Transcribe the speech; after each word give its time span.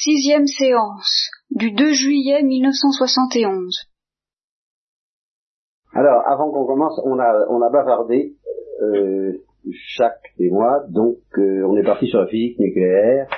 Sixième 0.00 0.46
séance 0.46 1.28
du 1.50 1.70
2 1.70 1.92
juillet 1.92 2.42
1971. 2.42 3.76
Alors, 5.92 6.22
avant 6.26 6.50
qu'on 6.50 6.64
commence, 6.64 6.98
on 7.04 7.18
a, 7.18 7.46
on 7.50 7.60
a 7.60 7.68
bavardé 7.70 8.32
euh, 8.80 9.32
chaque 9.70 10.32
des 10.38 10.48
mois, 10.48 10.82
donc 10.88 11.18
euh, 11.36 11.62
on 11.68 11.76
est 11.76 11.82
parti 11.84 12.06
sur 12.06 12.20
la 12.20 12.26
physique 12.26 12.58
nucléaire, 12.58 13.28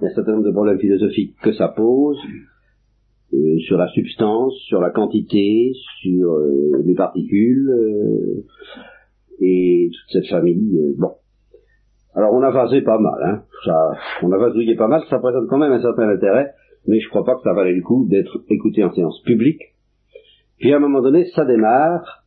un 0.00 0.08
certain 0.14 0.30
nombre 0.34 0.44
de 0.44 0.52
problèmes 0.52 0.78
philosophiques 0.78 1.34
que 1.42 1.52
ça 1.52 1.68
pose, 1.68 2.20
euh, 3.34 3.58
sur 3.66 3.76
la 3.76 3.88
substance, 3.88 4.54
sur 4.68 4.80
la 4.80 4.90
quantité, 4.90 5.72
sur 6.02 6.34
euh, 6.34 6.84
les 6.84 6.94
particules, 6.94 7.68
euh, 7.68 8.44
et 9.40 9.90
toute 9.92 10.22
cette 10.22 10.30
famille. 10.30 10.78
euh, 10.78 10.94
bon. 10.96 11.16
Alors 12.16 12.32
on 12.32 12.42
a 12.42 12.50
vasé 12.50 12.80
pas 12.80 12.98
mal, 12.98 13.22
hein. 13.22 13.42
Ça, 13.64 13.92
on 14.22 14.32
a 14.32 14.38
vasouillé 14.38 14.74
pas 14.74 14.88
mal, 14.88 15.02
ça 15.10 15.18
présente 15.18 15.48
quand 15.48 15.58
même 15.58 15.72
un 15.72 15.82
certain 15.82 16.08
intérêt, 16.08 16.52
mais 16.86 16.98
je 16.98 17.08
crois 17.10 17.24
pas 17.24 17.34
que 17.34 17.42
ça 17.42 17.52
valait 17.52 17.74
le 17.74 17.82
coup 17.82 18.06
d'être 18.08 18.38
écouté 18.48 18.82
en 18.82 18.92
séance 18.92 19.20
publique. 19.22 19.60
Puis 20.58 20.72
à 20.72 20.76
un 20.76 20.78
moment 20.78 21.02
donné, 21.02 21.26
ça 21.34 21.44
démarre 21.44 22.24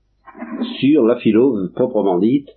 sur 0.79 1.05
la 1.05 1.15
philo 1.15 1.55
proprement 1.73 2.19
dite, 2.19 2.49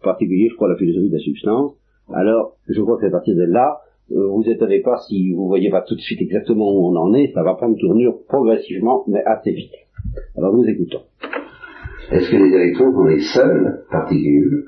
en 0.00 0.04
particulier, 0.04 0.48
je 0.48 0.54
crois, 0.54 0.68
la 0.68 0.76
philosophie 0.76 1.08
de 1.08 1.16
la 1.16 1.20
substance. 1.20 1.72
Alors, 2.14 2.56
je 2.68 2.80
crois 2.80 2.96
que 2.96 3.00
c'est 3.00 3.08
à 3.08 3.10
partir 3.10 3.34
de 3.34 3.42
là, 3.42 3.80
euh, 4.12 4.28
vous 4.28 4.44
étonnez 4.46 4.80
pas 4.80 4.98
si 5.08 5.32
vous 5.32 5.48
voyez 5.48 5.70
pas 5.70 5.82
tout 5.82 5.96
de 5.96 6.00
suite 6.00 6.22
exactement 6.22 6.72
où 6.72 6.86
on 6.86 6.96
en 6.96 7.12
est, 7.14 7.32
ça 7.34 7.42
va 7.42 7.54
prendre 7.54 7.76
tournure 7.76 8.18
progressivement, 8.28 9.02
mais 9.08 9.24
assez 9.24 9.50
vite. 9.50 9.72
Alors 10.36 10.54
nous 10.54 10.64
écoutons. 10.64 11.00
Est-ce 12.12 12.30
que 12.30 12.36
les 12.36 12.54
électrons 12.54 12.92
sont 12.92 13.04
les 13.06 13.20
seules 13.20 13.84
particules 13.90 14.66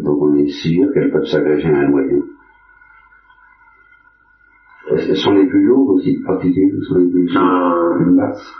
dont 0.00 0.18
on 0.20 0.34
est 0.36 0.48
sûr 0.48 0.92
qu'elles 0.92 1.10
peuvent 1.10 1.26
s'agréger 1.26 1.68
à 1.68 1.78
un 1.78 1.88
noyau 1.88 2.24
qu'elles 4.88 5.16
sont 5.16 5.32
les 5.32 5.46
plus 5.46 5.64
lourdes 5.64 5.96
aussi, 5.96 6.16
les 6.16 6.22
particules 6.22 6.80
sont 6.88 6.98
les 6.98 7.10
plus 7.10 7.26
basses 8.14 8.54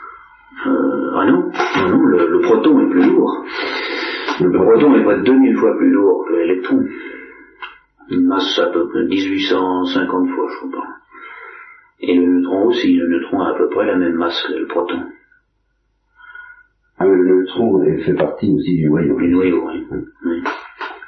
Euh, 0.66 1.12
ah 1.14 1.26
non, 1.26 1.50
non, 1.50 1.88
non, 1.90 2.04
le, 2.04 2.30
le 2.30 2.40
proton 2.40 2.80
est 2.80 2.90
plus 2.90 3.04
lourd. 3.10 3.44
Le 4.40 4.50
proton 4.50 4.94
est 4.94 5.04
près 5.04 5.18
de 5.18 5.22
2000 5.24 5.56
fois 5.58 5.76
plus 5.76 5.90
lourd 5.90 6.24
que 6.26 6.34
l'électron. 6.34 6.82
Une 8.10 8.26
masse 8.26 8.58
à 8.58 8.66
peu 8.66 8.88
près 8.88 9.04
1850 9.04 10.28
fois, 10.30 10.46
je 10.48 10.68
crois. 10.68 10.86
Et 12.00 12.14
le 12.14 12.26
neutron 12.26 12.66
aussi, 12.66 12.94
le 12.96 13.06
neutron 13.08 13.40
a 13.42 13.50
à 13.50 13.54
peu 13.54 13.68
près 13.68 13.86
la 13.86 13.96
même 13.96 14.14
masse 14.14 14.42
que 14.48 14.54
le 14.54 14.66
proton. 14.66 15.02
Ah 16.98 17.04
mais 17.04 17.16
le 17.16 17.40
neutron 17.40 17.84
fait 18.04 18.14
partie 18.14 18.54
aussi 18.54 18.76
du 18.76 18.88
noyau. 18.88 19.18
Du 19.18 19.28
noyau, 19.28 19.68
oui. 19.68 19.86
oui. 20.24 20.42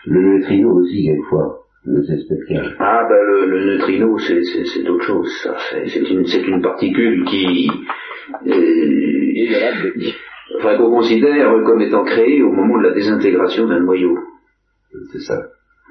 Le 0.07 0.21
neutrino 0.23 0.73
aussi, 0.81 1.05
quelquefois, 1.05 1.59
mais 1.87 2.01
c'est 2.07 2.19
spécial. 2.19 2.77
Ah 2.79 3.07
ben 3.09 3.17
le, 3.17 3.47
le 3.51 3.65
neutrino, 3.73 4.17
c'est, 4.19 4.43
c'est, 4.43 4.65
c'est 4.65 4.89
autre 4.89 5.05
chose, 5.05 5.31
ça. 5.43 5.57
C'est, 5.71 5.87
c'est 5.89 6.09
une, 6.11 6.25
c'est 6.25 6.47
une 6.47 6.63
particule 6.63 7.25
qui... 7.25 7.69
euh, 8.47 10.59
enfin, 10.59 10.77
qu'on 10.77 10.91
considère 10.91 11.53
comme 11.65 11.81
étant 11.81 12.05
créée 12.05 12.43
au 12.43 12.53
moment 12.53 12.79
de 12.79 12.85
la 12.89 12.95
désintégration 12.95 13.67
d'un 13.67 13.81
noyau. 13.81 14.17
C'est 15.13 15.21
ça. 15.21 15.35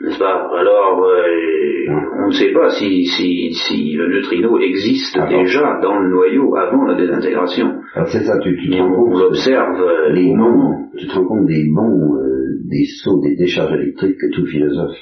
N'est-ce 0.02 0.19
pas? 0.19 0.47
Alors, 0.55 1.03
euh, 1.03 2.23
on 2.23 2.28
ne 2.28 2.31
sait 2.33 2.52
pas 2.53 2.69
si, 2.69 3.05
si, 3.05 3.52
si 3.53 3.94
le 3.94 4.08
neutrino 4.09 4.59
existe 4.59 5.17
Avant. 5.17 5.41
déjà 5.41 5.80
dans 5.81 6.00
le 6.00 6.09
noyau 6.09 6.55
avant 6.55 6.85
la 6.85 6.95
désintégration. 6.95 7.80
Alors 7.95 8.08
c'est 8.09 8.23
ça, 8.23 8.38
tu, 8.39 8.55
tu 8.58 8.69
te 8.69 8.75
rends 8.78 8.91
on 8.91 8.95
compte 9.09 9.19
l'observe 9.22 9.81
euh, 9.81 10.09
les 10.09 10.28
bons, 10.35 10.89
tu 10.97 11.08
te 11.08 11.13
rends 11.16 11.25
compte 11.25 11.45
des 11.47 11.66
bons, 11.73 12.16
euh, 12.16 12.47
des 12.68 12.86
sauts, 13.04 13.22
des 13.22 13.36
décharges 13.36 13.73
électriques 13.73 14.18
que 14.18 14.32
tout 14.34 14.46
philosophe. 14.46 14.98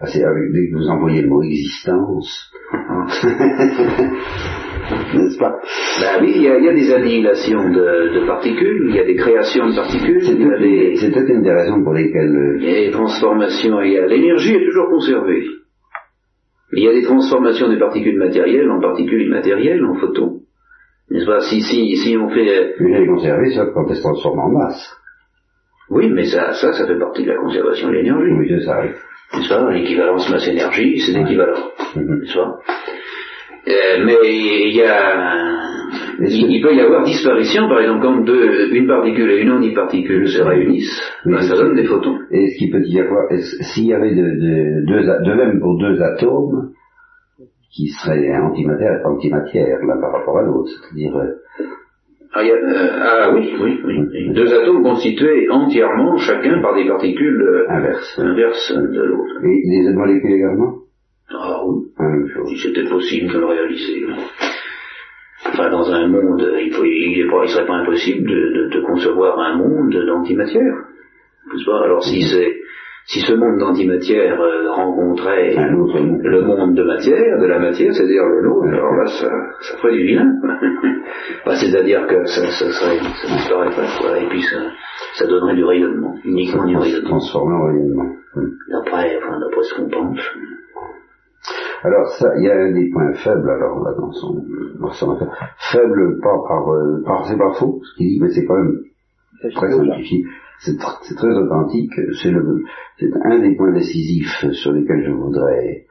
Ah, 0.00 0.06
c'est 0.06 0.24
avec, 0.24 0.50
dès 0.52 0.68
que 0.68 0.76
vous 0.76 0.88
envoyez 0.88 1.22
le 1.22 1.28
mot 1.28 1.42
existence, 1.42 2.50
n'est-ce 5.14 5.38
pas? 5.38 5.60
Ben 6.00 6.22
oui, 6.22 6.32
il 6.34 6.42
y, 6.42 6.48
a, 6.48 6.58
il 6.58 6.64
y 6.64 6.68
a 6.68 6.74
des 6.74 6.92
annihilations 6.92 7.70
de, 7.70 8.18
de 8.18 8.26
particules, 8.26 8.86
il 8.88 8.96
y 8.96 8.98
a 8.98 9.04
des 9.04 9.14
créations 9.14 9.68
de 9.68 9.76
particules, 9.76 10.20
C'est 10.22 10.32
a 10.32 10.58
des, 10.58 10.94
peut-être 11.00 11.30
une 11.30 11.42
des 11.42 11.52
raisons 11.52 11.84
pour 11.84 11.92
lesquelles 11.94 12.34
euh, 12.34 12.58
il 12.58 12.64
y 12.64 12.76
a 12.76 12.80
des 12.86 12.90
transformations, 12.90 13.80
il 13.82 13.92
y 13.92 13.98
a 13.98 14.06
l'énergie 14.06 14.54
est 14.54 14.64
toujours 14.64 14.88
conservée. 14.88 15.44
Il 16.72 16.82
y 16.82 16.88
a 16.88 16.92
des 16.92 17.02
transformations 17.02 17.68
des 17.68 17.78
particules 17.78 18.18
matérielles 18.18 18.70
en 18.70 18.80
particules 18.80 19.22
immatérielles, 19.22 19.84
en 19.84 19.94
photons. 19.94 20.40
N'est-ce 21.10 21.26
pas? 21.26 21.40
Si, 21.40 21.60
si, 21.60 21.96
si 21.96 22.16
on 22.16 22.30
fait... 22.30 22.74
une 22.78 22.94
est 22.94 23.06
conservée, 23.06 23.50
sauf 23.50 23.68
quand 23.74 23.86
elle 23.88 23.96
se 23.96 24.02
transforme 24.02 24.38
en 24.38 24.48
masse. 24.50 24.96
Oui, 25.92 26.10
mais 26.10 26.24
ça, 26.24 26.52
ça, 26.54 26.72
ça 26.72 26.86
fait 26.86 26.98
partie 26.98 27.22
de 27.24 27.28
la 27.28 27.36
conservation 27.36 27.88
de 27.88 27.94
l'énergie. 27.94 28.32
Oui, 28.32 28.46
c'est 28.48 28.64
ça. 28.64 28.80
oui. 28.82 28.90
N'est-ce 29.34 29.48
pas 29.48 29.70
L'équivalence 29.70 30.30
masse-énergie, 30.30 31.00
c'est 31.00 31.18
équivalent. 31.20 31.58
Mhm. 31.96 32.20
N'est-ce 32.20 32.34
pas? 32.34 32.58
Euh, 33.68 34.04
Mais 34.04 34.16
il 34.24 34.74
y 34.74 34.82
a... 34.82 35.58
Il, 36.18 36.50
il 36.50 36.62
peut 36.62 36.74
y 36.74 36.80
avoir 36.80 37.02
disparition, 37.04 37.68
par 37.68 37.80
exemple, 37.80 38.02
quand 38.02 38.24
deux, 38.24 38.74
une 38.74 38.86
particule 38.86 39.30
et 39.30 39.40
une 39.42 39.50
antiparticule 39.50 40.28
se 40.28 40.40
réunissent, 40.42 41.00
ben, 41.24 41.40
ça 41.40 41.56
donne 41.56 41.74
des 41.74 41.84
photons. 41.84 42.18
Et 42.30 42.50
ce 42.50 42.58
qui 42.58 42.70
peut 42.70 42.82
y 42.84 43.00
avoir, 43.00 43.26
s'il 43.72 43.86
y 43.86 43.94
avait 43.94 44.14
de, 44.14 44.22
de, 44.22 44.86
deux, 44.86 45.02
de 45.02 45.34
même 45.34 45.60
pour 45.60 45.78
deux 45.78 46.00
atomes 46.00 46.70
qui 47.74 47.88
seraient 47.88 48.36
antimatière, 48.36 49.00
antimatière 49.04 49.78
l'un 49.86 50.00
par 50.00 50.12
rapport 50.12 50.38
à 50.38 50.42
l'autre, 50.42 50.70
c'est-à-dire 50.70 51.16
euh, 51.16 51.64
Ah, 52.34 52.42
il 52.42 52.48
y 52.48 52.50
a- 52.50 52.54
euh, 52.54 52.98
ah 53.02 53.30
oui, 53.34 53.54
oui, 53.60 53.80
oui. 53.84 54.30
Deux 54.32 54.54
atomes 54.54 54.82
constitués 54.82 55.48
entièrement, 55.50 56.16
chacun 56.16 56.60
par 56.62 56.74
des 56.74 56.86
particules 56.88 57.42
euh, 57.42 57.66
inverses. 57.70 58.18
inverses 58.18 58.72
de 58.74 59.02
l'autre. 59.02 59.44
Et 59.44 59.62
les 59.84 59.92
molécules 59.92 60.32
également? 60.32 60.78
Ah 61.30 61.60
oui, 61.66 61.82
si 62.48 62.56
c'était 62.68 62.88
possible 62.88 63.32
de 63.32 63.38
le 63.38 63.44
réaliser. 63.46 64.06
Enfin, 65.46 65.70
dans 65.70 65.90
un 65.92 66.06
monde, 66.08 66.50
il 66.58 66.70
ne 66.70 67.46
serait 67.48 67.66
pas 67.66 67.74
impossible 67.74 68.26
de, 68.28 68.34
de- 68.34 68.68
de 68.76 68.80
concevoir 68.86 69.38
un 69.38 69.56
monde 69.58 69.92
d'antimatière. 70.06 70.74
Alors 71.84 72.02
si 72.04 72.22
c'est 72.22 72.54
si 73.06 73.20
ce 73.20 73.34
monde 73.34 73.58
d'antimatière 73.58 74.40
euh, 74.40 74.70
rencontrait 74.70 75.56
Un 75.56 75.74
autre 75.74 75.98
monde. 76.00 76.20
le 76.22 76.42
monde 76.42 76.74
de 76.74 76.84
matière, 76.84 77.38
de 77.40 77.46
la 77.46 77.58
matière, 77.58 77.92
c'est-à-dire 77.92 78.24
le 78.24 78.42
nôtre, 78.42 78.68
alors 78.68 78.94
là, 78.94 79.06
ça, 79.06 79.28
ça 79.60 79.76
ferait 79.78 79.92
du 79.92 80.04
vilain. 80.04 80.32
Enfin, 81.44 81.56
c'est-à-dire 81.56 82.06
que 82.06 82.24
ça, 82.24 82.42
ça 82.46 82.70
serait, 82.70 82.98
ça 82.98 83.36
disparaîtrait, 83.36 83.86
quoi, 84.00 84.18
et 84.18 84.28
puis 84.28 84.42
ça, 84.42 84.58
ça 85.14 85.26
donnerait 85.26 85.56
du 85.56 85.64
rayonnement, 85.64 86.14
uniquement 86.24 86.64
du 86.64 86.76
rayonnement. 86.76 87.08
transformé 87.08 87.54
en 87.54 87.66
rayonnement. 87.66 88.10
Hmm. 88.34 88.48
D'après, 88.70 89.18
enfin, 89.18 89.38
d'après 89.40 89.62
ce 89.62 89.74
qu'on 89.74 89.88
pense. 89.90 90.20
Alors 91.82 92.08
ça, 92.18 92.32
il 92.38 92.44
y 92.44 92.50
a 92.50 92.54
un 92.54 92.72
des 92.72 92.88
points 92.90 93.12
faibles, 93.14 93.50
alors 93.50 93.82
là, 93.84 93.92
dans 93.98 94.12
son, 94.12 94.44
dans 94.80 94.92
son 94.92 95.12
affaire. 95.12 95.28
Faible, 95.72 96.20
pas 96.20 96.38
par, 96.48 96.72
euh, 96.72 97.02
par 97.04 97.26
c'est 97.26 97.36
pas 97.36 97.52
faux, 97.54 97.80
ce 97.82 97.96
qu'il 97.96 98.06
dit, 98.06 98.20
mais 98.20 98.30
c'est 98.30 98.44
quand 98.44 98.54
même 98.54 98.78
très 99.54 99.70
simplifié. 99.72 100.24
C'est 100.64 100.78
tr- 100.78 100.98
c'est 101.02 101.16
très 101.16 101.34
authentique. 101.34 101.92
C'est 102.22 102.32
un 103.24 103.38
des 103.38 103.56
points 103.56 103.72
décisifs 103.72 104.50
sur 104.52 104.72
lesquels 104.72 105.04
je 105.04 105.10
voudrais 105.10 105.86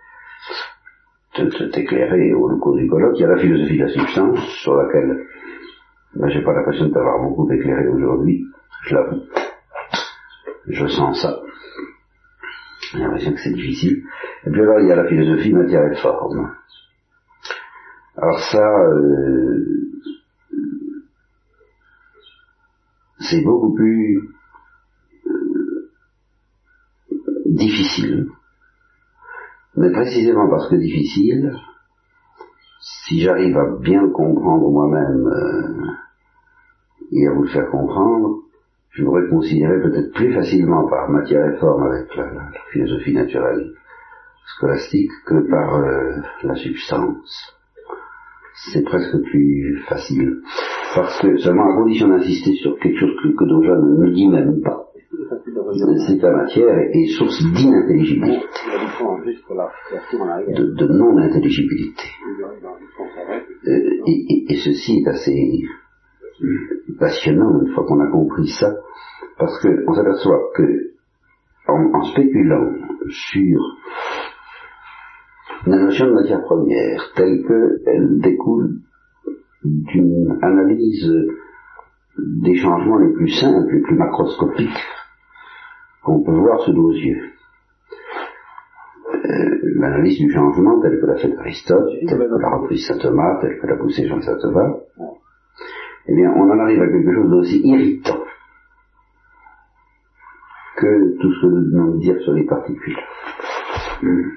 t'éclairer 1.74 2.34
au 2.34 2.58
cours 2.58 2.76
du 2.76 2.88
colloque. 2.88 3.18
Il 3.18 3.22
y 3.22 3.26
a 3.26 3.30
la 3.30 3.38
philosophie 3.42 3.78
de 3.78 3.84
la 3.84 3.90
substance, 3.90 4.40
sur 4.62 4.76
laquelle 4.76 5.26
ben, 6.16 6.30
j'ai 6.30 6.42
pas 6.42 6.54
l'impression 6.54 6.88
de 6.88 6.94
t'avoir 6.94 7.22
beaucoup 7.22 7.50
éclairé 7.52 7.88
aujourd'hui. 7.88 8.46
Je 8.86 8.96
l'avoue. 8.96 9.22
Je 10.68 10.88
sens 10.88 11.22
ça. 11.22 11.40
J'ai 12.94 13.00
l'impression 13.00 13.34
que 13.34 13.40
c'est 13.40 13.54
difficile. 13.54 14.04
Et 14.46 14.50
puis 14.52 14.62
alors, 14.62 14.80
il 14.80 14.88
y 14.88 14.92
a 14.92 14.96
la 14.96 15.08
philosophie 15.08 15.54
matière 15.54 15.90
et 15.92 15.96
forme. 15.96 16.54
Alors 18.18 18.40
ça, 18.40 18.68
euh, 18.88 19.66
c'est 23.20 23.42
beaucoup 23.44 23.74
plus 23.74 24.20
euh, 25.28 25.92
difficile. 27.56 28.28
Mais 29.78 29.92
précisément 29.92 30.50
parce 30.50 30.70
que 30.70 30.76
difficile, 30.76 31.54
si 33.06 33.22
j'arrive 33.22 33.58
à 33.58 33.76
bien 33.80 34.10
comprendre 34.10 34.70
moi-même 34.70 35.28
euh, 35.28 35.86
et 37.12 37.28
à 37.28 37.34
vous 37.34 37.44
le 37.44 37.50
faire 37.50 37.70
comprendre, 37.70 38.40
je 38.92 39.04
me 39.04 39.10
réconcilierai 39.10 39.82
peut-être 39.82 40.14
plus 40.14 40.34
facilement 40.34 40.88
par 40.88 41.10
matière 41.10 41.46
et 41.48 41.58
forme 41.58 41.84
avec 41.84 42.14
la, 42.16 42.52
philosophie 42.72 43.14
naturelle 43.14 43.72
scolastique 44.58 45.12
que 45.26 45.50
par 45.50 45.76
euh, 45.76 46.18
la 46.44 46.56
substance. 46.56 47.56
C'est 48.74 48.84
presque 48.84 49.18
plus 49.30 49.82
facile. 49.88 50.42
Parce 50.94 51.22
que 51.22 51.38
seulement 51.38 51.72
à 51.72 51.76
condition 51.78 52.10
d'insister 52.10 52.54
sur 52.56 52.78
quelque 52.80 53.00
chose 53.00 53.16
que, 53.24 53.30
que 53.30 53.44
ne 53.46 54.06
ne 54.06 54.14
dit 54.14 54.28
même 54.28 54.62
pas, 54.62 54.91
c'est 56.08 56.22
la 56.22 56.32
matière 56.32 56.78
est 56.94 57.08
source 57.18 57.44
d'inintelligibilité, 57.44 58.46
de, 60.54 60.64
de 60.76 60.88
non-intelligibilité. 60.88 62.04
Euh, 63.68 64.08
et, 64.08 64.26
et- 64.30 64.54
et 64.54 64.58
ceci 64.58 65.02
est 65.04 65.08
assez 65.10 65.36
passionnant 67.00 67.62
une 67.62 67.72
fois 67.74 67.86
qu'on 67.86 68.00
a 68.00 68.08
compris 68.12 68.48
ça, 68.48 68.74
parce 69.38 69.60
qu'on 69.62 69.94
s'aperçoit 69.94 70.40
que 70.56 70.92
en, 71.68 71.94
en 71.94 72.04
spéculant 72.06 72.72
sur 73.10 73.60
la 75.68 75.78
notion 75.78 76.08
de 76.08 76.14
matière 76.14 76.42
première, 76.44 77.12
telle 77.16 77.44
qu'elle 77.46 78.20
découle 78.22 78.80
d'une 79.64 80.40
analyse 80.42 81.12
des 82.18 82.56
changements 82.56 82.98
les 82.98 83.14
plus 83.14 83.30
simples, 83.30 83.72
les 83.74 83.82
plus 83.82 83.96
macroscopiques 83.96 84.80
qu'on 86.04 86.24
peut 86.24 86.32
voir 86.32 86.62
sous 86.62 86.74
nos 86.74 86.92
yeux. 86.92 87.32
Euh, 89.14 89.60
l'analyse 89.76 90.18
du 90.20 90.32
changement 90.32 90.80
telle 90.82 91.00
que 91.00 91.06
l'a 91.06 91.18
fait 91.18 91.36
Aristote, 91.38 91.90
telle 92.08 92.18
que 92.18 92.42
l'a 92.42 92.58
reprise 92.58 92.88
saint 92.88 92.98
Thomas, 92.98 93.40
telle 93.42 93.60
que 93.60 93.68
l'a 93.68 93.78
poussé 93.78 94.08
Jean 94.08 94.22
saint 94.22 94.38
Thomas, 94.38 94.78
eh 96.08 96.16
bien, 96.16 96.32
on 96.36 96.50
en 96.50 96.60
arrive 96.60 96.82
à 96.82 96.88
quelque 96.88 97.14
chose 97.14 97.30
d'aussi 97.30 97.62
irritant 97.64 98.24
que 100.78 101.22
tout 101.22 101.32
ce 101.34 101.42
que 101.42 101.46
nous 101.46 101.72
venons 101.72 101.96
de 101.96 102.00
dire 102.00 102.20
sur 102.22 102.34
les 102.34 102.46
particules. 102.46 102.98
Hmm. 104.02 104.30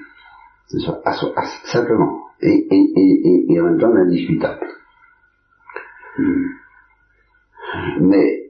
simplement. 1.65 2.21
Et, 2.41 2.67
et, 2.69 2.93
et, 2.95 3.53
et, 3.53 3.61
en 3.61 3.63
même 3.63 3.79
temps 3.79 3.95
indiscutable. 3.95 4.67
Hmm. 6.19 6.45
Mais, 8.01 8.44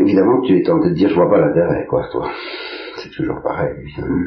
évidemment, 0.00 0.40
tu 0.42 0.56
es 0.58 0.62
tenté 0.62 0.90
de 0.90 0.94
dire, 0.94 1.08
je 1.08 1.14
vois 1.14 1.30
pas 1.30 1.38
l'intérêt, 1.38 1.86
quoi, 1.86 2.08
toi. 2.10 2.30
C'est 2.96 3.10
toujours 3.10 3.42
pareil, 3.42 3.76
évidemment. 3.80 4.24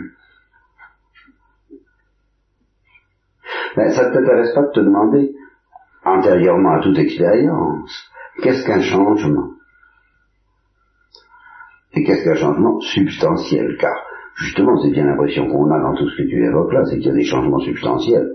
Mais 3.78 3.94
ça 3.94 4.10
ne 4.10 4.14
t'intéresse 4.14 4.54
pas 4.54 4.64
de 4.64 4.72
te 4.72 4.80
demander, 4.80 5.34
antérieurement 6.04 6.74
à 6.74 6.82
toute 6.82 6.98
expérience, 6.98 8.12
qu'est-ce 8.42 8.66
qu'un 8.66 8.82
changement? 8.82 9.52
Et 11.94 12.04
qu'est-ce 12.04 12.24
qu'un 12.24 12.36
changement 12.36 12.80
substantiel? 12.80 13.78
Car, 13.80 13.96
justement, 14.36 14.78
c'est 14.81 14.92
bien 14.92 15.06
l'impression 15.06 15.48
qu'on 15.48 15.69
a 15.72 15.80
dans 15.80 15.95
tout 15.95 16.10
ce 16.10 16.18
que 16.18 16.28
tu 16.28 16.44
évoques 16.44 16.74
là, 16.74 16.83
c'est 16.86 16.98
qu'il 16.98 17.07
y 17.07 17.12
a 17.12 17.13
des 17.13 17.24
changements 17.24 17.60
substantiels. 17.60 18.31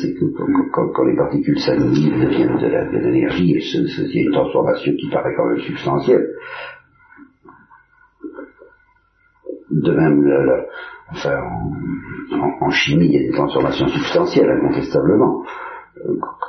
C'est 0.00 0.14
que 0.14 0.24
quand, 0.72 1.04
les 1.04 1.16
particules 1.16 1.58
s'annihilent, 1.58 2.18
deviennent 2.18 2.56
de 2.56 2.98
l'énergie, 2.98 3.54
il 3.54 4.14
y 4.14 4.18
a 4.18 4.22
une 4.22 4.32
transformation 4.32 4.92
qui 4.92 5.08
paraît 5.10 5.34
quand 5.36 5.46
même 5.46 5.60
substantielle. 5.60 6.26
De 9.70 9.92
même, 9.92 10.24
enfin, 11.10 11.38
en, 12.60 12.70
chimie, 12.70 13.06
il 13.06 13.12
y 13.12 13.18
a 13.18 13.30
des 13.30 13.36
transformations 13.36 13.88
substantielles, 13.88 14.50
incontestablement. 14.50 15.42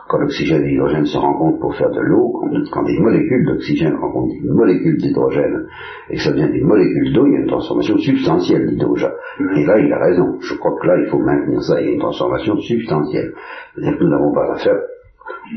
Quand 0.10 0.18
l'oxygène 0.20 0.64
et 0.64 0.72
l'hydrogène 0.72 1.06
se 1.06 1.18
rencontrent 1.18 1.60
pour 1.60 1.76
faire 1.76 1.90
de 1.90 2.02
l'eau, 2.02 2.42
quand, 2.72 2.84
des 2.84 3.00
molécules 3.00 3.46
d'oxygène 3.46 3.96
rencontrent 3.96 4.34
des 4.42 4.50
molécules 4.50 4.98
d'hydrogène, 4.98 5.68
et 6.10 6.16
que 6.16 6.22
ça 6.22 6.32
devient 6.32 6.52
des 6.52 6.64
molécules 6.64 7.14
d'eau, 7.14 7.26
il 7.28 7.34
y 7.34 7.38
a 7.38 7.40
une 7.40 7.48
transformation 7.48 7.98
substantielle, 7.98 8.68
dit 8.70 8.78
Doja. 8.78 9.14
Et 9.56 9.66
là, 9.66 9.80
il 9.80 9.92
a 9.92 10.00
raison. 10.00 10.38
Je 10.42 10.54
crois 10.56 10.78
que 10.80 10.88
là, 10.88 10.98
il 11.00 11.10
faut 11.10 11.20
maintenir 11.20 11.62
ça. 11.62 11.82
Il 11.82 11.88
y 11.88 11.90
a 11.90 11.94
une 11.94 12.00
transformation 12.00 12.58
substantielle. 12.58 13.34
C'est-à-dire 13.74 13.98
que 13.98 14.04
nous 14.04 14.10
n'avons 14.10 14.34
pas 14.34 14.54
affaire 14.54 14.80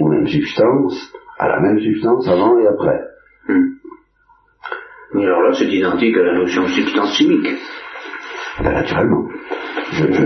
aux 0.00 0.08
mêmes 0.08 0.26
substances, 0.26 1.12
à 1.38 1.48
la 1.48 1.60
même 1.60 1.78
substance 1.80 2.28
avant 2.28 2.58
et 2.58 2.66
après. 2.66 3.00
Mais 5.14 5.24
alors 5.24 5.42
là, 5.42 5.52
c'est 5.52 5.66
identique 5.66 6.16
à 6.16 6.22
la 6.22 6.34
notion 6.34 6.62
de 6.62 6.68
substance 6.68 7.16
chimique. 7.16 7.48
Ben, 8.62 8.72
naturellement. 8.72 9.26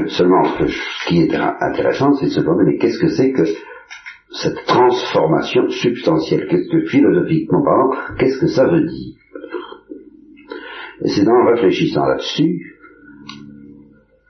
Seulement, 0.09 0.45
ce, 0.45 1.09
qui 1.09 1.23
est 1.23 1.35
intéressant, 1.61 2.15
c'est 2.15 2.27
de 2.27 2.31
se 2.31 2.41
demander, 2.41 2.65
mais 2.65 2.79
qu'est-ce 2.79 2.99
que 2.99 3.09
c'est 3.09 3.33
que 3.33 3.45
cette 4.31 4.65
transformation 4.67 5.69
substantielle? 5.69 6.47
Qu'est-ce 6.49 6.69
que, 6.71 6.87
philosophiquement 6.87 7.63
parlant, 7.63 7.91
qu'est-ce 8.19 8.41
que 8.41 8.49
ça 8.49 8.67
veut 8.67 8.85
dire? 8.85 9.15
Et 11.05 11.09
c'est 11.09 11.29
en 11.29 11.45
réfléchissant 11.45 12.07
là-dessus, 12.07 12.77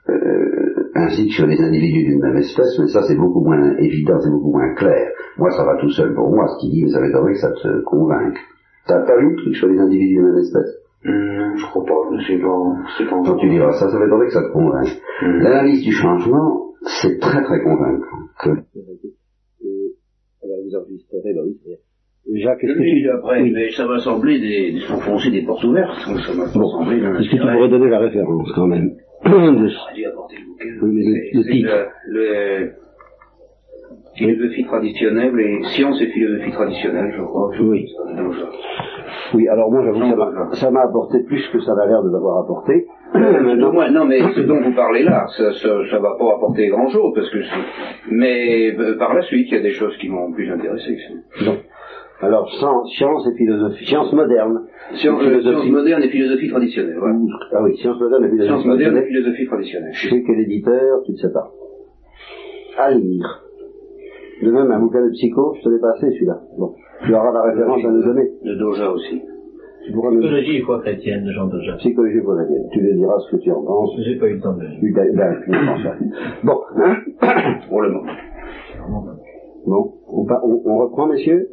euh, 0.08 0.90
ainsi 0.94 1.28
que 1.28 1.34
sur 1.34 1.46
les 1.46 1.60
individus 1.60 2.04
d'une 2.04 2.20
même 2.20 2.36
espèce, 2.36 2.78
mais 2.78 2.88
ça 2.88 3.02
c'est 3.02 3.16
beaucoup 3.16 3.44
moins 3.44 3.76
évident, 3.78 4.18
c'est 4.20 4.30
beaucoup 4.30 4.52
moins 4.52 4.74
clair. 4.74 5.10
Moi, 5.36 5.50
ça 5.50 5.64
va 5.64 5.76
tout 5.80 5.90
seul 5.90 6.14
pour 6.14 6.30
moi, 6.30 6.46
ce 6.48 6.60
qui 6.60 6.72
dit, 6.72 6.84
mais 6.84 6.90
ça 6.90 7.00
m'étonnerait 7.00 7.32
que 7.32 7.40
ça 7.40 7.50
te 7.50 7.82
convainque. 7.84 8.38
T'as 8.86 9.00
vu 9.18 9.30
le 9.30 9.36
truc 9.36 9.56
sur 9.56 9.68
les 9.68 9.78
individus 9.78 10.14
d'une 10.14 10.26
même 10.26 10.38
espèce? 10.38 10.83
Hum, 11.06 11.56
je 11.56 11.64
crois 11.66 11.84
pas, 11.84 11.94
c'est 12.26 12.38
pas, 12.38 13.10
pas 13.10 13.22
Quand 13.24 13.36
tu 13.36 13.48
diras 13.48 13.72
ça, 13.72 13.90
ça 13.90 13.98
m'étonnerait 13.98 14.26
que 14.26 14.32
ça 14.32 14.42
te 14.42 14.52
convainc. 14.52 14.88
Hum. 15.22 15.40
L'analyse 15.40 15.84
du 15.84 15.92
changement, 15.92 16.72
c'est 17.00 17.18
très 17.20 17.42
très 17.42 17.62
convaincant. 17.62 18.16
Que... 18.42 18.50
vous 19.60 20.76
enregistrerez, 20.76 21.34
bah 21.34 21.42
oui, 21.44 22.40
Jacques, 22.40 22.64
est-ce 22.64 22.72
que 22.72 23.02
tu... 23.02 23.10
après, 23.10 23.42
oui. 23.42 23.52
mais 23.52 23.70
ça 23.72 23.86
va 23.86 23.98
sembler 23.98 24.40
des, 24.40 24.80
s'enfoncer 24.80 25.30
des 25.30 25.42
portes 25.42 25.62
ouvertes. 25.64 25.98
Ça 26.26 26.32
va 26.32 26.46
bon. 26.54 26.68
sembler 26.68 26.96
Est-ce 26.96 27.30
que 27.30 27.36
tu 27.36 27.38
pourrais 27.38 27.68
donner 27.68 27.90
la 27.90 27.98
référence 27.98 28.50
quand 28.54 28.66
même 28.66 28.96
dû 29.94 30.04
apporter 30.04 30.36
le 30.38 30.86
mais. 30.88 31.62
Le, 31.62 31.86
le, 32.08 32.72
philosophie 34.16 34.64
traditionnelle 34.64 35.38
et 35.38 35.62
science 35.74 36.00
et 36.00 36.06
philosophie 36.06 36.52
traditionnelle, 36.52 37.12
je 37.16 37.22
crois. 37.22 37.50
Oui. 37.60 37.86
Oui, 39.34 39.48
alors 39.48 39.70
moi 39.70 39.82
j'avoue 39.84 40.54
ça 40.54 40.70
m'a 40.70 40.82
apporté 40.82 41.22
plus 41.24 41.46
que 41.48 41.60
ça 41.60 41.74
m'a 41.74 41.86
l'air 41.86 42.02
de 42.02 42.10
l'avoir 42.10 42.44
apporté. 42.44 42.86
non, 43.14 43.72
non, 43.90 44.04
mais 44.06 44.20
ce 44.34 44.40
dont 44.40 44.60
vous 44.60 44.72
parlez 44.74 45.02
là, 45.02 45.26
ça, 45.36 45.52
ça, 45.52 45.98
va 45.98 46.16
pas 46.18 46.34
apporter 46.36 46.68
grand 46.68 46.88
chose, 46.88 47.12
parce 47.14 47.30
que 47.30 47.38
mais 48.10 48.74
euh, 48.76 48.96
par 48.98 49.14
la 49.14 49.22
suite, 49.22 49.48
il 49.50 49.54
y 49.54 49.60
a 49.60 49.62
des 49.62 49.72
choses 49.72 49.96
qui 49.98 50.08
m'ont 50.08 50.32
plus 50.32 50.50
intéressé. 50.50 50.96
Non. 51.44 51.56
Alors, 52.20 52.48
science 52.50 53.26
et 53.26 53.36
philosophie, 53.36 53.84
science 53.84 54.12
moderne. 54.12 54.66
Science, 54.94 55.22
philosophie. 55.22 55.70
moderne 55.70 56.02
et 56.02 56.08
philosophie 56.08 56.48
traditionnelle, 56.48 56.96
voilà. 56.98 57.16
Ah 57.52 57.62
oui, 57.62 57.76
science 57.76 58.00
moderne 58.00 58.24
et 58.24 58.28
philosophie 58.28 58.48
Science 58.48 58.66
moderne 58.66 58.96
et 58.96 59.06
philosophie 59.06 59.46
traditionnelle. 59.46 59.92
Je 59.92 60.08
sais 60.08 60.22
que 60.22 60.32
l'éditeur, 60.32 61.02
tu 61.04 61.12
ne 61.12 61.16
sais 61.16 61.32
pas. 61.32 61.50
À 62.78 62.90
lire. 62.92 63.43
De 64.42 64.50
même, 64.50 64.70
un 64.70 64.80
bouquin 64.80 65.04
de 65.04 65.10
psycho, 65.10 65.54
je 65.58 65.62
te 65.62 65.68
l'ai 65.68 65.80
passé 65.80 66.10
celui-là. 66.10 66.40
Bon. 66.58 66.74
Tu 67.06 67.14
auras 67.14 67.32
la 67.32 67.42
référence 67.42 67.84
à 67.84 67.90
nous 67.90 68.02
donner. 68.02 68.30
De 68.42 68.54
Doja 68.54 68.90
aussi. 68.90 69.22
Psychologie 69.82 70.56
et 70.56 70.62
foi 70.62 70.80
chrétienne 70.80 71.24
de 71.24 71.32
Jean 71.32 71.46
Doja. 71.46 71.76
Psychologie 71.76 72.18
et 72.18 72.22
foi 72.22 72.36
chrétienne. 72.36 72.68
Tu 72.72 72.80
lui 72.80 72.94
diras 72.94 73.18
ce 73.20 73.36
que 73.36 73.42
tu 73.42 73.50
en 73.50 73.62
penses. 73.62 73.90
J'ai 74.04 74.18
pas 74.18 74.26
eu 74.26 74.34
le 74.34 74.40
temps 74.40 74.54
de 74.54 74.62
le 74.62 74.80
Tu 74.80 74.92
ben, 74.92 75.36
tu 75.44 76.46
Bon, 76.46 76.60
hein 76.76 76.96
Pour 77.68 77.82
le 77.82 77.90
moment. 77.90 78.12
Bon, 79.66 79.92
on, 80.08 80.26
on, 80.26 80.62
on 80.64 80.78
reprend, 80.78 81.06
messieurs? 81.06 81.48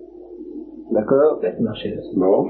D'accord? 0.92 1.42
Bon. 2.16 2.48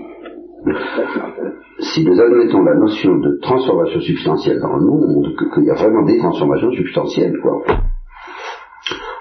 Si 1.80 2.06
nous 2.06 2.20
admettons 2.20 2.64
la 2.64 2.76
notion 2.76 3.18
de 3.18 3.40
transformation 3.42 4.00
substantielle 4.00 4.60
dans 4.60 4.76
le 4.76 4.86
monde, 4.86 5.28
qu'il 5.54 5.66
y 5.66 5.70
a 5.72 5.76
vraiment 5.76 6.04
des 6.06 6.18
transformations 6.18 6.72
substantielles, 6.72 7.38
quoi, 7.42 7.62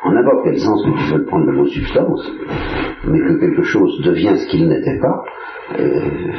en 0.05 0.13
n'importe 0.13 0.45
quel 0.45 0.59
sens 0.59 0.83
que 0.85 0.91
tu 0.91 1.13
veux 1.13 1.25
prendre 1.25 1.47
le 1.47 1.53
mot 1.53 1.67
substance, 1.67 2.33
mais 3.07 3.19
que 3.19 3.41
quelque 3.41 3.63
chose 3.63 4.01
devient 4.03 4.37
ce 4.37 4.49
qu'il 4.49 4.69
n'était 4.69 4.99
pas, 4.99 5.23
euh, 5.79 6.33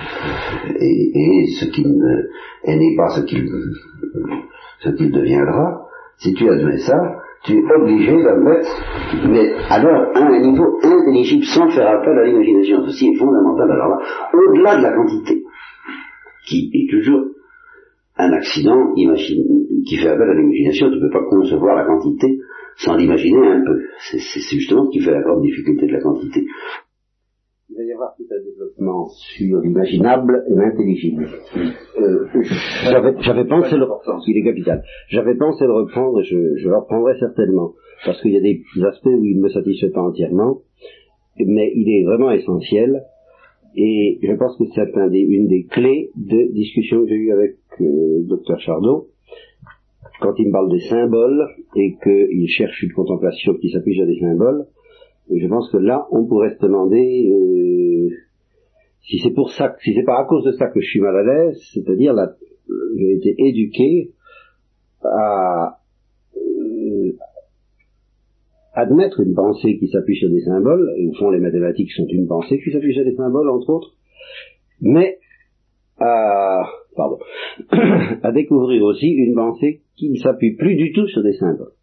et, 0.79 1.45
ce 1.59 1.65
qui 1.65 1.85
n'est 1.85 2.95
pas 2.97 3.09
ce 3.09 3.21
qu'il 3.21 3.47
ce 4.79 4.89
qu'il 4.89 5.11
deviendra, 5.11 5.87
si 6.17 6.33
tu 6.33 6.49
admets 6.49 6.79
ça, 6.79 6.97
tu 7.43 7.53
es 7.53 7.73
obligé 7.75 8.23
d'admettre, 8.23 8.69
mais 9.27 9.53
alors 9.69 10.11
à 10.15 10.19
un 10.19 10.39
niveau 10.39 10.79
intelligible 10.83 11.43
sans 11.45 11.69
faire 11.69 11.87
appel 11.87 12.17
à 12.17 12.25
l'imagination. 12.25 12.85
Ceci 12.85 13.07
est 13.07 13.17
fondamental 13.17 13.71
alors 13.71 13.89
là, 13.89 13.97
au-delà 14.33 14.77
de 14.77 14.83
la 14.83 14.93
quantité, 14.93 15.43
qui 16.45 16.69
est 16.73 16.91
toujours 16.91 17.25
un 18.17 18.31
accident 18.33 18.93
qui 18.93 19.97
fait 19.97 20.09
appel 20.09 20.29
à 20.29 20.33
l'imagination, 20.33 20.89
tu 20.89 20.95
ne 20.95 21.01
peux 21.01 21.13
pas 21.13 21.25
concevoir 21.29 21.75
la 21.75 21.85
quantité 21.85 22.37
sans 22.83 22.95
l'imaginer 22.95 23.47
un 23.47 23.63
peu. 23.63 23.81
C'est 23.99 24.55
justement 24.57 24.85
ce 24.85 24.91
qui 24.91 25.03
fait 25.03 25.11
la 25.11 25.21
grande 25.21 25.41
difficulté 25.41 25.87
de 25.87 25.91
la 25.91 26.01
quantité. 26.01 26.45
Il 27.69 27.77
va 27.77 27.83
y 27.83 27.91
avoir 27.93 28.15
tout 28.17 28.25
un 28.29 28.43
développement 28.43 29.07
sur 29.07 29.61
l'imaginable 29.61 30.43
et 30.49 30.55
l'intelligible. 30.55 31.27
Euh, 31.99 32.25
J'avais 32.83 33.45
pensé 33.45 33.77
le 33.77 33.85
reprendre, 33.85 34.23
il 34.27 34.37
est 34.37 34.43
capital. 34.43 34.83
J'avais 35.07 35.35
pensé 35.35 35.65
le 35.65 35.73
reprendre, 35.73 36.21
je, 36.21 36.57
je 36.57 36.67
le 36.67 36.77
reprendrai 36.77 37.13
certainement, 37.19 37.73
parce 38.05 38.21
qu'il 38.21 38.31
y 38.31 38.37
a 38.37 38.41
des 38.41 38.63
aspects 38.85 39.05
où 39.07 39.23
il 39.23 39.37
ne 39.37 39.43
me 39.43 39.49
satisfait 39.49 39.89
pas 39.89 40.01
entièrement, 40.01 40.61
mais 41.37 41.71
il 41.73 41.87
est 41.89 42.03
vraiment 42.03 42.31
essentiel, 42.31 43.03
et 43.75 44.19
je 44.21 44.33
pense 44.33 44.57
que 44.57 44.65
c'est 44.75 44.81
une 45.13 45.47
des 45.47 45.63
clés 45.63 46.09
de 46.17 46.51
discussion 46.51 47.03
que 47.03 47.07
j'ai 47.07 47.15
eue 47.15 47.31
avec 47.31 47.55
le 47.79 47.87
euh, 47.87 48.27
docteur 48.27 48.59
Chardot, 48.59 49.10
quand 50.21 50.33
il 50.37 50.47
me 50.47 50.51
parle 50.51 50.71
des 50.71 50.79
symboles 50.81 51.47
et 51.75 51.97
qu'il 52.01 52.47
cherche 52.47 52.83
une 52.83 52.93
contemplation 52.93 53.55
qui 53.55 53.71
s'appuie 53.71 53.95
sur 53.95 54.05
des 54.05 54.19
symboles, 54.19 54.67
je 55.33 55.47
pense 55.47 55.69
que 55.71 55.77
là, 55.77 56.07
on 56.11 56.25
pourrait 56.25 56.55
se 56.55 56.61
demander 56.61 57.29
euh, 57.29 58.09
si 59.01 59.19
c'est 59.19 59.33
pour 59.33 59.51
ça, 59.51 59.75
si 59.81 59.93
c'est 59.93 60.03
pas 60.03 60.19
à 60.19 60.25
cause 60.25 60.43
de 60.45 60.51
ça 60.51 60.67
que 60.67 60.79
je 60.79 60.87
suis 60.87 60.99
mal 60.99 61.15
à 61.15 61.23
l'aise, 61.23 61.59
c'est-à-dire 61.73 62.13
là, 62.13 62.33
j'ai 62.97 63.13
été 63.13 63.35
éduqué 63.37 64.11
à 65.03 65.79
euh, 66.37 67.11
admettre 68.73 69.21
une 69.21 69.33
pensée 69.33 69.77
qui 69.79 69.87
s'appuie 69.87 70.17
sur 70.17 70.29
des 70.29 70.41
symboles, 70.41 70.93
et 70.97 71.07
au 71.07 71.13
fond 71.13 71.31
les 71.31 71.39
mathématiques 71.39 71.91
sont 71.91 72.07
une 72.07 72.27
pensée 72.27 72.59
qui 72.63 72.71
s'appuie 72.71 72.93
sur 72.93 73.03
des 73.03 73.15
symboles, 73.15 73.49
entre 73.49 73.69
autres, 73.69 73.95
mais 74.81 75.17
à 75.97 76.63
pardon, 76.95 77.17
à 78.23 78.31
découvrir 78.31 78.83
aussi 78.83 79.07
une 79.07 79.33
pensée 79.33 79.81
qui 79.95 80.09
ne 80.09 80.15
s'appuie 80.15 80.55
plus 80.55 80.75
du 80.75 80.91
tout 80.93 81.07
sur 81.07 81.23
des 81.23 81.33
symboles 81.33 81.73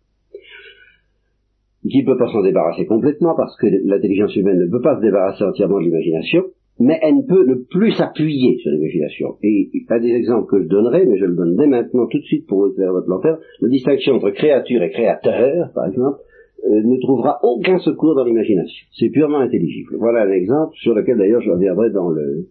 qui 1.89 2.03
ne 2.03 2.07
peut 2.07 2.19
pas 2.19 2.31
s'en 2.31 2.43
débarrasser 2.43 2.87
complètement 2.87 3.35
parce 3.37 3.57
que 3.57 3.67
l'intelligence 3.85 4.35
humaine 4.37 4.59
ne 4.59 4.71
peut 4.71 4.83
pas 4.83 4.97
se 4.97 5.01
débarrasser 5.01 5.45
entièrement 5.45 5.79
de 5.79 5.85
l'imagination, 5.85 6.45
mais 6.81 6.99
elle 7.03 7.17
ne 7.17 7.23
peut 7.23 7.47
ne 7.47 7.55
plus 7.55 7.93
s'appuyer 7.93 8.59
sur 8.59 8.71
l'imagination. 8.71 9.37
Et 9.43 9.71
un 9.89 9.99
des 9.99 10.13
exemples 10.13 10.51
que 10.51 10.63
je 10.63 10.69
donnerai, 10.69 11.07
mais 11.07 11.19
je 11.19 11.25
le 11.25 11.35
donne 11.35 11.57
dès 11.57 11.67
maintenant 11.67 12.07
tout 12.07 12.19
de 12.19 12.25
suite 12.25 12.47
pour 12.47 12.69
éclairer 12.69 12.93
votre 12.93 13.09
lanterne, 13.09 13.39
la 13.61 13.69
distinction 13.69 14.15
entre 14.15 14.31
créature 14.31 14.83
et 14.83 14.91
créateur, 14.91 15.73
par 15.75 15.87
exemple, 15.87 16.19
euh, 16.67 16.83
ne 16.83 17.01
trouvera 17.01 17.39
aucun 17.43 17.79
secours 17.79 18.15
dans 18.15 18.25
l'imagination. 18.25 18.87
C'est 18.93 19.11
purement 19.11 19.39
intelligible. 19.39 19.97
Voilà 19.99 20.23
un 20.23 20.31
exemple 20.31 20.75
sur 20.77 20.95
lequel 20.95 21.19
d'ailleurs 21.19 21.41
je 21.41 21.51
reviendrai 21.51 21.91
dans 21.91 22.11
le 22.11 22.49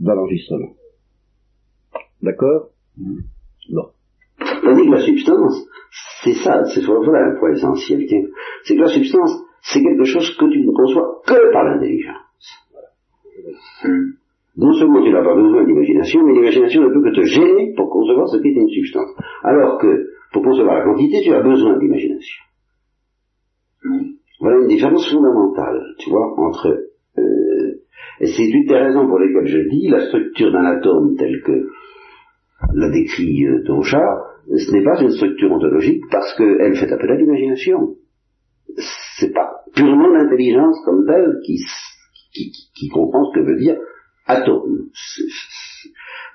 dans 0.00 0.14
l'enregistrement. 0.14 0.70
D'accord 2.22 2.68
Bon. 3.70 3.88
Tandis 4.62 4.86
que 4.86 4.92
la 4.92 5.00
substance, 5.00 5.66
c'est 6.24 6.34
ça, 6.34 6.64
c'est 6.72 6.84
voilà 6.84 7.32
un 7.32 7.38
point 7.38 7.52
essentiel, 7.52 8.06
c'est 8.64 8.76
que 8.76 8.80
la 8.80 8.88
substance, 8.88 9.42
c'est 9.62 9.82
quelque 9.82 10.04
chose 10.04 10.36
que 10.36 10.50
tu 10.50 10.60
ne 10.60 10.72
conçois 10.72 11.20
que 11.26 11.52
par 11.52 11.64
l'intelligence. 11.64 12.16
Hmm. 13.84 14.12
Non 14.56 14.72
seulement 14.74 15.02
tu 15.02 15.10
n'as 15.10 15.24
pas 15.24 15.34
besoin 15.34 15.64
d'imagination, 15.64 16.24
mais 16.24 16.34
l'imagination 16.34 16.82
ne 16.82 16.88
peut 16.88 17.02
que 17.02 17.14
te 17.14 17.24
gêner 17.24 17.72
pour 17.76 17.90
concevoir 17.90 18.28
ce 18.28 18.38
qu'est 18.38 18.50
une 18.50 18.68
substance. 18.68 19.10
Alors 19.42 19.78
que, 19.78 20.06
pour 20.32 20.42
concevoir 20.42 20.78
la 20.78 20.84
quantité, 20.84 21.22
tu 21.24 21.32
as 21.32 21.42
besoin 21.42 21.78
d'imagination. 21.78 22.44
Hmm. 23.84 24.12
Voilà 24.40 24.58
une 24.62 24.68
différence 24.68 25.10
fondamentale, 25.10 25.80
tu 25.98 26.10
vois, 26.10 26.34
entre... 26.38 26.68
Euh, 27.18 27.82
et 28.20 28.26
c'est 28.26 28.44
une 28.44 28.66
des 28.66 28.76
raisons 28.76 29.06
pour 29.06 29.18
lesquelles 29.18 29.46
je 29.46 29.68
dis 29.68 29.88
la 29.88 30.06
structure 30.06 30.52
d'un 30.52 30.64
atome 30.64 31.16
tel 31.16 31.42
que 31.42 31.68
l'a 32.74 32.90
décrit 32.90 33.44
euh, 33.46 33.62
ce 34.56 34.72
n'est 34.72 34.84
pas 34.84 35.00
une 35.00 35.10
structure 35.10 35.52
ontologique 35.52 36.02
parce 36.10 36.34
qu'elle 36.36 36.76
fait 36.76 36.92
appel 36.92 37.10
à 37.10 37.16
l'imagination. 37.16 37.96
C'est 39.18 39.32
pas 39.32 39.50
purement 39.74 40.08
l'intelligence 40.08 40.78
comme 40.84 41.06
telle 41.06 41.38
qui, 41.44 42.88
comprend 42.92 43.24
ce 43.30 43.38
que 43.38 43.44
veut 43.44 43.58
dire 43.58 43.76
atome. 44.26 44.88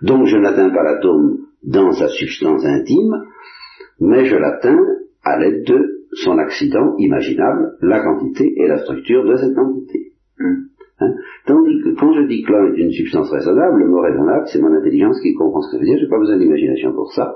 Donc 0.01 0.27
je 0.27 0.37
n'atteins 0.37 0.69
pas 0.69 0.83
l'atome 0.83 1.39
dans 1.63 1.91
sa 1.91 2.07
substance 2.07 2.63
intime, 2.65 3.13
mais 3.99 4.25
je 4.25 4.35
l'atteins 4.35 4.79
à 5.23 5.37
l'aide 5.39 5.63
de 5.65 6.05
son 6.13 6.37
accident 6.37 6.95
imaginable, 6.97 7.77
la 7.81 8.01
quantité 8.01 8.53
et 8.55 8.67
la 8.67 8.79
structure 8.79 9.25
de 9.25 9.35
cette 9.35 9.55
quantité. 9.55 10.13
Hmm. 10.39 10.67
Hein? 10.99 11.13
Tandis 11.45 11.81
que 11.83 11.89
quand 11.99 12.13
je 12.13 12.27
dis 12.27 12.41
que 12.41 12.51
l'homme 12.51 12.73
est 12.73 12.81
une 12.81 12.91
substance 12.91 13.29
raisonnable, 13.31 13.79
le 13.79 13.87
mot 13.87 14.01
raisonnable, 14.01 14.45
c'est 14.47 14.61
mon 14.61 14.73
intelligence 14.73 15.19
qui 15.21 15.33
comprend 15.33 15.61
ce 15.61 15.71
que 15.71 15.77
ça 15.77 15.79
veut 15.79 15.85
dire, 15.85 15.97
j'ai 15.99 16.09
pas 16.09 16.17
besoin 16.17 16.37
d'imagination 16.37 16.93
pour 16.93 17.11
ça. 17.13 17.35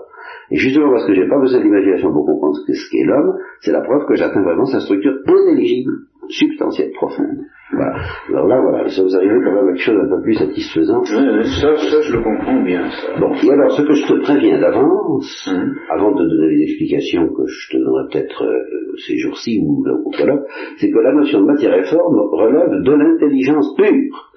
Et 0.51 0.58
justement 0.58 0.92
parce 0.92 1.06
que 1.06 1.13
j'ai 1.13 1.28
pas 1.28 1.40
besoin 1.40 1.62
d'imagination 1.62 2.12
pour 2.12 2.25
comprendre 2.25 2.56
ce 2.56 2.90
qu'est 2.92 3.06
l'homme, 3.06 3.34
c'est 3.62 3.72
la 3.72 3.82
preuve 3.82 4.06
que 4.08 4.16
j'atteins 4.16 4.44
vraiment 4.44 4.66
sa 4.66 4.80
structure 4.80 5.13
intelligible, 5.25 5.92
substantielle, 6.30 6.92
profonde. 6.94 7.46
Voilà. 7.74 7.96
Alors 8.30 8.48
là, 8.48 8.62
voilà, 8.62 8.90
ça 8.90 9.01
vous 9.01 9.16
arrive 9.16 9.32
quand 9.44 9.54
même 9.54 9.70
à 9.70 9.74
quelque 9.74 9.84
chose 9.84 9.96
d'un 9.96 10.16
peu 10.18 10.22
plus 10.22 10.34
satisfaisant. 10.34 11.00
Oui, 11.00 11.46
ça, 11.62 11.75
ça, 11.78 12.01
je 12.01 12.13
le 12.13 12.22
comprends 12.22 12.62
bien. 12.63 12.90
Ça. 12.90 13.20
Bon, 13.20 13.34
et 13.34 13.50
alors, 13.50 13.72
ce 13.72 13.82
que 13.82 13.94
je 13.94 14.08
te 14.08 14.22
préviens 14.22 14.60
d'avance, 14.60 15.50
hum. 15.50 15.75
avant 15.90 16.12
de 16.12 16.28
donner 16.28 16.56
les 16.56 16.63
explications 16.63 17.28
que 17.28 17.44
je 17.48 17.72
te 17.72 17.78
donnerai 17.78 18.10
peut-être 18.12 18.44
euh, 18.44 18.96
ces 19.08 19.18
jours-ci 19.18 19.62
ou 19.63 19.86
là 19.86 19.94
ou 19.94 20.12
là, 20.12 20.40
c'est 20.78 20.92
que 20.92 21.00
la 21.00 21.13
notion 21.13 21.42
de 21.42 21.46
matière 21.46 21.74
et 21.74 21.84
forme 21.84 22.20
relève 22.34 22.84
de 22.84 22.92
l'intelligence 22.92 23.74
pure. 23.75 24.34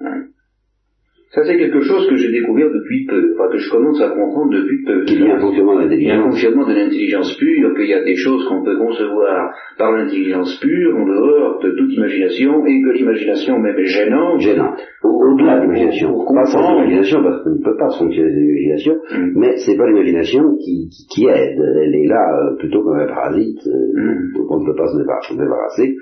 Hum. 0.00 0.29
Ça, 1.32 1.44
c'est 1.44 1.56
quelque 1.58 1.80
chose 1.82 2.08
que 2.08 2.16
j'ai 2.16 2.32
découvert 2.32 2.66
depuis 2.74 3.06
peu, 3.06 3.34
enfin 3.34 3.52
que 3.52 3.58
je 3.58 3.70
commence 3.70 4.02
à 4.02 4.08
comprendre 4.08 4.50
depuis 4.50 4.82
peu. 4.84 5.04
Il 5.06 5.22
y 5.22 5.30
a 5.30 5.36
un 5.36 5.38
fonctionnement 5.38 5.76
de 5.76 5.82
l'intelligence. 5.82 6.18
Un 6.18 6.30
fonctionnement 6.30 6.66
de 6.66 7.38
pure, 7.38 7.74
qu'il 7.76 7.86
y 7.86 7.94
a 7.94 8.02
des 8.02 8.16
choses 8.16 8.44
qu'on 8.48 8.64
peut 8.64 8.76
concevoir 8.76 9.54
par 9.78 9.92
l'intelligence 9.92 10.58
pure, 10.58 10.96
en 10.96 11.06
dehors 11.06 11.60
de 11.62 11.70
toute 11.70 11.92
imagination, 11.92 12.66
et 12.66 12.82
que 12.82 12.90
l'imagination 12.90 13.60
même 13.60 13.78
est 13.78 13.84
gênante. 13.84 14.40
Gênante. 14.40 14.80
Au-delà 15.04 15.58
de 15.58 15.62
l'imagination. 15.62 16.18
Pas 16.34 16.46
sans 16.46 16.74
l'imagination, 16.74 17.22
parce 17.22 17.44
qu'on 17.44 17.50
ne 17.50 17.62
peut 17.62 17.76
pas 17.78 17.90
fonctionner 17.96 18.30
sans 18.30 18.40
l'imagination, 18.40 18.94
mm. 18.94 19.32
mais 19.36 19.56
c'est 19.58 19.76
pas 19.76 19.86
l'imagination 19.86 20.56
qui, 20.56 20.90
qui, 21.14 21.26
aide. 21.26 21.62
Elle 21.80 21.94
est 21.94 22.08
là 22.08 22.26
euh, 22.26 22.56
plutôt 22.58 22.82
comme 22.82 22.98
un 22.98 23.06
parasite, 23.06 23.60
euh, 23.68 24.02
mm. 24.02 24.50
on 24.50 24.58
ne 24.58 24.66
peut 24.66 24.74
pas 24.74 24.88
se 24.88 24.98
débarrasser 25.36 25.94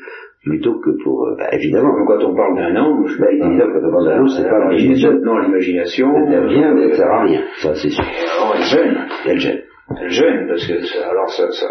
plutôt 0.49 0.81
que 0.81 0.91
pour... 1.03 1.27
Euh, 1.27 1.37
bah, 1.39 1.49
évidemment, 1.53 1.93
quand 2.07 2.25
on 2.25 2.35
parle 2.35 2.57
d'un 2.57 2.77
ange, 2.77 3.19
bah, 3.21 3.31
évidemment, 3.31 3.73
quand 3.73 3.89
on 3.89 3.93
parle 3.93 4.05
d'un 4.07 4.23
ange, 4.23 4.31
c'est 4.37 4.49
pas 4.49 4.59
l'imagination. 4.59 5.13
Non, 5.23 5.39
l'imagination... 5.39 6.13
Elle 6.17 6.23
intervient, 6.29 6.75
mais 6.75 6.83
elle 6.85 6.95
sert 6.95 7.11
à 7.11 7.23
rien, 7.23 7.43
ça 7.59 7.75
c'est 7.75 7.91
sûr. 7.91 8.05
alors 8.05 8.55
elle 8.57 8.65
gêne. 8.65 8.97
Elle 9.27 9.39
gêne. 9.39 9.61
Elle 10.01 10.11
gêne, 10.11 10.47
parce 10.49 10.67
que 10.67 10.81
ça, 10.85 11.11
alors 11.11 11.31
ça, 11.31 11.51
ça, 11.51 11.67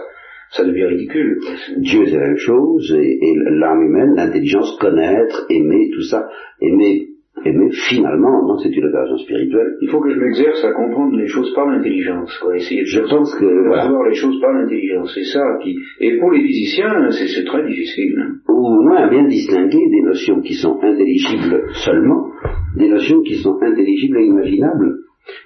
ça 0.51 0.63
devient 0.63 0.85
ridicule. 0.85 1.39
Dieu 1.77 2.05
c'est 2.05 2.17
la 2.17 2.27
même 2.27 2.37
chose, 2.37 2.95
et, 2.97 3.19
et 3.21 3.35
l'âme 3.51 3.81
humaine, 3.81 4.15
l'intelligence, 4.15 4.77
connaître, 4.79 5.45
aimer, 5.49 5.89
tout 5.93 6.03
ça, 6.03 6.27
aimer 6.61 7.09
et 7.45 7.53
mais 7.53 7.69
finalement, 7.71 8.45
non, 8.47 8.57
c'est 8.57 8.75
une 8.75 8.85
opération 8.85 9.17
spirituelle. 9.17 9.77
Il 9.81 9.89
faut 9.89 9.99
que 9.99 10.09
je 10.09 10.19
m'exerce 10.19 10.63
à 10.65 10.71
comprendre 10.71 11.15
les 11.15 11.27
choses 11.27 11.53
par 11.53 11.67
l'intelligence, 11.67 12.35
quoi. 12.41 12.55
Essayer 12.55 12.81
de 12.81 12.87
je 12.87 13.01
pense 13.01 13.33
que 13.35 13.67
voir 13.67 14.03
les 14.09 14.15
choses 14.15 14.39
par 14.41 14.53
l'intelligence, 14.53 15.11
c'est 15.13 15.25
ça 15.25 15.57
qui. 15.63 15.75
Et 15.99 16.17
pour 16.17 16.31
les 16.31 16.41
physiciens, 16.41 17.09
c'est 17.11 17.45
très 17.45 17.65
difficile. 17.67 18.15
Ou 18.49 18.53
au 18.53 18.81
moins 18.81 18.97
à 18.97 19.09
bien 19.09 19.27
distinguer 19.27 19.89
des 19.89 20.01
notions 20.01 20.41
qui 20.41 20.55
sont 20.55 20.79
intelligibles 20.81 21.63
seulement, 21.85 22.31
des 22.75 22.89
notions 22.89 23.21
qui 23.21 23.35
sont 23.35 23.57
intelligibles 23.61 24.17
et 24.17 24.25
imaginables. 24.25 24.97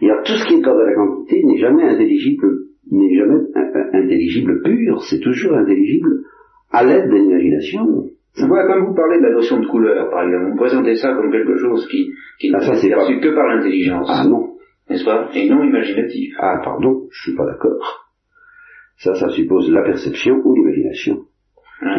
Et 0.01 0.10
alors 0.10 0.24
tout 0.24 0.33
ce 0.33 0.48
qui 0.48 0.55
est 0.55 0.62
corps 0.62 0.77
de 0.77 0.83
la 0.83 0.93
quantité 0.93 1.43
n'est 1.43 1.60
jamais 1.60 1.83
intelligible, 1.83 2.48
n'est 2.89 3.15
jamais 3.15 3.39
intelligible 3.93 4.62
pur, 4.63 5.03
c'est 5.03 5.19
toujours 5.19 5.53
intelligible 5.53 6.24
à 6.71 6.86
l'aide 6.86 7.10
de 7.10 7.15
l'imagination. 7.15 8.10
Vois, 8.38 8.65
comme 8.65 8.85
vous 8.85 8.95
parlez 8.95 9.19
de 9.19 9.23
la 9.23 9.31
notion 9.31 9.59
de 9.59 9.67
couleur, 9.67 10.09
par 10.09 10.23
exemple, 10.23 10.51
vous 10.51 10.57
présentez 10.57 10.95
ça 10.95 11.13
comme 11.13 11.31
quelque 11.31 11.57
chose 11.57 11.88
qui, 11.89 12.11
qui 12.39 12.51
ah, 12.53 12.59
n'est 12.59 12.89
perçu 12.89 13.19
que 13.19 13.35
par 13.35 13.47
l'intelligence. 13.47 14.07
Ah 14.09 14.23
non. 14.25 14.55
N'est-ce 14.89 15.03
pas? 15.03 15.29
Et 15.33 15.50
non 15.50 15.63
imaginatif. 15.63 16.33
Ah 16.39 16.59
pardon, 16.63 17.07
je 17.11 17.21
suis 17.21 17.35
pas 17.35 17.45
d'accord. 17.45 18.07
Ça, 18.97 19.15
ça 19.15 19.29
suppose 19.29 19.69
la 19.71 19.83
perception 19.83 20.35
ou 20.43 20.55
l'imagination. 20.55 21.17
Ah, 21.81 21.97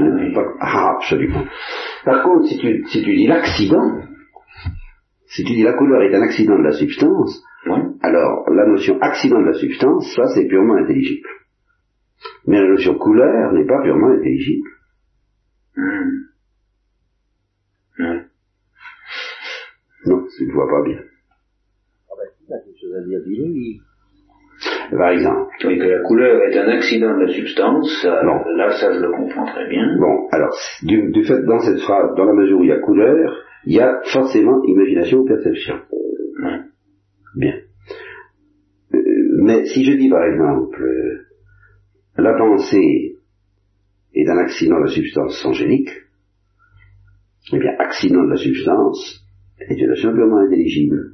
ah, 0.60 0.94
absolument. 0.96 1.44
Par 2.04 2.22
contre, 2.22 2.46
si 2.46 2.58
tu, 2.58 2.84
si 2.86 3.02
tu 3.02 3.14
dis 3.14 3.26
l'accident, 3.26 4.00
si 5.26 5.44
tu 5.44 5.52
dis 5.52 5.62
la 5.62 5.74
couleur 5.74 6.02
est 6.02 6.14
un 6.14 6.22
accident 6.22 6.58
de 6.58 6.64
la 6.64 6.72
substance, 6.72 7.42
alors 8.00 8.44
la 8.50 8.66
notion 8.66 8.98
accident 9.00 9.40
de 9.40 9.46
la 9.46 9.54
substance, 9.54 10.14
ça 10.14 10.26
c'est 10.34 10.46
purement 10.46 10.76
intelligible. 10.76 11.28
Mais 12.46 12.60
la 12.60 12.68
notion 12.68 12.94
couleur 12.94 13.52
n'est 13.52 13.66
pas 13.66 13.82
purement 13.82 14.10
intelligible. 14.10 14.68
Hmm. 15.76 16.22
Non, 20.06 20.26
tu 20.36 20.46
ne 20.46 20.52
vois 20.52 20.68
pas 20.68 20.82
bien. 20.82 20.98
Ah 22.10 22.14
ben, 22.18 22.28
il 22.40 22.52
a 22.52 22.58
quelque 22.58 22.80
chose 22.80 22.96
à 22.96 23.04
dire, 23.06 23.20
dis 23.24 23.80
Par 24.90 25.10
exemple. 25.10 25.50
Oui, 25.64 25.78
que 25.78 25.84
la 25.84 26.00
couleur 26.00 26.42
est 26.42 26.58
un 26.58 26.68
accident 26.68 27.16
de 27.16 27.24
la 27.24 27.32
substance, 27.32 28.04
là, 28.04 28.70
ça, 28.80 28.92
je 28.92 29.00
le 29.00 29.10
comprends 29.12 29.46
très 29.46 29.68
bien. 29.68 29.96
Bon, 29.98 30.28
alors, 30.32 30.50
du, 30.82 31.10
du, 31.12 31.24
fait, 31.24 31.42
dans 31.44 31.60
cette 31.60 31.80
phrase, 31.80 32.14
dans 32.16 32.24
la 32.24 32.34
mesure 32.34 32.58
où 32.58 32.64
il 32.64 32.70
y 32.70 32.72
a 32.72 32.80
couleur, 32.80 33.44
il 33.64 33.74
y 33.74 33.80
a 33.80 34.00
forcément 34.12 34.60
imagination 34.64 35.18
ou 35.18 35.24
perception. 35.24 35.76
Ouais. 36.42 36.60
Bien. 37.36 37.54
Euh, 38.94 38.98
mais 39.44 39.66
si 39.66 39.84
je 39.84 39.92
dis, 39.92 40.10
par 40.10 40.24
exemple, 40.24 40.82
euh, 40.82 42.22
la 42.22 42.34
pensée 42.34 43.11
est 44.14 44.28
un 44.28 44.38
accident 44.38 44.76
de 44.76 44.84
la 44.84 44.90
substance 44.90 45.44
angélique, 45.44 45.90
eh 47.52 47.58
bien, 47.58 47.72
accident 47.78 48.24
de 48.24 48.30
la 48.30 48.36
substance 48.36 49.22
est 49.68 49.80
une 49.80 49.88
notion 49.88 50.12
purement 50.12 50.38
intelligible. 50.38 51.10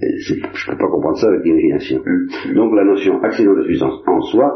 je 0.00 0.34
ne 0.34 0.40
peux 0.40 0.78
pas 0.78 0.88
comprendre 0.88 1.18
ça 1.18 1.28
avec 1.28 1.44
l'imagination. 1.44 2.00
Mm. 2.04 2.54
Donc 2.54 2.74
la 2.74 2.84
notion 2.84 3.22
accident 3.22 3.52
de 3.52 3.60
la 3.60 3.64
substance 3.64 4.02
en 4.06 4.20
soi 4.20 4.46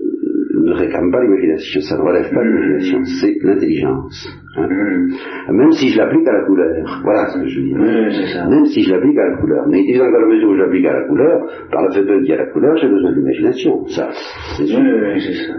euh, 0.00 0.60
ne 0.64 0.72
réclame 0.72 1.10
pas 1.10 1.22
l'imagination, 1.22 1.80
ça 1.80 1.96
ne 1.96 2.02
relève 2.02 2.30
pas 2.32 2.42
de 2.42 2.48
l'imagination, 2.48 3.00
mm. 3.00 3.04
c'est 3.20 3.34
l'intelligence. 3.42 4.28
Hein. 4.56 4.68
Mm. 4.68 5.56
Même 5.56 5.72
si 5.72 5.88
je 5.88 5.98
l'applique 5.98 6.26
à 6.28 6.32
la 6.32 6.44
couleur, 6.44 7.00
voilà 7.02 7.28
ce 7.28 7.38
que 7.38 7.48
je 7.48 7.60
veux 7.60 7.66
dire. 7.66 8.48
Même 8.48 8.66
si 8.66 8.82
je 8.82 8.92
l'applique 8.92 9.18
à 9.18 9.28
la 9.28 9.36
couleur. 9.38 9.66
Mais 9.68 9.82
disons 9.82 10.04
qu'à 10.04 10.20
la 10.20 10.26
mesure 10.26 10.50
où 10.50 10.54
je 10.56 10.60
l'applique 10.60 10.86
à 10.86 10.92
la 10.92 11.06
couleur, 11.06 11.68
par 11.70 11.82
le 11.82 11.92
fait 11.92 12.04
qu'il 12.04 12.26
y 12.26 12.32
a 12.32 12.36
la 12.36 12.46
couleur, 12.46 12.76
j'ai 12.76 12.88
besoin 12.88 13.12
d'imagination. 13.12 13.86
Ça, 13.88 14.10
c'est 14.56 14.66
sûr. 14.66 14.78
Oui, 14.78 15.20
c'est 15.20 15.46
ça. 15.46 15.54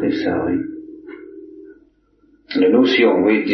C'est 0.00 0.24
ça, 0.24 0.44
oui. 0.46 0.58
La 2.54 2.68
notion, 2.70 3.24
oui, 3.24 3.44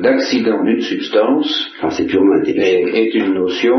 d'accident 0.00 0.64
d'une 0.64 0.80
substance 0.80 1.70
ah, 1.82 1.90
c'est 1.90 2.06
purement 2.06 2.40
est, 2.42 2.56
est, 2.56 3.14
une 3.14 3.34
notion 3.34 3.76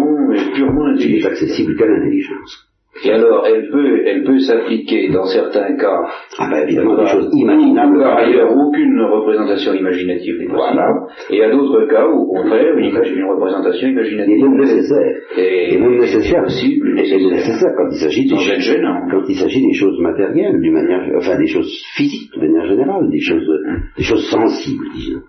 purement 0.53 0.85
intelligente. 0.85 1.31
Accessible 1.31 1.75
qu'à 1.75 1.87
l'intelligence. 1.87 2.69
Et 3.03 3.11
alors, 3.11 3.45
elle 3.45 3.69
peut, 3.69 4.01
elle 4.05 4.23
peut 4.23 4.39
s'appliquer 4.39 5.09
dans 5.09 5.25
certains 5.25 5.75
cas. 5.75 5.99
Ah 6.39 6.47
ben 6.49 6.63
évidemment, 6.63 6.95
des 6.97 7.07
choses 7.07 7.29
imaginables. 7.33 7.99
Par 7.99 8.17
ailleurs, 8.19 8.55
aucune 8.55 9.01
représentation 9.01 9.73
imaginative 9.73 10.35
n'est 10.39 10.45
possible. 10.47 10.55
Voilà. 10.75 10.93
Et 11.29 11.43
à 11.43 11.51
d'autres 11.51 11.87
cas, 11.87 12.05
au 12.07 12.25
contraire, 12.25 12.73
une, 12.77 12.85
une 12.95 13.25
représentation 13.25 13.89
Et 13.89 13.91
imaginative 13.91 14.41
même 14.43 14.57
nécessaire. 14.59 15.15
est, 15.37 15.73
Et 15.73 15.77
même 15.77 15.97
nécessaire. 15.99 16.43
possible, 16.43 16.87
Et 16.91 16.93
nécessaire. 17.01 17.29
nécessaire 17.31 17.71
quand 17.75 17.89
il 17.91 17.97
s'agit 17.99 18.27
des 18.29 18.35
être 18.35 18.59
gênant. 18.61 19.01
quand 19.11 19.23
il 19.27 19.35
s'agit 19.35 19.61
des 19.65 19.73
choses 19.73 19.99
matérielles, 19.99 20.59
d'une 20.61 20.73
manière, 20.73 21.01
enfin 21.17 21.37
des 21.37 21.47
choses 21.47 21.71
physiques 21.95 22.31
de 22.33 22.39
manière 22.47 22.65
générale, 22.65 23.09
des 23.11 23.19
choses, 23.19 23.49
des 23.97 24.03
choses 24.03 24.25
sensibles, 24.29 24.85
disons. 24.95 25.21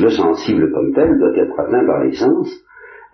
Le 0.00 0.08
sensible 0.10 0.70
comme 0.72 0.92
tel 0.94 1.08
doit 1.18 1.36
être 1.36 1.60
atteint 1.60 1.86
par 1.86 2.02
les 2.04 2.12
sens, 2.12 2.60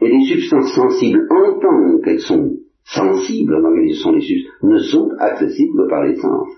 et 0.01 0.09
les 0.09 0.25
substances 0.25 0.73
sensibles 0.75 1.21
en 1.31 1.61
tant 1.61 2.01
qu'elles 2.03 2.21
sont 2.21 2.51
sensibles, 2.95 3.55
qu'elles 3.75 3.95
sont 3.95 4.13
les 4.13 4.21
substances, 4.21 4.63
ne 4.63 4.79
sont 4.79 5.11
accessibles 5.19 5.89
par 5.89 6.05
les 6.05 6.17
sens. 6.17 6.49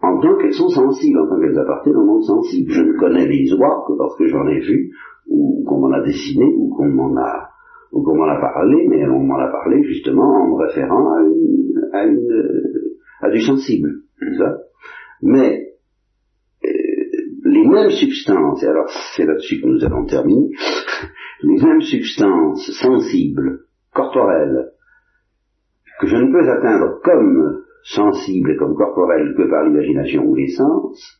En 0.00 0.20
tant 0.20 0.36
qu'elles 0.38 0.54
sont 0.54 0.68
sensibles, 0.68 1.20
en 1.20 1.28
tant 1.28 1.40
qu'elles 1.40 1.58
appartiennent 1.58 1.96
au 1.96 2.04
monde 2.04 2.24
sensible. 2.24 2.70
Je 2.72 2.82
ne 2.82 2.98
connais 2.98 3.26
les 3.26 3.52
oies 3.54 3.84
que 3.86 3.92
parce 3.96 4.16
que 4.16 4.26
j'en 4.26 4.46
ai 4.48 4.60
vu, 4.60 4.92
ou 5.28 5.64
qu'on 5.66 5.78
m'en 5.78 5.92
a 5.92 6.02
dessiné, 6.02 6.44
ou 6.56 6.74
qu'on 6.74 6.88
m'en 6.88 7.16
a 7.16 7.52
ou 7.92 8.02
qu'on 8.02 8.16
m'en 8.16 8.28
a 8.28 8.40
parlé, 8.40 8.86
mais 8.88 9.06
on 9.06 9.20
m'en 9.20 9.38
a 9.38 9.48
parlé 9.48 9.82
justement 9.84 10.24
en 10.24 10.48
me 10.48 10.66
référant 10.66 11.12
à, 11.12 11.20
une, 11.20 11.90
à, 11.92 12.04
une, 12.06 12.94
à 13.20 13.30
du 13.30 13.40
sensible. 13.42 14.00
Mais 15.20 15.74
euh, 16.64 16.68
les 17.44 17.68
mêmes 17.68 17.90
substances, 17.90 18.62
et 18.62 18.66
alors 18.66 18.88
c'est 19.14 19.26
là-dessus 19.26 19.60
que 19.60 19.66
nous 19.66 19.84
allons 19.84 20.06
terminer, 20.06 20.48
les 21.42 21.62
mêmes 21.62 21.82
substances 21.82 22.70
sensibles, 22.80 23.66
corporelles, 23.94 24.72
que 26.02 26.08
je 26.08 26.16
ne 26.16 26.32
peux 26.32 26.50
atteindre 26.50 27.00
comme 27.04 27.62
sensibles 27.84 28.50
et 28.50 28.56
comme 28.56 28.74
corporelles 28.74 29.34
que 29.36 29.48
par 29.48 29.64
l'imagination 29.64 30.24
ou 30.24 30.34
les 30.34 30.48
sens, 30.48 31.18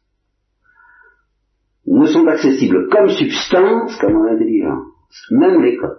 ne 1.86 2.06
sont 2.06 2.26
accessibles 2.26 2.88
comme 2.90 3.08
substance 3.08 3.96
qu'à 4.00 4.08
mon 4.08 4.24
intelligence, 4.24 4.86
même 5.30 5.62
les 5.62 5.76
corps. 5.76 5.90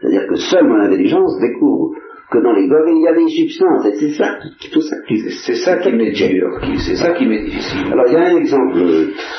C'est-à-dire 0.00 0.26
que 0.28 0.36
seule 0.36 0.66
mon 0.68 0.80
intelligence 0.80 1.38
découvre 1.40 1.94
que 2.30 2.38
dans 2.38 2.52
les 2.52 2.68
corps 2.68 2.88
il 2.88 3.02
y 3.02 3.08
a 3.08 3.14
des 3.14 3.28
substances, 3.28 3.86
et 3.86 3.94
c'est 3.98 4.12
ça, 4.12 4.38
qui- 4.60 4.70
tout 4.70 4.80
ça 4.80 4.96
qui 5.08 5.18
C'est 5.46 5.56
ça 5.56 5.78
qui 5.78 5.92
m'est 5.92 6.12
dur, 6.12 6.58
c'est 6.78 6.96
ça 6.96 7.12
qui 7.12 7.26
m'est 7.26 7.42
difficile. 7.44 7.92
Alors 7.92 8.04
il 8.06 8.12
y 8.12 8.16
a 8.16 8.20
un 8.28 8.36
exemple 8.36 8.78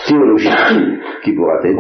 théologique 0.08 0.52
qui 1.24 1.34
pourra 1.34 1.58
On 1.60 1.62
t'aider. 1.62 1.78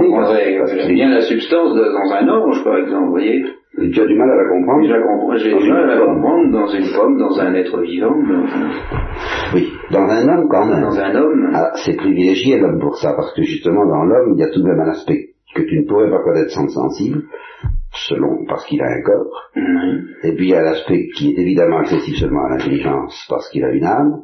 que 0.88 0.94
bien 0.94 1.10
la 1.10 1.22
substance 1.22 1.76
dans 1.76 2.12
un 2.16 2.28
orange, 2.28 2.64
par 2.64 2.78
exemple, 2.78 3.06
vous 3.06 3.12
voyez. 3.12 3.44
Tu 3.78 4.02
as 4.02 4.06
du 4.06 4.16
mal 4.16 4.30
à 4.30 4.36
la 4.36 4.50
comprendre. 4.50 4.84
Je 4.86 4.92
la 4.94 5.02
comprends- 5.02 5.36
J'ai 5.38 5.58
du 5.58 5.70
mal 5.70 5.90
à 5.90 5.96
la 5.96 6.06
comprendre 6.06 6.52
dans 6.52 6.68
une 6.68 6.86
pomme, 6.94 7.18
dans 7.18 7.40
un 7.40 7.54
être 7.56 7.82
vivant, 7.82 8.16
Oui, 9.54 9.72
dans 9.92 10.08
un 10.08 10.28
homme 10.30 10.48
quand 10.50 10.66
même. 10.66 10.82
dans 10.82 11.00
un 11.00 11.16
homme. 11.16 11.52
Ah, 11.54 11.72
c'est 11.86 11.96
privilégié 11.96 12.60
l'homme 12.60 12.80
pour 12.80 12.98
ça, 12.98 13.14
parce 13.14 13.34
que 13.34 13.44
justement 13.44 13.86
dans 13.86 14.04
l'homme, 14.04 14.34
il 14.36 14.40
y 14.40 14.44
a 14.44 14.50
tout 14.50 14.62
de 14.62 14.68
même 14.68 14.80
un 14.80 14.90
aspect 14.90 15.30
que 15.56 15.62
tu 15.64 15.80
ne 15.80 15.88
pourrais 15.88 16.10
pas 16.10 16.24
connaître 16.24 16.52
sans 16.52 16.64
le 16.64 16.70
sensible, 16.70 17.24
selon 18.08 18.46
parce 18.48 18.66
qu'il 18.66 18.82
a 18.82 18.86
un 18.86 19.02
corps, 19.02 19.50
Oui, 19.56 20.04
et 20.24 20.36
puis 20.36 20.46
il 20.48 20.52
y 20.52 20.56
a 20.56 20.62
l'aspect 20.62 21.08
qui 21.16 21.32
est 21.34 21.42
évidemment 21.42 21.80
accessible 21.80 22.18
seulement 22.18 22.46
à 22.46 22.50
l'intelligence 22.52 23.26
parce 23.30 23.50
qu'il 23.50 23.64
a 23.66 23.72
une 23.72 23.84
âme, 23.84 24.22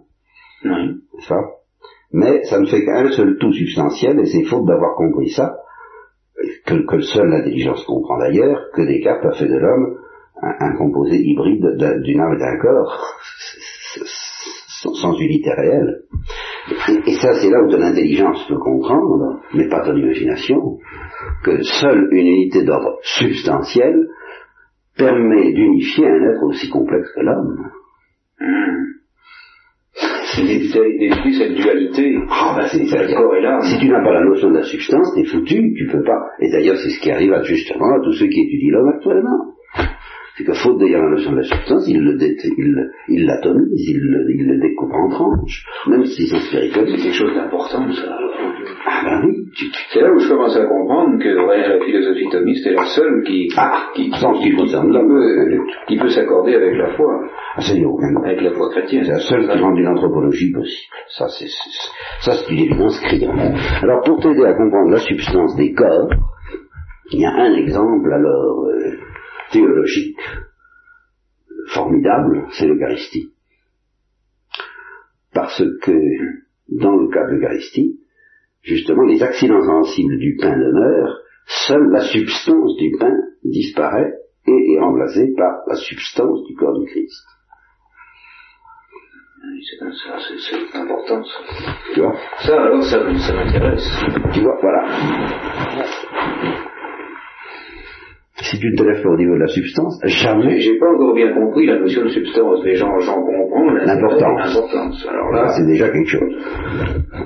oui. 0.63 0.71
n'est-ce 1.15 1.27
pas 1.29 1.43
Mais 2.13 2.43
ça 2.45 2.59
ne 2.59 2.65
fait 2.65 2.85
qu'un 2.85 3.11
seul 3.11 3.37
tout 3.39 3.51
substantiel, 3.51 4.19
et 4.19 4.25
c'est 4.25 4.43
faute 4.45 4.65
d'avoir 4.65 4.95
compris 4.95 5.29
ça, 5.29 5.57
que, 6.65 7.01
seule 7.01 7.29
l'intelligence 7.29 7.83
comprend 7.85 8.17
d'ailleurs, 8.19 8.69
que 8.73 8.81
Descartes 8.81 9.25
a 9.25 9.31
fait 9.31 9.47
de 9.47 9.57
l'homme 9.57 9.97
un, 10.41 10.75
composé 10.77 11.17
hybride 11.17 11.65
d'un- 11.77 11.99
d'une 12.01 12.19
âme 12.19 12.33
et 12.35 12.39
d'un 12.39 12.57
corps, 12.59 13.03
sans, 14.81 15.19
unité 15.19 15.51
réelle. 15.51 16.01
Et, 16.89 17.11
et 17.11 17.15
ça, 17.15 17.33
c'est 17.41 17.49
là 17.49 17.63
où 17.63 17.69
ton 17.71 17.81
intelligence 17.81 18.45
peut 18.47 18.57
comprendre, 18.59 19.39
mais 19.53 19.67
pas 19.67 19.83
ton 19.83 19.95
imagination, 19.95 20.77
que 21.43 21.61
seule 21.63 22.07
une 22.11 22.27
unité 22.27 22.63
d'ordre 22.63 22.99
substantiel 23.01 24.07
permet 24.95 25.53
d'unifier 25.53 26.07
un 26.07 26.29
être 26.31 26.43
aussi 26.43 26.69
complexe 26.69 27.11
que 27.15 27.21
l'homme. 27.21 27.71
Détruit 30.45 31.33
cette 31.33 31.55
dualité. 31.55 32.15
Ah, 32.29 32.55
bah, 32.57 32.67
c'est 32.67 32.85
ça. 32.85 33.03
Le 33.03 33.15
corps 33.15 33.35
et 33.35 33.41
l'âme. 33.41 33.61
Si 33.61 33.79
tu 33.79 33.89
n'as 33.89 34.03
pas 34.03 34.13
la 34.13 34.23
notion 34.23 34.49
de 34.49 34.57
la 34.57 34.63
substance, 34.63 35.13
t'es 35.15 35.23
foutu, 35.23 35.73
tu 35.77 35.87
peux 35.87 36.03
pas. 36.03 36.19
Et 36.39 36.51
d'ailleurs, 36.51 36.77
c'est 36.77 36.89
ce 36.89 36.99
qui 36.99 37.11
arrive 37.11 37.33
à, 37.33 37.41
justement 37.43 37.95
à 37.95 37.99
tous 38.03 38.13
ceux 38.13 38.27
qui 38.27 38.41
étudient 38.41 38.71
l'homme 38.73 38.89
actuellement. 38.95 39.56
C'est 40.37 40.43
que 40.43 40.53
faute 40.53 40.77
d'ailleurs 40.79 41.01
la 41.03 41.09
notion 41.11 41.31
de 41.31 41.37
la 41.37 41.43
substance, 41.43 41.87
le 42.03 42.15
ils- 42.57 42.89
ils 43.09 43.25
l'atomisent, 43.25 43.89
ils 43.89 43.99
le, 43.99 44.31
ils 44.35 44.47
le 44.47 44.59
découpent 44.59 44.93
en 44.93 45.09
tranches, 45.09 45.65
même 45.87 46.05
sont 46.27 46.37
C'est 46.39 46.47
spirituels. 46.69 46.85
quelque 46.85 47.11
chose 47.13 47.33
d'important, 47.33 47.91
ça. 47.91 48.17
Ah 48.89 49.01
ben 49.03 49.21
oui, 49.27 49.49
C'est 49.91 49.99
là 50.01 50.11
où 50.13 50.19
je 50.19 50.29
commence 50.29 50.55
à 50.55 50.65
comprendre 50.65 51.17
que 51.21 51.27
la 51.29 51.83
philosophie 51.83 52.29
thomiste 52.31 52.65
est 52.67 52.73
la 52.73 52.85
seule 52.85 53.23
qui, 53.25 53.49
Ah, 53.57 53.87
qui, 53.95 54.11
ce 54.11 54.43
qui 54.43 54.51
concerne 54.55 54.87
qui 54.87 54.93
l'homme. 54.93 55.07
peut, 55.09 55.57
qui 55.87 55.97
peut 55.97 56.09
s'accorder 56.09 56.55
avec 56.55 56.75
la 56.77 56.95
foi, 56.95 57.21
ah, 57.55 57.61
ça 57.61 57.73
y 57.73 57.83
aucun 57.83 58.15
avec 58.23 58.41
la 58.41 58.51
foi 58.53 58.69
chrétienne. 58.69 59.03
C'est 59.05 59.11
la 59.13 59.19
seule 59.19 59.49
qui 59.49 59.57
rend 59.59 59.75
une 59.75 59.87
anthropologie 59.87 60.51
possible. 60.51 60.93
Ça, 61.17 61.27
c'est, 61.29 61.47
c'est- 61.47 61.91
ça, 62.21 62.33
c'est 62.37 62.53
une 62.53 62.59
évidence 62.59 62.99
criante. 62.99 63.39
Alors, 63.81 64.03
pour 64.03 64.19
t'aider 64.21 64.45
à 64.45 64.53
comprendre 64.53 64.91
la 64.91 64.99
substance 64.99 65.55
des 65.57 65.73
corps, 65.73 66.09
il 67.11 67.21
y 67.21 67.25
a 67.25 67.31
un 67.31 67.53
exemple, 67.55 68.11
alors, 68.13 68.65
euh, 68.67 68.91
théologique, 69.51 70.19
formidable, 71.69 72.47
c'est 72.51 72.67
l'Eucharistie. 72.67 73.33
Parce 75.33 75.63
que, 75.81 75.91
dans 76.69 76.95
le 76.95 77.09
cas 77.09 77.25
de 77.25 77.35
l'Eucharistie, 77.35 77.99
justement, 78.63 79.03
les 79.03 79.21
accidents 79.21 79.63
sensibles 79.63 80.17
du 80.19 80.35
pain 80.39 80.57
demeurent, 80.57 81.19
seule 81.67 81.89
la 81.91 82.01
substance 82.01 82.75
du 82.77 82.91
pain 82.99 83.13
disparaît 83.43 84.13
et 84.47 84.73
est 84.73 84.79
remplacée 84.79 85.33
par 85.37 85.61
la 85.67 85.75
substance 85.75 86.43
du 86.47 86.55
corps 86.55 86.79
du 86.79 86.85
Christ. 86.87 87.25
C'est 89.69 90.77
important, 90.77 91.23
ça. 91.23 91.39
Tu 91.93 92.01
vois? 92.01 92.15
Ça, 92.39 92.61
alors, 92.61 92.83
ça, 92.83 92.99
ça 93.19 93.33
m'intéresse. 93.33 93.87
Tu 94.33 94.41
vois, 94.41 94.57
voilà. 94.61 94.87
Si 98.39 98.59
tu 98.59 98.69
ne 98.69 98.75
te 98.77 98.83
lèves 98.83 99.01
pas 99.01 99.09
au 99.09 99.17
niveau 99.17 99.33
de 99.33 99.39
la 99.39 99.47
substance, 99.47 99.99
Mais 100.03 100.09
jamais. 100.09 100.59
j'ai 100.59 100.77
pas 100.77 100.89
encore 100.93 101.15
bien 101.15 101.33
compris 101.33 101.65
la 101.65 101.79
notion 101.79 102.03
de 102.03 102.09
substance. 102.09 102.63
Les 102.63 102.75
gens, 102.75 102.97
j'en 102.99 103.15
comprends 103.15 103.71
L'importance. 103.73 104.53
L'importance. 104.53 105.07
Alors 105.09 105.31
Là, 105.31 105.47
c'est 105.57 105.65
déjà 105.65 105.89
quelque 105.89 106.07
chose. 106.07 106.33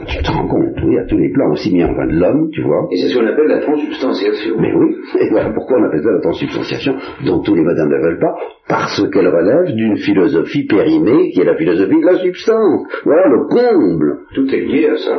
Tu 0.08 0.24
te 0.24 0.32
rends 0.32 0.48
compte, 0.48 0.76
oui, 0.86 0.98
à 0.98 1.06
tous 1.06 1.18
les 1.18 1.30
plans, 1.32 1.52
aussi 1.52 1.74
bien 1.74 1.90
enfin 1.90 2.08
de 2.08 2.18
l'homme, 2.18 2.50
tu 2.54 2.62
vois. 2.62 2.88
et 2.92 2.98
c'est 2.98 3.10
ce 3.10 3.18
qu'on 3.20 3.28
appelle 3.28 3.48
la 3.48 3.60
transubstantiation. 3.60 4.56
Mais 4.60 4.74
oui, 4.74 4.96
et 5.20 5.30
voilà 5.32 5.50
pourquoi 5.52 5.78
on 5.80 5.84
appelle 5.86 6.02
ça 6.02 6.12
la 6.12 6.22
transubstantiation, 6.22 6.96
dont 7.26 7.42
tous 7.42 7.56
les 7.56 7.64
madames 7.64 7.90
ne 7.90 8.02
veulent 8.04 8.20
pas, 8.20 8.36
parce 8.70 9.02
qu'elle 9.12 9.28
relève 9.28 9.76
d'une 9.76 9.98
philosophie 9.98 10.66
périmée, 10.66 11.32
qui 11.32 11.42
est 11.42 11.46
la 11.46 11.56
philosophie 11.58 12.00
de 12.02 12.06
la 12.06 12.18
substance. 12.20 12.88
Voilà 13.04 13.28
le 13.28 13.48
comble. 13.50 14.20
Tout 14.34 14.48
est 14.54 14.62
lié 14.62 14.88
à 14.88 14.96
ça. 14.98 15.18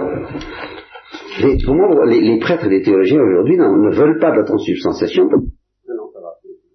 Les, 1.43 1.57
comment, 1.65 1.89
les, 2.05 2.21
les 2.21 2.39
prêtres 2.39 2.67
et 2.67 2.71
les 2.71 2.83
théologiens 2.83 3.21
aujourd'hui 3.21 3.57
ne 3.59 3.91
veulent 3.95 4.19
pas 4.19 4.31
de 4.31 4.37
la 4.39 4.45
transubstantiation 4.45 5.29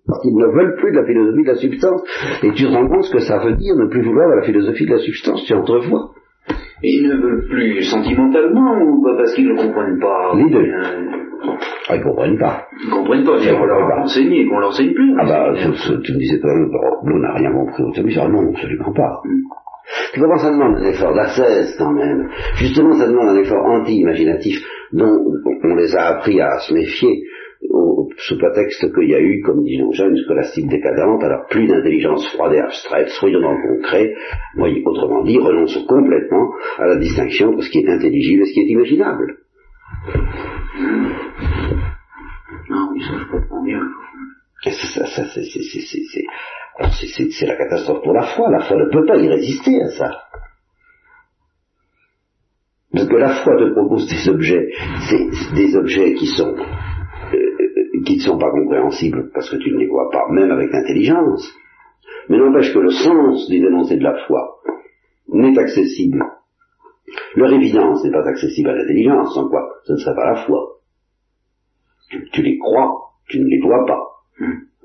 parce 0.08 0.22
qu'ils 0.22 0.36
ne 0.36 0.46
veulent 0.48 0.76
plus 0.78 0.92
de 0.92 0.98
la 0.98 1.06
philosophie 1.06 1.44
de 1.44 1.48
la 1.48 1.56
substance. 1.56 2.02
Et 2.44 2.52
tu 2.52 2.64
te 2.66 2.70
rends 2.70 2.88
compte 2.88 3.04
ce 3.04 3.12
que 3.14 3.20
ça 3.20 3.40
veut 3.40 3.54
dire 3.56 3.76
ne 3.76 3.88
plus 3.88 4.02
vouloir 4.04 4.30
de 4.30 4.36
la 4.36 4.44
philosophie 4.44 4.86
de 4.86 4.92
la 4.92 5.00
substance, 5.00 5.44
tu 5.46 5.54
entrevois. 5.54 6.12
Et 6.84 6.90
ils 6.98 7.08
ne 7.08 7.16
veulent 7.16 7.48
plus 7.50 7.82
sentimentalement 7.84 8.82
ou 8.84 9.04
pas 9.04 9.18
parce 9.18 9.34
qu'ils 9.34 9.48
ne 9.50 9.56
comprennent 9.56 10.00
pas 10.00 10.34
Les 10.36 10.50
deux. 10.50 10.72
Ah, 11.90 11.96
ils 11.96 12.02
comprennent 12.04 12.38
pas. 12.38 12.68
Ils 12.84 12.90
comprennent 12.90 13.24
pas, 13.24 13.38
Ils 13.40 13.54
on 13.54 13.66
leur 13.66 13.84
a 13.84 13.90
pas. 13.90 14.02
enseigné, 14.02 14.46
qu'on 14.48 14.60
leur 14.60 14.70
enseigne 14.70 14.94
plus. 14.94 15.14
Ah 15.20 15.26
bah, 15.26 15.54
ce- 15.56 15.74
ce- 15.74 16.02
tu 16.02 16.14
me 16.14 16.18
disais 16.20 16.40
même, 16.44 16.70
nous 17.04 17.20
n'a 17.20 17.34
rien 17.34 17.52
compris 17.52 17.84
au 17.84 17.92
Thémis. 17.92 18.16
Ah 18.20 18.28
non, 18.28 18.50
absolument 18.52 18.94
pas. 18.94 19.22
Tu 20.14 20.20
comprends, 20.20 20.38
ça 20.38 20.52
demande 20.52 20.78
un 20.78 20.84
effort 20.84 21.14
d'ascèse 21.16 21.76
quand 21.78 21.92
même. 21.94 22.30
Justement, 22.56 22.94
ça 22.94 23.08
demande 23.08 23.30
un 23.30 23.40
effort 23.42 23.66
anti-imaginatif 23.66 24.60
dont 24.92 25.18
on 25.64 25.76
les 25.76 25.96
a 25.96 26.08
appris 26.18 26.40
à 26.42 26.60
se 26.60 26.74
méfier 26.74 27.24
au, 27.70 28.10
sous 28.18 28.38
prétexte 28.38 28.94
qu'il 28.94 29.10
y 29.10 29.16
a 29.16 29.20
eu, 29.20 29.42
comme 29.42 29.64
disons 29.64 29.90
déjà, 29.90 30.08
une 30.08 30.18
scolastique 30.18 30.68
décadente, 30.68 31.24
alors 31.24 31.46
plus 31.50 31.68
d'intelligence 31.68 32.28
froide 32.34 32.54
et 32.54 32.60
abstraite, 32.60 33.10
soyons 33.10 33.42
dans 33.42 33.54
le 33.54 33.78
concret, 33.78 34.14
moi, 34.56 34.70
autrement 34.86 35.24
dit, 35.24 35.38
renonçons 35.38 35.86
complètement 35.86 36.54
à 36.78 36.88
la 36.88 36.96
distinction 36.98 37.50
entre 37.50 37.64
ce 37.64 37.70
qui 37.70 37.80
est 37.80 37.90
intelligible 37.90 38.44
et 38.44 38.46
ce 38.46 38.54
qui 38.54 38.62
est 38.62 38.70
imaginable. 38.70 39.38
Non, 42.70 42.90
oui, 42.94 43.02
ça 43.02 43.18
je 43.18 43.26
comprends 43.32 43.64
bien. 43.64 43.82
C'est, 44.64 44.72
la 47.46 47.56
catastrophe 47.56 48.02
pour 48.04 48.14
la 48.14 48.24
foi. 48.36 48.50
La 48.50 48.60
foi 48.60 48.78
ne 48.78 48.86
peut 48.92 49.06
pas 49.06 49.18
y 49.18 49.28
résister 49.28 49.82
à 49.82 49.90
ça. 49.90 50.10
Parce 52.92 53.08
que 53.08 53.16
la 53.16 53.44
foi 53.44 53.56
te 53.58 53.72
propose 53.74 54.08
des 54.08 54.30
objets, 54.30 54.70
c'est 55.10 55.30
des 55.56 55.76
objets 55.76 56.14
qui 56.16 56.28
sont 56.28 56.56
qui 58.08 58.16
ne 58.16 58.22
sont 58.22 58.38
pas 58.38 58.52
compréhensibles 58.52 59.30
parce 59.34 59.50
que 59.50 59.58
tu 59.58 59.72
ne 59.72 59.80
les 59.80 59.88
vois 59.88 60.10
pas, 60.10 60.28
même 60.32 60.50
avec 60.50 60.72
l'intelligence. 60.72 61.54
Mais 62.30 62.38
n'empêche 62.38 62.74
que 62.74 62.80
le 62.80 62.92
sens 62.92 63.50
des 63.50 63.58
énoncés 63.58 63.98
de 63.98 64.04
la 64.04 64.16
foi 64.26 64.60
n'est 65.28 65.58
accessible. 65.60 66.24
Leur 67.36 67.52
évidence 67.52 68.04
n'est 68.04 68.12
pas 68.12 68.28
accessible 68.28 68.70
à 68.70 68.76
l'intelligence, 68.76 69.34
sans 69.34 69.50
quoi 69.50 69.62
ce 69.84 69.94
ne 69.94 69.98
serait 69.98 70.16
pas 70.16 70.34
la 70.34 70.46
foi. 70.46 70.78
Tu, 72.32 72.42
les 72.42 72.58
crois, 72.58 72.94
tu 73.28 73.40
ne 73.40 73.46
les 73.46 73.60
vois 73.60 73.86
pas. 73.86 74.02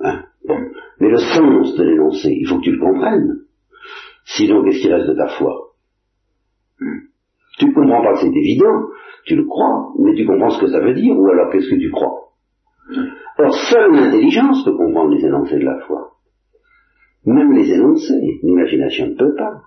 Hein? 0.01 0.25
Bon. 0.47 0.59
Mais 1.01 1.09
le 1.09 1.19
sens 1.19 1.77
de 1.77 1.85
l'énoncé, 1.85 2.29
il 2.33 2.49
faut 2.49 2.59
que 2.59 2.65
tu 2.65 2.73
le 2.73 2.81
comprennes. 2.81 3.43
Sinon, 4.25 4.65
qu'est-ce 4.65 4.81
qui 4.81 4.93
reste 4.93 5.09
de 5.09 5.15
ta 5.15 5.29
foi? 5.29 5.55
Tu 7.59 7.67
ne 7.67 7.73
comprends 7.73 8.03
pas, 8.03 8.17
c'est 8.17 8.27
évident. 8.27 8.89
Tu 9.27 9.37
le 9.37 9.45
crois, 9.45 9.93
mais 10.01 10.15
tu 10.15 10.27
comprends 10.27 10.51
ce 10.51 10.61
que 10.61 10.67
ça 10.67 10.81
veut 10.81 10.95
dire, 10.95 11.17
ou 11.17 11.29
alors 11.29 11.53
qu'est-ce 11.53 11.71
que 11.71 11.79
tu 11.79 11.91
crois? 11.91 12.22
Or, 13.39 13.55
seule 13.71 13.93
l'intelligence 13.93 14.65
peut 14.65 14.77
comprendre 14.77 15.15
les 15.15 15.25
énoncés 15.25 15.59
de 15.59 15.65
la 15.65 15.79
foi. 15.87 16.13
Même 17.25 17.53
les 17.53 17.73
énoncés, 17.73 18.41
l'imagination 18.43 19.09
ne 19.09 19.15
peut 19.15 19.35
pas. 19.37 19.63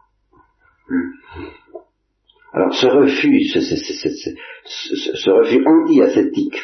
Alors 2.54 2.74
ce 2.74 2.88
refus, 2.88 3.44
ce, 3.46 5.30
refus 5.30 5.66
anti-ascétique 5.66 6.58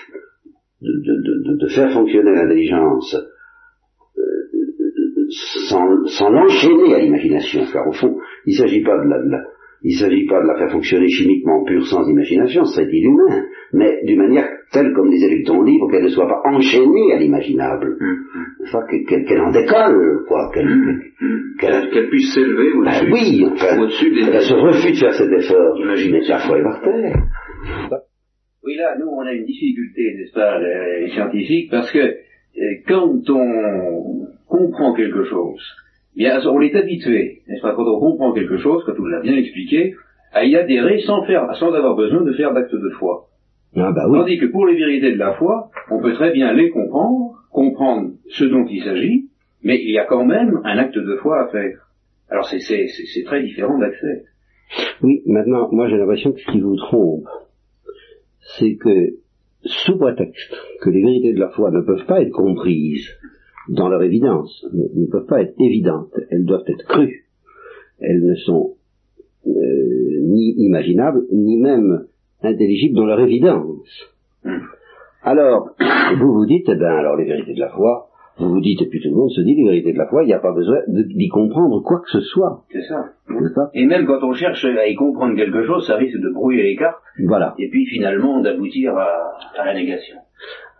de, 0.82 1.68
faire 1.68 1.92
fonctionner 1.92 2.32
l'intelligence 2.34 3.16
euh, 4.18 4.22
sans, 5.68 6.30
l'enchaîner 6.30 6.96
à 6.96 7.00
l'imagination, 7.00 7.66
car 7.72 7.88
au 7.88 7.92
fond, 7.92 8.18
il 8.46 8.54
ne 8.54 8.58
s'agit 8.58 8.84
pas 8.84 8.96
de 8.98 10.48
la, 10.48 10.58
faire 10.58 10.72
fonctionner 10.72 11.10
chimiquement 11.10 11.64
pure 11.66 11.86
sans 11.86 12.08
imagination, 12.08 12.64
ce 12.66 12.76
serait 12.76 12.90
inhumain, 12.90 13.46
mais 13.74 14.06
d'une 14.06 14.20
manière 14.20 14.48
telle 14.72 14.94
comme 14.94 15.12
les 15.12 15.24
électrons 15.24 15.64
libres, 15.64 15.90
qu'elle 15.92 16.04
ne 16.04 16.10
soit 16.10 16.28
pas 16.28 16.42
enchaînée 16.46 17.14
à 17.14 17.18
l'imaginable. 17.18 17.98
Mm, 18.00 19.26
qu'elle 19.28 19.42
en 19.42 19.52
décolle, 19.52 20.26
quoi. 20.28 20.52
Qu'elle 20.54 20.66
mm, 20.68 22.10
puisse 22.10 22.34
s'élever 22.34 22.72
au-dessus. 22.74 23.06
Ben 23.06 23.12
oui, 23.12 23.46
enfin, 23.52 23.80
au-dessus 23.80 24.12
des... 24.12 24.22
Elle 24.22 24.42
se 24.42 24.54
refuse 24.54 25.00
de 25.00 25.06
faire 25.06 25.14
cet 25.14 25.32
effort. 25.32 25.78
Imaginez 25.78 26.22
la 26.22 26.40
foi 26.40 26.58
est 26.58 26.64
par 26.64 26.82
terre. 26.82 28.02
Oui, 28.64 28.76
là, 28.76 28.96
nous, 29.00 29.08
on 29.08 29.22
a 29.22 29.34
une 29.34 29.46
difficulté, 29.46 30.16
n'est-ce 30.18 30.34
pas, 30.34 30.60
les 30.60 31.10
scientifiques, 31.10 31.72
parce 31.72 31.92
que 31.92 32.00
euh, 32.00 32.76
quand 32.88 33.30
on 33.30 34.28
comprend 34.48 34.94
quelque 34.94 35.24
chose, 35.24 35.62
bien, 36.16 36.40
on 36.46 36.62
est 36.62 36.76
habitué, 36.76 37.40
n'est-ce 37.48 37.62
pas, 37.62 37.74
quand 37.74 37.88
on 37.88 38.00
comprend 38.00 38.34
quelque 38.34 38.58
chose, 38.58 38.84
quand 38.86 38.94
on 39.00 39.06
l'a 39.06 39.22
bien 39.22 39.36
expliqué, 39.36 39.96
à 40.32 40.46
y 40.46 40.56
adhérer 40.56 41.00
sans 41.00 41.26
faire, 41.26 41.54
sans 41.56 41.74
avoir 41.74 41.96
besoin 41.96 42.22
de 42.22 42.34
faire 42.34 42.54
d'acte 42.54 42.74
de 42.74 42.90
foi. 42.92 43.28
Ah 43.76 43.92
bah 43.92 44.08
oui. 44.10 44.20
Tandis 44.20 44.38
que 44.38 44.48
pour 44.48 44.66
les 44.66 44.76
vérités 44.76 45.14
de 45.14 45.18
la 45.18 45.34
foi, 45.34 45.72
on 45.90 46.02
peut 46.02 46.14
très 46.14 46.32
bien 46.32 46.54
les 46.54 46.70
comprendre, 46.70 47.36
comprendre 47.52 48.12
ce 48.30 48.44
dont 48.46 48.66
il 48.66 48.84
s'agit, 48.84 49.30
mais 49.64 49.82
il 49.82 49.92
y 49.92 49.98
a 49.98 50.06
quand 50.06 50.26
même 50.26 50.60
un 50.64 50.78
acte 50.78 50.98
de 50.98 51.16
foi 51.18 51.46
à 51.46 51.48
faire. 51.48 51.88
Alors 52.30 52.46
c'est, 52.46 52.60
c'est, 52.60 52.88
c'est 52.88 53.24
très 53.24 53.42
différent 53.44 53.78
d'accès. 53.78 54.26
Oui, 55.02 55.22
maintenant, 55.26 55.70
moi 55.72 55.88
j'ai 55.90 55.98
l'impression 55.98 56.32
que 56.32 56.40
ce 56.40 56.52
qui 56.52 56.60
vous 56.60 56.76
trompe, 56.76 57.26
c'est 58.58 58.76
que 58.76 59.16
sous 59.64 59.98
prétexte 59.98 60.56
que 60.82 60.90
les 60.90 61.02
vérités 61.02 61.34
de 61.34 61.40
la 61.40 61.50
foi 61.50 61.72
ne 61.72 61.82
peuvent 61.82 62.06
pas 62.06 62.22
être 62.22 62.32
comprises 62.32 63.08
dans 63.70 63.90
leur 63.90 64.02
évidence, 64.02 64.66
ne, 64.74 65.06
peuvent 65.06 65.28
pas 65.28 65.42
être 65.42 65.54
évidentes, 65.60 66.14
elles 66.30 66.46
doivent 66.46 66.64
être 66.68 66.86
crues. 66.86 67.26
Elles 68.00 68.24
ne 68.26 68.36
sont 68.36 68.76
euh, 69.46 70.22
ni 70.24 70.56
imaginables, 70.58 71.26
ni 71.32 71.58
même 71.58 72.06
intelligibles 72.44 72.96
dans 72.96 73.06
leur 73.06 73.20
évidence. 73.20 74.14
Hmm. 74.44 74.60
Alors, 75.24 75.70
vous 76.20 76.34
vous 76.34 76.46
dites, 76.46 76.68
eh 76.70 76.76
ben, 76.76 76.92
alors 76.92 77.16
les 77.16 77.26
vérités 77.26 77.54
de 77.54 77.60
la 77.60 77.70
foi, 77.70 78.08
vous 78.38 78.50
vous 78.50 78.62
dites, 78.62 78.82
et 78.82 78.88
puis 78.88 79.02
tout 79.02 79.10
le 79.10 79.16
monde 79.16 79.30
se 79.30 79.42
dit, 79.42 79.56
les 79.56 79.64
vérités 79.64 79.94
de 79.94 79.98
la 79.98 80.08
foi, 80.08 80.24
il 80.24 80.28
n'y 80.28 80.34
a 80.34 80.40
pas 80.40 80.54
besoin 80.54 80.80
d'y 80.88 81.28
comprendre 81.28 81.82
quoi 81.84 82.00
que 82.00 82.10
ce 82.10 82.22
soit. 82.22 82.64
C'est 82.72 82.82
ça. 82.82 83.12
Et 83.74 83.86
même 83.86 84.06
quand 84.06 84.24
on 84.24 84.34
cherche 84.34 84.66
à 84.66 84.88
y 84.88 84.96
comprendre 84.96 85.36
quelque 85.36 85.64
chose, 85.66 85.86
ça 85.86 85.96
risque 85.96 86.20
de 86.20 86.34
brouiller 86.34 86.64
les 86.64 86.76
cartes. 86.76 87.02
Voilà. 87.26 87.54
Et 87.60 87.70
puis 87.70 87.86
finalement 87.86 88.42
d'aboutir 88.42 88.96
à, 88.96 89.08
à 89.60 89.66
la 89.66 89.74
négation. 89.74 90.18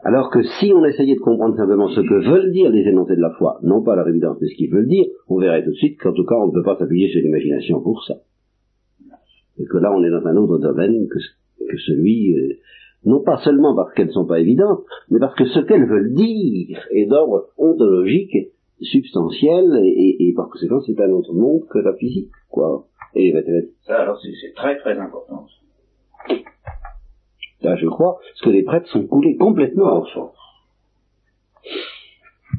Alors 0.04 0.32
que 0.32 0.42
si 0.42 0.74
on 0.74 0.84
essayait 0.86 1.16
de 1.16 1.20
comprendre 1.20 1.56
simplement 1.56 1.88
ce 1.90 2.02
que 2.02 2.28
veulent 2.28 2.52
dire 2.52 2.72
les 2.72 2.88
énoncés 2.90 3.16
de 3.16 3.22
la 3.22 3.32
foi, 3.38 3.60
non 3.62 3.84
pas 3.84 3.96
leur 3.96 4.08
évidence, 4.08 4.38
mais 4.42 4.48
ce 4.48 4.56
qu'ils 4.56 4.72
veulent 4.72 4.88
dire, 4.88 5.06
on 5.28 5.38
verrait 5.38 5.64
tout 5.64 5.70
de 5.70 5.76
suite 5.76 6.00
qu'en 6.00 6.14
tout 6.14 6.26
cas 6.26 6.36
on 6.36 6.48
ne 6.48 6.54
peut 6.54 6.64
pas 6.64 6.76
s'appuyer 6.78 7.10
sur 7.10 7.22
l'imagination 7.22 7.82
pour 7.82 8.04
ça. 8.04 8.16
Et 9.60 9.66
que 9.66 9.78
là 9.78 9.92
on 9.92 10.04
est 10.04 10.10
dans 10.10 10.26
un 10.26 10.36
autre 10.38 10.58
domaine 10.58 11.08
que, 11.08 11.20
que 11.72 11.78
celui, 11.78 12.36
euh, 12.36 12.60
non 13.06 13.22
pas 13.24 13.38
seulement 13.38 13.76
parce 13.76 13.94
qu'elles 13.94 14.08
ne 14.08 14.12
sont 14.12 14.26
pas 14.26 14.40
évidentes, 14.40 14.84
mais 15.10 15.20
parce 15.20 15.36
que 15.36 15.46
ce 15.46 15.60
qu'elles 15.60 15.88
veulent 15.88 16.14
dire 16.14 16.80
est 16.92 17.06
d'ordre 17.06 17.48
ontologique, 17.58 18.36
substantiel, 18.82 19.80
et, 19.84 20.34
par 20.36 20.50
conséquent 20.50 20.82
c'est 20.82 21.00
un 21.00 21.12
autre 21.12 21.34
monde 21.34 21.62
que 21.70 21.80
la 21.80 21.94
physique, 21.96 22.32
quoi. 22.50 22.88
Et 23.16 23.34
Ça 23.86 24.02
alors 24.02 24.20
c'est 24.22 24.54
très 24.54 24.78
très 24.78 24.98
important. 24.98 25.46
Là 27.62 27.76
je 27.76 27.88
crois, 27.88 28.20
parce 28.20 28.42
que 28.42 28.50
les 28.50 28.64
prêtres 28.64 28.88
sont 28.90 29.06
coulés 29.06 29.36
complètement 29.38 29.98
en 29.98 30.06
force. 30.06 30.38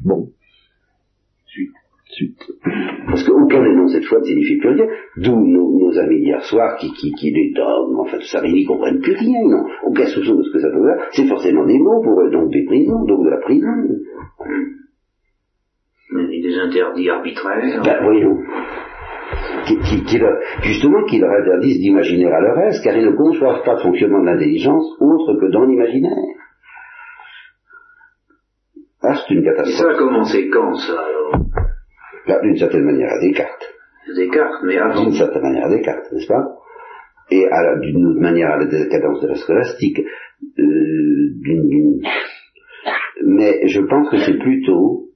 Bon. 0.05 0.29
Suite. 2.13 2.43
Parce 3.07 3.23
qu'aucun 3.23 3.65
énoncé 3.65 3.99
de 3.99 4.05
foi 4.05 4.19
ne 4.19 4.23
signifie 4.23 4.57
plus 4.57 4.69
rien. 4.69 4.85
D'où 5.17 5.35
nos, 5.35 5.97
amis 5.99 6.19
d'hier 6.19 6.43
soir 6.43 6.77
qui, 6.77 6.91
qui, 6.93 7.11
qui 7.13 7.31
les 7.31 7.51
dogmes, 7.53 7.99
enfin 7.99 8.17
tout 8.17 8.25
ça, 8.25 8.41
mais 8.41 8.49
ils 8.49 8.55
n'y 8.55 8.65
comprennent 8.65 8.99
plus 8.99 9.13
rien, 9.13 9.41
non. 9.45 9.63
Aucun 9.83 10.05
soupçon 10.05 10.35
de 10.35 10.43
ce 10.43 10.51
que 10.51 10.59
ça 10.59 10.69
peut 10.69 10.83
faire. 10.83 11.07
C'est 11.11 11.27
forcément 11.27 11.65
des 11.65 11.77
mots 11.77 12.01
pour 12.03 12.19
eux, 12.21 12.31
donc 12.31 12.51
des 12.51 12.65
prisons, 12.65 13.03
donc 13.05 13.25
de 13.25 13.29
la 13.29 13.37
prison. 13.37 13.67
Des 16.11 16.59
interdits 16.59 17.09
arbitraires. 17.09 17.81
Ben 17.83 18.03
voyons. 18.03 18.37
Qui, 19.65 20.03
qui, 20.03 20.19
justement, 20.63 21.03
qui 21.05 21.19
leur 21.19 21.31
interdisent 21.31 21.79
d'imaginer 21.79 22.25
à 22.25 22.41
leur 22.41 22.59
aise, 22.59 22.81
car 22.83 22.97
ils 22.97 23.05
ne 23.05 23.15
conçoivent 23.15 23.63
pas 23.63 23.75
le 23.75 23.79
fonctionnement 23.79 24.21
de 24.21 24.25
l'intelligence 24.25 24.85
autre 24.99 25.39
que 25.39 25.51
dans 25.51 25.63
l'imaginaire. 25.63 26.11
Ah, 29.01 29.15
c'est 29.15 29.33
une 29.33 29.43
catastrophe. 29.43 29.69
Et 29.69 29.77
ça 29.77 29.89
a 29.89 29.97
commencé 29.97 30.49
quand, 30.49 30.73
ça, 30.75 30.93
alors? 30.93 31.62
D'une 32.27 32.57
certaine 32.57 32.83
manière 32.83 33.09
à 33.11 33.19
Descartes. 33.19 33.73
Descartes, 34.15 34.63
mais 34.63 34.77
avant. 34.77 35.03
D'une 35.03 35.13
certaine 35.13 35.41
manière 35.41 35.65
à 35.65 35.69
Descartes, 35.69 36.11
n'est-ce 36.11 36.27
pas? 36.27 36.43
Et 37.31 37.45
d'une 37.81 38.05
autre 38.07 38.19
manière 38.19 38.51
à 38.51 38.57
la 38.57 38.65
décadence 38.65 39.21
de 39.21 39.27
la 39.27 39.35
scolastique. 39.35 39.99
Euh, 39.99 41.13
mais 43.25 43.67
je 43.67 43.81
pense 43.81 44.09
que 44.09 44.17
c'est 44.17 44.37
plutôt 44.37 45.09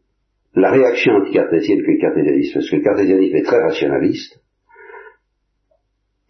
la 0.56 0.72
réaction 0.72 1.14
anticartésienne 1.14 1.84
que 1.84 1.92
le 1.92 2.00
cartésianisme, 2.00 2.54
parce 2.56 2.70
que 2.70 2.76
le 2.78 2.82
cartésianisme 2.82 3.36
est 3.36 3.44
très 3.44 3.62
rationaliste, 3.62 4.42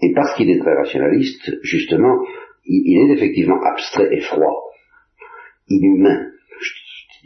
et 0.01 0.13
parce 0.13 0.35
qu'il 0.35 0.49
est 0.49 0.59
très 0.59 0.75
rationaliste, 0.75 1.59
justement, 1.63 2.19
il 2.65 3.09
est 3.09 3.13
effectivement 3.13 3.59
abstrait 3.63 4.09
et 4.11 4.21
froid, 4.21 4.63
inhumain, 5.69 6.27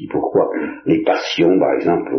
pourquoi 0.07 0.49
Les 0.85 1.03
passions, 1.03 1.59
par 1.59 1.73
exemple, 1.73 2.11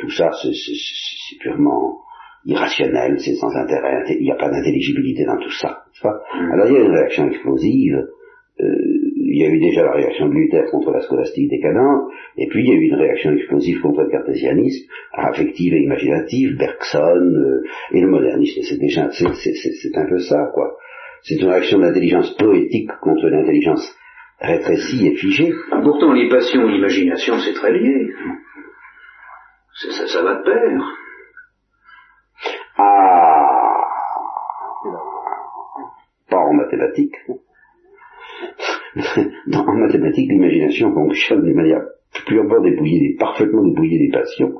tout 0.00 0.10
ça, 0.10 0.30
c'est 0.32 1.38
purement 1.40 2.00
irrationnel, 2.44 3.18
c'est 3.18 3.34
sans 3.34 3.54
intérêt, 3.54 4.04
il 4.10 4.22
n'y 4.22 4.32
a 4.32 4.36
pas 4.36 4.48
d'intelligibilité 4.48 5.24
dans 5.24 5.38
tout 5.38 5.50
ça. 5.50 5.82
Mm. 6.02 6.52
Alors 6.52 6.66
il 6.68 6.72
y 6.72 6.76
a 6.76 6.80
une 6.80 6.92
réaction 6.92 7.28
explosive, 7.28 8.06
euh, 8.60 8.64
il 9.30 9.38
y 9.38 9.44
a 9.44 9.50
eu 9.50 9.60
déjà 9.60 9.84
la 9.84 9.92
réaction 9.92 10.28
de 10.28 10.34
Luther 10.34 10.64
contre 10.70 10.90
la 10.90 11.00
scolastique 11.00 11.50
décadente, 11.50 12.10
et 12.36 12.46
puis 12.48 12.64
il 12.64 12.68
y 12.68 12.72
a 12.72 12.74
eu 12.74 12.84
une 12.88 12.94
réaction 12.94 13.32
explosive 13.32 13.80
contre 13.80 14.02
le 14.02 14.10
cartésianisme, 14.10 14.88
affective 15.12 15.74
et 15.74 15.82
imaginative, 15.82 16.56
Bergson, 16.56 17.34
euh, 17.36 17.62
et 17.92 18.00
le 18.00 18.08
modernisme, 18.08 18.62
c'est 18.62 18.78
déjà, 18.78 19.10
c'est 19.10 19.96
un 19.96 20.08
peu 20.08 20.18
ça, 20.18 20.50
quoi. 20.54 20.76
C'est 21.22 21.40
une 21.40 21.48
réaction 21.48 21.80
d'intelligence 21.80 22.34
poétique 22.36 22.90
contre 23.02 23.28
l'intelligence 23.28 23.94
rétréci 24.40 25.06
et 25.06 25.16
figé. 25.16 25.52
Pourtant, 25.82 26.12
les 26.12 26.28
passions 26.28 26.68
et 26.68 26.72
l'imagination, 26.72 27.38
c'est 27.38 27.54
très 27.54 27.72
lié. 27.72 28.12
Ça, 29.74 30.06
ça, 30.06 30.22
va 30.22 30.34
de 30.34 30.42
pair. 30.42 30.96
Ah 32.76 33.84
Pas 36.30 36.38
en 36.38 36.52
mathématiques. 36.54 37.16
en 39.54 39.74
mathématiques, 39.74 40.30
l'imagination 40.30 40.92
fonctionne 40.92 41.46
de 41.46 41.52
manière 41.52 41.82
purement 42.26 42.60
débrouillée, 42.60 43.16
parfaitement 43.18 43.62
débrouillée 43.62 43.98
des 43.98 44.10
passions. 44.10 44.54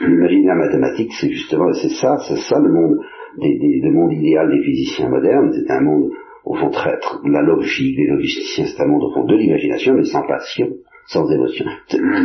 L'imaginaire 0.00 0.56
mathématique, 0.56 1.12
c'est 1.18 1.30
justement, 1.30 1.72
c'est 1.72 1.94
ça, 2.00 2.18
c'est 2.28 2.36
ça 2.36 2.58
le 2.58 2.70
monde, 2.72 2.98
le 3.38 3.92
monde 3.92 4.12
idéal 4.12 4.50
des 4.50 4.62
physiciens 4.62 5.08
modernes, 5.08 5.52
c'est 5.52 5.70
un 5.72 5.80
monde 5.80 6.10
au 6.44 6.54
fond 6.54 6.70
traître, 6.70 7.20
la 7.24 7.42
logique, 7.42 7.96
les 7.98 8.06
logisticiens, 8.06 8.64
c'est 8.66 8.82
un 8.82 8.86
monde 8.86 9.04
au 9.04 9.12
fond 9.12 9.24
de 9.24 9.36
l'imagination, 9.36 9.94
mais 9.94 10.04
sans 10.04 10.26
passion, 10.26 10.68
sans 11.06 11.30
émotion, 11.30 11.66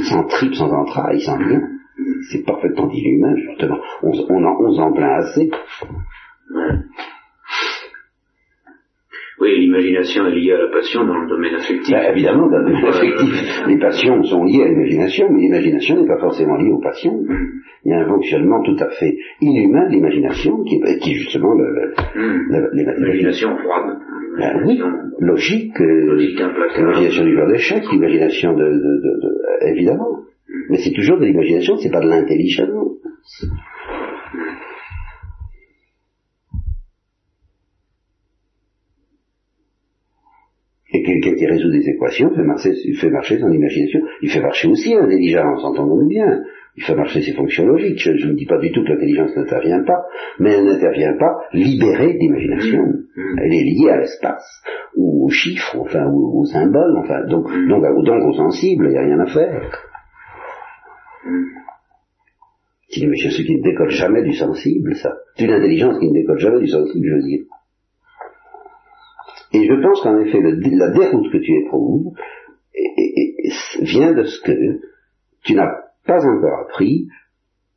sans 0.04 0.23
trip, 0.25 0.54
sans 0.56 0.71
entrailles, 0.71 1.19
sans 1.21 1.38
rien. 1.38 1.62
C'est 2.32 2.43
parfaitement 2.45 2.89
inhumain, 2.91 3.36
justement. 3.38 3.78
On, 4.04 4.12
on, 4.30 4.43
en, 4.45 4.56
on 4.60 4.80
en 4.80 4.91
plaint 4.93 5.19
assez. 5.23 5.49
Oui, 9.41 9.49
l'imagination 9.60 10.25
est 10.28 10.36
liée 10.36 10.54
à 10.54 10.58
la 10.62 10.69
passion 10.71 11.06
dans 11.06 11.17
le 11.17 11.28
domaine 11.28 11.56
affectif. 11.56 11.93
Ben, 11.93 12.10
évidemment, 12.13 12.47
dans 12.49 12.58
le 12.60 12.65
domaine 12.71 12.86
affectif, 12.86 13.63
les 13.67 13.78
passions 13.78 14.23
sont 14.23 14.45
liées 14.45 14.63
à 14.63 14.67
l'imagination, 14.69 15.28
mais 15.30 15.41
l'imagination 15.41 15.97
n'est 16.01 16.08
pas 16.08 16.19
forcément 16.19 16.56
liée 16.56 16.71
aux 16.71 16.80
passions. 16.80 17.21
Il 17.84 17.91
y 17.91 17.93
a 17.93 17.99
un 17.99 18.08
fonctionnement 18.08 18.63
tout 18.63 18.78
à 18.80 18.89
fait 18.91 19.17
inhumain 19.41 19.88
de 19.88 19.91
l'imagination, 19.91 20.63
qui, 20.63 20.75
est- 20.75 20.99
qui 20.99 21.12
est 21.12 21.15
justement 21.15 21.54
Mm. 21.54 22.71
l'ima- 22.73 22.93
L'imagination 22.97 23.58
froide. 23.58 23.94
Ben 24.38 24.63
oui, 24.65 24.82
logique, 25.19 25.80
euh, 25.80 26.15
l'imagination 26.78 27.24
du 27.24 27.34
joueur 27.34 27.48
d'échecs, 27.48 27.84
l'imagination 27.91 28.54
de, 28.54 28.63
de, 28.65 28.69
de- 28.69 29.19
de- 29.21 29.67
évidemment. 29.71 30.19
Mais 30.69 30.78
c'est 30.78 30.91
toujours 30.91 31.17
de 31.19 31.26
l'imagination, 31.26 31.78
c'est 31.78 31.91
pas 31.91 32.02
de 32.02 32.10
l'intelligence. 32.10 32.98
Et 40.93 41.04
quelqu'un 41.04 41.34
qui 41.36 41.45
résout 41.48 41.71
des 41.71 41.89
équations 41.89 42.34
fait 42.36 42.43
marcher, 42.43 42.74
fait 42.95 43.10
marcher 43.10 43.39
son 43.39 43.52
imagination. 43.52 44.02
Il 44.21 44.30
fait 44.30 44.41
marcher 44.41 44.67
aussi 44.67 44.93
l'intelligence, 44.93 45.63
entendons-nous 45.63 46.08
bien. 46.08 46.43
Il 46.77 46.83
fait 46.83 46.95
marcher 46.95 47.21
ses 47.21 47.33
fonctions 47.33 47.65
logiques. 47.65 47.99
Je 47.99 48.17
je 48.17 48.27
ne 48.27 48.33
dis 48.33 48.45
pas 48.45 48.57
du 48.57 48.71
tout 48.71 48.83
que 48.83 48.89
l'intelligence 48.89 49.35
n'intervient 49.35 49.83
pas, 49.83 50.05
mais 50.39 50.51
elle 50.53 50.65
n'intervient 50.65 51.15
pas 51.17 51.33
libérée 51.53 52.13
d'imagination. 52.15 52.83
Mm. 53.15 53.39
Elle 53.39 53.53
est 53.53 53.63
liée 53.63 53.89
à 53.91 53.97
l'espace, 53.97 54.61
ou 54.97 55.25
aux 55.25 55.29
chiffres, 55.29 55.77
enfin, 55.79 56.05
ou 56.07 56.41
aux 56.41 56.45
symboles, 56.45 56.97
enfin, 56.97 57.25
donc, 57.27 57.47
Mm. 57.49 57.69
donc, 57.69 57.83
donc 58.05 58.23
aux 58.25 58.33
sensibles, 58.33 58.88
il 58.88 58.91
n'y 58.91 58.97
a 58.97 59.01
rien 59.03 59.19
à 59.19 59.27
faire. 59.27 59.71
C'est 62.89 63.01
une 63.01 63.07
imagination 63.07 63.43
qui 63.45 63.55
ne 63.57 63.63
décolle 63.63 63.89
jamais 63.89 64.23
du 64.23 64.33
sensible, 64.33 64.95
ça. 64.95 65.13
C'est 65.35 65.45
une 65.45 65.51
intelligence 65.53 65.97
qui 65.99 66.07
ne 66.09 66.13
décolle 66.13 66.39
jamais 66.39 66.59
du 66.59 66.67
sensible, 66.67 67.07
je 67.09 67.15
veux 67.15 67.21
dire. 67.23 67.45
Et 69.53 69.65
je 69.67 69.81
pense 69.81 70.01
qu'en 70.01 70.19
effet, 70.19 70.39
le- 70.39 70.59
la 70.77 70.89
déroute 70.91 71.31
que 71.31 71.38
tu 71.38 71.51
éprouves 71.63 72.13
et- 72.73 72.93
et- 72.97 73.35
et- 73.47 73.83
vient 73.83 74.13
de 74.13 74.23
ce 74.23 74.41
que 74.41 74.51
tu 75.43 75.55
n'as 75.55 75.71
pas 76.05 76.25
encore 76.25 76.59
appris 76.61 77.07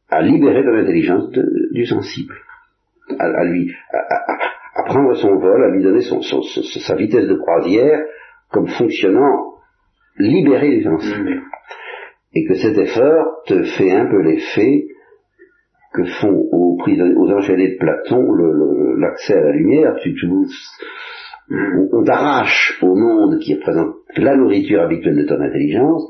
à 0.09 0.23
libérer 0.23 0.63
de 0.63 0.71
l'intelligence 0.71 1.31
du 1.73 1.85
sensible, 1.87 2.35
à, 3.19 3.25
à 3.25 3.45
lui, 3.45 3.73
à, 3.93 3.99
à- 3.99 4.39
à 4.81 4.83
prendre 4.85 5.15
son 5.15 5.37
vol, 5.39 5.65
à 5.65 5.71
lui 5.71 5.83
donner 5.83 6.03
son, 6.03 6.23
son- 6.23 6.43
son- 6.43 6.63
sa 6.63 6.95
vitesse 6.95 7.27
de 7.27 7.35
croisière 7.35 8.01
comme 8.51 8.69
fonctionnant 8.69 9.55
libéré 10.19 10.69
du 10.79 10.83
sensible. 10.85 11.31
Mm. 11.31 11.43
Et 12.35 12.45
que 12.47 12.55
cet 12.55 12.77
effort 12.79 13.43
te 13.47 13.63
fait 13.65 13.91
un 13.91 14.07
peu 14.07 14.21
l'effet 14.23 14.87
que 15.95 16.05
font 16.21 16.47
aux, 16.53 16.79
aux 16.87 17.33
enchaînés 17.33 17.73
de 17.73 17.79
Platon 17.79 18.23
l'accès 18.99 19.35
à 19.35 19.41
la 19.41 19.53
lumière. 19.53 19.95
Tu, 20.03 20.15
tu- 20.15 20.29
on, 21.51 21.89
on 21.93 22.05
t'arrache 22.05 22.79
au 22.83 22.95
monde 22.95 23.39
qui 23.41 23.55
représente 23.55 23.95
la 24.17 24.37
nourriture 24.37 24.83
habituelle 24.83 25.17
de 25.17 25.27
ton 25.27 25.41
intelligence, 25.41 26.07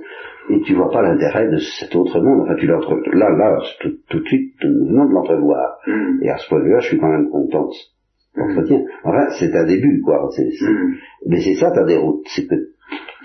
et 0.51 0.61
tu 0.63 0.75
vois 0.75 0.91
pas 0.91 1.03
l'intérêt 1.03 1.49
de 1.49 1.59
cet 1.59 1.95
autre 1.95 2.21
monde. 2.21 2.43
Enfin, 2.43 2.55
tu 2.57 2.67
l'entre... 2.67 2.95
Là, 3.13 3.31
là, 3.31 3.59
tout, 3.81 3.93
tout 4.09 4.21
de 4.21 4.27
suite, 4.27 4.55
nous 4.65 4.89
venons 4.89 5.07
de 5.07 5.15
l'entrevoir. 5.15 5.79
Mm. 5.87 6.23
Et 6.23 6.31
à 6.31 6.39
ce 6.39 6.49
point 6.49 6.59
de 6.59 6.65
vue-là, 6.65 6.81
je 6.81 6.89
suis 6.89 6.99
quand 6.99 7.11
même 7.11 7.29
content 7.31 7.69
de 7.69 8.41
l'entretien. 8.41 8.83
Enfin, 9.05 9.27
c'est 9.39 9.55
un 9.55 9.65
début, 9.65 10.01
quoi. 10.05 10.29
Mm. 10.39 10.95
Mais 11.27 11.41
c'est 11.41 11.55
ça 11.55 11.71
ta 11.71 11.85
déroute, 11.85 12.23
c'est 12.35 12.47
que 12.47 12.55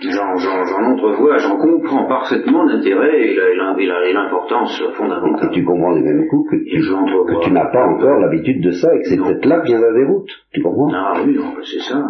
J'en, 0.00 0.36
j'en, 0.36 0.64
j'en 0.64 0.84
entrevois, 0.92 1.38
j'en 1.38 1.56
comprends 1.56 2.04
parfaitement 2.06 2.64
l'intérêt 2.64 3.22
et 3.28 3.34
la- 3.36 3.50
et 3.50 3.56
la- 3.56 3.76
et 3.78 3.86
la- 3.86 4.08
et 4.08 4.12
l'importance 4.12 4.82
et 4.86 4.92
fondamentale. 4.94 5.50
tu 5.52 5.64
comprends 5.64 5.94
du 5.94 6.02
même 6.02 6.26
coup 6.28 6.46
que 6.50 6.56
Et 6.56 6.64
tu, 6.64 6.82
j'entrevois. 6.82 7.24
que 7.40 7.44
tu 7.44 7.52
n'as 7.52 7.70
pas 7.70 7.86
encore 7.86 8.18
l'habitude 8.20 8.60
de 8.62 8.70
ça 8.72 8.94
et 8.94 8.98
que 9.00 9.08
c'est 9.08 9.16
Non. 9.16 9.24
peut-être 9.26 9.46
là 9.46 9.60
que 9.60 9.66
vient 9.66 9.80
la 9.80 9.92
déroute. 9.92 10.28
Tu 10.52 10.60
comprends? 10.62 10.90
Ah 10.92 11.22
oui, 11.24 11.34
non, 11.36 11.54
c'est 11.62 11.80
ça. 11.80 12.04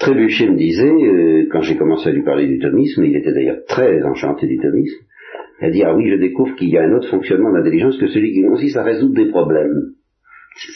Trébuchet 0.00 0.48
me 0.48 0.56
disait, 0.56 0.90
euh, 0.90 1.46
quand 1.52 1.60
j'ai 1.60 1.76
commencé 1.76 2.08
à 2.08 2.12
lui 2.12 2.22
parler 2.22 2.46
du 2.46 2.58
thomisme, 2.58 3.04
il 3.04 3.14
était 3.16 3.32
d'ailleurs 3.32 3.58
très 3.68 4.02
enchanté 4.02 4.46
du 4.46 4.58
thomisme, 4.58 5.04
il 5.60 5.66
a 5.66 5.70
dit, 5.70 5.82
ah 5.84 5.94
oui, 5.94 6.08
je 6.10 6.16
découvre 6.16 6.54
qu'il 6.56 6.70
y 6.70 6.78
a 6.78 6.82
un 6.82 6.92
autre 6.92 7.08
fonctionnement 7.08 7.52
d'intelligence 7.52 7.98
que 7.98 8.08
celui 8.08 8.32
qui 8.32 8.42
consiste 8.42 8.76
à 8.76 8.82
résoudre 8.82 9.14
des 9.14 9.30
problèmes. 9.30 9.92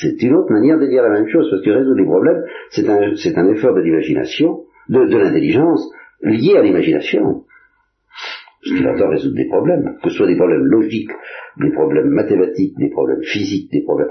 C'est 0.00 0.22
une 0.22 0.34
autre 0.34 0.52
manière 0.52 0.78
de 0.78 0.86
dire 0.86 1.02
la 1.02 1.10
même 1.10 1.26
chose, 1.28 1.48
parce 1.50 1.62
que 1.62 1.70
résoudre 1.70 1.96
des 1.96 2.04
problèmes, 2.04 2.42
c'est 2.70 2.88
un, 2.88 3.14
c'est 3.16 3.36
un 3.36 3.48
effort 3.48 3.74
de 3.74 3.80
l'imagination, 3.80 4.60
de, 4.90 5.06
de 5.06 5.16
l'intelligence, 5.18 5.82
lié 6.22 6.56
à 6.56 6.62
l'imagination. 6.62 7.44
Parce 8.62 8.76
qu'il 8.76 8.86
entend 8.86 9.08
résoudre 9.08 9.36
des 9.36 9.46
problèmes, 9.48 9.96
que 10.02 10.10
ce 10.10 10.16
soit 10.16 10.26
des 10.26 10.36
problèmes 10.36 10.64
logiques, 10.64 11.10
des 11.58 11.70
problèmes 11.70 12.08
mathématiques, 12.10 12.76
des 12.78 12.90
problèmes 12.90 13.22
physiques, 13.22 13.70
des 13.72 13.82
problèmes... 13.82 14.08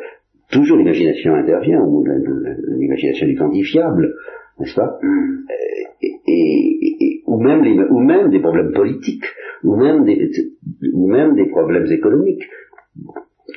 Toujours 0.52 0.78
l'imagination 0.78 1.36
intervient, 1.36 1.82
ou 1.82 2.04
l'imagination 2.80 3.28
du 3.28 3.36
quantifiable, 3.36 4.16
n'est-ce 4.60 4.74
pas? 4.76 4.98
Mm. 5.04 5.46
et, 6.02 6.16
et- 6.28 6.96
et- 7.06 7.24
ou, 7.28 7.40
même 7.40 7.64
les- 7.64 7.78
ou 7.78 8.00
même 8.00 8.32
des 8.32 8.40
problèmes 8.40 8.72
politiques, 8.74 9.26
ou 9.64 9.76
même 9.76 10.06
des, 10.06 10.32
ou 10.94 11.08
même 11.08 11.36
des 11.36 11.46
problèmes 11.50 11.86
économiques. 11.92 12.44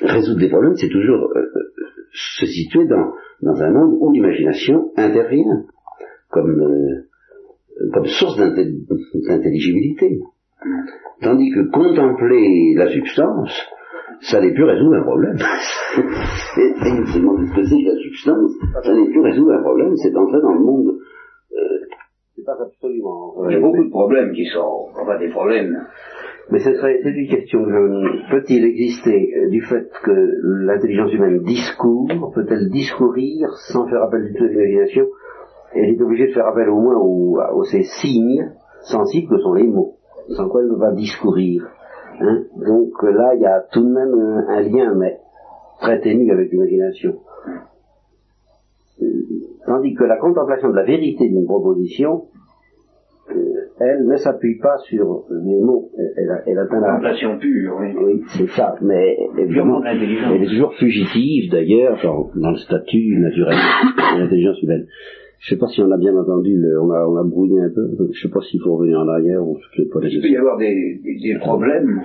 Résoudre 0.02 0.40
des 0.40 0.48
problèmes, 0.50 0.76
c'est 0.76 0.88
toujours 0.88 1.30
euh, 1.34 1.38
euh, 1.38 1.70
se 2.12 2.46
situer 2.46 2.84
dans, 2.86 3.12
dans 3.40 3.62
un 3.62 3.70
monde 3.70 3.96
où 4.00 4.12
l'imagination 4.12 4.90
intervient 4.96 5.64
comme, 6.30 6.60
euh, 6.60 7.08
comme 7.92 8.06
source 8.06 8.36
d'intelligibilité. 8.38 10.20
Tandis 11.20 11.50
que 11.50 11.70
contempler 11.70 12.74
la 12.76 12.88
substance, 12.88 13.50
ça 14.20 14.40
n'est 14.40 14.52
plus 14.52 14.64
résoudre 14.64 14.96
un 14.96 15.02
problème. 15.02 15.36
et, 15.96 16.60
et 16.60 16.92
il 17.00 17.06
se 17.06 17.18
demande 17.18 17.46
ce 17.46 17.54
que 17.54 17.64
c'est 17.64 17.76
que 17.76 17.90
la 17.90 18.00
substance, 18.00 18.52
ça 18.84 18.94
n'est 18.94 19.10
plus 19.10 19.20
résoudre 19.20 19.52
un 19.52 19.62
problème, 19.62 19.94
c'est 19.96 20.16
entrer 20.16 20.40
dans 20.40 20.54
le 20.54 20.60
monde 20.60 20.88
euh, 20.88 21.78
c'est 22.36 22.44
pas 22.44 22.56
absolument. 22.60 23.34
Il 23.48 23.52
y 23.52 23.56
a 23.56 23.60
beaucoup 23.60 23.84
de 23.84 23.90
problèmes 23.90 24.32
qui 24.32 24.46
sont, 24.46 24.88
enfin 25.00 25.18
des 25.18 25.28
problèmes. 25.28 25.76
Mais 26.50 26.58
c'est 26.58 26.74
très- 26.74 27.00
c'est 27.02 27.10
une 27.10 27.28
question. 27.28 27.64
Peut-il 28.30 28.64
exister 28.64 29.32
euh, 29.36 29.48
du 29.50 29.60
fait 29.62 29.88
que 30.02 30.12
l'intelligence 30.66 31.12
humaine 31.12 31.42
discourt, 31.42 32.08
peut-elle 32.34 32.68
discourir 32.70 33.48
sans 33.68 33.86
faire 33.88 34.02
appel 34.02 34.24
du 34.24 34.34
tout 34.34 34.44
à 34.44 34.48
l'imagination 34.48 35.06
Elle 35.74 35.90
est 35.94 36.00
obligée 36.02 36.26
de 36.28 36.32
faire 36.32 36.46
appel 36.46 36.68
au 36.68 36.80
moins 36.80 36.96
aux, 36.98 37.38
aux 37.54 37.64
ces 37.64 37.82
signes 37.82 38.50
sensibles 38.82 39.28
que 39.28 39.38
sont 39.40 39.54
les 39.54 39.66
mots, 39.66 39.94
sans 40.36 40.48
quoi 40.48 40.62
elle 40.62 40.68
ne 40.70 40.76
va 40.76 40.92
discourir. 40.92 41.66
hein. 42.20 42.42
Donc 42.56 42.90
euh, 43.04 43.10
là, 43.12 43.34
il 43.34 43.40
y 43.40 43.46
a 43.46 43.60
tout 43.72 43.82
de 43.82 43.92
même 43.92 44.12
un, 44.14 44.48
un 44.48 44.60
lien, 44.62 44.94
mais 44.94 45.18
très 45.80 46.00
ténu 46.00 46.30
avec 46.30 46.50
l'imagination. 46.52 47.14
Euh, 49.00 49.06
Tandis 49.66 49.94
que 49.94 50.04
la 50.04 50.16
contemplation 50.18 50.70
de 50.70 50.74
la 50.76 50.82
vérité 50.84 51.28
d'une 51.28 51.44
proposition, 51.46 52.24
euh, 53.30 53.34
elle 53.80 54.06
ne 54.06 54.16
s'appuie 54.16 54.58
pas 54.58 54.76
sur 54.88 55.24
les 55.30 55.60
mots. 55.60 55.88
Elle, 56.16 56.58
atteint 56.58 56.80
la, 56.80 56.88
Contemplation 56.88 57.38
pure, 57.38 57.76
oui. 57.80 57.86
oui, 57.96 58.22
c'est 58.36 58.48
ça, 58.48 58.74
mais 58.82 59.16
évidemment, 59.38 59.82
elle 59.84 60.02
est 60.42 60.46
toujours 60.46 60.74
fugitive 60.74 61.50
d'ailleurs 61.52 61.96
dans, 62.02 62.28
dans 62.34 62.50
le 62.50 62.56
statut 62.56 63.16
naturel 63.20 63.56
de 63.56 64.20
l'intelligence 64.20 64.60
humaine. 64.62 64.86
Je 65.44 65.48
sais 65.50 65.58
pas 65.58 65.66
si 65.66 65.80
on 65.82 65.90
a 65.90 65.96
bien 65.98 66.16
entendu, 66.16 66.56
le- 66.56 66.80
on, 66.80 66.90
a, 66.92 67.04
on 67.06 67.16
a 67.16 67.24
brouillé 67.24 67.60
un 67.60 67.70
peu, 67.70 67.88
je 68.12 68.20
sais 68.20 68.28
pas 68.28 68.40
s'il 68.42 68.60
faut 68.60 68.76
revenir 68.76 69.00
en 69.00 69.08
arrière 69.08 69.42
ou 69.46 69.58
je 69.72 69.82
sais 69.82 69.88
pas. 69.88 69.98
Il 70.06 70.20
peut 70.20 70.28
y 70.28 70.36
avoir 70.36 70.56
des, 70.56 71.00
des- 71.02 71.18
des 71.20 71.38
problèmes 71.40 72.02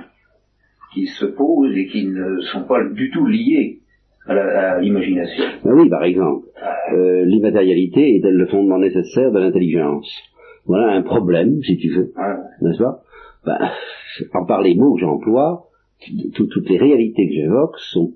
qui 0.93 1.05
se 1.05 1.25
posent 1.25 1.75
et 1.77 1.85
qui 1.87 2.07
ne 2.07 2.39
sont 2.41 2.63
pas 2.63 2.83
du 2.83 3.11
tout 3.11 3.25
liés 3.27 3.79
à 4.25 4.79
l'imagination. 4.81 5.43
Ben 5.63 5.73
oui, 5.73 5.87
par 5.89 6.03
exemple, 6.03 6.47
euh, 6.93 7.23
l'immatérialité 7.25 8.15
est-elle 8.17 8.35
le 8.35 8.47
fondement 8.47 8.79
nécessaire 8.79 9.31
de 9.31 9.39
l'intelligence 9.39 10.09
Voilà 10.65 10.93
un 10.93 11.01
problème, 11.03 11.61
si 11.63 11.77
tu 11.77 11.89
veux, 11.93 12.11
Ouais. 12.17 12.35
n'est-ce 12.67 12.79
pas? 12.79 13.03
Ben, 13.45 13.57
En 14.33 14.45
par 14.45 14.61
les 14.63 14.73
mots 14.75 14.95
que 14.95 15.01
j'emploie, 15.01 15.67
tout- 16.33 16.47
toutes 16.47 16.69
les 16.69 16.77
réalités 16.77 17.27
que 17.27 17.33
j'évoque 17.35 17.77
sont 17.93 18.13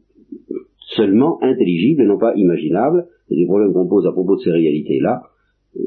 seulement 0.96 1.42
intelligibles 1.44 2.02
et 2.04 2.06
non 2.06 2.18
pas 2.18 2.34
imaginables, 2.36 3.08
et 3.30 3.36
les 3.36 3.46
problèmes 3.46 3.74
qu'on 3.74 3.88
pose 3.88 4.06
à 4.08 4.12
propos 4.12 4.36
de 4.36 4.42
ces 4.42 4.52
réalités-là 4.52 5.24
euh, 5.78 5.82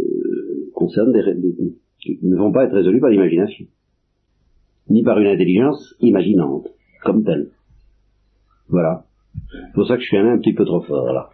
concernent 0.74 1.12
des, 1.12 1.22
des- 1.34 2.18
ne 2.22 2.36
vont 2.36 2.52
pas 2.52 2.64
être 2.64 2.74
résolus 2.74 3.00
par 3.00 3.10
l'imagination, 3.10 3.66
ni 4.90 5.02
par 5.02 5.18
une 5.18 5.26
intelligence 5.28 5.94
imaginante, 6.00 6.68
comme 7.02 7.24
telle. 7.24 7.50
Voilà. 8.68 9.04
C'est 9.50 9.72
pour 9.74 9.86
ça 9.86 9.96
que 9.96 10.02
je 10.02 10.06
suis 10.08 10.16
allé 10.16 10.28
un 10.30 10.38
petit 10.38 10.54
peu 10.54 10.64
trop 10.64 10.82
fort, 10.82 11.12
là. 11.12 11.30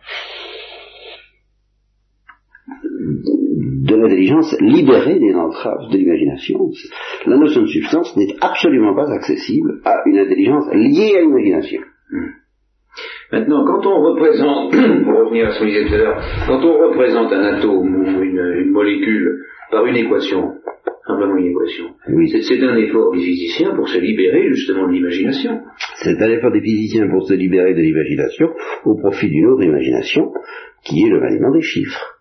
de 3.83 3.95
l'intelligence 3.97 4.55
libérée 4.61 5.19
des 5.19 5.35
entraves 5.35 5.91
de 5.91 5.97
l'imagination. 5.97 6.71
La 7.27 7.37
notion 7.37 7.63
de 7.63 7.67
substance 7.67 8.17
n'est 8.17 8.35
absolument 8.41 8.95
pas 8.95 9.11
accessible 9.11 9.81
à 9.85 9.97
une 10.07 10.19
intelligence 10.19 10.67
liée 10.73 11.17
à 11.17 11.23
l'imagination. 11.23 11.81
Maintenant, 13.33 13.65
quand 13.65 13.87
on 13.87 14.01
représente, 14.03 14.73
pour 15.05 15.15
revenir 15.21 15.47
à 15.49 15.51
ce 15.53 15.59
qu'on 15.61 15.67
disait 15.67 15.87
tout 15.87 15.95
à 15.95 15.99
l'heure, 15.99 16.21
quand 16.49 16.65
on 16.65 16.89
représente 16.89 17.33
un 17.33 17.43
atome 17.43 17.95
ou 17.97 18.23
une, 18.23 18.55
une 18.65 18.71
molécule 18.71 19.45
par 19.71 19.87
une 19.87 19.97
équation, 19.97 20.53
simplement 21.07 21.37
une 21.37 21.47
équation, 21.47 21.87
Oui. 22.09 22.29
c'est, 22.29 22.63
un 22.63 22.77
effort 22.77 23.13
des 23.13 23.21
physiciens 23.21 23.75
pour 23.75 23.89
se 23.89 23.99
libérer 23.99 24.49
justement 24.49 24.89
de 24.89 24.93
l'imagination. 24.93 25.61
C'est 26.03 26.21
un 26.21 26.31
effort 26.31 26.51
des 26.53 26.61
physiciens 26.61 27.09
pour 27.09 27.27
se 27.27 27.35
libérer 27.35 27.75
de 27.75 27.81
l'imagination 27.81 28.49
au 28.85 28.97
profit 28.97 29.29
d'une 29.29 29.47
autre 29.47 29.63
imagination 29.65 30.33
qui 30.85 31.05
est 31.05 31.11
le 31.11 31.21
maniement 31.21 31.53
des 31.53 31.63
chiffres. 31.63 32.17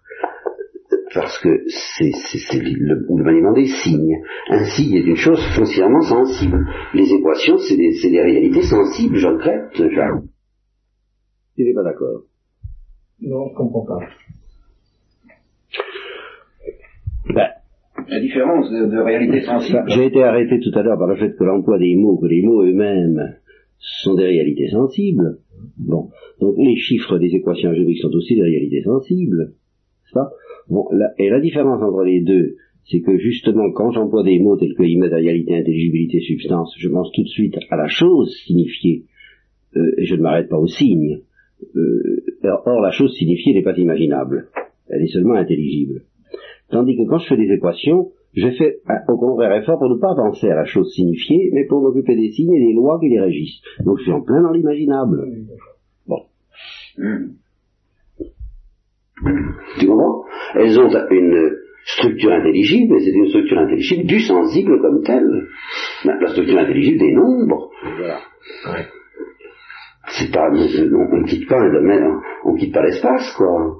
parce 1.14 1.40
que 1.40 1.50
c'est 1.68 2.62
le, 2.62 2.96
le, 3.18 3.24
maniement 3.24 3.54
des 3.54 3.66
signes. 3.66 4.18
Un 4.50 4.64
signe 4.66 4.96
est 4.96 5.08
une 5.08 5.16
chose 5.16 5.42
foncièrement 5.56 6.02
sensible. 6.02 6.66
Les 6.94 7.12
équations, 7.14 7.58
c'est 7.58 7.78
des, 7.78 7.92
des, 8.12 8.22
réalités 8.22 8.62
sensibles, 8.62 9.16
je 9.18 9.28
regrette, 9.28 9.76
Jean. 9.76 10.22
Tu 11.60 11.66
n'es 11.66 11.74
pas 11.74 11.84
d'accord 11.84 12.22
Non, 13.22 13.50
je 13.50 13.54
comprends 13.54 13.86
pas. 13.86 14.00
Ben, 17.34 17.50
la 18.08 18.20
différence 18.22 18.72
de, 18.72 18.86
de 18.86 18.98
réalité 18.98 19.42
sensible. 19.42 19.84
J'ai 19.88 20.06
été 20.06 20.24
arrêté 20.24 20.62
tout 20.62 20.72
à 20.80 20.84
l'heure 20.84 20.98
par 20.98 21.10
le 21.10 21.18
fait 21.18 21.36
que 21.36 21.44
l'emploi 21.44 21.78
des 21.78 21.98
mots, 21.98 22.18
que 22.18 22.28
les 22.28 22.44
mots 22.44 22.64
eux-mêmes 22.64 23.36
sont 23.78 24.16
des 24.16 24.24
réalités 24.24 24.70
sensibles. 24.70 25.40
Bon, 25.78 26.12
donc 26.40 26.56
les 26.60 26.78
chiffres 26.78 27.18
des 27.18 27.36
équations 27.36 27.72
algébriques 27.72 28.00
sont 28.00 28.16
aussi 28.16 28.36
des 28.36 28.44
réalités 28.44 28.84
sensibles. 28.84 29.56
Ça 30.14 30.32
bon, 30.70 30.88
et 31.18 31.30
la 31.30 31.42
différence 31.42 31.84
entre 31.84 32.04
les 32.04 32.22
deux, 32.22 32.56
c'est 32.86 33.02
que 33.02 33.18
justement, 33.18 33.70
quand 33.74 33.92
j'emploie 33.92 34.24
des 34.24 34.40
mots 34.40 34.56
tels 34.56 34.76
que 34.76 34.84
immatérialité, 34.84 35.58
intelligibilité, 35.58 36.22
substance, 36.22 36.74
je 36.78 36.88
pense 36.88 37.12
tout 37.12 37.24
de 37.24 37.28
suite 37.28 37.58
à 37.70 37.76
la 37.76 37.90
chose 37.90 38.34
signifiée, 38.46 39.04
euh, 39.76 39.92
et 39.98 40.06
je 40.06 40.16
ne 40.16 40.22
m'arrête 40.22 40.48
pas 40.48 40.58
au 40.58 40.68
signe. 40.68 41.20
Euh, 41.76 42.24
or, 42.66 42.82
la 42.82 42.92
chose 42.92 43.14
signifiée 43.18 43.54
n'est 43.54 43.64
pas 43.64 43.78
imaginable, 43.78 44.50
elle 44.90 45.02
est 45.04 45.14
seulement 45.14 45.36
intelligible. 45.36 46.04
Tandis 46.70 46.96
que 46.96 47.08
quand 47.10 47.18
je 47.20 47.28
fais 47.28 47.38
des 47.38 47.52
équations, 47.52 48.12
je 48.34 48.50
fais 48.52 48.80
au 49.08 49.18
contraire 49.18 49.54
effort 49.54 49.80
pour 49.80 49.90
ne 49.90 50.00
pas 50.00 50.14
penser 50.16 50.50
à 50.50 50.56
la 50.56 50.66
chose 50.66 50.92
signifiée, 50.94 51.50
mais 51.54 51.66
pour 51.66 51.82
m'occuper 51.82 52.16
des 52.16 52.32
signes 52.32 52.54
et 52.54 52.60
des 52.68 52.74
lois 52.74 53.00
qui 53.00 53.10
les 53.10 53.20
régissent. 53.20 53.62
Donc 53.84 53.98
je 53.98 54.04
suis 54.04 54.12
en 54.12 54.22
plein 54.22 54.42
dans 54.42 54.52
l'imaginable. 54.52 55.26
Bon. 56.08 56.22
Tu 59.80 59.88
comprends? 59.88 60.24
Elles 60.56 60.80
ont 60.80 60.90
une 61.12 61.58
structure 61.86 62.32
intelligible, 62.32 62.94
mais 62.94 63.00
c'est 63.00 63.12
une 63.12 63.30
structure 63.30 63.58
intelligible 63.58 64.06
du 64.06 64.20
sensible 64.20 64.80
comme 64.82 65.02
telle. 65.04 65.48
La 66.06 66.28
structure 66.28 66.58
intelligible 66.58 67.00
des 67.00 67.14
nombres. 67.14 67.72
Voilà. 67.98 68.20
C'est 70.08 70.32
pas, 70.32 70.50
on 70.50 70.54
ne 70.54 71.28
quitte 71.28 71.48
pas 71.48 71.60
un 71.60 71.72
domaine, 71.72 72.20
on 72.46 72.56
quitte 72.56 72.74
pas 72.74 72.84
l'espace, 72.84 73.32
quoi. 73.38 73.78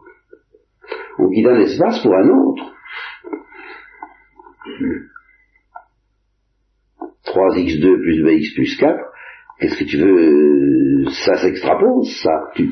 On 1.18 1.30
quitte 1.30 1.48
un 1.48 1.60
espace 1.60 2.02
pour 2.02 2.14
un 2.14 2.30
autre. 2.30 2.74
3x2 7.26 8.02
plus 8.02 8.24
bx 8.24 8.54
plus 8.56 8.78
4, 8.78 9.00
qu'est-ce 9.60 9.80
que 9.80 9.90
tu 9.90 9.98
veux 9.98 11.06
Ça 11.10 11.36
s'extrapose, 11.36 12.10
ça. 12.24 12.52
Tu, 12.56 12.70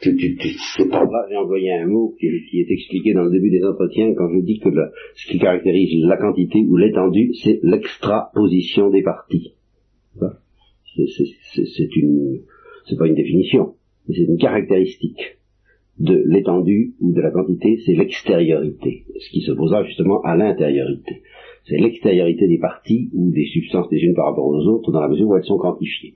tu, 0.00 0.16
tu, 0.16 0.36
tu, 0.36 0.48
c'est 0.76 0.88
pas... 0.88 1.02
J'ai 1.28 1.36
envoyé 1.36 1.72
un 1.72 1.86
mot 1.86 2.14
qui, 2.18 2.26
est 2.26 2.70
expliqué 2.70 3.14
dans 3.14 3.24
le 3.24 3.30
début 3.30 3.50
des 3.50 3.64
entretiens 3.64 4.12
quand 4.16 4.28
je 4.28 4.40
dis 4.40 4.60
que 4.60 4.68
ce 5.14 5.30
qui 5.30 5.38
caractérise 5.38 6.04
la 6.06 6.16
quantité 6.16 6.64
ou 6.68 6.76
l'étendue, 6.76 7.32
c'est 7.42 7.60
l'extraposition 7.62 8.90
des 8.90 9.02
parties. 9.02 9.54
C'est 10.96 11.96
une... 11.96 12.40
Pas 12.98 13.08
une 13.08 13.14
définition, 13.14 13.74
c'est 14.08 14.22
une 14.22 14.38
caractéristique 14.38 15.38
de 15.98 16.22
l'étendue 16.26 16.94
ou 17.00 17.12
de 17.12 17.20
la 17.20 17.30
quantité, 17.30 17.78
c'est 17.84 17.94
l'extériorité, 17.94 19.04
ce 19.18 19.30
qui 19.30 19.40
s'opposera 19.40 19.82
justement 19.84 20.20
à 20.22 20.36
l'intériorité. 20.36 21.22
C'est 21.64 21.78
l'extériorité 21.78 22.46
des 22.46 22.58
parties 22.58 23.10
ou 23.14 23.30
des 23.30 23.46
substances 23.46 23.88
des 23.88 23.98
unes 23.98 24.14
par 24.14 24.26
rapport 24.26 24.46
aux 24.46 24.66
autres 24.66 24.92
dans 24.92 25.00
la 25.00 25.08
mesure 25.08 25.28
où 25.28 25.36
elles 25.36 25.44
sont 25.44 25.58
quantifiées. 25.58 26.14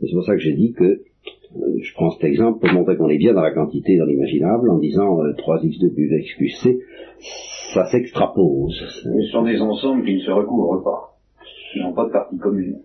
C'est 0.00 0.12
pour 0.12 0.24
ça 0.24 0.34
que 0.34 0.40
j'ai 0.40 0.54
dit 0.54 0.72
que, 0.72 0.84
euh, 0.84 1.78
je 1.82 1.92
prends 1.94 2.10
cet 2.10 2.24
exemple 2.24 2.60
pour 2.60 2.72
montrer 2.72 2.96
qu'on 2.96 3.08
est 3.08 3.18
bien 3.18 3.34
dans 3.34 3.42
la 3.42 3.50
quantité, 3.50 3.98
dans 3.98 4.06
l'imaginable, 4.06 4.70
en 4.70 4.78
disant 4.78 5.18
3x2 5.18 5.84
euh, 5.84 5.94
plus 5.94 6.18
x 6.18 6.36
plus 6.36 6.50
c, 6.50 6.78
ça 7.74 7.84
s'extrapose. 7.90 8.80
Ce 9.02 9.22
sont 9.32 9.42
des 9.42 9.60
ensembles 9.60 10.04
qui 10.04 10.14
ne 10.14 10.20
se 10.20 10.30
recouvrent 10.30 10.82
pas, 10.82 11.18
qui 11.72 11.80
n'ont 11.80 11.92
pas 11.92 12.06
de 12.06 12.12
parties 12.12 12.38
communes 12.38 12.78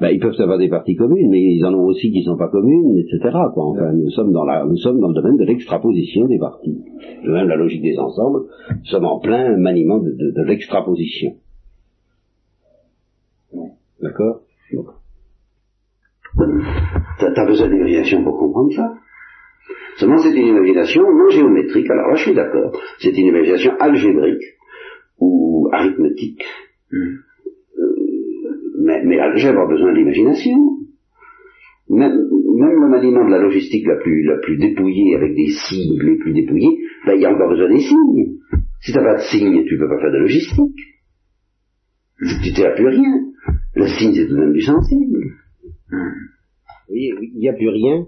ben, 0.00 0.08
ils 0.08 0.18
peuvent 0.18 0.34
avoir 0.40 0.58
des 0.58 0.68
parties 0.68 0.96
communes, 0.96 1.30
mais 1.30 1.40
ils 1.40 1.64
en 1.64 1.72
ont 1.72 1.84
aussi 1.84 2.10
qui 2.10 2.18
ne 2.18 2.24
sont 2.24 2.36
pas 2.36 2.48
communes, 2.48 2.98
etc. 2.98 3.30
Quoi. 3.52 3.64
Enfin, 3.64 3.92
nous 3.92 4.10
sommes 4.10 4.32
dans 4.32 4.44
la, 4.44 4.64
nous 4.64 4.76
sommes 4.76 4.98
dans 4.98 5.08
le 5.08 5.14
domaine 5.14 5.36
de 5.36 5.44
l'extraposition 5.44 6.26
des 6.26 6.38
parties. 6.38 6.82
De 7.24 7.30
même 7.30 7.46
la 7.46 7.56
logique 7.56 7.82
des 7.82 7.96
ensembles, 7.98 8.46
nous 8.70 8.84
sommes 8.86 9.04
en 9.04 9.20
plein 9.20 9.56
maniement 9.56 9.98
de, 9.98 10.10
de, 10.10 10.32
de 10.32 10.42
l'extraposition. 10.42 11.36
D'accord? 14.02 14.40
T'as 17.20 17.42
as 17.42 17.46
besoin 17.46 17.68
d'imagination 17.68 18.24
pour 18.24 18.36
comprendre 18.36 18.72
ça? 18.72 18.94
Seulement 19.96 20.18
c'est 20.18 20.34
une 20.34 20.48
imagination 20.48 21.02
non 21.02 21.30
géométrique, 21.30 21.88
alors 21.88 22.08
là 22.08 22.16
je 22.16 22.24
suis 22.24 22.34
d'accord, 22.34 22.72
c'est 22.98 23.16
une 23.16 23.26
imagination 23.26 23.72
algébrique 23.78 24.42
ou 25.20 25.68
arithmétique. 25.72 26.42
Hmm 26.90 27.18
mais, 28.84 29.02
mais 29.04 29.16
j'ai 29.36 29.48
avoir 29.48 29.68
besoin 29.68 29.94
d'imagination. 29.94 30.56
Même, 31.88 32.12
même 32.12 32.80
le 32.80 32.88
maniement 32.88 33.24
de 33.24 33.30
la 33.30 33.38
logistique 33.38 33.86
la 33.86 33.96
plus, 33.96 34.24
la 34.24 34.38
plus 34.38 34.58
dépouillée, 34.58 35.16
avec 35.16 35.34
des 35.34 35.48
signes 35.48 35.98
les 36.02 36.16
plus 36.16 36.32
dépouillés, 36.32 36.78
ben, 37.06 37.14
il 37.14 37.22
y 37.22 37.26
a 37.26 37.32
encore 37.32 37.48
besoin 37.48 37.68
des 37.68 37.80
signes. 37.80 38.36
Si 38.80 38.92
tu 38.92 38.98
n'as 38.98 39.04
pas 39.04 39.16
de 39.16 39.22
signes, 39.22 39.64
tu 39.66 39.78
peux 39.78 39.88
pas 39.88 39.98
faire 40.00 40.12
de 40.12 40.18
logistique. 40.18 40.80
Tu 42.18 42.62
n'as 42.62 42.74
plus 42.74 42.88
rien. 42.88 43.12
Le 43.74 43.86
signe, 43.86 44.12
c'est 44.14 44.26
tout 44.28 44.34
de 44.34 44.40
même 44.40 44.52
du 44.52 44.60
sensible. 44.60 45.18
Il 46.90 47.32
n'y 47.36 47.48
a 47.48 47.54
plus 47.54 47.68
rien, 47.68 48.06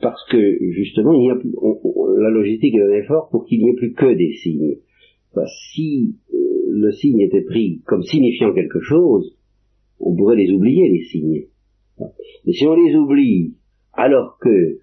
parce 0.00 0.20
que, 0.30 0.38
justement, 0.72 1.12
y 1.14 1.30
a 1.30 1.38
la 2.18 2.30
logistique 2.30 2.74
est 2.74 2.82
un 2.82 3.02
effort 3.02 3.28
pour 3.30 3.44
qu'il 3.46 3.62
n'y 3.62 3.70
ait 3.70 3.76
plus 3.76 3.92
que 3.92 4.14
des 4.14 4.32
signes. 4.42 4.76
si 5.72 6.16
euh, 6.32 6.36
le 6.68 6.92
signe 6.92 7.20
était 7.20 7.42
pris 7.42 7.82
comme 7.86 8.02
signifiant 8.02 8.52
quelque 8.52 8.80
chose, 8.80 9.35
on 10.00 10.14
pourrait 10.14 10.36
les 10.36 10.50
oublier, 10.52 10.88
les 10.88 11.04
signes. 11.04 11.46
Mais 11.98 12.52
si 12.52 12.66
on 12.66 12.74
les 12.74 12.94
oublie 12.94 13.54
alors 13.92 14.38
que 14.38 14.78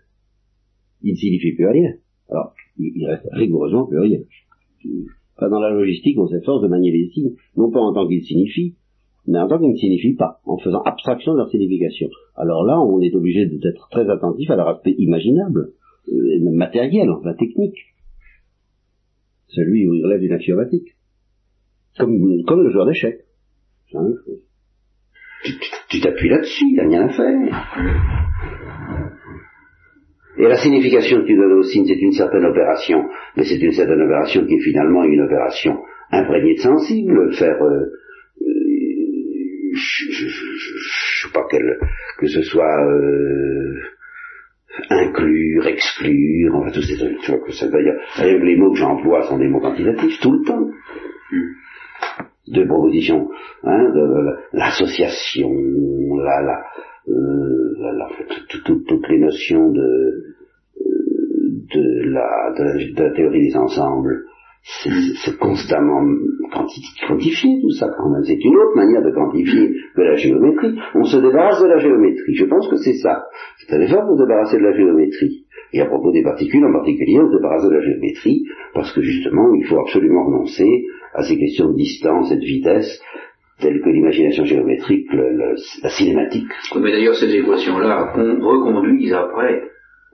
ils 1.01 1.11
ne 1.11 1.17
signifient 1.17 1.55
plus 1.55 1.67
rien, 1.67 1.93
alors 2.29 2.53
il 2.77 3.05
reste 3.05 3.27
rigoureusement 3.31 3.85
plus 3.85 3.99
rien. 3.99 4.19
dans 5.39 5.59
la 5.59 5.71
logistique, 5.71 6.17
on 6.17 6.27
s'efforce 6.27 6.61
de 6.61 6.67
manier 6.67 6.91
les 6.91 7.09
signes, 7.09 7.35
non 7.57 7.69
pas 7.69 7.79
en 7.79 7.93
tant 7.93 8.07
qu'ils 8.07 8.23
signifient, 8.23 8.75
mais 9.27 9.39
en 9.39 9.47
tant 9.47 9.59
qu'ils 9.59 9.71
ne 9.71 9.77
signifient 9.77 10.15
pas, 10.15 10.41
en 10.45 10.57
faisant 10.57 10.81
abstraction 10.81 11.33
de 11.33 11.37
leur 11.37 11.49
signification. 11.49 12.09
Alors 12.35 12.63
là, 12.65 12.81
on 12.81 12.99
est 13.01 13.13
obligé 13.13 13.45
d'être 13.45 13.89
très 13.89 14.09
attentif 14.09 14.49
à 14.49 14.55
leur 14.55 14.69
aspect 14.69 14.95
imaginable, 14.97 15.73
euh, 16.09 16.51
matériel, 16.51 17.09
enfin 17.09 17.33
technique. 17.33 17.77
Celui 19.47 19.87
où 19.87 19.93
il 19.93 20.03
relève 20.03 20.21
d'une 20.21 20.31
axiomatique. 20.31 20.95
Comme, 21.97 22.43
comme 22.45 22.63
le 22.63 22.71
joueur 22.71 22.87
d'échecs. 22.87 23.25
La 23.93 24.01
chose 24.01 24.41
tu 25.89 25.99
t'appuies 25.99 26.29
là-dessus, 26.29 26.65
il 26.65 26.73
n'y 26.73 26.79
a 26.79 26.87
rien 26.87 27.07
à 27.07 27.09
faire. 27.09 28.33
Et 30.37 30.47
la 30.47 30.57
signification 30.57 31.21
que 31.21 31.27
tu 31.27 31.35
donnes 31.35 31.53
au 31.53 31.63
signe, 31.63 31.85
c'est 31.85 32.01
une 32.01 32.11
certaine 32.11 32.45
opération, 32.45 33.07
mais 33.37 33.43
c'est 33.43 33.59
une 33.59 33.71
certaine 33.71 34.01
opération 34.01 34.45
qui 34.45 34.55
est 34.55 34.61
finalement 34.61 35.03
une 35.03 35.21
opération 35.21 35.77
imprégnée 36.11 36.55
de 36.55 36.59
sensible, 36.59 37.33
faire, 37.33 37.61
euh, 37.61 37.85
euh 38.41 39.73
je, 39.75 41.27
sais 41.27 41.33
pas 41.33 41.45
quel, 41.49 41.79
que 42.17 42.27
ce 42.27 42.41
soit 42.41 42.85
euh, 42.85 43.75
inclure, 44.89 45.67
exclure, 45.67 46.55
enfin 46.55 46.71
tous 46.71 46.81
ces 46.81 46.97
trucs, 46.97 47.19
tu 47.19 47.31
vois, 47.31 47.39
que 47.45 47.51
ça 47.51 47.67
veut 47.67 47.83
dire, 47.83 47.93
les 48.19 48.55
mots 48.55 48.71
que 48.71 48.79
j'emploie 48.79 49.23
sont 49.23 49.37
des 49.37 49.47
mots 49.47 49.61
quantitatifs 49.61 50.19
tout 50.19 50.31
le 50.31 50.45
temps. 50.45 50.69
Hmm 52.47 52.53
de 52.53 52.65
propositions, 52.65 53.29
hein, 53.63 53.93
l'association, 54.51 55.49
la, 56.17 56.41
la, 56.41 56.63
euh, 57.07 57.73
la, 57.79 58.09
toutes 58.65 59.09
les 59.09 59.19
notions 59.19 59.69
de, 59.71 59.81
euh, 59.81 60.93
de, 61.73 62.09
la, 62.09 62.53
de, 62.57 63.01
la 63.01 63.11
théorie 63.11 63.47
des 63.47 63.55
ensembles, 63.55 64.25
c'est 64.63 65.37
constamment 65.37 66.01
quantifié 67.07 67.59
tout 67.61 67.71
ça 67.71 67.87
quand 67.97 68.09
même. 68.09 68.23
C'est 68.23 68.41
une 68.41 68.55
autre 68.55 68.75
manière 68.77 69.01
de 69.01 69.11
quantifier 69.11 69.73
que 69.93 70.01
la 70.01 70.15
géométrie. 70.15 70.79
On 70.95 71.03
se 71.03 71.17
débarrasse 71.17 71.61
de 71.61 71.67
la 71.67 71.79
géométrie. 71.79 72.35
Je 72.35 72.45
pense 72.45 72.69
que 72.69 72.77
c'est 72.77 72.93
ça. 72.93 73.25
C'est 73.57 73.75
un 73.75 73.81
effort 73.81 74.05
pour 74.05 74.17
se 74.17 74.23
débarrasser 74.23 74.57
de 74.57 74.63
la 74.63 74.73
géométrie. 74.73 75.45
Et 75.73 75.81
à 75.81 75.85
propos 75.87 76.11
des 76.11 76.23
particules, 76.23 76.63
en 76.63 76.71
particulier, 76.71 77.19
on 77.19 77.29
se 77.29 77.35
débarrasse 77.35 77.65
de 77.65 77.73
la 77.73 77.81
géométrie 77.81 78.43
parce 78.73 78.93
que 78.93 79.01
justement, 79.01 79.53
il 79.55 79.65
faut 79.65 79.79
absolument 79.79 80.25
renoncer 80.27 80.69
à 81.13 81.23
ces 81.23 81.37
questions 81.37 81.69
de 81.69 81.75
distance 81.75 82.31
et 82.31 82.35
de 82.35 82.45
vitesse 82.45 83.01
telles 83.59 83.81
que 83.81 83.89
l'imagination 83.89 84.45
géométrique, 84.45 85.07
la 85.13 85.89
cinématique. 85.89 86.47
mais 86.75 86.91
d'ailleurs, 86.91 87.15
ces 87.15 87.33
équations-là 87.33 88.13
reconduisent 88.15 89.13
après 89.13 89.63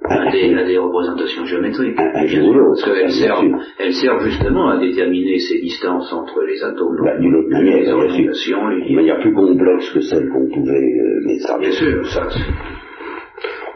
à 0.06 0.32
des, 0.32 0.56
des, 0.66 0.78
représentations 0.78 1.46
géométriques. 1.46 1.96
parce 1.96 2.84
qu'elles 2.84 3.12
servent, 3.12 3.58
elles 3.80 3.94
servent 3.94 4.24
justement 4.24 4.70
à 4.70 4.80
déterminer 4.80 5.40
ces 5.40 5.60
distances 5.60 6.12
entre 6.14 6.42
les 6.44 6.64
atomes. 6.64 7.02
Bah, 7.04 7.18
D'une 7.18 7.36
autre 7.36 7.50
manière, 7.50 7.78
les 7.80 7.92
orientations, 7.92 8.68
les... 8.68 8.96
manière 8.96 9.20
plus 9.20 9.34
complexe 9.34 9.90
que 9.92 10.00
celle 10.02 10.30
qu'on 10.30 10.48
pouvait 10.48 11.00
euh, 11.00 11.22
mais 11.26 11.40
ça. 11.40 11.58
Bien 11.58 11.72
sûr, 11.72 12.06
ça. 12.08 12.28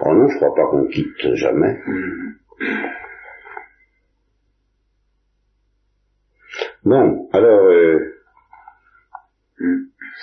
Oh 0.05 0.13
non, 0.13 0.27
je 0.29 0.35
crois 0.37 0.55
pas 0.55 0.65
qu'on 0.71 0.87
quitte 0.87 1.35
jamais. 1.35 1.77
Hmm. 1.87 2.33
Bon, 6.85 7.29
alors, 7.31 7.63
euh, 7.69 7.99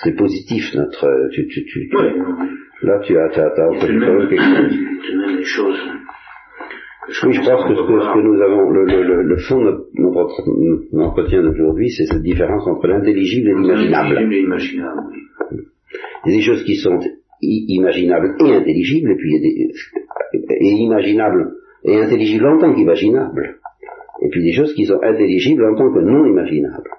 c'est 0.03 0.15
positif 0.15 0.63
notre. 0.75 1.07
Tu, 1.33 1.47
tu, 1.47 1.65
tu, 1.65 1.89
tu- 1.89 1.97
oui. 1.97 2.47
Là, 2.83 2.99
tu 2.99 3.17
as, 3.17 3.29
tu 3.29 3.39
as, 3.39 3.49
tu 3.79 3.93
même 3.93 4.27
quelque 4.29 4.43
chose. 4.43 4.77
même 5.15 5.37
des 5.37 5.43
choses. 5.43 5.79
que 7.21 7.27
Oui, 7.27 7.33
je 7.33 7.41
pense 7.41 7.63
que 7.65 7.75
ce 7.75 7.81
que, 7.81 7.87
ce 7.87 7.91
voir. 7.93 8.13
que 8.15 8.19
nous 8.21 8.41
avons, 8.41 8.69
le, 8.71 8.85
le, 8.85 9.23
le, 9.23 9.37
fond 9.37 9.59
de 9.63 9.85
notre, 9.95 10.43
entretien 10.99 11.41
d'aujourd'hui, 11.43 11.89
c'est 11.89 12.05
cette 12.05 12.21
différence 12.23 12.67
entre 12.67 12.87
l'intelligible 12.87 13.49
et 13.49 13.53
l'imaginable. 13.53 14.17
Il 16.25 16.31
y 16.31 16.35
a 16.35 16.37
des 16.37 16.41
choses 16.43 16.63
qui 16.63 16.75
sont 16.75 16.99
imaginables 17.41 18.35
et 18.39 18.55
intelligibles, 18.55 19.11
et 19.11 19.15
puis 19.15 19.29
il 19.29 19.33
y 19.33 19.37
a 19.37 19.41
des, 19.41 20.53
et 20.63 20.71
imaginables 20.83 21.53
et 21.83 21.97
intelligibles 22.01 22.45
en 22.47 22.59
tant 22.59 22.73
qu'imaginables. 22.73 23.57
Et 24.21 24.29
puis 24.29 24.43
des 24.43 24.53
choses 24.53 24.73
qui 24.73 24.85
sont 24.85 24.99
intelligibles 25.01 25.65
en 25.65 25.75
tant 25.75 25.91
que 25.91 25.99
non 25.99 26.25
imaginables. 26.25 26.89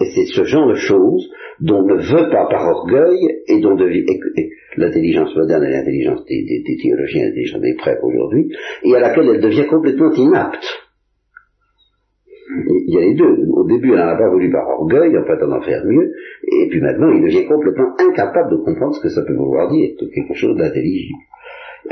Et 0.00 0.06
c'est 0.14 0.32
ce 0.32 0.44
genre 0.44 0.68
de 0.68 0.76
choses 0.76 1.30
dont 1.60 1.82
ne 1.82 1.96
veut 1.96 2.30
pas 2.30 2.46
par 2.46 2.66
orgueil 2.66 3.18
et 3.48 3.60
dont 3.60 3.76
l'intelligence 4.76 5.36
moderne 5.36 5.64
et 5.64 5.70
l'intelligence 5.70 6.24
des, 6.24 6.64
théologiens 6.82 7.22
et 7.22 7.26
l'intelligence 7.26 7.60
des 7.60 7.74
prêtres 7.76 8.04
aujourd'hui, 8.04 8.48
et 8.82 8.94
à 8.94 9.00
laquelle 9.00 9.28
elle 9.34 9.42
devient 9.42 9.66
complètement 9.68 10.10
inapte. 10.12 10.64
Il 12.66 12.94
y 12.94 12.96
a 12.96 13.00
les 13.02 13.14
deux. 13.14 13.46
Au 13.52 13.64
début, 13.68 13.92
elle 13.92 13.98
n'en 13.98 14.08
a 14.08 14.16
pas 14.16 14.30
voulu 14.30 14.50
par 14.50 14.66
orgueil, 14.68 15.16
en 15.16 15.22
prétendant 15.22 15.60
faire 15.60 15.84
mieux, 15.84 16.12
et 16.50 16.68
puis 16.70 16.80
maintenant, 16.80 17.12
il 17.12 17.22
devient 17.22 17.46
complètement 17.46 17.94
incapable 17.98 18.52
de 18.52 18.64
comprendre 18.64 18.94
ce 18.94 19.02
que 19.02 19.10
ça 19.10 19.22
peut 19.22 19.34
vouloir 19.34 19.70
dire, 19.70 19.90
que 20.00 20.06
quelque 20.06 20.34
chose 20.34 20.56
d'intelligible. 20.56 21.18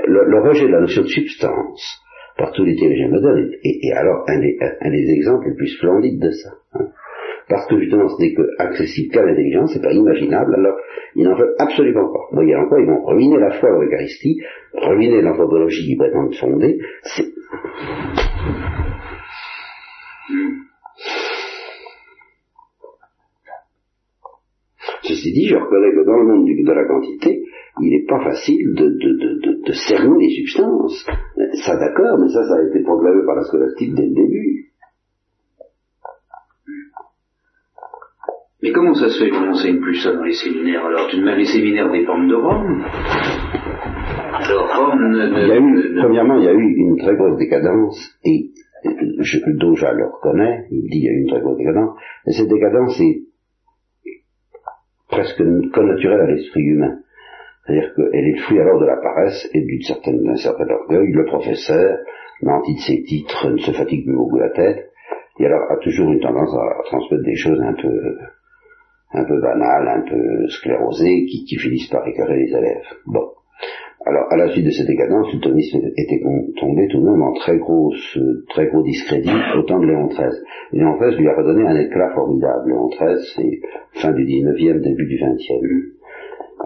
Le, 0.06 0.24
le 0.24 0.48
rejet 0.48 0.66
de 0.66 0.72
la 0.72 0.80
notion 0.80 1.02
de 1.02 1.08
substance 1.08 2.00
par 2.38 2.52
tous 2.52 2.64
les 2.64 2.76
théologiens 2.76 3.08
modernes 3.08 3.50
est- 3.64 3.78
est 3.88 3.92
alors 3.92 4.24
un 4.28 4.38
des, 4.38 4.56
un 4.80 4.90
des 4.90 5.10
exemples 5.10 5.48
les 5.48 5.54
plus 5.56 5.68
splendides 5.76 6.20
de 6.20 6.30
ça. 6.30 6.50
hein. 6.74 6.86
Parce 7.48 7.66
que 7.66 7.78
justement, 7.80 8.08
ce 8.08 8.20
n'est 8.22 8.34
que 8.34 8.42
accessible 8.58 9.10
qu'à 9.12 9.24
l'intelligence, 9.24 9.72
c'est 9.72 9.82
pas 9.82 9.92
imaginable, 9.92 10.54
alors 10.54 10.76
ils 11.16 11.24
n'en 11.24 11.34
veulent 11.34 11.54
absolument 11.58 12.12
pas. 12.12 12.20
Voyez 12.32 12.54
en 12.54 12.68
quoi 12.68 12.78
ils 12.80 12.86
vont 12.86 13.04
ruiner 13.06 13.38
la 13.38 13.50
foi 13.52 13.70
dans 13.70 13.80
l'Eucharistie, 13.80 14.38
ruiner 14.74 15.22
l'anthropologie 15.22 15.86
qu'ils 15.86 15.96
prétendent 15.96 16.34
fonder. 16.34 16.78
Ceci 25.02 25.32
dit, 25.32 25.46
je 25.48 25.56
reconnais 25.56 25.92
que 25.92 26.04
dans 26.04 26.16
le 26.18 26.24
monde 26.26 26.46
de 26.46 26.72
la 26.72 26.84
quantité, 26.84 27.42
il 27.82 27.90
n'est 27.90 28.06
pas 28.06 28.22
facile 28.24 28.74
de, 28.74 28.84
de, 28.88 29.10
de, 29.18 29.40
de, 29.40 29.62
de 29.66 29.72
cerner 29.72 30.18
les 30.26 30.34
substances. 30.34 31.06
Ça 31.64 31.76
d'accord, 31.76 32.18
mais 32.20 32.28
ça, 32.28 32.42
ça 32.48 32.54
a 32.56 32.62
été 32.68 32.82
proclamé 32.82 33.24
par 33.26 33.36
la 33.36 33.44
scolastique 33.44 33.94
dès 33.94 34.06
le 34.06 34.14
début. 34.14 34.64
Mais 38.62 38.72
comment 38.72 38.94
ça 38.94 39.08
se 39.08 39.22
fait 39.22 39.30
qu'on 39.30 39.46
n'enseigne 39.46 39.80
plus 39.80 39.96
ça 40.02 40.12
dans 40.12 40.24
les 40.24 40.32
séminaires 40.34 40.84
Alors, 40.84 41.08
de 41.12 41.22
même, 41.22 41.38
les 41.38 41.44
séminaires 41.46 41.90
dépendent 41.92 42.28
de 42.28 42.34
Rome. 42.34 42.82
Alors, 44.32 44.68
Rome 44.76 45.08
ne... 45.12 45.26
ne- 45.28 45.42
Il 45.42 45.48
y 45.48 45.52
a 45.52 45.56
eu, 45.56 45.62
ne- 45.62 46.00
premièrement, 46.02 46.38
il 46.38 46.44
y 46.44 46.48
a 46.48 46.52
eu 46.52 46.74
une 46.76 46.96
très 46.98 47.14
grosse 47.14 47.38
décadence, 47.38 47.96
et 48.24 48.50
je, 49.20 49.38
Doja 49.58 49.92
le 49.92 50.06
reconnaît, 50.06 50.66
il 50.72 50.82
dit 50.90 50.98
il 50.98 51.04
y 51.04 51.08
a 51.08 51.12
eu 51.12 51.20
une 51.22 51.28
très 51.28 51.40
grosse 51.40 51.56
décadence, 51.56 51.96
et 52.26 52.32
cette 52.32 52.48
décadence 52.48 53.00
est 53.00 53.22
presque 55.08 55.42
connaturelle 55.72 56.20
à 56.20 56.26
l'esprit 56.26 56.62
humain. 56.62 56.98
C'est-à-dire 57.68 57.92
qu'elle 57.94 58.24
est 58.24 58.32
le 58.32 58.38
fruit 58.38 58.60
alors 58.60 58.80
de 58.80 58.86
la 58.86 58.96
paresse 58.96 59.46
et 59.52 59.60
d'une 59.60 59.82
certaine, 59.82 60.22
d'un 60.22 60.36
certain 60.36 60.66
orgueil. 60.70 61.12
Le 61.12 61.26
professeur, 61.26 61.98
nanti 62.40 62.74
de 62.74 62.80
ses 62.80 63.02
titres, 63.02 63.50
ne 63.50 63.58
se 63.58 63.72
fatigue 63.72 64.06
plus 64.06 64.16
beaucoup 64.16 64.38
la 64.38 64.48
tête, 64.48 64.90
et 65.38 65.44
alors 65.44 65.70
a 65.70 65.76
toujours 65.76 66.10
une 66.10 66.20
tendance 66.20 66.54
à, 66.54 66.82
transmettre 66.86 67.24
des 67.24 67.36
choses 67.36 67.60
un 67.60 67.74
peu, 67.74 68.16
un 69.12 69.24
peu 69.24 69.38
banales, 69.42 69.86
un 69.86 70.00
peu 70.00 70.48
sclérosées, 70.48 71.26
qui, 71.26 71.44
qui 71.44 71.56
finissent 71.56 71.90
par 71.90 72.08
écœurer 72.08 72.38
les 72.38 72.56
élèves. 72.56 72.86
Bon. 73.06 73.28
Alors, 74.06 74.32
à 74.32 74.36
la 74.36 74.48
suite 74.48 74.64
de 74.64 74.70
cette 74.70 74.86
décadence, 74.86 75.30
le 75.34 75.40
thomisme 75.40 75.78
était 75.98 76.22
tombé 76.58 76.88
tout 76.88 77.00
de 77.00 77.04
même 77.04 77.20
en 77.20 77.34
très, 77.34 77.58
euh, 77.58 78.44
très 78.48 78.66
gros 78.68 78.82
discrédit 78.82 79.28
au 79.58 79.62
temps 79.64 79.80
de 79.80 79.86
Léon 79.86 80.06
XIII. 80.06 80.40
Léon 80.72 80.96
XIII 80.96 81.18
lui 81.18 81.28
a 81.28 81.36
redonné 81.36 81.66
un 81.66 81.76
éclat 81.76 82.14
formidable. 82.14 82.70
Léon 82.70 82.88
XIII, 82.88 83.18
c'est 83.36 84.00
fin 84.00 84.12
du 84.12 84.24
19e, 84.24 84.80
début 84.80 85.06
du 85.06 85.16
20e. 85.16 85.97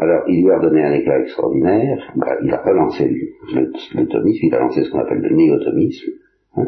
Alors, 0.02 0.24
il 0.26 0.42
lui 0.42 0.50
a 0.50 0.58
redonné 0.58 0.82
un 0.82 0.92
éclat 0.94 1.20
extraordinaire. 1.20 2.12
Bah, 2.16 2.36
il 2.42 2.50
a 2.52 2.60
relancé 2.60 3.08
le, 3.08 3.70
le- 3.94 4.08
thomisme, 4.08 4.46
il 4.46 4.54
a 4.54 4.58
lancé 4.58 4.82
ce 4.82 4.90
qu'on 4.90 4.98
appelle 4.98 5.20
le 5.20 5.36
néo-thomisme. 5.36 6.10
hein. 6.56 6.66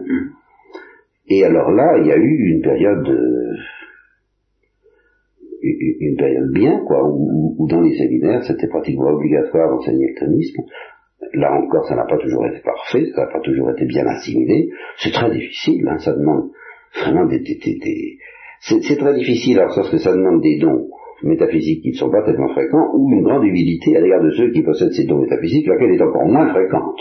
Et 1.27 1.45
alors 1.45 1.73
là, 1.73 1.99
il 1.99 2.07
y 2.07 2.13
a 2.13 2.17
eu 2.17 2.53
une 2.53 2.63
période, 2.63 3.09
euh, 3.09 3.57
une 5.63 6.17
période 6.17 6.53
bien, 6.53 6.79
quoi, 6.87 7.03
où, 7.11 7.67
dans 7.69 7.81
les 7.81 7.97
séminaires, 7.97 8.45
c'était 8.45 8.69
pratiquement 8.69 9.09
obligatoire 9.09 9.71
d'enseigner 9.71 10.13
le 10.15 10.21
thomisme. 10.21 10.63
Là 11.33 11.55
encore, 11.55 11.87
ça 11.89 11.97
n'a 11.97 12.05
pas 12.05 12.19
toujours 12.19 12.47
été 12.47 12.61
parfait, 12.61 13.07
ça 13.17 13.25
n'a 13.25 13.33
pas 13.33 13.41
toujours 13.41 13.71
été 13.71 13.85
bien 13.87 14.07
assimilé. 14.07 14.69
C'est 14.99 15.13
très 15.13 15.31
difficile, 15.31 15.89
hein, 15.89 15.99
ça 15.99 16.13
demande 16.13 16.51
vraiment 17.01 17.27
des... 17.27 17.43
C'est 18.61 18.97
très 18.97 19.15
difficile, 19.15 19.59
alors 19.59 19.75
parce 19.75 19.91
que 19.91 19.99
ça 19.99 20.13
demande 20.13 20.41
des 20.41 20.59
dons 20.59 20.89
métaphysiques 21.25 21.83
qui 21.83 21.91
ne 21.91 21.97
sont 21.97 22.11
pas 22.11 22.23
tellement 22.23 22.49
fréquents, 22.53 22.91
ou 22.95 23.11
une 23.13 23.23
grande 23.23 23.45
humilité 23.45 23.97
à 23.97 24.01
l'égard 24.01 24.23
de 24.23 24.31
ceux 24.31 24.51
qui 24.51 24.63
possèdent 24.63 24.93
ces 24.93 25.07
dons 25.07 25.21
métaphysiques, 25.21 25.67
laquelle 25.67 25.95
est 25.95 26.03
encore 26.03 26.27
moins 26.27 26.49
fréquente. 26.51 27.01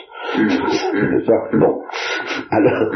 Pas 1.25 1.57
Bon. 1.57 1.81
Alors, 2.49 2.91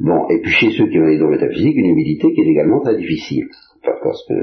bon, 0.00 0.28
et 0.30 0.40
puis 0.40 0.50
chez 0.52 0.70
ceux 0.70 0.86
qui 0.88 0.98
ont 0.98 1.06
des 1.06 1.18
dons 1.18 1.30
métaphysiques, 1.30 1.76
une 1.76 1.90
humilité 1.90 2.32
qui 2.32 2.40
est 2.40 2.50
également 2.50 2.80
très 2.80 2.96
difficile. 2.96 3.46
Parce 3.82 4.24
que 4.28 4.34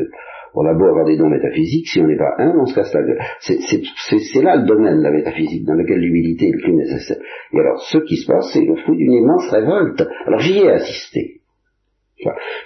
on 0.55 0.65
a 0.65 0.73
beau 0.73 0.85
avoir 0.85 1.05
des 1.05 1.17
dons 1.17 1.29
métaphysiques, 1.29 1.87
si 1.87 1.99
on 1.99 2.07
n'est 2.07 2.17
pas 2.17 2.35
un, 2.37 2.53
on 2.55 2.65
se 2.65 2.75
casse 2.75 2.93
la 2.93 3.01
gueule. 3.01 3.19
C'est 3.39 4.43
là 4.43 4.57
le 4.57 4.67
domaine 4.67 4.97
de 4.97 5.03
la 5.03 5.11
métaphysique, 5.11 5.65
dans 5.65 5.73
lequel 5.73 5.99
l'humilité 5.99 6.49
est 6.49 6.51
le 6.51 6.61
plus 6.61 6.75
nécessaire. 6.75 7.17
Et 7.53 7.59
alors, 7.59 7.81
ce 7.81 7.97
qui 7.99 8.17
se 8.17 8.31
passe, 8.31 8.51
c'est 8.53 8.63
le 8.63 8.75
fruit 8.75 8.97
d'une 8.97 9.13
immense 9.13 9.49
révolte. 9.49 10.03
Alors, 10.27 10.39
j'y 10.39 10.59
ai 10.59 10.69
assisté. 10.69 11.41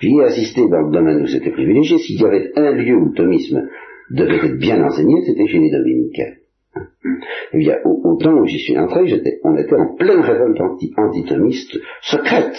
J'y 0.02 0.16
ai 0.18 0.24
assisté 0.24 0.68
dans 0.70 0.82
le 0.82 0.91
domaine 0.91 1.22
où 1.24 1.28
c'était 1.28 1.52
privilégié. 1.52 1.98
S'il 1.98 2.22
y 2.22 2.26
avait 2.26 2.52
un 2.56 2.72
lieu 2.72 2.95
où 2.95 3.06
le 3.06 3.14
thomisme 3.14 3.68
devait 4.12 4.38
être 4.38 4.58
bien 4.60 4.84
enseigné, 4.84 5.22
c'était 5.26 5.48
chez 5.48 5.60
les 5.60 5.72
dominicains. 5.72 6.34
Eh 7.54 7.58
bien, 7.58 7.78
au, 7.86 8.18
temps 8.18 8.34
où 8.34 8.45
j'y 8.45 8.60
suis 8.60 8.78
entré, 8.78 9.02
on 9.43 9.58
était 9.58 9.76
en 9.76 9.95
pleine 9.95 10.20
révolte 10.20 10.60
anti, 10.60 10.91
antithomiste 10.98 11.78
secrète. 12.02 12.56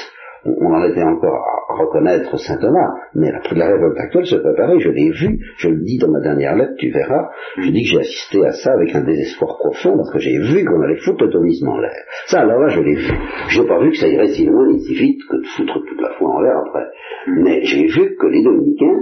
On, 0.61 0.73
en 0.73 0.85
était 0.85 1.03
encore 1.03 1.35
à, 1.35 1.75
reconnaître 1.75 2.37
saint 2.39 2.59
Thomas, 2.59 2.95
mais 3.15 3.31
la, 3.31 3.41
la 3.53 3.67
révolte 3.67 3.99
actuelle 3.99 4.27
se 4.27 4.37
préparait, 4.37 4.81
je 4.81 4.91
l'ai 4.91 5.11
vu, 5.11 5.39
je 5.59 5.69
le 5.69 5.85
dis 5.85 5.99
dans 5.99 6.11
ma 6.11 6.21
dernière 6.21 6.57
lettre, 6.57 6.75
tu 6.79 6.91
verras, 6.91 7.29
je 7.59 7.71
dis 7.71 7.83
que 7.83 7.89
j'ai 7.89 8.01
assisté 8.01 8.47
à 8.47 8.53
ça 8.53 8.73
avec 8.73 8.95
un 8.95 9.05
désespoir 9.05 9.57
profond, 9.59 9.97
parce 9.97 10.13
que 10.13 10.19
j'ai 10.19 10.39
vu 10.39 10.65
qu'on 10.65 10.81
allait 10.83 10.99
foutre 10.99 11.25
le 11.25 11.69
en 11.69 11.79
l'air. 11.79 11.93
Ça, 12.27 12.41
alors 12.41 12.61
là, 12.61 12.69
je 12.69 12.81
l'ai 12.81 12.95
vu. 12.95 13.13
J'ai 13.49 13.67
pas 13.67 13.79
vu 13.81 13.91
que 13.91 13.97
ça 13.97 14.09
irait 14.09 14.29
si 14.29 14.47
loin 14.47 14.69
et 14.69 14.79
si 14.79 14.95
vite 14.95 15.21
que 15.29 15.37
de 15.37 15.47
foutre 15.57 15.81
toute 15.87 16.01
la 16.01 16.11
foi 16.19 16.29
en 16.29 16.41
l'air 16.41 16.59
après. 16.67 16.87
Mais 17.27 17.63
j'ai 17.65 17.87
vu 17.87 18.17
que 18.17 18.27
les 18.27 18.43
dominicains, 18.43 18.99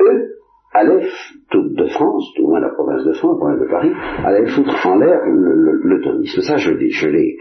eux, 0.00 0.36
allaient, 0.72 1.08
de 1.52 1.86
France, 1.86 2.32
tout 2.36 2.44
au 2.44 2.48
moins 2.48 2.60
la 2.60 2.70
province 2.70 3.04
de 3.04 3.12
France, 3.12 3.38
la 3.38 3.38
province 3.38 3.60
de 3.60 3.70
Paris, 3.70 3.92
allaient 4.24 4.46
foutre 4.46 4.86
en 4.86 4.96
l'air 4.98 5.20
le. 5.26 6.24
Ça, 6.42 6.56
je 6.56 6.72
je 6.90 7.08
l'ai, 7.08 7.36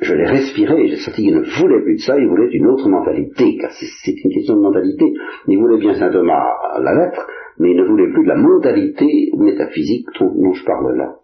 je 0.00 0.14
l'ai 0.14 0.26
respiré, 0.26 0.88
j'ai 0.88 0.96
senti 0.96 1.22
qu'ils 1.22 1.34
ne 1.34 1.42
voulaient 1.60 1.82
plus 1.82 1.94
de 1.96 2.00
ça, 2.00 2.18
ils 2.18 2.26
voulaient 2.26 2.50
une 2.52 2.66
autre 2.66 2.88
mentalité, 2.88 3.56
car 3.60 3.70
c'est, 3.72 4.12
une 4.12 4.30
question 4.32 4.56
de 4.56 4.60
mentalité. 4.62 5.12
Ils 5.48 5.58
voulaient 5.58 5.78
bien 5.78 5.94
saint 5.94 6.10
Thomas 6.10 6.42
à 6.74 6.80
la 6.80 6.94
lettre, 6.94 7.26
mais 7.58 7.70
ils 7.72 7.76
ne 7.76 7.84
voulaient 7.84 8.10
plus 8.12 8.24
de 8.24 8.28
la 8.28 8.36
mentalité 8.36 9.30
métaphysique 9.36 10.06
dont, 10.20 10.32
dont 10.34 10.52
je 10.52 10.64
parle 10.64 10.96
là. 10.96 11.14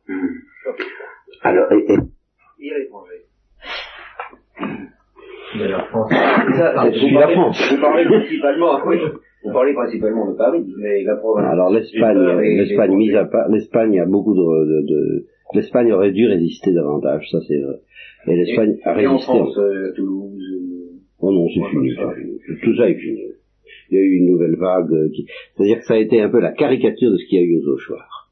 Alors, 1.42 1.72
et, 1.72 1.92
et- 1.92 1.96
l'étranger. 2.78 3.14
De 5.58 5.64
la 5.64 5.84
France. 5.84 6.12
Je 6.12 6.98
suis 6.98 7.14
la 7.14 7.28
France. 7.28 7.58
Vous 7.74 7.80
parlez 7.80 8.04
principalement, 8.04 8.78
oui. 8.86 8.98
Vous 9.42 9.52
parlez 9.52 9.72
principalement 9.72 10.30
de 10.30 10.36
Paris, 10.36 10.64
mais 10.78 11.02
la 11.02 11.16
province. 11.16 11.46
Alors 11.50 11.70
l'Espagne, 11.70 12.18
l'Espagne 12.40 12.94
mise 12.94 13.16
à 13.16 13.24
part, 13.24 13.48
l'Espagne 13.48 13.98
a 13.98 14.04
beaucoup 14.06 14.34
de, 14.34 14.40
de, 14.40 14.86
de- 14.86 15.26
l'Espagne 15.54 15.92
aurait 15.92 16.12
dû 16.12 16.26
résister 16.26 16.72
davantage, 16.72 17.26
ça 17.30 17.38
c'est 17.48 17.58
vrai. 17.58 17.76
Et 18.26 18.36
l'Espagne 18.36 18.76
a 18.84 19.00
Et 19.00 19.06
en 19.06 19.12
résisté. 19.12 19.32
France, 19.32 19.58
euh, 19.58 19.92
Toulouse. 19.96 20.42
euh, 20.42 21.00
Oh 21.22 21.30
non, 21.32 21.46
c'est 21.48 21.70
fini. 21.70 21.90
Tout 22.62 22.76
ça 22.76 22.88
est 22.88 22.94
fini. 22.94 23.22
Il 23.90 23.94
y 23.96 23.98
a 23.98 24.02
eu 24.02 24.16
une 24.18 24.26
nouvelle 24.30 24.56
vague 24.56 24.92
euh, 24.92 25.08
qui, 25.14 25.26
c'est-à-dire 25.56 25.78
que 25.78 25.84
ça 25.84 25.94
a 25.94 25.98
été 25.98 26.20
un 26.20 26.28
peu 26.30 26.40
la 26.40 26.52
caricature 26.52 27.10
de 27.10 27.16
ce 27.16 27.24
qu'il 27.26 27.40
y 27.40 27.42
a 27.42 27.44
eu 27.44 27.58
aux 27.58 27.68
Auchoirs. 27.74 28.30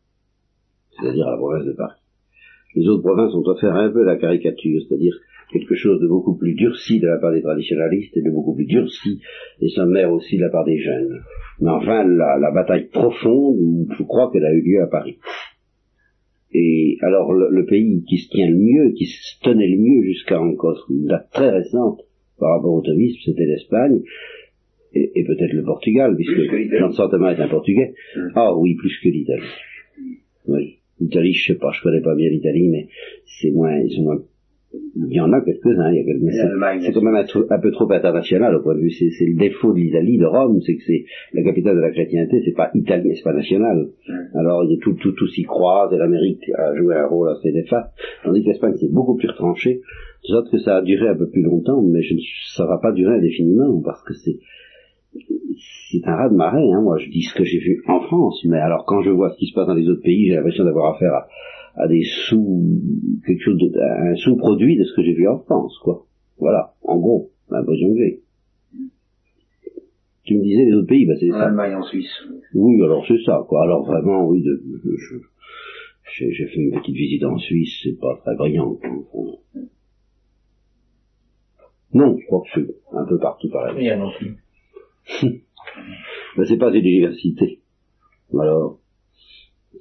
C'est-à-dire 0.98 1.26
à 1.26 1.32
la 1.32 1.36
province 1.36 1.64
de 1.66 1.72
Paris. 1.72 2.00
Les 2.74 2.86
autres 2.88 3.02
provinces 3.02 3.34
ont 3.34 3.42
offert 3.46 3.74
un 3.74 3.90
peu 3.90 4.04
la 4.04 4.16
caricature, 4.16 4.80
c'est-à-dire 4.88 5.14
quelque 5.52 5.74
chose 5.74 6.00
de 6.00 6.06
beaucoup 6.06 6.36
plus 6.36 6.54
durci 6.54 7.00
de 7.00 7.06
la 7.06 7.16
part 7.18 7.32
des 7.32 7.40
traditionnalistes 7.42 8.14
et 8.16 8.22
de 8.22 8.30
beaucoup 8.30 8.54
plus 8.54 8.66
durci 8.66 9.20
des 9.60 9.68
sommaires 9.70 10.12
aussi 10.12 10.36
de 10.36 10.42
la 10.42 10.50
part 10.50 10.64
des 10.64 10.78
jeunes. 10.78 11.22
Mais 11.60 11.70
enfin, 11.70 12.04
la, 12.04 12.38
la 12.38 12.50
bataille 12.52 12.88
profonde, 12.88 13.86
je 13.98 14.02
crois 14.04 14.30
qu'elle 14.30 14.44
a 14.44 14.52
eu 14.52 14.62
lieu 14.62 14.82
à 14.82 14.86
Paris. 14.86 15.18
Et 16.52 16.96
alors 17.02 17.32
le, 17.32 17.48
le 17.50 17.66
pays 17.66 18.04
qui 18.08 18.18
se 18.18 18.28
tient 18.30 18.48
le 18.48 18.56
mieux, 18.56 18.92
qui 18.92 19.06
se 19.06 19.38
tenait 19.42 19.68
le 19.68 19.78
mieux 19.78 20.02
jusqu'à 20.02 20.40
encore 20.40 20.86
une 20.90 21.06
date 21.06 21.28
très 21.32 21.50
récente 21.50 22.00
par 22.38 22.56
rapport 22.56 22.72
au 22.72 22.80
thomisme, 22.80 23.18
c'était 23.24 23.46
l'Espagne. 23.46 24.00
et, 24.94 25.24
peut-être 25.24 25.52
le 25.52 25.62
Portugal, 25.62 26.16
puisque 26.16 26.40
Jean 26.96 27.08
Thomas 27.08 27.34
est 27.34 27.40
un 27.40 27.48
Portugais. 27.48 27.94
Hum. 28.16 28.32
Ah 28.34 28.56
oui, 28.56 28.74
plus 28.74 28.98
que 29.02 29.08
l'Italie. 29.08 29.42
Oui. 30.46 30.78
L'Italie, 31.00 31.32
je 31.32 31.52
sais 31.52 31.58
pas, 31.58 31.70
je 31.72 31.82
connais 31.82 32.00
pas 32.00 32.14
bien 32.14 32.28
l'Italie, 32.28 32.68
mais 32.68 32.88
c'est 33.26 33.50
moins, 33.50 33.78
ils 33.78 34.02
moins 34.02 34.20
il 34.74 35.14
y 35.14 35.20
en 35.20 35.32
a 35.32 35.40
quelques-uns, 35.40 35.90
il 35.92 35.96
y 35.96 36.00
a 36.00 36.04
quelques 36.04 36.84
c'est 36.84 36.92
quand 36.92 37.02
même 37.02 37.14
un, 37.14 37.58
peu 37.58 37.70
trop 37.70 37.90
international 37.90 38.54
au 38.54 38.62
point 38.62 38.74
de 38.74 38.80
vue, 38.80 38.90
c'est 38.90 39.24
le 39.24 39.38
défaut 39.38 39.72
de 39.72 39.78
l'Italie, 39.78 40.18
de 40.18 40.26
Rome, 40.26 40.60
c'est 40.60 40.76
que 40.76 40.82
c'est 40.86 41.04
la 41.32 41.42
capitale 41.42 41.76
de 41.76 41.80
la 41.80 41.90
chrétienté, 41.90 42.42
c'est 42.44 42.54
pas 42.54 42.70
italien, 42.74 43.12
c'est 43.14 43.22
pas 43.22 43.32
national. 43.32 43.88
Alors 44.34 44.64
il 44.64 44.72
y 44.72 44.76
a 44.76 44.78
tout, 44.82 44.92
tout, 44.94 45.12
tout 45.12 45.26
s'y 45.28 45.44
croise, 45.44 45.92
et 45.94 45.96
l'Amérique 45.96 46.42
a 46.54 46.74
joué 46.76 46.96
un 46.96 47.06
rôle 47.06 47.30
assez 47.30 47.50
néfaste, 47.50 47.90
tandis 48.24 48.42
que 48.42 48.48
l'Espagne 48.48 48.74
c'est 48.78 48.92
beaucoup 48.92 49.16
plus 49.16 49.28
retranché, 49.28 49.80
de 50.24 50.28
sorte 50.28 50.50
que 50.50 50.58
ça 50.58 50.76
a 50.76 50.82
duré 50.82 51.08
un 51.08 51.16
peu 51.16 51.30
plus 51.30 51.42
longtemps, 51.42 51.80
mais 51.82 52.02
je, 52.02 52.14
ça 52.54 52.66
va 52.66 52.78
pas 52.78 52.92
durer 52.92 53.16
indéfiniment, 53.16 53.80
parce 53.82 54.02
que 54.04 54.12
c'est 54.12 54.36
c'est 55.90 56.06
un 56.06 56.14
raz 56.14 56.28
de 56.28 56.36
marée, 56.36 56.70
hein. 56.70 56.82
moi 56.82 56.98
je 56.98 57.08
dis 57.08 57.22
ce 57.22 57.34
que 57.34 57.44
j'ai 57.44 57.58
vu 57.58 57.82
en 57.88 58.00
France, 58.00 58.44
mais 58.44 58.58
alors 58.58 58.84
quand 58.86 59.02
je 59.02 59.10
vois 59.10 59.30
ce 59.30 59.38
qui 59.38 59.46
se 59.46 59.54
passe 59.54 59.66
dans 59.66 59.74
les 59.74 59.88
autres 59.88 60.02
pays, 60.02 60.26
j'ai 60.26 60.34
l'impression 60.34 60.64
d'avoir 60.64 60.94
affaire 60.94 61.14
à, 61.14 61.26
à 61.78 61.88
des 61.88 62.02
sous, 62.02 62.80
quelque 63.26 63.42
chose 63.42 63.58
de, 63.58 63.70
un 63.78 64.16
sous-produit 64.16 64.76
de 64.76 64.84
ce 64.84 64.94
que 64.94 65.02
j'ai 65.02 65.14
vu 65.14 65.28
en 65.28 65.38
France, 65.38 65.78
quoi. 65.82 66.06
Voilà, 66.38 66.74
en 66.82 66.98
gros, 66.98 67.30
l'impression 67.50 67.88
que 67.94 67.98
j'ai. 67.98 68.22
Tu 70.24 70.36
me 70.36 70.42
disais 70.42 70.64
les 70.64 70.74
autres 70.74 70.88
pays, 70.88 71.06
bah 71.06 71.14
c'est 71.18 71.30
ça. 71.30 71.46
Allemagne, 71.46 71.74
en 71.74 71.82
Suisse. 71.82 72.12
Oui, 72.52 72.82
alors 72.82 73.04
c'est 73.06 73.22
ça, 73.24 73.44
quoi. 73.48 73.62
Alors 73.62 73.86
vraiment, 73.86 74.26
oui, 74.26 74.42
de, 74.42 74.62
j'ai 76.10 76.46
fait 76.46 76.60
une 76.60 76.72
petite 76.72 76.94
visite 76.94 77.24
en 77.24 77.38
Suisse, 77.38 77.80
c'est 77.82 77.98
pas 77.98 78.16
très 78.22 78.34
brillant. 78.34 78.78
Non, 81.94 82.16
je 82.18 82.26
crois 82.26 82.42
que 82.42 82.48
c'est 82.54 82.96
un 82.96 83.04
peu 83.06 83.18
partout. 83.18 83.48
Il 83.78 83.84
y 83.84 83.90
a 83.90 83.96
non 83.96 84.10
plus. 84.18 84.36
ben, 86.36 86.44
c'est 86.44 86.58
pas 86.58 86.68
une 86.70 86.84
université. 86.84 87.60
Alors, 88.38 88.78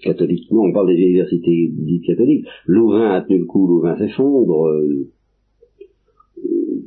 catholique. 0.01 0.51
Non, 0.51 0.63
on 0.63 0.73
parle 0.73 0.87
des 0.87 1.01
universités 1.01 1.71
dites 1.73 2.05
catholiques. 2.05 2.47
Louvain 2.65 3.11
a 3.11 3.21
tenu 3.21 3.39
le 3.39 3.45
coup, 3.45 3.67
Louvain 3.67 3.97
s'effondre. 3.97 4.67
Euh, 4.67 5.09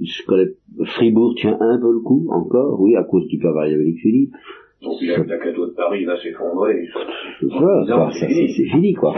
je 0.02 0.26
connais, 0.26 0.54
Fribourg 0.84 1.34
tient 1.36 1.58
un 1.60 1.78
peu 1.78 1.92
le 1.92 2.00
coup, 2.00 2.26
encore, 2.30 2.80
oui, 2.80 2.96
à 2.96 3.04
cause 3.04 3.26
du 3.26 3.38
père 3.38 3.52
Marie 3.52 3.94
Philippe. 3.94 4.32
Donc 4.82 4.94
il 5.02 5.08
la 5.08 5.38
cadeau 5.38 5.66
de 5.66 5.72
Paris 5.72 6.06
va 6.06 6.16
s'effondrer. 6.16 6.86
Voilà, 7.42 8.10
c'est 8.12 8.64
fini, 8.64 8.94
quoi. 8.94 9.14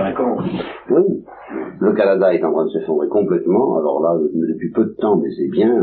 Oui. 0.90 1.02
Le 1.80 1.92
Canada 1.92 2.34
est 2.34 2.42
en 2.42 2.52
train 2.52 2.64
de 2.64 2.70
s'effondrer 2.70 3.08
complètement, 3.08 3.78
alors 3.78 4.02
là, 4.02 4.18
depuis 4.48 4.72
peu 4.72 4.86
de 4.86 4.94
temps, 4.94 5.16
mais 5.18 5.30
c'est 5.30 5.48
bien. 5.48 5.80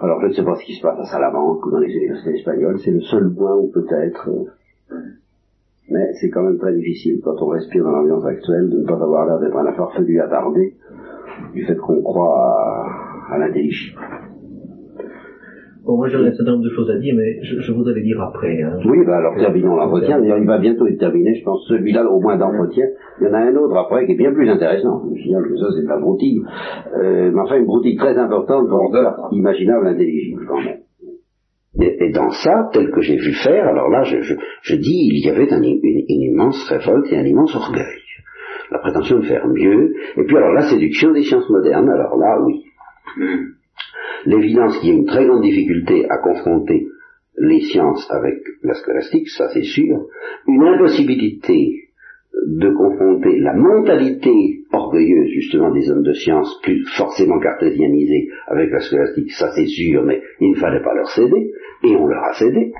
Alors 0.00 0.20
je 0.20 0.26
ne 0.26 0.32
sais 0.32 0.44
pas 0.44 0.56
ce 0.56 0.64
qui 0.64 0.74
se 0.74 0.82
passe 0.82 0.98
à 0.98 1.04
Salamanque 1.04 1.64
ou 1.64 1.70
dans 1.70 1.78
les 1.78 1.92
universités 1.92 2.34
espagnoles, 2.34 2.78
c'est 2.78 2.90
le 2.92 3.00
seul 3.02 3.32
point 3.32 3.56
où 3.56 3.68
peut-être... 3.68 4.28
Euh, 4.90 4.96
mais 5.90 6.12
c'est 6.20 6.28
quand 6.28 6.42
même 6.42 6.58
très 6.58 6.74
difficile, 6.74 7.20
quand 7.22 7.40
on 7.40 7.48
respire 7.48 7.84
dans 7.84 7.92
l'ambiance 7.92 8.24
actuelle, 8.24 8.68
de 8.70 8.78
ne 8.78 8.86
pas 8.86 8.94
avoir 8.94 9.26
l'air 9.26 9.38
d'être 9.38 9.56
un 9.56 9.72
farfelu 9.72 10.20
attardé 10.20 10.74
du 11.54 11.64
fait 11.64 11.76
qu'on 11.76 12.02
croit 12.02 12.86
à, 13.30 13.38
l'intelligence. 13.38 13.98
Bon, 15.84 15.96
moi 15.96 16.08
j'aurais 16.08 16.28
un 16.28 16.34
certain 16.34 16.52
nombre 16.52 16.64
de 16.64 16.70
choses 16.70 16.90
à 16.90 16.98
dire, 16.98 17.14
mais 17.16 17.42
je, 17.42 17.60
je 17.60 17.72
voudrais 17.72 17.94
les 17.94 18.02
dire 18.02 18.20
après. 18.20 18.60
Hein. 18.60 18.78
Oui, 18.84 18.98
bah 19.06 19.16
alors 19.16 19.36
terminons 19.36 19.76
l'entretien. 19.76 20.20
Il 20.22 20.46
va 20.46 20.58
bientôt 20.58 20.86
être 20.86 20.98
terminé, 20.98 21.34
je 21.34 21.42
pense, 21.42 21.66
celui-là 21.66 22.06
au 22.06 22.20
moins 22.20 22.36
d'entretien. 22.36 22.84
Il 23.20 23.26
y 23.26 23.30
en 23.30 23.32
a 23.32 23.38
un 23.38 23.56
autre 23.56 23.74
après 23.74 24.04
qui 24.04 24.12
est 24.12 24.16
bien 24.16 24.32
plus 24.32 24.50
intéressant. 24.50 25.04
Je 25.16 25.22
signale 25.22 25.44
que 25.44 25.56
ça 25.56 25.66
c'est 25.74 25.84
de 25.84 25.88
la 25.88 25.98
broutille. 25.98 26.42
Euh, 26.94 27.30
mais 27.32 27.40
enfin 27.40 27.56
une 27.56 27.64
broutille 27.64 27.96
très 27.96 28.18
importante 28.18 28.68
pour 28.68 28.94
imaginable 29.32 29.86
intelligible 29.86 30.42
quand 30.46 30.60
même. 30.60 30.76
Et, 31.80 32.10
dans 32.10 32.30
ça, 32.30 32.70
tel 32.72 32.90
que 32.90 33.00
j'ai 33.00 33.16
vu 33.16 33.32
faire, 33.32 33.68
alors 33.68 33.88
là, 33.88 34.02
je, 34.02 34.16
je, 34.62 34.74
dis, 34.74 35.10
il 35.12 35.24
y 35.24 35.30
avait 35.30 35.48
une, 35.48 35.64
immense 36.08 36.68
révolte 36.68 37.12
et 37.12 37.16
un 37.16 37.24
immense 37.24 37.54
orgueil. 37.54 38.02
La 38.70 38.78
prétention 38.78 39.20
de 39.20 39.26
faire 39.26 39.46
mieux, 39.46 39.94
et 40.16 40.24
puis 40.24 40.36
alors 40.36 40.52
la 40.52 40.68
séduction 40.68 41.12
des 41.12 41.22
sciences 41.22 41.48
modernes, 41.48 41.88
alors 41.88 42.16
là, 42.16 42.38
oui. 42.44 42.64
L'évidence 44.26 44.78
qu'il 44.78 44.88
y 44.88 44.92
a 44.92 44.96
une 44.96 45.06
très 45.06 45.24
grande 45.24 45.42
difficulté 45.42 46.04
à 46.10 46.18
confronter 46.18 46.88
les 47.38 47.60
sciences 47.60 48.06
avec 48.10 48.34
la 48.62 48.74
scolastique, 48.74 49.28
ça 49.28 49.48
c'est 49.54 49.62
sûr. 49.62 50.06
Une 50.48 50.64
impossibilité 50.64 51.88
de 52.46 52.70
confronter 52.70 53.38
la 53.38 53.54
mentalité 53.54 54.64
orgueilleuse 54.72 55.28
justement 55.30 55.70
des 55.72 55.90
hommes 55.90 56.02
de 56.02 56.12
science, 56.12 56.60
plus 56.62 56.84
forcément 56.96 57.38
cartésianisés 57.38 58.28
avec 58.48 58.70
la 58.70 58.80
scolastique, 58.80 59.30
ça 59.32 59.50
c'est 59.54 59.66
sûr, 59.66 60.02
mais 60.04 60.20
il 60.40 60.50
ne 60.50 60.56
fallait 60.56 60.82
pas 60.82 60.94
leur 60.94 61.08
céder, 61.08 61.52
et 61.82 61.96
on 61.96 62.06
leur 62.06 62.24
a 62.24 62.34
cédé. 62.34 62.72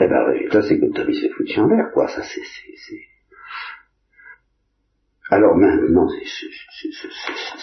Eh 0.00 0.06
ben 0.06 0.08
le 0.08 0.32
résultat 0.32 0.62
c'est 0.62 0.78
que 0.78 0.86
Tommy 0.92 1.14
s'est 1.14 1.30
foutu 1.30 1.60
en 1.60 1.66
l'air, 1.66 1.90
quoi, 1.92 2.06
ça 2.08 2.22
c'est... 2.22 2.40
Alors 5.30 5.56
maintenant, 5.56 6.06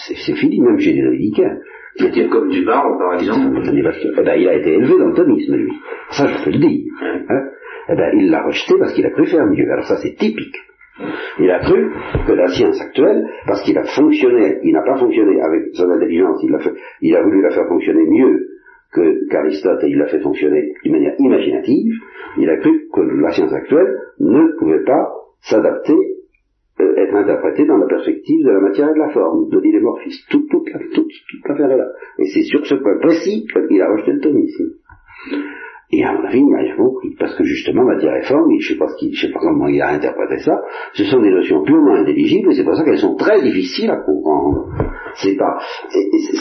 c'est 0.08 0.36
fini, 0.36 0.60
même 0.62 0.80
chez 0.80 0.94
les 0.94 1.04
républicains. 1.04 1.60
C'est-à-dire 1.96 2.30
comme 2.30 2.50
du 2.50 2.66
par 2.66 3.14
exemple. 3.14 3.62
Eh 3.64 4.24
ben, 4.24 4.36
il 4.36 4.48
a 4.48 4.56
été 4.56 4.74
élevé 4.74 4.98
dans 4.98 5.08
le 5.08 5.14
thomisme, 5.14 5.56
lui. 5.56 5.72
Ça, 6.10 6.26
je 6.26 6.44
peux 6.44 6.52
le 6.52 6.60
dire. 6.60 6.86
Hein. 7.02 7.50
Eh 7.90 7.96
ben, 7.96 8.12
il 8.18 8.30
l'a 8.30 8.44
rejeté 8.44 8.76
parce 8.80 8.94
qu'il 8.94 9.06
a 9.06 9.12
cru 9.12 9.26
faire 9.28 9.46
mieux. 9.46 9.70
Alors 9.72 9.86
ça, 9.86 9.98
c'est 9.98 10.16
typique. 10.16 10.56
Il 11.40 11.50
a 11.50 11.60
cru 11.60 11.92
que 12.28 12.34
la 12.34 12.48
science 12.48 12.80
actuelle, 12.82 13.26
parce 13.48 13.62
qu'il 13.64 13.78
a 13.78 13.84
fonctionné, 13.84 14.60
il 14.64 14.74
n'a 14.74 14.84
pas 14.84 14.98
fonctionné 14.98 15.42
avec 15.42 15.74
son 15.74 15.90
intelligence, 15.90 16.42
il 16.44 16.54
a, 16.54 16.60
fait, 16.60 16.74
il 17.02 17.16
a 17.16 17.24
voulu 17.24 17.42
la 17.42 17.50
faire 17.52 17.68
fonctionner 17.68 18.06
mieux 18.06 18.51
qu'Aristote 18.94 19.84
il 19.84 19.98
l'a 19.98 20.08
fait 20.08 20.20
fonctionner 20.20 20.74
d'une 20.84 20.94
manière 20.94 21.16
imaginative, 21.20 21.94
il 22.38 22.50
a 22.50 22.58
cru 22.58 22.88
que 22.94 23.02
la 23.02 23.32
science 23.32 23.54
actuelle 23.54 24.00
ne 24.20 24.58
pouvait 24.58 24.84
pas 24.84 25.10
s'adapter, 25.42 25.96
euh, 26.80 26.96
être 26.98 27.16
interprétée 27.16 27.66
dans 27.66 27.78
la 27.78 27.88
perspective 27.88 28.46
de 28.46 28.52
la 28.52 28.60
matière 28.60 28.90
et 28.90 28.94
de 28.94 29.00
la 29.00 29.10
forme, 29.10 29.50
de 29.50 29.60
l'idémorphisme. 29.60 30.26
Toute, 30.30 30.50
toute, 30.50 30.66
toute, 30.94 31.12
toute 31.30 31.48
l'affaire 31.48 31.72
est 31.72 31.78
là. 31.78 31.88
Et 32.20 32.26
c'est 32.26 32.44
sur 32.44 32.66
ce 32.66 32.76
point 32.76 32.98
précis 33.00 33.46
qu'il 33.48 33.82
a 33.82 33.92
rejeté 33.92 34.14
le 34.14 34.20
thomisme. 34.20 34.74
Et 35.94 36.06
à 36.06 36.14
mon 36.14 36.24
avis, 36.24 36.42
parce 37.20 37.36
que 37.36 37.44
justement, 37.44 37.84
matière 37.84 38.16
et 38.16 38.24
forme, 38.24 38.50
je 38.60 38.74
ne 38.74 38.78
sais, 38.78 38.80
pas 38.80 38.88
sais 38.88 39.32
pas 39.34 39.40
comment 39.40 39.68
il 39.68 39.82
a 39.82 39.90
interprété 39.90 40.38
ça, 40.40 40.54
ce 40.94 41.04
sont 41.04 41.22
des 41.22 41.32
notions 41.32 41.64
purement 41.64 41.96
intelligibles, 41.96 42.52
et 42.52 42.56
c'est 42.56 42.64
pour 42.64 42.76
ça 42.76 42.86
qu'elles 42.86 43.00
sont 43.00 43.16
très 43.16 43.42
difficiles 43.42 43.90
à 43.92 43.98
comprendre. 43.98 44.70
C'est 45.16 45.36
pas, 45.36 45.58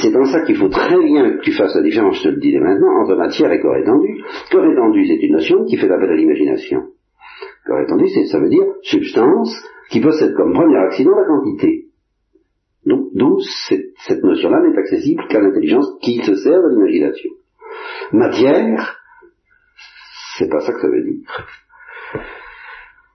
c'est 0.00 0.12
dans 0.12 0.24
ça 0.24 0.42
qu'il 0.42 0.54
faut 0.54 0.68
très 0.68 1.02
bien 1.02 1.32
que 1.32 1.42
tu 1.42 1.50
fasses 1.50 1.74
la 1.74 1.82
différence, 1.82 2.18
je 2.18 2.22
te 2.22 2.28
le 2.28 2.40
dis 2.40 2.52
dès 2.52 2.60
maintenant, 2.60 3.02
entre 3.02 3.16
matière 3.16 3.50
et 3.50 3.60
corps 3.60 3.76
étendu. 3.76 4.22
Corps 4.52 4.66
étendu, 4.66 5.04
c'est 5.06 5.26
une 5.26 5.32
notion 5.32 5.64
qui 5.64 5.76
fait 5.76 5.90
appel 5.90 6.10
à 6.10 6.14
l'imagination. 6.14 6.82
Corps 7.66 7.80
étendu, 7.80 8.06
ça 8.06 8.38
veut 8.38 8.48
dire 8.48 8.66
substance 8.82 9.52
qui 9.90 10.00
possède 10.00 10.34
comme 10.34 10.52
premier 10.52 10.76
accident 10.76 11.10
la 11.10 11.26
quantité. 11.26 11.86
Donc, 12.86 13.08
d'où 13.14 13.40
cette, 13.68 13.90
cette 14.06 14.22
notion-là 14.22 14.62
n'est 14.62 14.78
accessible 14.78 15.24
qu'à 15.28 15.40
l'intelligence 15.40 15.86
qui 16.00 16.22
se 16.22 16.34
sert 16.36 16.62
de 16.62 16.68
l'imagination. 16.68 17.30
Matière, 18.12 18.99
c'est 20.40 20.48
pas 20.48 20.60
ça 20.60 20.72
que 20.72 20.80
ça 20.80 20.88
veut 20.88 21.02
dire. 21.02 21.20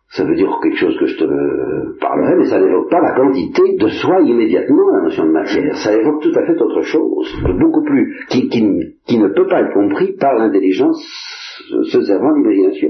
Ça 0.09 0.23
veut 0.23 0.35
dire 0.35 0.59
quelque 0.61 0.77
chose 0.77 0.97
que 0.97 1.07
je 1.07 1.17
te 1.17 1.99
parlerai, 1.99 2.35
mais 2.37 2.45
ça 2.45 2.59
n'évoque 2.59 2.89
pas 2.89 3.01
la 3.01 3.15
quantité 3.15 3.75
de 3.77 3.87
soi 3.87 4.21
immédiatement, 4.21 4.91
la 4.93 5.01
notion 5.01 5.25
de 5.25 5.31
matière. 5.31 5.75
Ça 5.75 5.93
évoque 5.93 6.21
tout 6.21 6.31
à 6.35 6.45
fait 6.45 6.61
autre 6.61 6.81
chose, 6.83 7.35
beaucoup 7.59 7.83
plus, 7.83 8.25
qui, 8.29 8.47
qui, 8.47 8.61
ne 9.17 9.27
peut 9.29 9.47
pas 9.47 9.61
être 9.61 9.73
compris 9.73 10.13
par 10.13 10.35
l'intelligence 10.35 11.03
se 11.91 12.01
servant 12.01 12.33
d'imagination. 12.35 12.89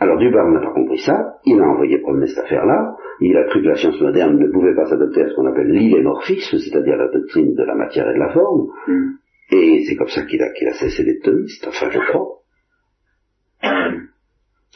Alors 0.00 0.16
Dubar 0.18 0.48
n'a 0.48 0.60
pas 0.60 0.72
compris 0.72 0.98
ça, 0.98 1.34
il 1.44 1.60
a 1.60 1.64
envoyé 1.64 1.98
promener 1.98 2.26
cette 2.26 2.44
affaire-là, 2.44 2.96
il 3.20 3.36
a 3.36 3.44
cru 3.44 3.62
que 3.62 3.68
la 3.68 3.76
science 3.76 4.00
moderne 4.00 4.38
ne 4.38 4.50
pouvait 4.50 4.74
pas 4.74 4.86
s'adapter 4.86 5.22
à 5.22 5.28
ce 5.28 5.34
qu'on 5.34 5.46
appelle 5.46 5.70
l'illémorphisme, 5.70 6.56
c'est-à-dire 6.56 6.96
la 6.96 7.08
doctrine 7.08 7.54
de 7.54 7.64
la 7.64 7.74
matière 7.74 8.08
et 8.08 8.14
de 8.14 8.18
la 8.18 8.32
forme, 8.32 8.68
mm. 8.86 9.10
et 9.52 9.84
c'est 9.84 9.96
comme 9.96 10.08
ça 10.08 10.22
qu'il 10.22 10.40
a, 10.40 10.52
qu'il 10.52 10.68
a 10.68 10.72
cessé 10.72 11.04
d'être 11.04 11.24
thomiste, 11.24 11.66
enfin 11.68 11.90
je 11.90 11.98
crois. 11.98 12.37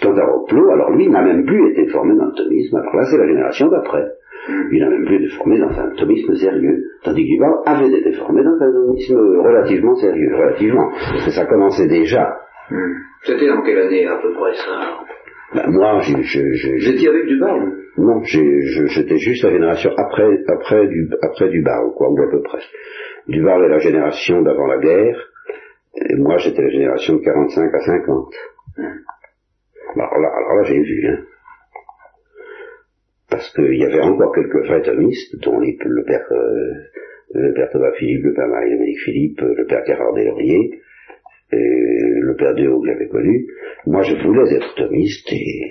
Roclo, 0.09 0.71
alors 0.71 0.91
lui, 0.93 1.09
n'a 1.09 1.23
même 1.23 1.45
plus 1.45 1.71
été 1.73 1.87
formé 1.89 2.15
dans 2.17 2.27
le 2.27 2.35
thomisme. 2.35 2.77
Alors 2.77 2.97
là, 2.97 3.05
c'est 3.11 3.19
la 3.19 3.27
génération 3.27 3.69
d'après. 3.69 4.05
Il 4.73 4.81
n'a 4.81 4.91
même 4.91 5.05
plus 5.05 5.25
été 5.25 5.29
formé 5.37 5.59
dans 5.59 5.71
un 5.71 5.91
thomisme 5.97 6.35
sérieux. 6.35 6.83
Tandis 7.05 7.25
qu'il 7.25 7.43
avait 7.43 7.99
été 7.99 8.13
formé 8.13 8.43
dans 8.43 8.57
un 8.61 8.73
thomisme 8.73 9.17
relativement 9.17 9.95
sérieux. 9.95 10.35
Relativement. 10.35 10.91
Parce 10.91 11.25
que 11.27 11.31
ça 11.31 11.47
commençait 11.47 11.87
déjà. 11.87 12.39
Hmm. 12.71 12.95
C'était 13.25 13.51
en 13.51 13.63
quelle 13.63 13.79
année 13.79 14.07
à 14.07 14.17
peu 14.17 14.33
près 14.33 14.55
ça? 14.55 15.05
Ben, 15.55 15.71
moi, 15.71 16.01
je, 16.01 16.53
j'étais 16.79 17.09
avec 17.09 17.27
Dubar 17.27 17.59
Non, 17.99 18.23
j'étais 18.25 19.19
juste 19.19 19.45
la 19.45 19.51
génération 19.51 19.91
après, 19.97 20.43
après 20.49 20.87
du, 20.89 21.11
après 21.21 21.49
Dubar, 21.51 21.83
quoi, 21.95 22.09
ou 22.11 22.23
à 22.23 22.31
peu 22.31 22.43
près. 22.43 22.61
Dubar 23.29 23.63
est 23.63 23.69
la 23.69 23.79
génération 23.79 24.41
d'avant 24.43 24.67
la 24.67 24.79
guerre, 24.79 25.17
et 25.95 26.17
moi 26.17 26.39
j'étais 26.39 26.63
la 26.63 26.71
génération 26.71 27.17
de 27.17 27.21
45 27.21 27.75
à 27.75 27.79
50. 27.81 28.35
Alors 29.95 30.19
là, 30.19 30.29
alors 30.29 30.55
là 30.57 30.63
j'ai 30.65 30.81
vu, 30.81 31.07
hein. 31.09 31.25
Parce 33.31 33.53
qu'il 33.55 33.77
y 33.79 33.85
avait 33.85 34.01
encore 34.01 34.35
quelques 34.35 34.67
vrais 34.67 34.83
thomistes, 34.83 35.37
dont 35.41 35.59
le 35.59 36.05
père, 36.05 36.27
euh, 36.33 36.75
le 37.35 37.55
père 37.55 37.71
Thomas 37.71 37.93
Philippe, 37.99 38.25
le 38.25 38.35
père 38.35 38.49
Marie-Dominique 38.49 39.01
Philippe, 39.05 39.41
le 39.41 39.67
père 39.67 39.85
Gérard 39.87 40.13
Delorier, 40.13 40.83
et 41.53 42.21
le 42.21 42.37
père 42.37 42.55
Déo 42.55 42.81
que 42.81 42.89
j'avais 42.89 43.09
connu, 43.09 43.47
moi 43.87 44.03
je 44.03 44.15
voulais 44.17 44.55
être 44.55 44.75
thomiste 44.75 45.33
et. 45.33 45.71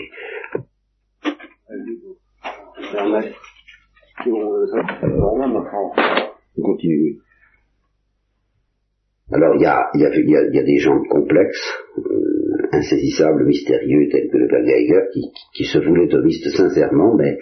Alors 9.33 9.55
il 9.55 9.61
y 9.61 9.65
a, 9.65 9.89
y, 9.93 9.99
y, 9.99 10.35
a, 10.35 10.41
y 10.51 10.59
a, 10.59 10.63
des 10.63 10.77
gens 10.77 11.01
complexes, 11.09 11.85
euh, 11.97 12.40
insaisissables, 12.71 13.45
mystérieux, 13.45 14.07
tels 14.11 14.29
que 14.29 14.37
le 14.37 14.47
père 14.47 14.63
Geiger, 14.63 15.01
qui, 15.53 15.65
se 15.65 15.79
voulait 15.79 16.07
thomiste 16.07 16.49
sincèrement, 16.49 17.15
mais 17.15 17.37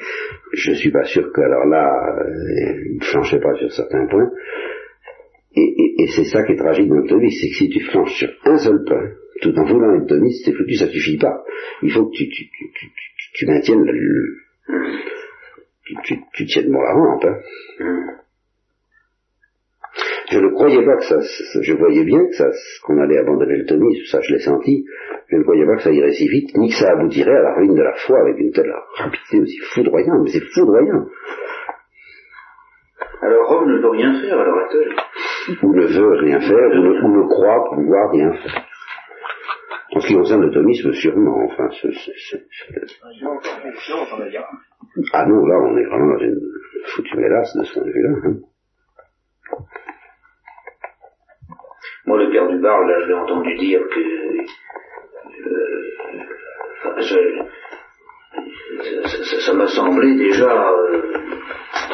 je 0.54 0.74
suis 0.74 0.92
pas 0.92 1.04
sûr 1.04 1.32
que 1.34 1.42
alors 1.42 1.66
là, 1.66 1.86
euh, 2.20 2.84
il 2.92 2.98
ne 3.00 3.04
flanchait 3.04 3.40
pas 3.40 3.54
sur 3.56 3.72
certains 3.72 4.06
points. 4.08 4.30
Et, 5.56 6.08
c'est 6.16 6.26
ça 6.26 6.44
qui 6.44 6.54
est 6.54 6.58
tragique 6.58 6.88
dans 6.88 6.96
le 6.96 7.08
thomiste, 7.08 7.42
c'est 7.42 7.50
que 7.50 7.56
si 7.56 7.70
tu 7.70 7.80
flanches 7.82 8.18
sur 8.18 8.30
un 8.46 8.58
seul 8.58 8.84
point, 8.86 9.10
tout 9.42 9.54
en 9.58 9.66
voulant 9.66 9.96
être 9.96 10.08
thomiste, 10.08 10.46
c'est 10.46 10.54
foutu, 10.54 10.76
ça 10.76 10.88
suffit 10.88 11.18
pas. 11.18 11.44
Il 11.84 11.92
faut 11.92 12.06
que 12.06 12.16
tu, 12.16 13.46
maintiennes 13.46 13.84
le, 13.84 14.38
tu, 16.34 16.46
tiennes 16.46 16.72
bon 16.72 16.82
la 16.82 16.94
rampe. 16.94 17.26
Hein. 17.26 18.16
Je 20.32 20.40
ne 20.40 20.50
croyais 20.50 20.86
pas 20.86 20.96
que 20.98 21.06
ça, 21.06 21.20
je 21.62 21.74
voyais 21.74 22.04
bien 22.04 22.20
que 22.20 22.34
ça, 22.34 22.50
qu'on 22.84 23.00
allait 23.00 23.18
abandonner 23.18 23.58
le 23.58 23.66
thomisme, 23.66 24.06
ça 24.12 24.22
je 24.22 24.34
l'ai 24.34 24.40
senti, 24.40 24.86
je 25.28 25.38
ne 25.38 25.44
croyais 25.44 25.66
pas 25.66 25.76
que 25.78 25.82
ça 25.82 25.92
irait 25.92 26.12
si 26.12 26.28
vite, 26.28 26.56
ni 26.56 26.70
que 26.70 26.76
ça 26.76 26.92
aboutirait 26.92 27.36
à 27.36 27.42
la 27.42 27.56
ruine 27.56 27.74
de 27.74 27.82
la 27.82 27.94
foi 27.96 28.20
avec 28.22 28.38
une 28.38 28.52
telle 28.52 28.72
rapidité 28.98 29.42
aussi 29.42 29.58
foudroyante, 29.74 30.22
mais 30.24 30.30
c'est 30.30 30.46
foudroyant. 30.54 31.08
Alors 33.22 33.50
Rome 33.50 33.72
ne 33.72 33.82
peut 33.82 33.90
rien 33.90 34.22
faire 34.22 34.40
à 34.40 34.44
l'heure 34.44 34.58
actuelle. 34.66 34.96
Ou 35.64 35.74
ne 35.74 35.86
veut 35.88 36.18
rien 36.20 36.40
faire, 36.40 36.70
ou 36.72 36.84
ne, 36.84 37.02
ou 37.02 37.24
ne 37.24 37.28
croit 37.28 37.66
pouvoir 37.74 38.12
rien 38.12 38.32
faire. 38.34 38.66
En 39.92 40.00
ce 40.00 40.08
qui 40.08 40.14
concerne 40.14 40.44
le 40.44 40.52
thomisme, 40.52 40.94
sûrement, 40.94 41.44
enfin, 41.46 41.68
c'est... 41.82 41.90
Ah 45.14 45.26
non, 45.26 45.44
là, 45.46 45.56
on 45.60 45.76
est 45.76 45.86
vraiment 45.86 46.14
dans 46.14 46.20
une 46.20 46.40
foutue 46.86 47.18
mélasse 47.18 47.58
de 47.58 47.64
ce 47.64 47.74
point 47.74 47.84
de 47.84 47.92
vue-là. 47.92 48.10
Hein. 48.26 48.36
Moi, 52.10 52.18
le 52.24 52.32
père 52.32 52.48
du 52.48 52.58
bar, 52.58 52.82
là, 52.88 53.02
je 53.04 53.08
l'ai 53.08 53.14
entendu 53.14 53.56
dire 53.58 53.82
que... 53.88 54.00
Euh, 55.48 55.72
je, 57.02 57.18
ça 59.46 59.54
m'a 59.54 59.68
semblé 59.68 60.16
déjà 60.16 60.72
euh, 60.72 61.02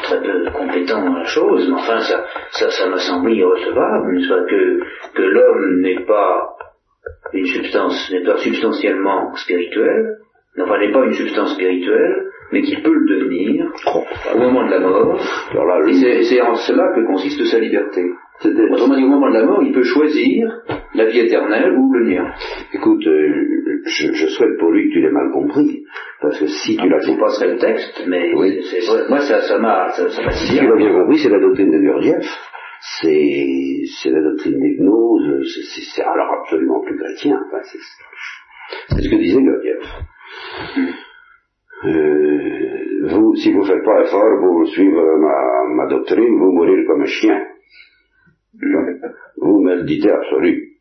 très 0.04 0.22
peu 0.22 0.52
compétent 0.52 1.04
dans 1.04 1.18
la 1.18 1.26
chose, 1.26 1.68
mais 1.68 1.76
enfin, 1.76 2.00
ça, 2.00 2.24
ça, 2.52 2.70
ça 2.72 2.88
m'a 2.88 3.00
semblé 3.00 3.36
irrecevable, 3.36 4.22
soit 4.22 4.46
que, 4.46 4.80
que 5.16 5.22
l'homme 5.22 5.82
n'est 5.82 6.06
pas 6.06 6.56
une 7.34 7.48
substance, 7.48 8.10
n'est 8.10 8.24
pas 8.24 8.38
substantiellement 8.38 9.36
spirituelle, 9.36 10.20
enfin 10.62 10.80
n'est 10.80 10.94
pas 10.94 11.04
une 11.04 11.14
substance 11.14 11.56
spirituelle, 11.56 12.32
mais 12.54 12.62
qui 12.62 12.78
peut 12.78 12.94
le 12.94 13.18
devenir 13.18 13.66
au 14.34 14.38
moment 14.38 14.66
de 14.66 14.72
la 14.72 14.80
mort. 14.80 15.20
Et 15.90 16.24
c'est 16.24 16.40
en 16.40 16.56
cela 16.56 16.94
que 16.96 17.06
consiste 17.06 17.44
sa 17.44 17.60
liberté. 17.60 18.02
Autrement 18.44 18.96
dit, 18.96 19.04
au 19.04 19.08
moment 19.08 19.30
de 19.30 19.34
la 19.34 19.46
mort, 19.46 19.64
il 19.64 19.74
peut 19.74 19.84
choisir 19.84 20.62
la 20.94 21.06
vie 21.06 21.20
éternelle 21.20 21.72
ou 21.78 21.94
le 21.94 22.04
lien. 22.04 22.34
Écoute, 22.74 23.06
euh, 23.08 23.82
je, 23.86 24.14
je, 24.14 24.28
souhaite 24.28 24.58
pour 24.60 24.72
lui 24.72 24.90
que 24.90 24.94
tu 24.94 25.02
l'aies 25.02 25.12
mal 25.12 25.32
compris, 25.32 25.84
parce 26.22 26.40
que 26.40 26.48
si 26.48 26.76
tu 26.76 26.90
l'as... 26.90 27.00
Je 27.00 27.20
passerai 27.20 27.54
le 27.54 27.58
texte, 27.58 28.04
mais 28.08 28.34
oui. 28.36 28.60
moi 29.10 29.20
ça 29.22 29.58
m'a 29.60 29.90
ça, 29.90 30.10
ça 30.10 30.30
Si 30.32 30.58
tu 30.58 30.68
l'as 30.68 30.76
bien 30.76 30.94
compris, 30.94 31.18
c'est 31.20 31.30
la 31.30 31.40
doctrine 31.40 31.72
de 31.72 31.80
Gurdjieff, 31.80 32.26
c'est 33.02 34.10
la 34.12 34.22
doctrine 34.22 34.60
d'hypnose, 34.60 35.44
c'est 35.96 36.04
alors 36.04 36.42
absolument 36.42 36.82
plus 36.82 36.98
chrétien. 36.98 37.40
Enfin, 37.48 37.62
c'est 37.64 39.02
ce 39.02 39.10
que 39.10 39.16
disait 39.16 39.42
Gurdjieff. 39.42 39.84
Euh, 41.86 43.08
vous, 43.10 43.36
si 43.36 43.52
vous 43.52 43.60
ne 43.62 43.66
faites 43.66 43.84
pas 43.84 44.02
effort 44.02 44.40
pour 44.40 44.68
suivre 44.68 45.18
ma, 45.20 45.84
ma 45.84 45.88
doctrine, 45.88 46.38
vous 46.40 46.52
mourrez 46.52 46.86
comme 46.86 47.02
un 47.02 47.06
chien. 47.06 47.40
Vous 49.38 49.62
me 49.62 49.76
le 49.76 49.84
dites 49.84 50.06
absolu. 50.08 50.78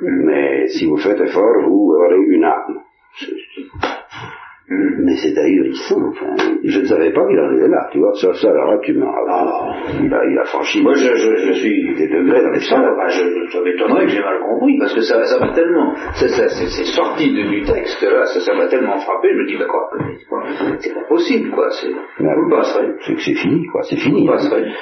Mais 0.00 0.68
si 0.68 0.86
vous 0.86 0.96
faites 0.96 1.20
effort, 1.20 1.62
vous 1.68 1.96
aurez 1.98 2.16
une 2.16 2.44
âme. 2.44 2.80
Mais 4.70 5.16
c'est 5.16 5.36
ahurissant, 5.36 6.00
enfin. 6.10 6.36
Je 6.62 6.78
ne 6.80 6.84
savais 6.84 7.12
pas 7.12 7.26
qu'il 7.26 7.40
en 7.40 7.56
était 7.56 7.66
là, 7.66 7.88
tu 7.90 7.98
vois. 7.98 8.14
Ça, 8.14 8.32
ça, 8.34 8.50
alors 8.50 8.70
là, 8.70 8.78
tu 8.84 8.92
m'as... 8.92 9.10
Ah, 9.28 9.74
il, 10.00 10.14
a, 10.14 10.24
il 10.30 10.38
a 10.38 10.44
franchi... 10.44 10.80
Moi, 10.80 10.94
je, 10.94 11.12
je, 11.12 11.36
je 11.36 11.52
suis 11.54 11.94
des 11.96 12.06
degrés 12.06 12.40
dans 12.40 12.50
les 12.50 12.60
ça, 12.60 12.78
bah, 12.78 13.08
je, 13.08 13.50
ça 13.50 13.60
m'étonnerait 13.64 14.04
que 14.04 14.12
j'ai 14.12 14.20
mal 14.20 14.38
compris, 14.40 14.78
parce 14.78 14.94
que 14.94 15.00
ça, 15.00 15.24
ça 15.24 15.40
m'a 15.44 15.52
tellement... 15.54 15.92
C'est 16.14 16.28
sorti 16.84 17.32
de, 17.32 17.50
du 17.50 17.62
texte, 17.62 18.00
là, 18.02 18.26
ça 18.26 18.54
m'a 18.54 18.68
tellement 18.68 18.98
frappé, 18.98 19.30
je 19.32 19.38
me 19.38 19.46
dis, 19.46 19.58
d'accord, 19.58 19.90
c'est 20.78 20.94
pas 20.94 21.08
possible, 21.08 21.50
quoi. 21.50 21.68
C'est... 21.70 21.90
Bah, 22.22 22.34
vous 22.36 22.50
passerez. 22.50 22.92
C'est 23.00 23.14
que 23.14 23.20
c'est 23.22 23.34
fini, 23.34 23.66
quoi. 23.66 23.82
C'est 23.82 23.96
fini. 23.96 24.24
Vous 24.24 24.32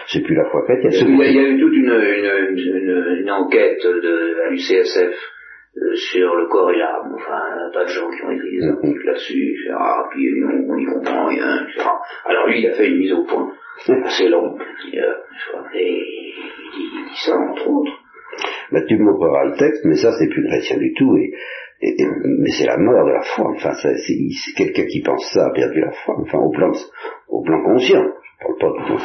C'est 0.07 0.21
plus 0.21 0.35
la 0.35 0.45
foi 0.51 0.65
chrétienne. 0.65 0.93
Il 0.93 1.17
y, 1.17 1.23
a, 1.23 1.29
il 1.29 1.35
y 1.35 1.39
a 1.39 1.49
eu 1.49 1.61
toute 1.61 1.73
une, 1.73 1.89
une, 1.89 2.59
une, 2.59 3.23
une 3.23 3.31
enquête 3.31 3.81
de, 3.83 4.47
à 4.47 4.51
l'UCSF 4.51 5.38
sur 5.95 6.35
le 6.37 6.47
corps 6.49 6.71
et 6.71 6.79
l'âme. 6.79 7.15
Enfin, 7.15 7.41
un 7.67 7.71
tas 7.73 7.85
de 7.85 7.89
gens 7.89 8.11
qui 8.11 8.25
ont 8.25 8.31
écrit 8.31 8.59
des 8.59 8.69
articles 8.69 9.05
là-dessus, 9.05 9.57
Ah, 9.77 10.05
puis 10.11 10.29
on 10.69 10.77
n'y 10.77 10.87
comprend 10.87 11.27
rien, 11.27 11.67
etc. 11.67 11.89
Alors 12.25 12.47
lui, 12.47 12.61
il 12.61 12.67
a 12.67 12.73
fait 12.73 12.89
une 12.89 12.99
mise 12.99 13.13
au 13.13 13.25
point 13.25 13.53
assez 14.05 14.29
longue. 14.29 14.61
Euh, 14.61 15.15
et 15.75 16.05
il 16.77 17.05
dit 17.09 17.17
ça, 17.25 17.37
entre 17.37 17.69
autres. 17.69 17.93
Bah, 18.73 18.81
tu 18.87 18.97
me 18.97 19.05
montreras 19.05 19.45
le 19.47 19.57
texte, 19.57 19.85
mais 19.85 19.97
ça, 19.97 20.13
c'est 20.19 20.29
plus 20.29 20.47
chrétien 20.47 20.79
du 20.79 20.93
tout. 20.95 21.17
Et, 21.17 21.33
et, 21.81 22.03
et 22.03 22.07
mais 22.25 22.51
c'est 22.51 22.67
la 22.67 22.77
mort 22.77 23.05
de 23.07 23.13
la 23.13 23.23
foi. 23.23 23.51
Enfin, 23.55 23.73
c'est 23.75 24.55
quelqu'un 24.57 24.85
qui 24.87 25.03
pense 25.03 25.31
ça 25.33 25.47
a 25.47 25.51
perdu 25.53 25.81
la 25.81 25.93
foi. 25.93 26.17
Enfin, 26.21 26.39
au 26.39 26.51
plan, 26.51 26.73
au 27.29 27.43
plan 27.43 27.63
conscient. 27.63 28.05
Je 28.05 28.45
parle 28.45 28.59
pas 28.59 28.79
du 28.79 28.87
tout 28.89 29.05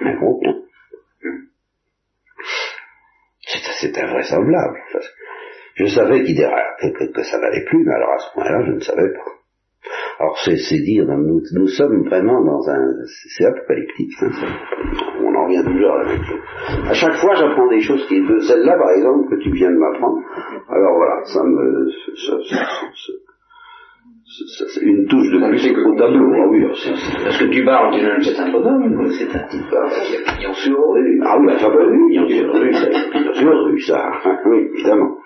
inconscient. 0.00 0.62
C'est 3.78 3.98
invraisemblable. 3.98 4.78
Enfin, 4.88 4.98
je 5.76 5.86
savais 5.86 6.24
qu'il 6.24 6.36
que, 6.36 6.88
que, 6.88 7.12
que, 7.12 7.22
ça 7.22 7.38
n'allait 7.38 7.64
plus, 7.64 7.84
mais 7.84 7.94
alors 7.94 8.12
à 8.12 8.18
ce 8.18 8.32
point-là, 8.32 8.64
je 8.66 8.72
ne 8.72 8.80
savais 8.80 9.12
pas. 9.12 9.36
Alors 10.18 10.38
c'est 10.38 10.78
dire, 10.78 11.04
nous, 11.06 11.42
nous 11.52 11.68
sommes 11.68 12.08
vraiment 12.08 12.42
dans 12.42 12.68
un... 12.68 13.04
C'est 13.36 13.44
apocalyptique, 13.44 14.12
hein, 14.22 14.30
on 15.22 15.34
en 15.34 15.44
revient 15.44 15.62
toujours 15.64 15.92
à 15.92 16.02
la 16.02 16.08
même 16.08 16.24
chose. 16.24 16.40
À 16.88 16.94
chaque 16.94 17.16
fois, 17.16 17.34
j'apprends 17.34 17.68
des 17.68 17.80
choses 17.80 18.06
qui... 18.08 18.20
De 18.20 18.38
celle-là, 18.40 18.78
par 18.78 18.90
exemple, 18.90 19.28
que 19.28 19.42
tu 19.42 19.52
viens 19.52 19.70
de 19.70 19.76
m'apprendre, 19.76 20.22
alors 20.70 20.96
voilà, 20.96 21.24
ça 21.24 21.42
me... 21.44 21.90
Ça, 24.26 24.64
c'est 24.74 24.82
une 24.82 25.06
touche 25.06 25.30
de 25.30 25.38
plus 25.48 25.70
au 25.70 25.94
tableau. 25.94 26.32
Ah 26.34 26.48
oui, 26.48 26.64
Parce 27.24 27.38
que 27.38 27.44
du 27.44 27.64
bar, 27.64 27.94
c'est 28.22 28.38
un 28.38 28.50
bonhomme, 28.50 29.08
c'est 29.12 29.34
un 29.34 29.46
type 29.46 29.62
qui 29.68 29.76
a 29.76 30.32
pignon 30.32 30.52
sur 30.52 30.78
rue. 30.92 31.20
Ah 31.24 31.38
oui, 31.38 31.46
enfin, 31.54 31.70
oui, 31.72 32.08
pignon 32.08 32.28
sur 32.28 32.52
rue, 32.52 32.70
pignon 33.12 33.34
sur 33.34 33.64
rue, 33.64 33.80
ça, 33.80 34.10
oui, 34.46 34.68
évidemment. 34.74 35.16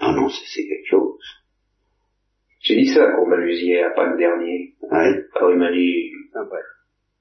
Ah 0.00 0.12
non, 0.12 0.28
c'est 0.28 0.62
quelque 0.66 0.88
chose. 0.88 1.20
J'ai 2.62 2.76
dit 2.76 2.88
ça 2.88 3.04
à 3.04 3.12
Courbalusier 3.12 3.82
à 3.84 3.90
Pâques 3.90 4.18
dernier. 4.18 4.74
Ouais. 4.82 5.24
Alors 5.34 5.52
il 5.52 5.58
m'a 5.58 5.72
dit... 5.72 6.10
Ah, 6.34 6.42
ouais. 6.42 6.60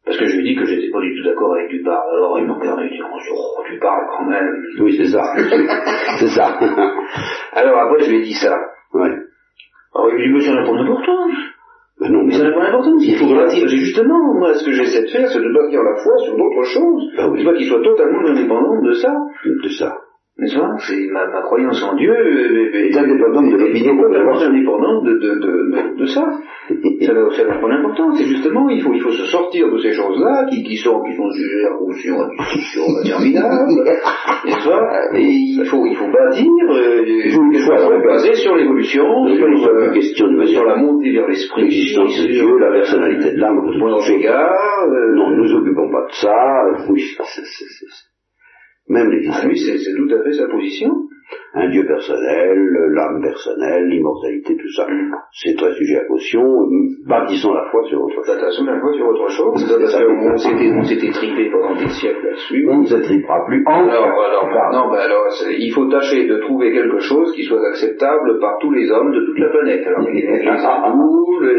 Parce 0.05 0.17
que 0.17 0.25
je 0.25 0.38
lui 0.38 0.41
ai 0.41 0.53
dit 0.53 0.59
que 0.59 0.65
j'étais 0.65 0.89
pas 0.91 1.01
du 1.01 1.15
tout 1.15 1.23
d'accord 1.23 1.53
avec 1.55 1.69
du 1.69 1.84
bar. 1.84 2.03
Alors 2.11 2.39
il 2.39 2.45
m'a 2.45 2.53
regardé 2.55 2.86
et 2.86 2.89
dit, 2.89 3.01
oh, 3.01 3.63
tu 3.67 3.80
parles 3.80 4.07
quand 4.17 4.25
même. 4.25 4.63
Oui, 4.82 4.95
c'est 4.97 5.07
ça. 5.07 5.21
c'est 6.19 6.30
ça. 6.30 6.57
Alors 7.53 7.80
après 7.80 8.05
je 8.05 8.09
lui 8.11 8.17
ai 8.19 8.21
dit 8.23 8.34
ça. 8.34 8.57
Ouais. 8.93 9.11
Alors 9.93 10.09
il 10.09 10.15
m'a 10.15 10.23
dit, 10.23 10.30
mais 10.34 10.41
ça 10.41 10.53
n'a 10.55 10.63
pas 10.63 10.73
d'importance. 10.73 11.36
Ben 11.99 12.11
non, 12.11 12.23
mais 12.23 12.34
ça 12.34 12.43
n'a 12.43 12.51
pas 12.53 12.65
d'importance. 12.65 13.03
Il 13.05 13.17
faut 13.17 13.36
bâtir. 13.36 13.67
Justement, 13.67 14.34
moi, 14.34 14.53
ce 14.53 14.65
que 14.65 14.71
j'essaie 14.71 15.03
de 15.03 15.09
faire, 15.09 15.27
c'est 15.30 15.39
de 15.39 15.53
bâtir 15.53 15.84
la 15.84 16.01
foi 16.01 16.17
sur 16.23 16.38
d'autres 16.38 16.63
choses. 16.63 17.11
Ben 17.15 17.30
oui. 17.30 17.39
C'est 17.39 17.45
pas 17.45 17.55
qu'il 17.55 17.67
soit 17.67 17.84
totalement 17.84 18.25
indépendant 18.25 18.82
de 18.82 18.93
ça. 18.93 19.13
De 19.45 19.69
ça. 19.69 19.99
C'est 20.42 21.08
ma, 21.12 21.26
ma, 21.28 21.42
croyance 21.42 21.84
en 21.84 21.96
Dieu 21.96 22.14
est 22.74 22.98
indépendante 22.98 23.52
de 23.52 23.58
l'opinion 23.58 23.98
complètement 23.98 24.40
indépendante 24.40 25.04
de, 25.04 25.14
de, 25.14 25.36
de, 25.36 26.00
de, 26.00 26.06
ça. 26.06 26.24
ça 26.70 27.44
n'a 27.44 27.60
pas 27.60 27.68
d'importance. 27.68 28.18
C'est 28.18 28.26
justement, 28.26 28.70
il 28.70 28.82
faut, 28.82 28.94
il 28.94 29.02
faut 29.02 29.12
se 29.12 29.26
sortir 29.26 29.70
de 29.70 29.78
ces 29.80 29.92
choses-là 29.92 30.46
qui, 30.50 30.64
qui, 30.64 30.78
sont, 30.78 31.02
qui 31.04 31.16
sont 31.16 31.30
jugées 31.32 31.66
à 31.66 31.78
conscience, 31.78 32.22
à 32.22 32.44
discussion 32.44 32.84
interminable. 33.04 33.74
N'est-ce 34.46 34.70
pas 34.70 35.18
Et 35.18 35.24
il 35.24 35.66
faut, 35.66 35.86
il 35.86 35.96
faut 35.96 36.12
bâtir 36.12 36.52
euh, 36.70 37.04
quelque 37.04 37.60
chose 37.60 38.04
basé 38.06 38.34
sur 38.36 38.56
l'évolution, 38.56 39.28
sur, 39.36 39.48
euh, 39.48 40.46
sur 40.46 40.64
la 40.64 40.78
montée 40.78 41.12
vers 41.12 41.28
l'esprit, 41.28 41.64
l'existence 41.64 42.22
de 42.22 42.28
Dieu, 42.28 42.58
la 42.60 42.72
personnalité 42.72 43.32
de 43.34 43.40
l'âme. 43.40 43.60
Bon 43.80 44.00
égard. 44.10 44.88
Euh, 44.88 45.16
non, 45.16 45.32
nous 45.32 45.54
occupons 45.54 45.92
pas 45.92 46.06
de 46.08 46.14
ça. 46.14 46.64
Oui, 46.90 47.04
c'est 47.26 48.09
même 48.90 49.10
les 49.12 49.28
ah, 49.32 49.46
lui, 49.46 49.58
c'est 49.58 49.78
tout 49.96 50.10
à 50.14 50.24
fait 50.24 50.34
sa 50.34 50.48
position. 50.48 50.90
un 51.54 51.70
Dieu 51.70 51.86
personnel, 51.86 52.58
l'âme 52.96 53.22
personnelle, 53.22 53.88
l'immortalité, 53.88 54.58
tout 54.58 54.72
ça. 54.76 54.88
C'est 55.32 55.56
très 55.56 55.74
sujet 55.74 55.98
à 55.98 56.06
caution. 56.06 56.42
Bâtissons 57.06 57.54
la 57.54 57.70
foi 57.70 57.84
sur 57.88 58.02
autre 58.02 58.16
chose. 58.16 58.28
Bâtissons 58.28 58.66
la 58.66 58.80
foi 58.80 58.94
sur 58.94 59.08
autre 59.08 59.30
chose. 59.30 59.78
Parce 59.80 59.96
qu'on 59.96 60.38
s'était, 60.38 60.72
on 60.76 60.84
s'était 60.84 61.12
tripé 61.12 61.52
pendant 61.52 61.76
des 61.76 61.90
siècles 61.90 62.26
là-dessus. 62.26 62.68
On 62.68 62.80
ne 62.80 62.86
se 62.86 62.96
tripera 62.96 63.46
plus. 63.46 63.64
Alors, 63.68 64.06
alors, 64.06 64.50
non, 64.74 64.92
ben 64.92 65.00
alors, 65.00 65.28
il 65.50 65.72
faut 65.72 65.86
tâcher 65.86 66.28
de 66.28 66.38
trouver 66.40 66.72
quelque 66.72 67.00
chose 67.00 67.32
qui 67.34 67.44
soit 67.44 67.66
acceptable 67.70 68.40
par 68.40 68.58
tous 68.60 68.72
les 68.72 68.90
hommes 68.90 69.12
de 69.12 69.26
toute 69.26 69.38
la 69.38 69.50
planète. 69.50 69.86
Alors, 69.86 70.02
les, 70.02 70.14
les, 70.14 70.24
les, 70.24 70.50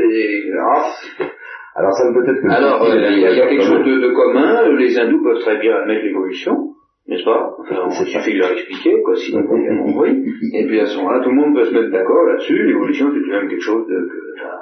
les, 0.09 1.31
alors 1.76 1.93
ça 1.93 2.12
peut 2.12 2.28
être 2.28 2.43
que... 2.43 2.51
Alors, 2.51 2.83
euh, 2.83 3.11
il 3.12 3.20
y, 3.20 3.26
a 3.26 3.47
quelque 3.47 3.62
chose 3.62 3.85
de, 3.85 4.01
de, 4.01 4.12
commun, 4.12 4.68
les 4.76 4.99
hindous 4.99 5.22
peuvent 5.22 5.39
très 5.39 5.59
bien 5.59 5.76
admettre 5.76 6.05
l'évolution, 6.05 6.69
n'est-ce 7.09 7.24
pas? 7.24 7.57
Enfin, 7.59 7.88
Il 7.88 8.07
suffit 8.07 8.34
de 8.34 8.38
leur 8.38 8.53
expliquer, 8.53 9.03
quoi, 9.03 9.14
sinon 9.16 9.42
ils 9.57 9.62
bien 9.62 9.76
compris. 9.78 10.24
Et 10.55 10.66
puis 10.66 10.80
à 10.80 10.86
ce 10.86 10.96
moment-là, 10.98 11.20
tout 11.20 11.30
le 11.30 11.36
monde 11.36 11.55
peut 11.55 11.64
se 11.64 11.74
mettre 11.74 11.90
d'accord 11.90 12.24
là-dessus, 12.24 12.66
l'évolution 12.66 13.07
c'est 13.12 13.20
tout 13.20 13.26
de 13.26 13.32
même 13.32 13.48
quelque 13.48 13.62
chose 13.62 13.86
de... 13.86 13.94
Que, 13.94 14.40
enfin, 14.40 14.57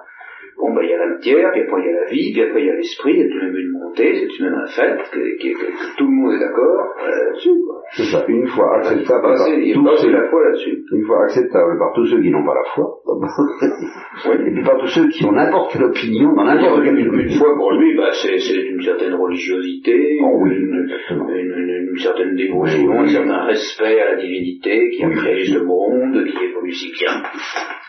Bon, 0.59 0.74
ben, 0.74 0.82
il 0.82 0.91
y 0.91 0.93
a 0.93 0.99
la 0.99 1.07
matière, 1.14 1.53
puis 1.53 1.61
après 1.62 1.80
il 1.82 1.86
y 1.86 1.89
a 1.89 2.01
la 2.03 2.11
vie, 2.11 2.32
puis 2.32 2.43
après 2.43 2.61
il 2.62 2.66
y 2.66 2.70
a 2.70 2.74
l'esprit, 2.74 3.14
il 3.14 3.20
y 3.20 3.22
a 3.22 3.28
tout 3.30 3.39
de 3.39 3.45
même 3.47 3.57
une 3.57 3.70
montée, 3.78 4.14
c'est 4.18 4.26
tout 4.26 4.43
de 4.43 4.51
même 4.51 4.59
un 4.59 4.66
fait, 4.66 4.99
que, 5.12 5.22
que, 5.39 5.55
que, 5.55 5.97
tout 5.97 6.05
le 6.05 6.11
monde 6.11 6.32
est 6.34 6.41
d'accord 6.41 6.97
euh, 6.99 7.30
là-dessus, 7.30 7.62
quoi. 7.64 7.82
C'est 7.95 8.11
ça, 8.11 8.24
une 8.26 8.47
fois 8.49 8.78
acceptable 8.78 9.22
par 9.22 9.30
la 9.30 10.28
foi 10.28 10.45
là-dessus. 10.45 10.82
Une 10.91 11.07
fois 11.07 11.22
acceptable 11.22 11.78
par 11.78 11.93
tous 11.95 12.07
ceux 12.07 12.20
qui 12.20 12.30
n'ont 12.30 12.45
pas 12.45 12.55
la 12.55 12.64
foi, 12.74 12.91
oui. 14.28 14.36
et 14.46 14.50
puis 14.52 14.62
par 14.62 14.78
tous 14.78 14.88
ceux 14.88 15.09
qui 15.09 15.24
ont 15.24 15.32
n'importe 15.32 15.72
quelle 15.72 15.84
opinion 15.84 16.34
dans 16.34 16.44
n'importe 16.44 16.84
quelle 16.84 16.98
une, 16.98 17.20
une 17.20 17.38
foi 17.38 17.56
pour 17.56 17.72
lui, 17.72 17.96
bah, 17.96 18.11
c'est, 18.12 18.36
une 18.36 18.82
certaine 18.82 19.14
religiosité, 19.14 20.18
oh, 20.22 20.40
oui, 20.42 20.50
une, 20.50 20.88
une, 21.11 21.88
une, 21.90 21.98
certaine 21.98 22.36
dévotion, 22.36 22.86
oui. 22.86 22.98
un 22.98 23.09
certain 23.09 23.44
respect 23.44 24.00
à 24.00 24.12
la 24.12 24.16
divinité 24.20 24.90
qui 24.90 25.04
a 25.04 25.11
créé 25.11 25.46
ce 25.46 25.59
monde, 25.59 26.24
qui 26.26 26.44
évolue 26.44 26.72
si 26.72 26.92
bien 26.92 27.22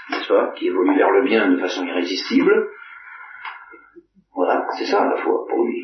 n'est-ce 0.09 0.27
pas, 0.27 0.53
qui 0.55 0.67
évolue 0.67 0.95
vers 0.95 1.11
le 1.11 1.23
bien 1.23 1.51
de 1.51 1.57
façon 1.57 1.85
irrésistible. 1.85 2.67
Voilà, 4.33 4.65
c'est 4.77 4.85
ça 4.85 5.05
la 5.05 5.21
foi 5.21 5.45
pour 5.49 5.65
lui. 5.65 5.83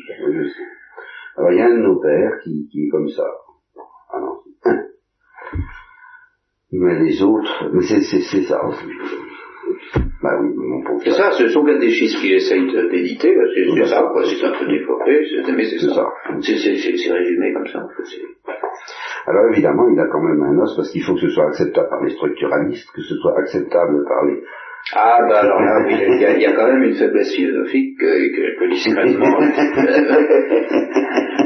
Alors 1.36 1.52
il 1.52 1.58
y 1.58 1.60
a 1.60 1.66
un 1.66 1.76
de 1.76 1.82
nos 1.82 2.00
pères 2.00 2.40
qui, 2.42 2.68
qui 2.70 2.86
est 2.86 2.88
comme 2.88 3.08
ça. 3.08 3.26
Ah 4.10 4.20
non, 4.20 4.40
mais 6.72 6.98
les 7.00 7.22
autres, 7.22 7.70
mais 7.72 7.82
c'est, 7.82 8.00
c'est, 8.00 8.20
c'est 8.20 8.42
ça 8.42 8.64
aussi. 8.64 8.86
Bah 10.22 10.38
oui, 10.40 10.48
mon 10.56 10.82
pauvre. 10.82 11.00
C'est 11.04 11.12
ça, 11.12 11.30
c'est 11.32 11.48
son 11.48 11.64
catéchisme 11.64 12.20
qu'il 12.20 12.34
essaye 12.34 12.66
d'éditer, 12.90 13.34
c'est, 13.54 13.66
c'est 13.74 13.86
ça, 13.86 14.02
quoi, 14.12 14.24
c'est 14.24 14.44
un 14.44 14.52
peu 14.52 14.66
développé, 14.66 15.24
c'est, 15.30 15.52
mais 15.52 15.64
c'est, 15.64 15.78
c'est 15.78 15.94
ça. 15.94 16.08
C'est, 16.40 16.56
c'est, 16.56 16.76
c'est, 16.76 17.12
résumé 17.12 17.52
comme 17.52 17.66
ça. 17.66 17.86
Alors 19.26 19.50
évidemment, 19.52 19.88
il 19.92 19.98
a 20.00 20.06
quand 20.06 20.22
même 20.22 20.42
un 20.42 20.58
os 20.62 20.76
parce 20.76 20.90
qu'il 20.90 21.02
faut 21.02 21.14
que 21.14 21.20
ce 21.20 21.30
soit 21.30 21.46
acceptable 21.46 21.88
par 21.88 22.02
les 22.02 22.10
structuralistes, 22.10 22.90
que 22.92 23.02
ce 23.02 23.14
soit 23.16 23.38
acceptable 23.38 24.04
par 24.08 24.24
les... 24.24 24.42
Ah, 24.94 25.18
bah 25.28 25.40
alors 25.40 25.60
là, 25.60 25.82
oui, 25.84 25.94
il 25.98 26.20
y, 26.20 26.24
a, 26.24 26.36
il 26.36 26.42
y 26.42 26.46
a 26.46 26.52
quand 26.52 26.68
même 26.68 26.82
une 26.82 26.94
faiblesse 26.94 27.34
philosophique 27.34 27.98
que, 27.98 28.06
que, 28.06 28.58
que 28.60 28.70
discrètement... 28.70 29.40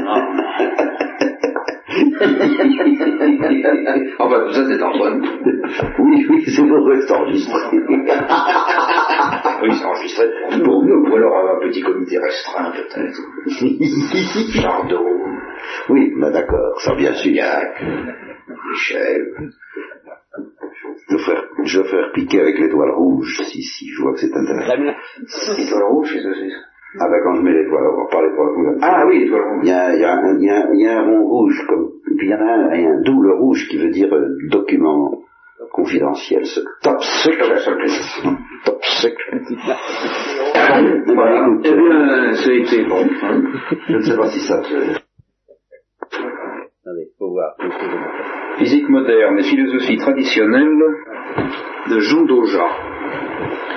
enfin, 4.19 4.45
tout 4.45 4.53
ça, 4.53 4.65
c'est 4.67 4.81
Antoine. 4.81 5.21
Oui, 5.99 6.25
oui, 6.29 6.43
c'est 6.45 6.61
pour 6.61 6.85
reste 6.87 7.11
enregistré. 7.11 7.59
oui, 9.63 9.69
c'est 9.71 9.85
enregistré 9.85 10.25
pour 10.63 10.83
nous, 10.83 11.09
ou 11.09 11.15
alors 11.15 11.55
un 11.55 11.59
petit 11.67 11.81
comité 11.81 12.17
restreint, 12.19 12.71
peut-être. 12.71 13.21
Chardot. 14.61 15.05
Oui, 15.89 16.13
bah 16.19 16.31
d'accord, 16.31 16.79
ça 16.79 16.95
bien 16.95 17.13
sûr. 17.13 17.31
Michel. 18.69 19.51
Je 21.09 21.15
vais, 21.15 21.23
faire, 21.23 21.43
je 21.63 21.81
vais 21.81 21.89
faire 21.89 22.11
piquer 22.13 22.39
avec 22.39 22.57
l'étoile 22.59 22.91
rouge, 22.91 23.41
si, 23.43 23.61
si, 23.61 23.87
je 23.89 24.01
vois 24.01 24.13
que 24.13 24.19
c'est 24.19 24.33
intéressant. 24.33 24.95
L'étoile 25.57 25.83
rouge, 25.83 26.17
c'est. 26.21 26.70
Ah 26.99 27.07
ben 27.09 27.21
quand 27.23 27.35
je 27.35 27.41
mets 27.41 27.53
l'étoile, 27.53 27.87
on 27.87 28.03
va 28.03 28.09
parler 28.11 28.29
l'étoile 28.29 28.49
rouge. 28.49 28.77
Ah 28.81 29.05
oui, 29.07 29.19
l'étoile 29.19 29.43
rouge. 29.43 29.61
Il 29.63 29.69
y 29.69 29.71
a, 29.71 29.95
il 29.95 30.01
y, 30.01 30.05
a, 30.05 30.33
il 30.37 30.43
y, 30.43 30.49
a, 30.49 30.69
il 30.73 30.81
y 30.81 30.87
a 30.87 30.99
un 30.99 31.05
rond 31.05 31.25
rouge, 31.25 31.65
comme, 31.67 31.91
puis 32.17 32.27
il 32.27 32.31
y 32.31 32.35
en 32.35 32.39
a 32.39 32.51
un, 32.51 32.69
un 32.71 33.01
double 33.01 33.31
rouge 33.31 33.67
qui 33.69 33.77
veut 33.77 33.91
dire 33.91 34.13
euh, 34.13 34.27
document 34.49 35.21
confidentiel, 35.71 36.45
ce 36.45 36.59
top 36.83 37.01
secret. 37.01 37.55
top 38.65 38.83
secret. 38.83 39.41
voilà. 41.13 41.47
Eh 41.63 41.73
bien, 41.73 42.31
été 42.33 42.83
bon. 42.85 43.07
Hein. 43.23 43.41
Je 43.87 43.95
ne 43.95 44.01
sais 44.01 44.17
pas 44.17 44.29
si 44.29 44.39
ça 44.41 44.61
te... 44.61 44.73
Allez, 46.85 47.07
faut 47.17 47.29
voir. 47.29 47.55
Physique 48.57 48.89
moderne 48.89 49.39
et 49.39 49.43
philosophie 49.43 49.97
traditionnelle 49.97 50.77
de 51.89 51.99
Jean 51.99 52.25
Doja. 52.25 52.65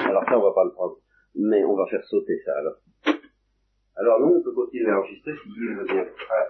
Alors 0.07 0.25
ça, 0.29 0.39
on 0.39 0.43
va 0.43 0.53
pas 0.55 0.65
le 0.65 0.73
prendre. 0.75 0.97
Mais 1.37 1.65
on 1.65 1.75
va 1.75 1.87
faire 1.87 2.05
sauter 2.05 2.39
ça 2.45 2.53
alors. 2.59 2.77
Alors 3.97 4.21
non, 4.21 4.37
on 4.39 4.43
peut 4.43 4.53
continuer 4.53 4.91
à 4.91 4.99
enregistrer 4.99 5.33
si 5.35 5.49
Guy 5.51 5.67
veut 5.69 5.87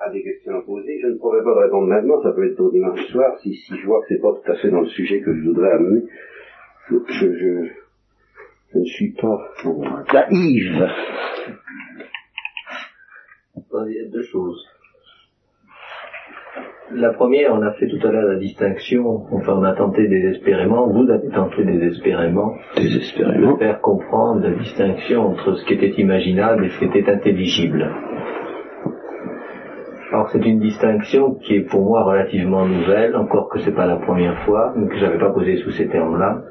à, 0.00 0.10
des 0.10 0.22
questions 0.22 0.56
à 0.56 0.62
poser. 0.62 0.98
Je 1.02 1.08
ne 1.08 1.18
pourrais 1.18 1.44
pas 1.44 1.54
répondre 1.60 1.88
maintenant, 1.88 2.22
ça 2.22 2.32
peut 2.32 2.46
être 2.48 2.56
pour 2.56 2.72
dimanche 2.72 3.06
soir, 3.08 3.38
si, 3.40 3.54
si 3.54 3.76
je 3.76 3.86
vois 3.86 4.00
que 4.00 4.06
c'est 4.08 4.20
pas 4.20 4.32
tout 4.32 4.50
à 4.50 4.56
fait 4.56 4.70
dans 4.70 4.80
le 4.80 4.88
sujet 4.88 5.20
que 5.20 5.34
je 5.34 5.42
voudrais 5.42 5.72
amener. 5.72 6.04
Je, 6.88 6.96
je, 7.08 7.68
je 8.72 8.78
ne 8.78 8.84
suis 8.84 9.12
pas 9.12 9.38
naïve. 10.12 10.88
Il 13.86 13.92
y 13.92 14.00
a 14.00 14.08
deux 14.08 14.22
choses. 14.22 14.66
La 16.92 17.14
première, 17.14 17.54
on 17.54 17.62
a 17.62 17.72
fait 17.72 17.88
tout 17.88 18.06
à 18.06 18.10
l'heure 18.12 18.28
la 18.28 18.38
distinction, 18.38 19.24
enfin 19.32 19.54
on 19.56 19.64
a 19.64 19.72
tenté 19.72 20.06
désespérément, 20.06 20.86
vous 20.88 21.10
avez 21.10 21.28
tenté 21.28 21.64
désespérément, 21.64 22.56
désespérément. 22.76 23.52
de 23.54 23.58
faire 23.58 23.80
comprendre 23.80 24.42
la 24.42 24.50
distinction 24.50 25.28
entre 25.28 25.54
ce 25.54 25.64
qui 25.64 25.74
était 25.74 25.98
imaginable 26.00 26.66
et 26.66 26.68
ce 26.68 26.78
qui 26.78 26.84
était 26.84 27.10
intelligible. 27.10 27.90
Alors 30.12 30.28
c'est 30.30 30.44
une 30.44 30.60
distinction 30.60 31.34
qui 31.36 31.56
est 31.56 31.62
pour 31.62 31.80
moi 31.86 32.04
relativement 32.04 32.66
nouvelle, 32.66 33.16
encore 33.16 33.48
que 33.48 33.60
c'est 33.60 33.74
pas 33.74 33.86
la 33.86 33.96
première 33.96 34.44
fois, 34.44 34.74
mais 34.76 34.86
que 34.86 34.98
j'avais 34.98 35.18
pas 35.18 35.30
posé 35.30 35.56
sous 35.56 35.70
ces 35.70 35.88
termes-là. 35.88 36.42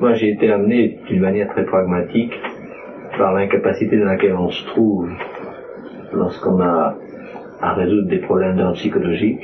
Moi 0.00 0.14
j'ai 0.14 0.30
été 0.30 0.50
amené 0.50 0.98
d'une 1.08 1.20
manière 1.20 1.48
très 1.50 1.66
pragmatique 1.66 2.32
par 3.18 3.34
l'incapacité 3.34 3.98
dans 3.98 4.06
laquelle 4.06 4.34
on 4.34 4.48
se 4.48 4.66
trouve 4.68 5.10
lorsqu'on 6.14 6.58
a 6.60 6.96
à 7.62 7.74
résoudre 7.74 8.08
des 8.08 8.18
problèmes 8.18 8.56
d'ordre 8.56 8.74
psychologique 8.76 9.40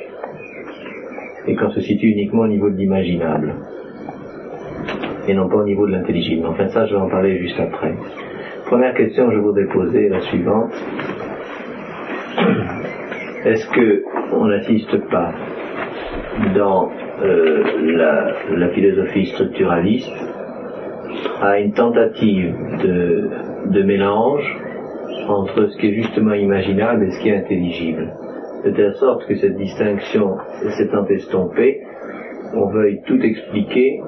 et 1.46 1.54
qu'on 1.54 1.70
se 1.70 1.80
situe 1.80 2.08
uniquement 2.08 2.42
au 2.42 2.48
niveau 2.48 2.70
de 2.70 2.76
l'imaginable 2.76 3.54
et 5.28 5.34
non 5.34 5.48
pas 5.48 5.56
au 5.56 5.64
niveau 5.64 5.86
de 5.86 5.92
l'intelligible. 5.92 6.46
Enfin 6.46 6.68
ça 6.68 6.86
je 6.86 6.94
vais 6.94 7.00
en 7.00 7.08
parler 7.08 7.38
juste 7.38 7.58
après. 7.60 7.94
Première 8.66 8.94
question 8.94 9.28
que 9.28 9.34
je 9.34 9.38
voudrais 9.38 9.66
poser 9.66 10.08
la 10.08 10.20
suivante. 10.22 10.72
Est-ce 13.44 13.66
que 13.68 14.02
on 14.32 14.46
n'assiste 14.46 14.96
pas 15.08 15.32
dans 16.54 16.90
euh, 17.22 17.62
la, 17.96 18.32
la, 18.56 18.68
philosophie 18.70 19.26
structuraliste 19.26 20.12
à 21.40 21.58
une 21.60 21.72
tentative 21.72 22.54
de, 22.82 23.30
de 23.66 23.82
mélange 23.82 24.58
entre 25.28 25.66
ce 25.66 25.76
qui 25.78 25.88
est 25.88 25.94
justement 25.94 26.34
imaginable 26.34 27.04
et 27.04 27.10
ce 27.10 27.20
qui 27.20 27.28
est 27.28 27.36
intelligible. 27.36 28.12
De 28.64 28.70
telle 28.70 28.94
sorte 28.94 29.26
que 29.26 29.36
cette 29.36 29.56
distinction 29.56 30.36
s'étant 30.76 31.06
estompée, 31.06 31.82
on 32.54 32.68
veuille 32.70 33.00
tout 33.06 33.20
expliquer 33.20 34.00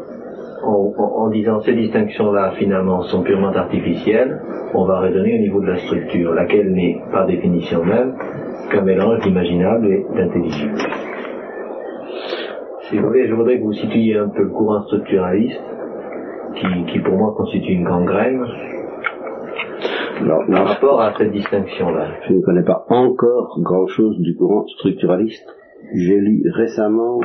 en, 0.65 0.93
en, 0.97 1.25
en 1.25 1.31
disant 1.31 1.61
ces 1.61 1.75
distinctions-là 1.75 2.53
finalement 2.59 3.03
sont 3.03 3.23
purement 3.23 3.53
artificielles, 3.53 4.41
on 4.75 4.85
va 4.85 5.01
raisonner 5.01 5.37
au 5.37 5.39
niveau 5.39 5.61
de 5.61 5.67
la 5.67 5.79
structure, 5.79 6.33
laquelle 6.35 6.73
n'est 6.73 7.01
par 7.13 7.27
définition 7.27 7.85
même 7.85 8.15
qu'un 8.71 8.83
mélange 8.83 9.21
d'imaginable 9.21 9.87
et 9.87 10.07
d'intelligible. 10.17 10.79
Si 12.89 12.99
vous 12.99 13.07
voulez, 13.07 13.29
je 13.29 13.35
voudrais 13.35 13.59
que 13.59 13.65
vous 13.65 13.73
situiez 13.73 14.17
un 14.17 14.29
peu 14.29 14.43
le 14.43 14.51
courant 14.51 14.83
structuraliste, 14.85 15.63
qui, 16.55 16.93
qui 16.93 16.99
pour 17.01 17.15
moi 17.17 17.35
constitue 17.37 17.73
une 17.73 17.85
gangrène, 17.85 18.43
alors, 20.29 20.47
par 20.47 20.67
rapport 20.67 21.01
à 21.01 21.15
cette 21.17 21.33
distinction-là. 21.33 22.17
Je 22.29 22.35
ne 22.35 22.41
connais 22.43 22.63
pas 22.63 22.85
encore 22.91 23.59
grand-chose 23.63 24.19
du 24.19 24.37
courant 24.37 24.67
structuraliste. 24.67 25.49
J'ai 25.95 26.19
lu 26.19 26.43
récemment 26.55 27.21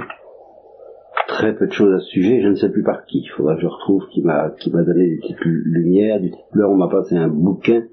très 1.27 1.53
peu 1.53 1.67
de 1.67 1.73
choses 1.73 1.93
à 1.93 1.99
ce 1.99 2.07
sujet, 2.07 2.41
je 2.41 2.47
ne 2.47 2.55
sais 2.55 2.69
plus 2.69 2.83
par 2.83 3.03
qui. 3.05 3.19
Il 3.19 3.29
faudra 3.35 3.55
que 3.55 3.61
je 3.61 3.67
retrouve 3.67 4.07
qui 4.13 4.21
m'a 4.21 4.51
qui 4.51 4.71
m'a 4.71 4.83
donné 4.83 5.09
des 5.09 5.17
petites 5.17 5.43
lumières, 5.43 6.21
du 6.21 6.31
type 6.31 6.39
on 6.55 6.77
m'a 6.77 6.87
passé 6.87 7.17
un 7.17 7.27
bouquin 7.27 7.83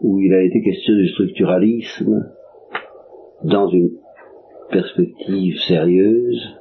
où 0.00 0.18
il 0.18 0.32
a 0.32 0.40
été 0.40 0.62
question 0.62 0.94
du 0.94 1.08
structuralisme 1.08 2.32
dans 3.44 3.68
une 3.68 3.90
perspective 4.70 5.58
sérieuse. 5.66 6.56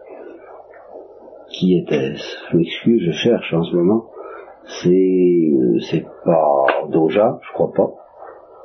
Qui 1.51 1.77
était-ce? 1.77 2.51
Je 2.51 2.57
m'excuse, 2.57 3.01
je 3.05 3.11
cherche 3.11 3.53
en 3.53 3.63
ce 3.63 3.73
moment 3.73 4.09
c'est 4.68 5.51
c'est 5.89 6.05
pas 6.26 6.65
Doja, 6.89 7.39
je 7.41 7.53
crois 7.53 7.72
pas. 7.74 7.91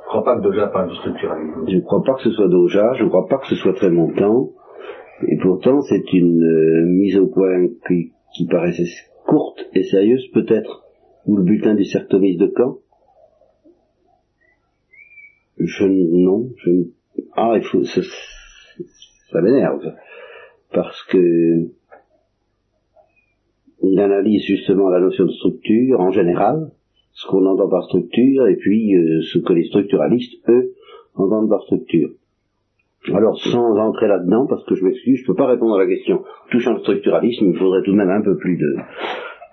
Je 0.03 0.07
crois 0.09 0.23
pas 0.23 0.37
que 0.37 0.41
Doja 0.41 0.67
parle 0.67 0.89
du 0.89 0.95
structuralisme. 0.95 1.65
Je 1.67 1.79
crois 1.79 2.03
pas 2.03 2.13
que 2.15 2.21
ce 2.21 2.31
soit 2.31 2.47
Doja, 2.47 2.93
je 2.93 3.05
crois 3.05 3.27
pas 3.27 3.37
que 3.37 3.47
ce 3.47 3.55
soit 3.55 3.73
très 3.73 3.89
longtemps. 3.89 4.51
Et 5.27 5.37
pourtant, 5.37 5.81
c'est 5.81 6.13
une 6.13 6.43
euh, 6.43 6.85
mise 6.85 7.17
au 7.17 7.27
point 7.27 7.67
qui, 7.87 8.11
qui 8.35 8.47
paraissait 8.47 8.89
courte 9.25 9.65
et 9.73 9.83
sérieuse, 9.83 10.27
peut-être, 10.33 10.83
ou 11.25 11.37
le 11.37 11.43
bulletin 11.43 11.75
du 11.75 11.85
certomis 11.85 12.35
de 12.35 12.51
Caen? 12.55 12.77
Je 15.57 15.85
non, 15.85 16.49
je 16.57 16.71
ah 17.35 17.53
il 17.55 17.63
faut 17.63 17.83
ça, 17.83 18.01
ça 19.31 19.41
m'énerve 19.41 19.93
parce 20.73 21.03
que 21.03 21.67
il 23.83 23.99
analyse 23.99 24.43
justement 24.43 24.89
la 24.89 24.99
notion 24.99 25.25
de 25.25 25.31
structure 25.31 25.99
en 25.99 26.11
général, 26.11 26.71
ce 27.11 27.27
qu'on 27.27 27.45
entend 27.45 27.69
par 27.69 27.83
structure, 27.83 28.47
et 28.47 28.55
puis 28.55 28.95
euh, 28.95 29.21
ce 29.21 29.39
que 29.39 29.53
les 29.53 29.65
structuralistes, 29.65 30.33
eux, 30.49 30.73
entendent 31.15 31.49
par 31.49 31.61
structure. 31.63 32.09
Alors, 33.13 33.37
sans 33.37 33.77
entrer 33.77 34.07
là-dedans, 34.07 34.47
parce 34.47 34.65
que 34.65 34.75
je 34.75 34.85
m'excuse, 34.85 35.17
je 35.17 35.23
ne 35.23 35.27
peux 35.27 35.35
pas 35.35 35.47
répondre 35.47 35.75
à 35.75 35.79
la 35.79 35.87
question 35.87 36.23
touchant 36.51 36.73
le 36.73 36.79
structuralisme, 36.79 37.45
il 37.47 37.57
faudrait 37.57 37.83
tout 37.83 37.91
de 37.91 37.97
même 37.97 38.09
un 38.09 38.21
peu 38.21 38.37
plus 38.37 38.57
de... 38.57 38.75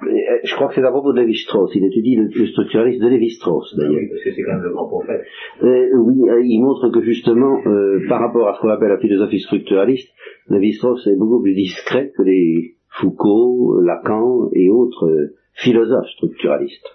Euh, 0.02 0.06
je 0.44 0.54
crois 0.54 0.68
que 0.68 0.74
c'est 0.76 0.84
à 0.84 0.90
propos 0.90 1.12
de 1.12 1.20
Lévi-Strauss. 1.20 1.72
Il 1.74 1.84
étudie 1.84 2.16
le, 2.16 2.28
le 2.32 2.46
structuralisme 2.46 3.04
de 3.04 3.10
Lévi-Strauss, 3.10 3.76
d'ailleurs. 3.76 3.96
Oui, 3.96 4.08
parce 4.08 4.22
que 4.22 4.30
c'est 4.32 4.42
quand 4.42 4.52
même 4.52 4.62
le 4.62 4.72
grand 4.72 4.88
prophète. 4.88 5.22
Euh, 5.62 5.88
oui, 5.98 6.30
euh, 6.30 6.40
il 6.42 6.60
montre 6.62 6.88
que 6.88 7.02
justement, 7.02 7.60
euh, 7.66 8.00
par 8.08 8.20
rapport 8.20 8.48
à 8.48 8.54
ce 8.54 8.60
qu'on 8.60 8.70
appelle 8.70 8.88
la 8.88 8.98
philosophie 8.98 9.40
structuraliste, 9.40 10.08
Lévi-Strauss 10.48 11.06
est 11.08 11.16
beaucoup 11.16 11.42
plus 11.42 11.54
discret 11.54 12.12
que 12.16 12.22
les 12.22 12.76
Foucault, 12.90 13.80
Lacan 13.80 14.50
et 14.52 14.68
autres 14.68 15.06
euh, 15.06 15.36
philosophes 15.54 16.08
structuralistes. 16.16 16.88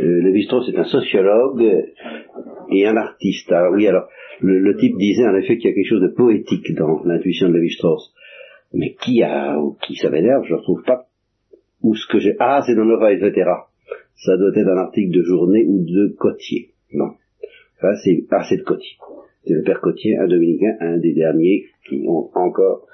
Euh, 0.00 0.22
Lévi-Strauss 0.22 0.68
est 0.68 0.78
un 0.78 0.84
sociologue 0.84 1.62
et 2.70 2.86
un 2.86 2.96
artiste. 2.96 3.50
Alors 3.52 3.74
oui, 3.74 3.86
alors 3.86 4.08
le, 4.40 4.58
le 4.58 4.76
type 4.76 4.96
disait 4.96 5.26
en 5.26 5.36
effet 5.36 5.58
qu'il 5.58 5.70
y 5.70 5.72
a 5.72 5.74
quelque 5.74 5.88
chose 5.88 6.02
de 6.02 6.14
poétique 6.14 6.74
dans 6.74 7.02
l'intuition 7.04 7.48
de 7.48 7.54
Lévi-Strauss. 7.54 8.14
Mais 8.72 8.94
qui 8.94 9.22
a, 9.22 9.58
qui 9.82 9.96
ça 9.96 10.10
m'énerve, 10.10 10.44
je 10.44 10.52
ne 10.52 10.58
retrouve 10.58 10.82
pas 10.84 11.06
où 11.82 11.94
ce 11.94 12.06
que 12.06 12.18
j'ai. 12.18 12.36
Ah, 12.38 12.62
c'est 12.64 12.74
dans 12.74 12.84
Nova 12.84 13.12
etc. 13.12 13.50
Ça 14.14 14.36
doit 14.36 14.50
être 14.54 14.68
un 14.68 14.78
article 14.78 15.16
de 15.16 15.22
journée 15.22 15.64
ou 15.66 15.84
de 15.84 16.14
Cotier. 16.18 16.72
Non. 16.92 17.12
C'est, 18.04 18.24
ah, 18.30 18.44
c'est 18.48 18.58
de 18.58 18.62
Cotier. 18.62 18.96
C'est 19.46 19.54
le 19.54 19.62
père 19.62 19.80
Cotier, 19.80 20.18
un 20.18 20.28
dominicain, 20.28 20.76
un 20.80 20.98
des 20.98 21.14
derniers 21.14 21.64
qui 21.88 22.04
ont 22.06 22.30
encore 22.34 22.86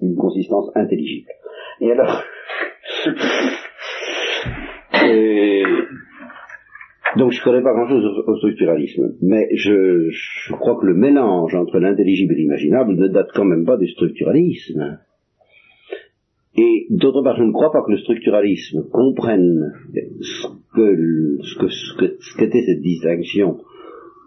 une 0.00 0.16
consistance 0.16 0.70
intelligible. 0.74 1.28
Et 1.80 1.92
alors, 1.92 2.22
donc 7.16 7.32
je 7.32 7.42
connais 7.42 7.62
pas 7.62 7.72
grand-chose 7.72 8.04
au, 8.04 8.32
au 8.32 8.36
structuralisme, 8.36 9.14
mais 9.22 9.48
je, 9.54 10.10
je 10.10 10.52
crois 10.52 10.76
que 10.80 10.86
le 10.86 10.94
mélange 10.94 11.54
entre 11.54 11.78
l'intelligible 11.78 12.34
et 12.34 12.36
l'imaginable 12.36 12.94
ne 12.94 13.08
date 13.08 13.30
quand 13.34 13.44
même 13.44 13.64
pas 13.64 13.76
du 13.76 13.88
structuralisme. 13.88 14.98
Et 16.56 16.86
d'autre 16.90 17.22
part, 17.22 17.36
je 17.36 17.44
ne 17.44 17.52
crois 17.52 17.70
pas 17.70 17.82
que 17.82 17.92
le 17.92 17.98
structuralisme 17.98 18.88
comprenne 18.90 19.72
ce 20.20 20.48
que 20.74 21.38
ce 21.42 21.58
que 21.58 21.68
ce 21.68 21.96
que 21.96 22.16
ce 22.20 22.36
qu'était 22.36 22.62
cette 22.62 22.80
distinction 22.80 23.58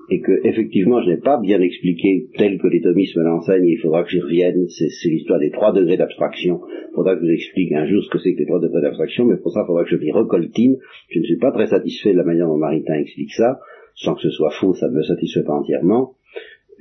et 0.10 0.22
que 0.22 0.32
effectivement 0.46 1.02
je 1.02 1.12
n'ai 1.12 1.18
pas 1.18 1.40
bien 1.40 1.62
expliqué 1.62 2.28
tel 2.38 2.58
que 2.60 2.68
les 2.68 2.82
thomismes 2.82 3.22
l'enseignent, 3.22 3.66
il 3.66 3.80
faudra 3.80 4.04
que 4.04 4.10
j'y 4.10 4.20
revienne, 4.20 4.68
c'est, 4.68 5.10
l'histoire 5.10 5.40
des 5.40 5.52
trois 5.52 5.74
degrés 5.74 5.98
d'abstraction, 5.98 6.62
il 6.66 6.96
faudra 6.96 7.16
que 7.16 7.22
je 7.22 7.26
vous 7.26 7.32
explique 7.32 7.72
un 7.74 7.86
jour 7.86 8.04
ce 8.04 8.10
que 8.10 8.20
c'est 8.20 8.34
que 8.34 8.40
les 8.40 8.46
trois 8.46 8.60
degrés 8.60 8.82
d'abstraction, 8.82 9.26
mais 9.26 9.38
pour 9.38 9.52
ça 9.52 9.62
il 9.64 9.68
faudra 9.68 9.84
que 9.84 9.90
je 9.90 9.98
m'y 9.98 10.12
recoltine, 10.12 10.78
je 11.10 11.20
ne 11.20 11.24
suis 11.24 11.38
pas 11.38 11.52
très 11.52 11.68
satisfait 11.68 12.14
de 12.14 12.18
la 12.18 12.24
manière 12.24 12.48
dont 12.48 12.58
Maritain 12.58 12.96
explique 12.96 13.34
ça, 13.34 13.60
sans 13.96 14.16
que 14.16 14.22
ce 14.22 14.30
soit 14.30 14.52
faux, 14.52 14.74
ça 14.74 14.88
ne 14.88 14.96
me 14.96 15.04
satisfait 15.04 15.44
pas 15.46 15.54
entièrement, 15.54 16.16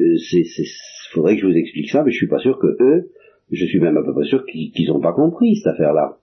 euh, 0.01 0.17
c'est, 0.17 0.45
c'est, 0.45 0.65
faudrait 1.13 1.37
que 1.37 1.43
je 1.43 1.47
vous 1.47 1.57
explique 1.57 1.91
ça, 1.91 2.03
mais 2.05 2.11
je 2.11 2.17
suis 2.17 2.29
pas 2.29 2.39
sûr 2.39 2.59
que 2.59 2.69
eux, 2.81 3.11
je 3.51 3.67
suis 3.67 3.81
même 3.81 3.97
à 3.97 4.03
peu 4.03 4.13
près 4.15 4.25
sûr 4.25 4.45
qu'ils, 4.47 4.71
qu'ils 4.73 4.91
ont 4.93 5.01
pas 5.01 5.13
compris 5.13 5.57
cette 5.57 5.75
affaire-là. 5.75 6.19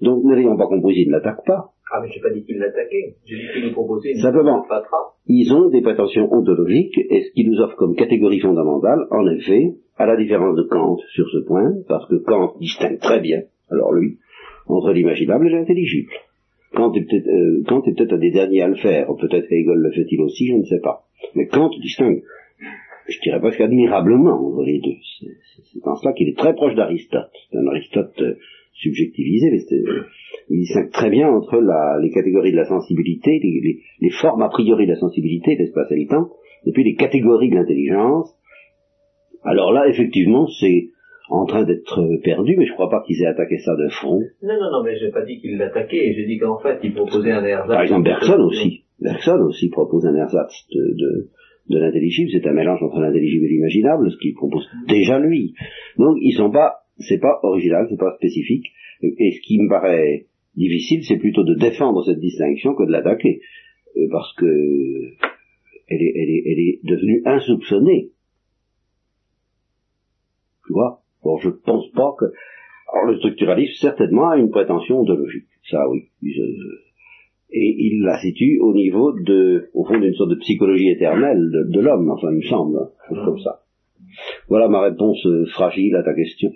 Donc 0.00 0.24
ne 0.24 0.34
l'ayant 0.34 0.56
pas 0.56 0.66
compris, 0.66 0.94
ils 0.96 1.06
ne 1.06 1.12
l'attaquent 1.12 1.46
pas. 1.46 1.72
Ah, 1.94 2.00
mais 2.00 2.08
j'ai 2.10 2.20
pas 2.20 2.30
dit 2.30 2.42
qu'il 2.44 2.56
l'attaquait. 2.56 3.16
J'ai 3.26 3.36
dit 3.36 3.48
qu'il 3.52 3.66
nous 3.66 3.72
proposait 3.72 4.12
une 4.12 4.18
Simplement. 4.18 4.64
Ils 5.26 5.52
ont 5.52 5.68
des 5.68 5.82
prétentions 5.82 6.32
ontologiques, 6.32 6.96
et 6.96 7.20
ce 7.20 7.32
qu'ils 7.32 7.50
nous 7.50 7.60
offrent 7.60 7.76
comme 7.76 7.94
catégorie 7.94 8.40
fondamentale, 8.40 9.00
en 9.10 9.26
effet, 9.28 9.74
à 9.98 10.06
la 10.06 10.16
différence 10.16 10.56
de 10.56 10.62
Kant 10.62 10.96
sur 11.14 11.28
ce 11.28 11.44
point, 11.46 11.70
parce 11.88 12.08
que 12.08 12.14
Kant 12.14 12.54
distingue 12.58 12.98
très 12.98 13.20
bien, 13.20 13.42
alors 13.70 13.92
lui, 13.92 14.18
entre 14.66 14.92
l'imaginable 14.92 15.48
et 15.48 15.50
l'intelligible. 15.50 16.12
Kant 16.74 16.94
est 16.94 17.04
peut-être, 17.04 17.28
euh, 17.28 18.14
un 18.14 18.18
des 18.18 18.30
derniers 18.30 18.62
à 18.62 18.68
le 18.68 18.76
faire, 18.76 19.08
peut-être 19.20 19.46
Hegel 19.50 19.76
le 19.76 19.90
fait-il 19.92 20.20
aussi, 20.22 20.48
je 20.48 20.54
ne 20.54 20.64
sais 20.64 20.80
pas. 20.80 21.04
Mais 21.34 21.46
Kant 21.46 21.68
distingue, 21.78 22.22
je 23.06 23.20
dirais 23.20 23.40
presque 23.40 23.60
admirablement 23.60 24.48
entre 24.48 24.62
les 24.62 24.80
deux. 24.80 24.96
C'est, 25.20 25.86
en 25.86 25.96
cela 25.96 26.14
qu'il 26.14 26.30
est 26.30 26.38
très 26.38 26.54
proche 26.54 26.74
d'Aristote. 26.74 27.30
C'est 27.50 27.58
un 27.58 27.66
Aristote 27.66 28.20
euh, 28.22 28.36
subjectivisé, 28.72 29.50
mais 29.50 29.58
il 30.50 30.58
distingue 30.60 30.90
très 30.90 31.10
bien 31.10 31.28
entre 31.28 31.60
la, 31.60 31.98
les 32.02 32.10
catégories 32.10 32.52
de 32.52 32.56
la 32.56 32.64
sensibilité, 32.64 33.38
les, 33.42 33.60
les, 33.62 33.80
les 34.00 34.10
formes 34.10 34.42
a 34.42 34.48
priori 34.48 34.86
de 34.86 34.92
la 34.92 34.98
sensibilité, 34.98 35.56
l'espace 35.56 35.90
et 35.92 36.00
le 36.00 36.08
temps, 36.08 36.30
et 36.66 36.72
puis 36.72 36.84
les 36.84 36.94
catégories 36.94 37.50
de 37.50 37.56
l'intelligence. 37.56 38.34
Alors 39.44 39.72
là, 39.72 39.88
effectivement, 39.88 40.46
c'est 40.46 40.88
en 41.30 41.46
train 41.46 41.64
d'être 41.64 42.20
perdu, 42.22 42.56
mais 42.58 42.66
je 42.66 42.72
crois 42.72 42.90
pas 42.90 43.02
qu'ils 43.06 43.22
aient 43.22 43.26
attaqué 43.26 43.58
ça 43.58 43.74
de 43.74 43.88
front. 43.88 44.20
Non, 44.42 44.54
non, 44.54 44.70
non, 44.70 44.82
mais 44.84 44.98
j'ai 44.98 45.10
pas 45.10 45.24
dit 45.24 45.40
qu'il 45.40 45.56
l'attaquait. 45.56 46.12
J'ai 46.14 46.26
dit 46.26 46.38
qu'en 46.38 46.58
fait, 46.58 46.78
il 46.82 46.92
proposait 46.92 47.32
un 47.32 47.44
ersatz. 47.44 47.68
Par 47.68 47.82
exemple, 47.82 48.04
Bergson 48.04 48.40
aussi. 48.40 48.84
Bergson 49.00 49.40
aussi 49.48 49.70
propose 49.70 50.04
un 50.06 50.14
ersatz 50.14 50.52
de, 50.74 50.94
de, 50.94 51.30
de 51.70 51.78
l'intelligible. 51.78 52.30
C'est 52.32 52.46
un 52.46 52.52
mélange 52.52 52.82
entre 52.82 53.00
l'intelligible 53.00 53.46
et 53.46 53.48
l'imaginable, 53.48 54.10
ce 54.10 54.18
qu'il 54.18 54.34
propose 54.34 54.68
déjà 54.88 55.18
lui. 55.18 55.54
Donc, 55.96 56.18
ils 56.20 56.34
sont 56.34 56.50
pas, 56.50 56.81
c'est 57.08 57.20
pas 57.20 57.40
original, 57.42 57.86
c'est 57.90 57.98
pas 57.98 58.14
spécifique. 58.16 58.66
Et 59.02 59.32
ce 59.32 59.40
qui 59.40 59.58
me 59.58 59.68
paraît 59.68 60.26
difficile, 60.56 61.04
c'est 61.04 61.18
plutôt 61.18 61.44
de 61.44 61.54
défendre 61.54 62.04
cette 62.04 62.20
distinction 62.20 62.74
que 62.74 62.84
de 62.84 62.92
l'attaquer. 62.92 63.40
Euh, 63.96 64.08
parce 64.10 64.32
que 64.34 64.46
elle 65.88 66.02
est, 66.02 66.12
elle 66.16 66.30
est, 66.30 66.42
elle 66.46 66.58
est 66.58 66.80
devenue 66.84 67.22
insoupçonnée. 67.24 68.10
Tu 70.66 70.72
vois? 70.72 71.02
Bon, 71.22 71.38
je 71.38 71.50
pense 71.50 71.90
pas 71.92 72.14
que... 72.18 72.26
Alors 72.92 73.06
le 73.06 73.18
structuralisme, 73.18 73.74
certainement, 73.80 74.30
a 74.30 74.38
une 74.38 74.50
prétention 74.50 75.00
ontologique. 75.00 75.48
Ça, 75.70 75.88
oui. 75.88 76.10
Et 77.54 77.76
il 77.78 78.02
la 78.02 78.18
situe 78.18 78.58
au 78.60 78.72
niveau 78.72 79.12
de, 79.12 79.70
au 79.74 79.84
fond, 79.84 79.98
d'une 79.98 80.14
sorte 80.14 80.30
de 80.30 80.36
psychologie 80.36 80.88
éternelle 80.88 81.50
de, 81.50 81.64
de 81.70 81.80
l'homme, 81.80 82.10
enfin, 82.10 82.28
il 82.30 82.38
me 82.38 82.42
semble, 82.42 82.78
hein, 82.78 82.88
chose 83.08 83.24
comme 83.24 83.40
ça. 83.40 83.62
Voilà 84.48 84.68
ma 84.68 84.80
réponse 84.82 85.24
euh, 85.26 85.46
fragile 85.46 85.94
à 85.96 86.02
ta 86.02 86.14
question. 86.14 86.50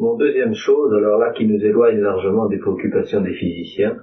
Mon 0.00 0.16
deuxième 0.16 0.54
chose, 0.54 0.92
alors 0.94 1.18
là, 1.18 1.30
qui 1.32 1.46
nous 1.46 1.62
éloigne 1.62 1.98
largement 2.00 2.48
des 2.48 2.58
préoccupations 2.58 3.20
des 3.20 3.34
physiciens, 3.34 3.96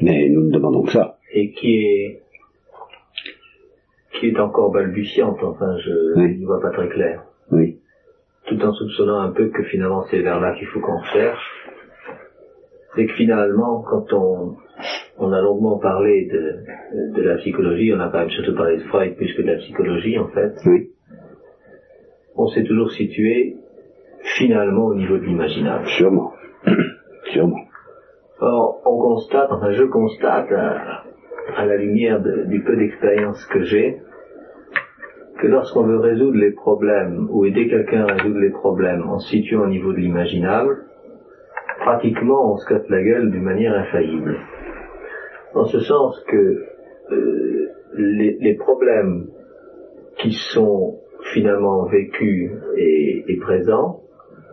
Mais 0.00 0.28
nous 0.30 0.44
ne 0.48 0.50
demandons 0.52 0.82
que 0.82 0.92
ça. 0.92 1.18
et 1.32 1.52
qui 1.52 1.76
est 1.76 2.22
qui 4.18 4.28
est 4.28 4.38
encore 4.40 4.70
balbutiante, 4.72 5.38
enfin 5.42 5.76
je 5.78 5.92
Oui. 6.20 6.38
n'y 6.38 6.44
vois 6.44 6.60
pas 6.60 6.70
très 6.70 6.88
clair. 6.88 7.22
Oui. 7.52 7.78
Tout 8.46 8.60
en 8.62 8.72
soupçonnant 8.72 9.20
un 9.20 9.30
peu 9.32 9.48
que 9.48 9.62
finalement 9.64 10.04
c'est 10.10 10.20
vers 10.20 10.40
là 10.40 10.54
qu'il 10.56 10.66
faut 10.68 10.80
qu'on 10.80 11.02
cherche, 11.12 11.46
c'est 12.96 13.06
que 13.06 13.12
finalement, 13.12 13.82
quand 13.88 14.12
on, 14.12 14.56
on 15.18 15.32
a 15.32 15.40
longuement 15.40 15.78
parlé 15.78 16.26
de, 16.26 17.14
de 17.16 17.22
la 17.22 17.36
psychologie, 17.36 17.92
on 17.94 18.00
a 18.00 18.08
quand 18.10 18.18
même 18.20 18.30
surtout 18.30 18.54
parlé 18.56 18.76
de 18.78 18.82
Freud 18.84 19.14
plus 19.16 19.32
que 19.34 19.42
de 19.42 19.46
la 19.46 19.56
psychologie 19.56 20.18
en 20.18 20.28
fait, 20.28 20.52
Oui. 20.66 20.90
on 22.36 22.48
s'est 22.48 22.64
toujours 22.64 22.90
situé 22.90 23.56
finalement 24.22 24.86
au 24.86 24.94
niveau 24.94 25.16
de 25.18 25.24
l'imaginable. 25.24 25.86
Sûrement. 25.86 26.32
Sûrement. 27.32 27.60
Or, 28.40 28.80
on 28.86 28.98
constate, 28.98 29.48
enfin 29.50 29.70
je 29.72 29.84
constate 29.84 30.50
à, 30.52 31.02
à 31.56 31.66
la 31.66 31.76
lumière 31.76 32.20
de- 32.20 32.44
du 32.46 32.62
peu 32.62 32.76
d'expérience 32.76 33.44
que 33.46 33.62
j'ai, 33.62 33.98
que 35.38 35.46
lorsqu'on 35.46 35.82
veut 35.84 35.98
résoudre 35.98 36.38
les 36.38 36.50
problèmes 36.52 37.26
ou 37.30 37.44
aider 37.44 37.68
quelqu'un 37.68 38.02
à 38.06 38.12
résoudre 38.14 38.40
les 38.40 38.50
problèmes 38.50 39.02
en 39.08 39.18
se 39.18 39.28
situant 39.30 39.62
au 39.62 39.68
niveau 39.68 39.92
de 39.92 39.98
l'imaginable, 39.98 40.84
pratiquement 41.80 42.52
on 42.52 42.56
se 42.56 42.66
casse 42.66 42.88
la 42.88 43.02
gueule 43.02 43.30
d'une 43.30 43.42
manière 43.42 43.74
infaillible. 43.74 44.36
En 45.54 45.64
ce 45.64 45.80
sens 45.80 46.22
que 46.28 46.62
euh, 47.12 47.68
les, 47.94 48.36
les 48.40 48.54
problèmes 48.54 49.26
qui 50.18 50.32
sont 50.32 50.98
finalement 51.32 51.84
vécus 51.86 52.50
et, 52.76 53.24
et 53.28 53.36
présents 53.38 54.00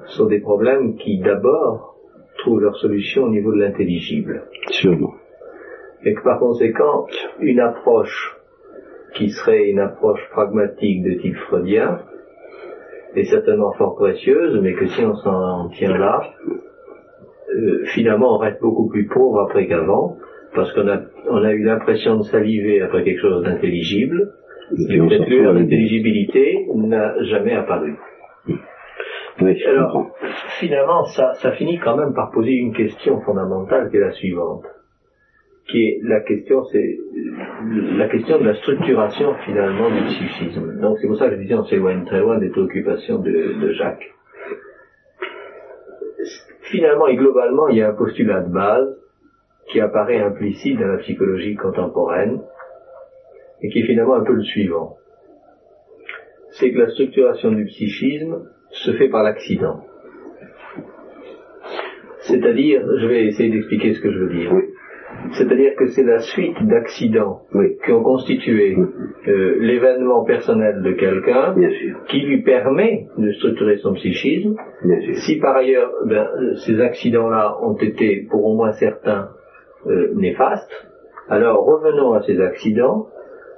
sont 0.09 0.25
des 0.27 0.39
problèmes 0.39 0.95
qui 0.95 1.19
d'abord 1.19 1.95
trouvent 2.39 2.61
leur 2.61 2.75
solution 2.77 3.23
au 3.23 3.29
niveau 3.29 3.51
de 3.53 3.59
l'intelligible. 3.59 4.43
Sûrement. 4.69 5.13
Et 6.03 6.13
que 6.13 6.21
par 6.23 6.39
conséquent, 6.39 7.07
une 7.39 7.59
approche 7.59 8.35
qui 9.15 9.29
serait 9.29 9.69
une 9.69 9.79
approche 9.79 10.21
pragmatique 10.31 11.03
de 11.03 11.13
type 11.21 11.35
freudien 11.47 11.99
est 13.15 13.23
certainement 13.25 13.71
fort 13.73 13.95
précieuse, 13.95 14.59
mais 14.61 14.73
que 14.73 14.85
si 14.87 15.01
on 15.03 15.15
s'en 15.15 15.69
tient 15.69 15.97
là, 15.97 16.21
euh, 17.55 17.83
finalement 17.95 18.35
on 18.35 18.37
reste 18.37 18.61
beaucoup 18.61 18.87
plus 18.87 19.07
pauvre 19.07 19.41
après 19.41 19.67
qu'avant, 19.67 20.17
parce 20.53 20.71
qu'on 20.73 20.87
a, 20.87 20.99
on 21.29 21.43
a 21.43 21.51
eu 21.53 21.63
l'impression 21.63 22.17
de 22.17 22.23
saliver 22.23 22.81
après 22.81 23.03
quelque 23.03 23.21
chose 23.21 23.43
d'intelligible, 23.43 24.33
Et 24.89 24.99
avec 24.99 25.29
des- 25.29 25.43
d'intelligibilité 25.43 26.67
n'a 26.75 27.23
jamais 27.23 27.53
apparu. 27.53 27.95
Oui, 29.39 29.55
je 29.55 29.67
Alors, 29.69 29.91
comprends. 29.91 30.11
finalement, 30.59 31.03
ça, 31.05 31.33
ça 31.35 31.51
finit 31.51 31.79
quand 31.79 31.95
même 31.95 32.13
par 32.13 32.31
poser 32.31 32.53
une 32.53 32.73
question 32.73 33.21
fondamentale 33.21 33.89
qui 33.89 33.97
est 33.97 34.01
la 34.01 34.11
suivante. 34.11 34.65
Qui 35.69 35.83
est 35.83 35.99
la 36.03 36.21
question, 36.21 36.63
c'est 36.71 36.97
la 37.97 38.07
question 38.07 38.39
de 38.39 38.45
la 38.45 38.55
structuration 38.55 39.33
finalement 39.45 39.89
du 39.89 40.01
psychisme. 40.05 40.79
Donc 40.79 40.97
c'est 40.99 41.07
pour 41.07 41.17
ça 41.17 41.29
que 41.29 41.35
je 41.35 41.41
disais 41.41 41.55
on 41.55 41.65
s'éloigne 41.65 42.05
très 42.05 42.21
loin 42.21 42.39
des 42.39 42.49
préoccupations 42.49 43.19
de, 43.19 43.59
de 43.61 43.71
Jacques. 43.73 44.09
Finalement 46.71 47.07
et 47.07 47.15
globalement, 47.15 47.67
il 47.67 47.77
y 47.77 47.81
a 47.81 47.89
un 47.89 47.93
postulat 47.95 48.41
de 48.41 48.51
base 48.53 48.97
qui 49.69 49.79
apparaît 49.81 50.19
implicite 50.21 50.79
dans 50.79 50.87
la 50.87 50.97
psychologie 50.99 51.55
contemporaine 51.55 52.41
et 53.61 53.69
qui 53.69 53.79
est 53.79 53.85
finalement 53.85 54.15
un 54.15 54.23
peu 54.23 54.33
le 54.33 54.43
suivant. 54.43 54.95
C'est 56.51 56.71
que 56.71 56.79
la 56.79 56.89
structuration 56.89 57.51
du 57.51 57.65
psychisme 57.65 58.49
se 58.71 58.91
fait 58.93 59.09
par 59.09 59.23
l'accident. 59.23 59.81
C'est-à-dire, 62.21 62.81
je 62.99 63.07
vais 63.07 63.25
essayer 63.27 63.49
d'expliquer 63.49 63.93
ce 63.93 64.01
que 64.01 64.11
je 64.11 64.19
veux 64.19 64.29
dire. 64.29 64.51
Oui. 64.53 64.63
C'est-à-dire 65.31 65.75
que 65.77 65.87
c'est 65.87 66.03
la 66.03 66.19
suite 66.19 66.57
d'accidents 66.67 67.41
Oui. 67.53 67.77
qui 67.83 67.91
ont 67.91 68.03
constitué 68.03 68.77
euh, 69.27 69.55
l'événement 69.59 70.23
personnel 70.25 70.81
de 70.83 70.91
quelqu'un 70.91 71.55
qui 72.09 72.21
lui 72.21 72.43
permet 72.43 73.07
de 73.17 73.31
structurer 73.33 73.77
son 73.77 73.93
psychisme. 73.93 74.55
Si 75.25 75.37
par 75.39 75.55
ailleurs 75.55 75.91
ben, 76.05 76.27
ces 76.65 76.79
accidents-là 76.79 77.57
ont 77.61 77.75
été 77.75 78.27
pour 78.29 78.45
au 78.45 78.55
moins 78.55 78.73
certains 78.73 79.29
euh, 79.87 80.11
néfastes, 80.15 80.87
alors 81.29 81.65
revenons 81.65 82.13
à 82.13 82.21
ces 82.21 82.39
accidents, 82.39 83.07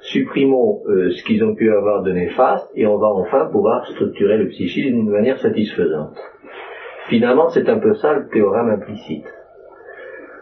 supprimons 0.02 0.82
euh, 0.88 1.12
ce 1.12 1.24
qu'ils 1.24 1.44
ont 1.44 1.56
pu 1.56 1.72
avoir 1.72 2.04
de 2.04 2.12
néfaste 2.12 2.70
et 2.76 2.88
on 2.88 2.98
va 2.98 3.08
enfin 3.08 3.48
pouvoir 3.52 3.86
structurer 3.88 4.38
le 4.38 4.48
psychisme 4.50 4.96
d'une 4.96 5.10
manière 5.10 5.40
satisfaisante. 5.40 6.18
Finalement, 7.10 7.50
c'est 7.50 7.68
un 7.70 7.80
peu 7.80 7.94
ça 7.96 8.14
le 8.14 8.30
théorème 8.30 8.70
implicite. 8.70 9.26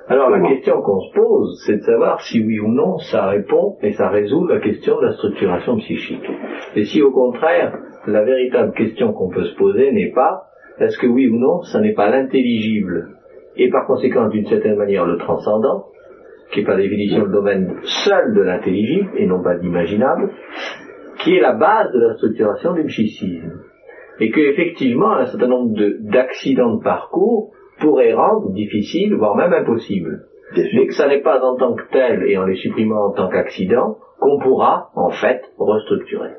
Alors 0.09 0.29
la 0.29 0.39
question 0.39 0.81
qu'on 0.81 1.01
se 1.01 1.13
pose, 1.13 1.63
c'est 1.65 1.77
de 1.77 1.81
savoir 1.81 2.21
si 2.21 2.39
oui 2.39 2.59
ou 2.59 2.69
non 2.69 2.97
ça 2.97 3.27
répond 3.27 3.75
et 3.81 3.91
ça 3.91 4.07
résout 4.07 4.47
la 4.47 4.59
question 4.59 4.97
de 4.97 5.05
la 5.05 5.13
structuration 5.13 5.77
psychique. 5.77 6.29
Et 6.75 6.85
si 6.85 7.01
au 7.01 7.11
contraire, 7.11 7.77
la 8.07 8.23
véritable 8.23 8.71
question 8.73 9.11
qu'on 9.11 9.29
peut 9.29 9.43
se 9.43 9.55
poser 9.55 9.91
n'est 9.91 10.13
pas 10.13 10.43
est-ce 10.79 10.97
que 10.97 11.07
oui 11.07 11.27
ou 11.27 11.37
non 11.37 11.61
ça 11.63 11.81
n'est 11.81 11.93
pas 11.93 12.09
l'intelligible 12.09 13.17
et 13.57 13.69
par 13.69 13.85
conséquent 13.85 14.29
d'une 14.29 14.45
certaine 14.45 14.77
manière 14.77 15.05
le 15.05 15.17
transcendant, 15.17 15.87
qui 16.51 16.61
est 16.61 16.63
par 16.65 16.77
définition 16.77 17.25
le 17.25 17.31
domaine 17.31 17.75
seul 17.83 18.33
de 18.33 18.41
l'intelligible 18.41 19.09
et 19.17 19.25
non 19.27 19.41
pas 19.43 19.55
de 19.55 19.61
l'imaginable, 19.61 20.29
qui 21.19 21.35
est 21.35 21.41
la 21.41 21.53
base 21.53 21.91
de 21.93 21.99
la 21.99 22.13
structuration 22.15 22.73
du 22.73 22.83
psychisme. 22.85 23.61
Et 24.19 24.31
que 24.31 24.39
effectivement 24.39 25.11
un 25.13 25.25
certain 25.25 25.47
nombre 25.47 25.73
de- 25.75 25.97
d'accidents 26.01 26.75
de 26.77 26.83
parcours 26.83 27.51
pourraient 27.79 28.13
rendre 28.13 28.51
difficile, 28.53 29.15
voire 29.15 29.35
même 29.35 29.53
impossible. 29.53 30.23
Mais 30.55 30.87
que 30.87 30.93
ça 30.93 31.07
n'est 31.07 31.21
pas 31.21 31.39
en 31.43 31.57
tant 31.57 31.75
que 31.75 31.83
tel 31.91 32.23
et 32.23 32.37
en 32.37 32.45
les 32.45 32.55
supprimant 32.55 33.07
en 33.07 33.11
tant 33.11 33.29
qu'accident 33.29 33.97
qu'on 34.19 34.39
pourra 34.39 34.89
en 34.95 35.09
fait 35.09 35.41
restructurer. 35.59 36.31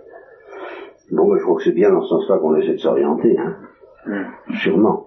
Bon, 1.12 1.36
je 1.36 1.42
crois 1.44 1.56
que 1.56 1.62
c'est 1.64 1.74
bien 1.74 1.90
dans 1.90 2.02
ce 2.02 2.08
sens-là 2.08 2.38
qu'on 2.38 2.56
essaie 2.56 2.72
de 2.72 2.78
s'orienter, 2.78 3.36
hein. 3.38 3.56
Sûrement. 4.62 5.06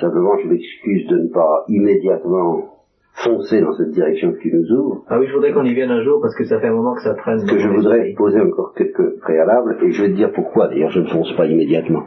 Simplement, 0.00 0.36
je 0.42 0.48
m'excuse 0.48 1.06
de 1.08 1.18
ne 1.18 1.28
pas 1.32 1.64
immédiatement 1.68 2.77
foncer 3.12 3.60
dans 3.60 3.72
cette 3.72 3.90
direction 3.90 4.32
tu 4.40 4.52
nous 4.52 4.70
ouvres, 4.76 5.04
Ah 5.08 5.18
oui, 5.18 5.26
je 5.28 5.34
voudrais 5.34 5.52
qu'on 5.52 5.64
y 5.64 5.74
vienne 5.74 5.90
un 5.90 6.02
jour 6.02 6.20
parce 6.20 6.36
que 6.36 6.44
ça 6.44 6.60
fait 6.60 6.68
un 6.68 6.74
moment 6.74 6.94
que 6.94 7.02
ça 7.02 7.14
traîne. 7.14 7.44
que 7.46 7.58
je 7.58 7.68
voudrais 7.68 8.14
poser 8.16 8.40
encore 8.40 8.74
quelques 8.74 9.18
préalables, 9.20 9.76
et 9.82 9.90
je 9.92 10.02
vais 10.02 10.10
te 10.10 10.16
dire 10.16 10.32
pourquoi, 10.32 10.68
d'ailleurs, 10.68 10.90
je 10.90 11.00
ne 11.00 11.06
fonce 11.06 11.34
pas 11.36 11.46
immédiatement. 11.46 12.06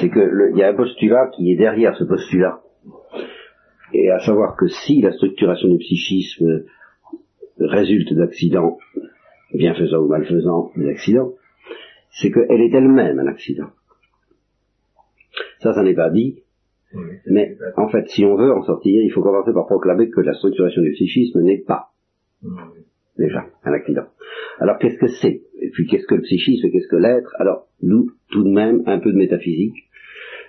C'est 0.00 0.08
que 0.08 0.50
il 0.52 0.56
y 0.56 0.62
a 0.62 0.68
un 0.68 0.74
postulat 0.74 1.30
qui 1.36 1.52
est 1.52 1.56
derrière 1.56 1.94
ce 1.96 2.04
postulat. 2.04 2.60
Et 3.92 4.10
à 4.10 4.20
savoir 4.20 4.56
que 4.56 4.66
si 4.68 5.02
la 5.02 5.12
structuration 5.12 5.68
du 5.68 5.78
psychisme 5.78 6.64
résulte 7.58 8.14
d'accidents, 8.14 8.78
bienfaisants 9.52 9.98
ou 9.98 10.08
malfaisants, 10.08 10.70
des 10.76 10.88
accidents, 10.88 11.32
c'est 12.10 12.30
qu'elle 12.30 12.60
est 12.60 12.72
elle-même 12.72 13.18
un 13.18 13.26
accident. 13.26 13.68
Ça, 15.58 15.74
ça 15.74 15.82
n'est 15.82 15.94
pas 15.94 16.10
dit, 16.10 16.42
mais 17.26 17.56
en 17.76 17.88
fait, 17.88 18.08
si 18.08 18.24
on 18.24 18.36
veut 18.36 18.52
en 18.52 18.62
sortir, 18.62 19.02
il 19.02 19.10
faut 19.10 19.22
commencer 19.22 19.52
par 19.52 19.66
proclamer 19.66 20.10
que 20.10 20.20
la 20.20 20.34
structuration 20.34 20.82
du 20.82 20.92
psychisme 20.92 21.40
n'est 21.42 21.62
pas 21.62 21.90
déjà 23.18 23.46
un 23.64 23.72
accident. 23.72 24.06
Alors 24.58 24.78
qu'est-ce 24.78 24.98
que 24.98 25.06
c'est? 25.06 25.42
Et 25.60 25.70
puis 25.70 25.86
qu'est-ce 25.86 26.06
que 26.06 26.14
le 26.14 26.22
psychisme 26.22 26.66
et 26.66 26.70
qu'est-ce 26.70 26.88
que 26.88 26.96
l'être? 26.96 27.34
Alors 27.38 27.68
nous, 27.82 28.10
tout 28.30 28.42
de 28.42 28.50
même, 28.50 28.82
un 28.86 28.98
peu 28.98 29.12
de 29.12 29.16
métaphysique, 29.16 29.76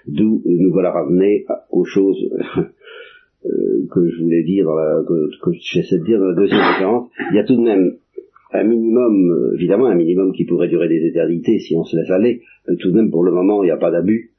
d'où 0.07 0.41
euh, 0.45 0.57
nous 0.59 0.71
voilà 0.71 0.91
ramenés 0.91 1.45
aux 1.69 1.85
choses 1.85 2.17
euh, 3.45 3.87
que 3.91 4.09
je 4.09 4.23
voulais 4.23 4.43
dire, 4.43 4.65
dans 4.65 4.75
la, 4.75 5.03
que, 5.07 5.29
que 5.43 5.51
j'essaie 5.59 5.99
de 5.99 6.05
dire 6.05 6.19
dans 6.19 6.27
la 6.27 6.35
deuxième 6.35 6.61
conférence. 6.61 7.09
Il 7.31 7.35
y 7.35 7.39
a 7.39 7.43
tout 7.43 7.55
de 7.55 7.61
même 7.61 7.97
un 8.53 8.63
minimum, 8.63 9.31
euh, 9.31 9.55
évidemment 9.55 9.85
un 9.85 9.95
minimum 9.95 10.33
qui 10.33 10.45
pourrait 10.45 10.67
durer 10.67 10.87
des 10.87 11.05
éternités 11.05 11.59
si 11.59 11.75
on 11.75 11.83
se 11.83 11.95
laisse 11.95 12.09
aller, 12.09 12.41
tout 12.79 12.91
de 12.91 12.95
même 12.95 13.11
pour 13.11 13.23
le 13.23 13.31
moment 13.31 13.63
il 13.63 13.67
n'y 13.67 13.71
a 13.71 13.77
pas 13.77 13.91
d'abus, 13.91 14.31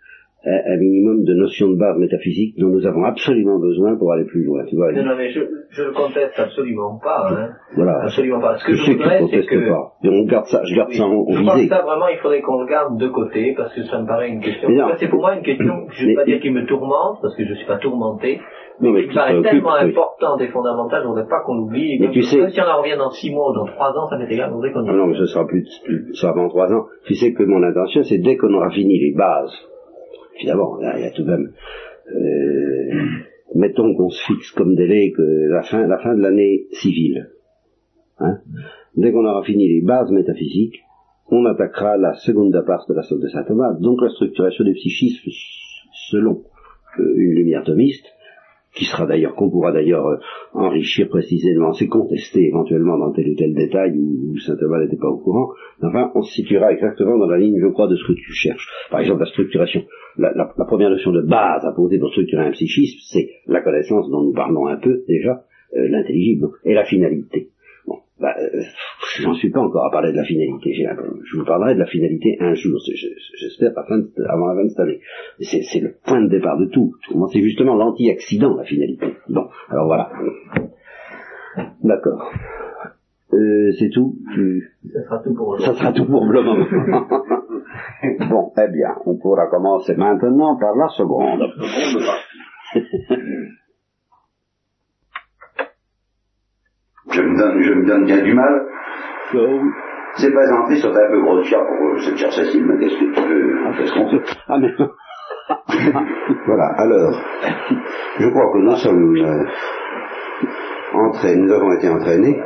un, 0.44 0.72
un 0.74 0.76
minimum 0.76 1.24
de 1.24 1.34
notions 1.34 1.68
de 1.70 1.76
base 1.76 1.96
métaphysique 1.98 2.58
dont 2.58 2.68
nous 2.68 2.86
avons 2.86 3.04
absolument 3.04 3.58
besoin 3.58 3.96
pour 3.96 4.12
aller 4.12 4.24
plus 4.24 4.44
loin. 4.44 4.64
Tu 4.66 4.74
vois, 4.76 4.92
Non, 4.92 5.04
non, 5.04 5.16
mais 5.16 5.30
je, 5.30 5.40
je 5.70 5.82
le 5.84 5.92
conteste 5.92 6.38
absolument 6.38 6.98
pas. 7.02 7.28
Hein. 7.30 7.50
voilà. 7.76 8.02
Absolument 8.02 8.40
pas. 8.40 8.56
Ce 8.58 8.64
que 8.64 8.74
Je 8.74 8.84
je, 8.84 8.92
voudrais, 8.92 9.20
c'est 9.30 9.46
que... 9.46 9.68
pas. 9.68 9.92
Et 10.02 10.08
on 10.08 10.24
garde 10.24 10.46
ça, 10.46 10.62
je 10.64 10.74
garde 10.74 10.88
Oui. 10.90 10.96
ça 10.96 11.04
en, 11.04 11.26
je 11.30 11.42
pense 11.44 11.54
visée. 11.54 11.68
que 11.68 11.74
ça, 11.74 11.82
vraiment, 11.82 12.08
il 12.08 12.18
faudrait 12.18 12.40
qu'on 12.42 12.60
le 12.60 12.66
garde 12.66 12.98
de 12.98 13.08
côté, 13.08 13.54
parce 13.56 13.72
que 13.74 13.82
ça 13.84 14.00
me 14.00 14.06
paraît 14.06 14.28
une 14.30 14.40
question... 14.40 14.68
C'est 14.98 15.08
pour 15.08 15.20
moi 15.20 15.34
une 15.36 15.42
question, 15.44 15.86
je 15.90 16.04
ne 16.04 16.08
vais 16.10 16.14
pas 16.16 16.24
dire 16.24 16.40
qui 16.40 16.50
me 16.50 16.66
tourmente, 16.66 17.18
parce 17.22 17.36
que 17.36 17.44
je 17.44 17.50
ne 17.50 17.54
suis 17.54 17.66
pas 17.66 17.78
tourmenté, 17.78 18.40
Non, 18.80 18.90
mais 18.90 19.02
me 19.06 19.14
paraît 19.14 19.40
tellement 19.42 19.74
oui. 19.80 19.90
importante 19.90 20.40
et 20.40 20.48
fondamentale, 20.48 21.02
je 21.02 21.04
ne 21.06 21.10
voudrais 21.14 21.28
pas 21.28 21.40
qu'on 21.46 21.54
l'oublie. 21.54 21.98
Mais 22.00 22.10
tu 22.10 22.22
sais- 22.22 22.38
même 22.40 22.50
si 22.50 22.60
on 22.60 22.64
en 22.64 22.82
revient 22.82 22.96
dans 22.98 23.10
six 23.10 23.30
mois 23.30 23.50
ou 23.50 23.54
dans 23.54 23.66
trois 23.66 23.90
ans, 23.90 24.08
ça 24.10 24.18
m'est 24.18 24.32
égal, 24.32 24.48
je 24.50 24.54
voudrais 24.54 24.72
qu'on 24.72 24.84
y 24.84 24.88
Ah 24.90 24.92
non, 24.92 25.06
mais 25.06 25.16
ce 25.16 25.26
sera 25.26 25.46
plus, 25.46 25.64
plus 25.84 26.12
ça 26.14 26.30
avant 26.30 26.48
trois 26.48 26.66
ans. 26.72 26.86
Tu 27.06 27.14
sais 27.14 27.32
que 27.32 27.44
mon 27.44 27.62
intention, 27.62 28.02
c'est 28.02 28.18
dès 28.18 28.36
qu'on 28.36 28.52
aura 28.54 28.70
fini 28.70 28.98
les 28.98 29.14
bases, 29.16 29.52
évidemment, 30.36 30.76
là, 30.76 30.98
il 30.98 31.02
y 31.02 31.06
a 31.06 31.10
tout 31.10 31.22
de 31.22 31.30
même, 31.30 31.52
euh, 32.14 33.00
mettons 33.54 33.94
qu'on 33.94 34.10
se 34.10 34.22
fixe 34.24 34.50
comme 34.52 34.74
délai 34.74 35.12
que 35.12 35.22
la 35.50 35.62
fin, 35.62 35.86
la 35.86 35.98
fin 35.98 36.14
de 36.14 36.22
l'année 36.22 36.66
civile. 36.72 37.30
Hein 38.18 38.38
dès 38.96 39.12
qu'on 39.12 39.24
aura 39.24 39.42
fini 39.42 39.68
les 39.68 39.80
bases 39.80 40.10
métaphysiques, 40.10 40.80
on 41.28 41.44
attaquera 41.46 41.96
la 41.96 42.14
seconde 42.14 42.52
part 42.66 42.84
de 42.88 42.94
la 42.94 43.02
somme 43.02 43.20
de 43.20 43.28
saint 43.28 43.44
Thomas, 43.44 43.72
donc 43.80 44.02
la 44.02 44.10
structuration 44.10 44.64
du 44.64 44.74
psychisme 44.74 45.30
selon 46.10 46.42
euh, 46.98 47.14
une 47.16 47.34
lumière 47.34 47.64
thomiste, 47.64 48.06
qui 48.74 48.84
sera 48.84 49.06
d'ailleurs, 49.06 49.34
qu'on 49.34 49.50
pourra 49.50 49.72
d'ailleurs 49.72 50.06
euh, 50.06 50.16
enrichir 50.54 51.08
précisément, 51.08 51.72
c'est 51.72 51.88
contesté 51.88 52.46
éventuellement 52.46 52.98
dans 52.98 53.12
tel 53.12 53.28
ou 53.28 53.34
tel 53.34 53.54
détail 53.54 53.98
où, 53.98 54.38
saint 54.38 54.56
Thomas 54.56 54.80
n'était 54.80 54.96
pas 54.96 55.08
au 55.08 55.18
courant, 55.18 55.50
enfin, 55.82 56.10
on 56.14 56.22
se 56.22 56.32
situera 56.32 56.72
exactement 56.72 57.18
dans 57.18 57.26
la 57.26 57.38
ligne, 57.38 57.58
je 57.60 57.68
crois, 57.68 57.88
de 57.88 57.96
ce 57.96 58.04
que 58.06 58.12
tu 58.12 58.32
cherches. 58.32 58.66
Par 58.90 59.00
exemple, 59.00 59.20
la 59.20 59.26
structuration, 59.26 59.82
la 60.16 60.64
première 60.66 60.90
notion 60.90 61.12
de 61.12 61.22
base 61.22 61.64
à 61.64 61.72
poser 61.72 61.98
pour 61.98 62.10
structurer 62.10 62.44
un 62.44 62.52
psychisme, 62.52 62.98
c'est 63.10 63.28
la 63.46 63.60
connaissance 63.60 64.10
dont 64.10 64.22
nous 64.22 64.32
parlons 64.32 64.66
un 64.66 64.76
peu 64.76 65.02
déjà, 65.06 65.44
euh, 65.76 65.88
l'intelligible, 65.88 66.48
et 66.64 66.74
la 66.74 66.84
finalité. 66.84 67.51
Bon, 67.86 67.98
bah, 68.20 68.34
euh, 68.38 68.62
j'en 69.20 69.34
suis 69.34 69.50
pas 69.50 69.60
encore 69.60 69.86
à 69.86 69.90
parler 69.90 70.12
de 70.12 70.16
la 70.16 70.24
finalité. 70.24 70.72
Je 70.74 71.36
vous 71.38 71.44
parlerai 71.44 71.74
de 71.74 71.80
la 71.80 71.86
finalité 71.86 72.36
un 72.40 72.54
jour, 72.54 72.78
j'espère 73.40 73.72
avant 73.76 74.46
la 74.46 74.54
fin 74.54 74.64
de 74.64 74.68
cette 74.68 74.80
année. 74.80 75.00
C'est 75.40 75.80
le 75.80 75.94
point 76.04 76.22
de 76.22 76.28
départ 76.28 76.58
de 76.58 76.66
tout. 76.66 76.94
C'est 77.32 77.42
justement 77.42 77.74
l'anti-accident, 77.74 78.56
la 78.56 78.64
finalité. 78.64 79.06
Bon, 79.28 79.48
alors 79.68 79.86
voilà. 79.86 80.10
D'accord. 81.82 82.30
Euh, 83.32 83.72
c'est 83.78 83.88
tout? 83.90 84.16
Ça 84.92 85.02
sera 85.04 85.18
tout 85.20 85.34
pour 85.34 85.58
Ça 85.58 85.70
aujourd'hui. 85.70 85.80
sera 85.80 85.92
tout 85.92 86.04
pour 86.04 86.24
le 86.26 86.42
moment. 86.42 86.66
bon, 88.30 88.52
eh 88.58 88.68
bien, 88.70 88.94
on 89.06 89.16
pourra 89.16 89.46
commencer 89.48 89.94
maintenant 89.96 90.56
par 90.58 90.76
la 90.76 90.88
seconde. 90.88 91.42
Je 97.12 97.22
me 97.22 97.36
donne, 97.38 97.62
je 97.62 97.72
me 97.74 97.84
donne 97.86 98.04
bien 98.04 98.22
du 98.22 98.34
mal. 98.34 98.66
Oh, 99.34 99.60
C'est 100.16 100.32
présenté 100.32 100.76
sur 100.76 100.90
un 100.90 101.10
peu 101.10 101.20
gros 101.20 101.38
de 101.38 101.42
chat 101.44 101.58
pour 101.64 101.88
euh, 101.88 101.98
cette 102.00 102.16
chère 102.16 102.32
Cécile, 102.32 102.64
mais 102.66 102.78
qu'est-ce 102.78 102.98
que 102.98 103.14
tu 103.14 103.20
veux 103.28 103.58
Qu'est-ce 103.78 103.92
qu'on 103.92 104.08
fait? 104.10 104.22
Ah 104.48 104.58
mais 104.58 104.72
Voilà, 106.46 106.66
alors, 106.78 107.20
je 108.18 108.28
crois 108.28 108.52
que 108.52 108.58
nous 108.58 108.76
sommes 108.76 109.16
euh, 109.16 109.44
entraînés, 110.94 111.42
nous 111.42 111.52
avons 111.52 111.72
été 111.74 111.88
entraînés. 111.88 112.40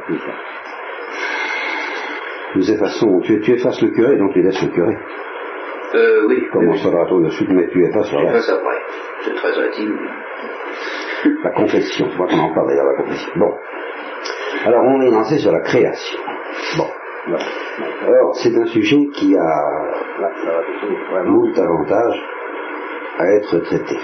Nous 2.54 2.70
effaçons, 2.70 3.20
tu, 3.20 3.40
tu 3.40 3.52
effaces 3.52 3.82
le 3.82 3.90
curé, 3.90 4.16
donc 4.16 4.32
tu 4.32 4.42
laisses 4.42 4.62
le 4.62 4.68
curé. 4.68 4.96
Euh, 5.94 6.26
oui. 6.28 6.42
Comme 6.52 6.68
on 6.68 6.76
sera 6.76 7.06
tout 7.06 7.20
de 7.20 7.30
suite, 7.30 7.50
mais 7.50 7.68
tu 7.68 7.84
effaces 7.84 8.12
reste. 8.12 8.32
passe 8.32 8.48
après. 8.50 8.78
C'est 9.22 9.34
très 9.34 9.66
intime. 9.66 9.98
La 11.44 11.50
confession, 11.50 12.06
je 12.10 12.14
crois 12.14 12.26
qu'on 12.28 12.38
en 12.38 12.54
parle 12.54 12.68
d'ailleurs, 12.68 12.86
la 12.86 13.02
confession. 13.02 13.32
Bon. 13.36 13.52
Alors 14.66 14.82
on 14.82 15.00
est 15.00 15.10
lancé 15.10 15.38
sur 15.38 15.52
la 15.52 15.60
création. 15.60 16.18
Bon. 16.76 16.88
Alors, 18.04 18.34
c'est 18.34 18.52
un 18.56 18.66
sujet 18.66 19.06
qui 19.14 19.36
a 19.36 19.64
vraiment 21.12 21.44
avantages 21.56 22.20
à 23.16 23.26
être 23.34 23.58
traité 23.60 23.96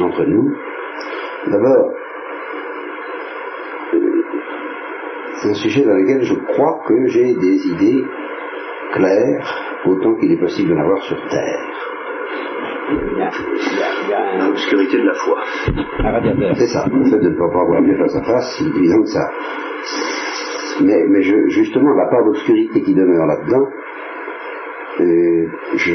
entre 0.00 0.24
nous. 0.24 0.50
D'abord, 1.46 1.92
c'est 5.42 5.50
un 5.50 5.54
sujet 5.56 5.84
dans 5.84 5.94
lequel 5.94 6.22
je 6.22 6.34
crois 6.54 6.80
que 6.88 7.08
j'ai 7.08 7.34
des 7.34 7.66
idées 7.66 8.02
claires, 8.94 9.62
autant 9.84 10.14
qu'il 10.14 10.32
est 10.32 10.40
possible 10.40 10.74
d'en 10.74 10.80
avoir 10.80 11.02
sur 11.02 11.18
Terre. 11.28 11.91
Il 12.92 13.18
y 13.18 14.14
a, 14.14 14.46
l'obscurité 14.46 14.98
de 14.98 15.06
la 15.06 15.14
foi. 15.14 15.38
C'est 16.58 16.66
ça, 16.66 16.86
le 16.92 17.04
fait 17.04 17.18
de 17.18 17.30
ne 17.30 17.36
pas 17.36 17.48
voir 17.48 17.82
bien 17.82 17.96
face 17.96 18.16
à 18.16 18.22
face, 18.22 18.56
c'est 18.58 18.66
évident 18.66 19.02
que 19.02 19.08
ça. 19.08 19.30
Mais, 20.82 21.04
mais 21.08 21.22
je, 21.22 21.48
justement, 21.48 21.94
la 21.94 22.08
part 22.08 22.24
d'obscurité 22.24 22.82
qui 22.82 22.94
demeure 22.94 23.26
là-dedans, 23.26 23.68
euh, 25.00 25.46
je, 25.76 25.94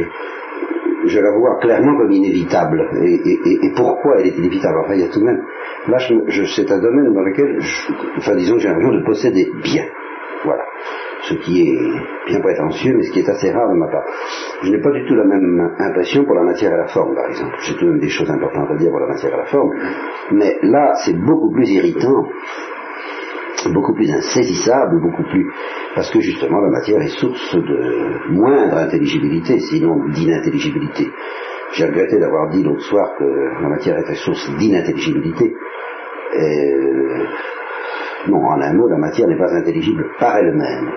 je 1.06 1.20
la 1.20 1.32
vois 1.32 1.60
clairement 1.60 1.98
comme 1.98 2.12
inévitable. 2.12 2.90
Et, 3.04 3.72
pourquoi 3.76 4.20
elle 4.20 4.28
est 4.28 4.38
inévitable? 4.38 4.80
Enfin, 4.84 4.94
il 4.96 5.02
y 5.02 5.04
a 5.04 5.10
tout 5.10 5.20
de 5.20 5.26
même. 5.26 5.44
Là, 5.88 5.98
je, 5.98 6.44
c'est 6.56 6.72
un 6.72 6.80
domaine 6.80 7.14
dans 7.14 7.22
lequel, 7.22 7.60
enfin, 8.18 8.36
disons 8.36 8.56
que 8.56 8.62
j'ai 8.62 8.68
l'impression 8.70 8.94
de 8.94 9.06
posséder 9.06 9.52
bien. 9.64 9.86
Voilà. 10.44 10.64
Ce 11.24 11.34
qui 11.36 11.62
est 11.62 11.78
bien 12.28 12.40
prétentieux, 12.42 12.94
mais 12.96 13.04
ce 13.04 13.12
qui 13.12 13.20
est 13.20 13.30
assez 13.30 13.52
rare 13.52 13.70
de 13.70 13.78
ma 13.78 13.88
part. 13.88 14.06
Je 14.64 14.72
n'ai 14.72 14.80
pas 14.80 14.92
du 14.92 15.06
tout 15.06 15.16
la 15.16 15.26
même 15.26 15.76
impression 15.80 16.24
pour 16.26 16.36
la 16.36 16.44
matière 16.44 16.74
et 16.74 16.78
la 16.78 16.88
forme, 16.88 17.16
par 17.16 17.28
exemple. 17.28 17.56
J'ai 17.60 17.76
tout 17.76 17.86
de 17.86 17.92
même 17.92 18.00
des 18.00 18.10
choses 18.10 18.30
importantes 18.30 18.70
à 18.72 18.76
dire 18.76 18.92
pour 18.92 19.00
la 19.00 19.08
matière 19.08 19.34
et 19.34 19.38
la 19.38 19.46
forme. 19.46 19.72
Mais 20.32 20.58
là, 20.62 20.94
c'est 21.04 21.18
beaucoup 21.18 21.52
plus 21.52 21.70
irritant 21.70 22.26
beaucoup 23.74 23.94
plus 23.94 24.12
insaisissable, 24.12 25.02
beaucoup 25.02 25.24
plus 25.24 25.52
parce 25.96 26.12
que 26.12 26.20
justement 26.20 26.62
la 26.62 26.70
matière 26.70 27.02
est 27.02 27.20
source 27.20 27.56
de 27.56 28.32
moindre 28.32 28.78
intelligibilité, 28.78 29.60
sinon 29.60 30.08
d'inintelligibilité. 30.10 31.08
J'ai 31.74 31.86
regretté 31.86 32.20
d'avoir 32.20 32.50
dit 32.50 32.64
l'autre 32.64 32.84
soir 32.84 33.16
que 33.18 33.24
la 33.24 33.68
matière 33.68 33.98
était 34.00 34.16
source 34.16 34.50
d'inintelligibilité. 34.58 35.54
Non, 38.28 38.44
en 38.44 38.62
un 38.62 38.74
mot, 38.74 38.88
la 38.88 38.98
matière 38.98 39.28
n'est 39.28 39.38
pas 39.38 39.54
intelligible 39.54 40.06
par 40.20 40.38
elle-même. 40.38 40.92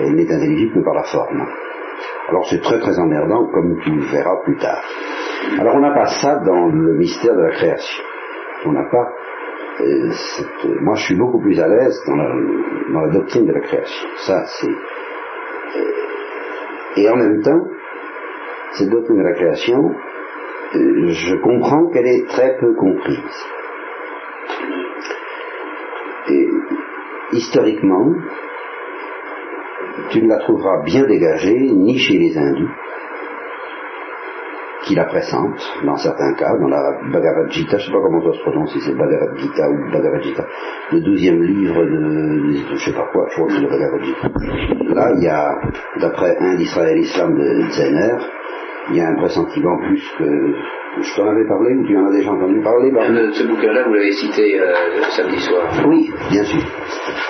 Elle 0.00 0.14
n'est 0.14 0.32
intelligible 0.32 0.74
que 0.74 0.84
par 0.84 0.94
la 0.94 1.04
forme. 1.04 1.46
Alors 2.28 2.46
c'est 2.48 2.60
très 2.60 2.78
très 2.78 2.98
emmerdant, 2.98 3.46
comme 3.46 3.78
tu 3.82 3.98
verras 4.12 4.36
plus 4.44 4.56
tard. 4.56 4.82
Alors 5.58 5.76
on 5.76 5.80
n'a 5.80 5.92
pas 5.94 6.06
ça 6.06 6.36
dans 6.44 6.66
le 6.66 6.94
mystère 6.94 7.34
de 7.34 7.42
la 7.42 7.50
création. 7.50 8.04
On 8.66 8.72
n'a 8.72 8.84
pas 8.90 9.08
euh, 9.80 10.10
moi 10.80 10.94
je 10.96 11.04
suis 11.04 11.16
beaucoup 11.16 11.40
plus 11.40 11.58
à 11.60 11.68
l'aise 11.68 12.02
dans 12.06 12.16
la, 12.16 13.08
doctrine 13.08 13.46
de 13.46 13.52
la 13.52 13.60
création. 13.60 14.08
Ça, 14.26 14.44
c'est. 14.46 14.68
Euh, 14.68 15.82
et 16.96 17.08
en 17.08 17.16
même 17.16 17.42
temps, 17.42 17.68
cette 18.72 18.90
doctrine 18.90 19.18
de 19.18 19.22
la 19.22 19.34
création, 19.34 19.94
euh, 20.74 21.08
je 21.08 21.36
comprends 21.36 21.86
qu'elle 21.88 22.06
est 22.06 22.26
très 22.28 22.56
peu 22.58 22.74
comprise. 22.74 23.46
Et 26.30 26.48
historiquement, 27.32 28.12
tu 30.10 30.22
ne 30.22 30.28
la 30.28 30.38
trouveras 30.38 30.82
bien 30.84 31.04
dégagée 31.06 31.70
ni 31.72 31.98
chez 31.98 32.18
les 32.18 32.36
hindous, 32.36 32.70
qui 34.84 34.94
la 34.94 35.04
pressente, 35.04 35.60
dans 35.84 35.96
certains 35.96 36.34
cas, 36.34 36.56
dans 36.58 36.68
la 36.68 36.98
Bhagavad 37.12 37.50
Gita, 37.50 37.76
je 37.76 37.82
ne 37.82 37.86
sais 37.86 37.92
pas 37.92 38.00
comment 38.00 38.22
ça 38.22 38.38
se 38.38 38.42
prononce, 38.42 38.72
si 38.72 38.80
c'est 38.80 38.94
Bhagavad 38.94 39.36
Gita 39.36 39.68
ou 39.68 39.92
Bhagavad 39.92 40.22
Gita, 40.22 40.46
le 40.92 41.00
douzième 41.00 41.42
livre 41.42 41.84
de, 41.84 42.52
je 42.66 42.72
ne 42.72 42.78
sais 42.78 42.92
pas 42.92 43.06
quoi, 43.12 43.26
je 43.28 43.34
crois 43.34 43.46
que 43.48 43.54
c'est 43.54 43.60
le 43.60 43.68
Bhagavad 43.68 44.02
Gita. 44.02 44.28
Là, 44.94 45.12
il 45.16 45.24
y 45.24 45.28
a, 45.28 45.60
d'après 46.00 46.36
un 46.38 46.54
d'Israël 46.54 46.98
Islam 46.98 47.34
de 47.36 47.70
Zener, 47.70 48.16
il 48.90 48.96
y 48.96 49.00
a 49.00 49.08
un 49.08 49.16
pressentiment 49.16 49.76
plus 49.78 50.02
que 50.18 50.54
je 51.02 51.16
t'en 51.16 51.28
avais 51.28 51.46
parlé 51.46 51.74
ou 51.74 51.86
tu 51.86 51.96
en 51.96 52.06
as 52.06 52.12
déjà 52.12 52.30
entendu 52.32 52.60
parler 52.62 52.90
Ce 53.32 53.46
bouquin-là, 53.46 53.84
vous 53.86 53.94
l'avez 53.94 54.12
cité 54.12 54.60
euh, 54.60 54.74
samedi 55.10 55.40
soir. 55.40 55.70
Oui, 55.86 56.10
bien 56.30 56.44
sûr. 56.44 56.62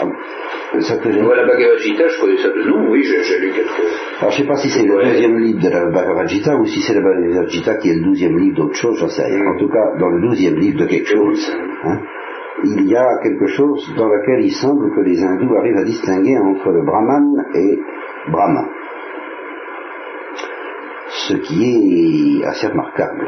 Ah, 0.01 0.81
ça 0.81 0.95
la 1.03 1.47
Bhagavad 1.47 1.79
Gita, 1.79 2.09
je 2.09 2.21
connais 2.21 2.37
ça 2.37 2.51
de 2.51 2.63
nom, 2.69 2.91
oui, 2.91 3.03
j'ai 3.03 3.39
lu 3.39 3.53
quelques. 3.53 3.89
Alors 4.21 4.33
je 4.33 4.39
ne 4.39 4.43
sais 4.43 4.49
pas 4.49 4.57
si 4.57 4.69
c'est 4.69 4.85
le 4.85 5.03
deuxième 5.03 5.39
livre 5.39 5.63
de 5.63 5.71
la 5.71 5.87
Bhagavad 5.87 6.29
Gita 6.29 6.57
ou 6.57 6.67
si 6.67 6.81
c'est 6.81 6.95
le 6.95 7.03
Bhagavad 7.03 7.49
Gita 7.49 7.77
qui 7.77 7.91
est 7.91 7.95
le 7.95 8.03
douzième 8.03 8.37
livre 8.39 8.57
d'autre 8.57 8.75
chose, 8.75 8.99
j'en 8.99 9.09
sais 9.09 9.25
rien. 9.25 9.47
En 9.47 9.59
tout 9.59 9.69
cas, 9.69 9.97
dans 9.99 10.09
le 10.09 10.21
douzième 10.21 10.57
livre 10.57 10.79
de 10.79 10.87
quelque 10.87 11.09
chose, 11.09 11.57
hein, 11.85 12.01
il 12.65 12.87
y 12.87 12.97
a 12.97 13.19
quelque 13.23 13.47
chose 13.47 13.95
dans 13.97 14.09
lequel 14.09 14.45
il 14.45 14.53
semble 14.53 14.95
que 14.95 15.01
les 15.01 15.23
hindous 15.23 15.55
arrivent 15.57 15.79
à 15.79 15.85
distinguer 15.85 16.37
entre 16.39 16.71
le 16.71 16.83
Brahman 16.85 17.45
et 17.55 17.79
Brahma. 18.31 18.69
Ce 21.09 21.35
qui 21.35 22.41
est 22.43 22.45
assez 22.45 22.67
remarquable. 22.67 23.27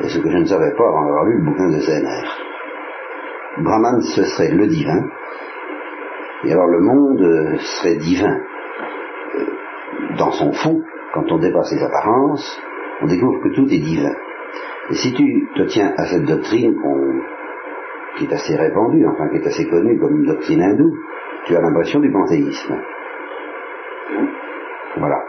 Et 0.00 0.08
ce 0.08 0.18
que 0.18 0.30
je 0.30 0.38
ne 0.38 0.44
savais 0.44 0.72
pas 0.76 0.88
avant 0.88 1.04
d'avoir 1.04 1.24
lu 1.24 1.38
le 1.38 1.44
bouquin 1.44 1.68
de 1.68 1.78
Zener. 1.80 2.22
Brahman, 3.58 4.00
ce 4.00 4.24
serait 4.24 4.50
le 4.50 4.66
divin, 4.66 5.04
et 6.44 6.52
alors 6.52 6.66
le 6.66 6.80
monde 6.80 7.58
serait 7.58 7.96
divin. 7.96 8.40
Euh, 9.34 9.46
dans 10.16 10.32
son 10.32 10.52
fond, 10.52 10.82
quand 11.12 11.30
on 11.30 11.38
dépasse 11.38 11.72
les 11.72 11.82
apparences, 11.82 12.60
on 13.02 13.06
découvre 13.06 13.40
que 13.42 13.54
tout 13.54 13.66
est 13.66 13.78
divin. 13.78 14.14
Et 14.90 14.94
si 14.94 15.12
tu 15.12 15.48
te 15.54 15.62
tiens 15.62 15.92
à 15.96 16.06
cette 16.06 16.24
doctrine 16.24 16.74
qui 18.16 18.24
est 18.24 18.32
assez 18.32 18.56
répandue, 18.56 19.06
enfin 19.06 19.28
qui 19.28 19.36
est 19.36 19.46
assez 19.46 19.68
connue 19.68 19.98
comme 19.98 20.16
une 20.16 20.26
doctrine 20.26 20.62
hindoue, 20.62 20.96
tu 21.44 21.56
as 21.56 21.60
l'impression 21.60 22.00
du 22.00 22.10
panthéisme. 22.10 22.76
Voilà. 24.96 25.24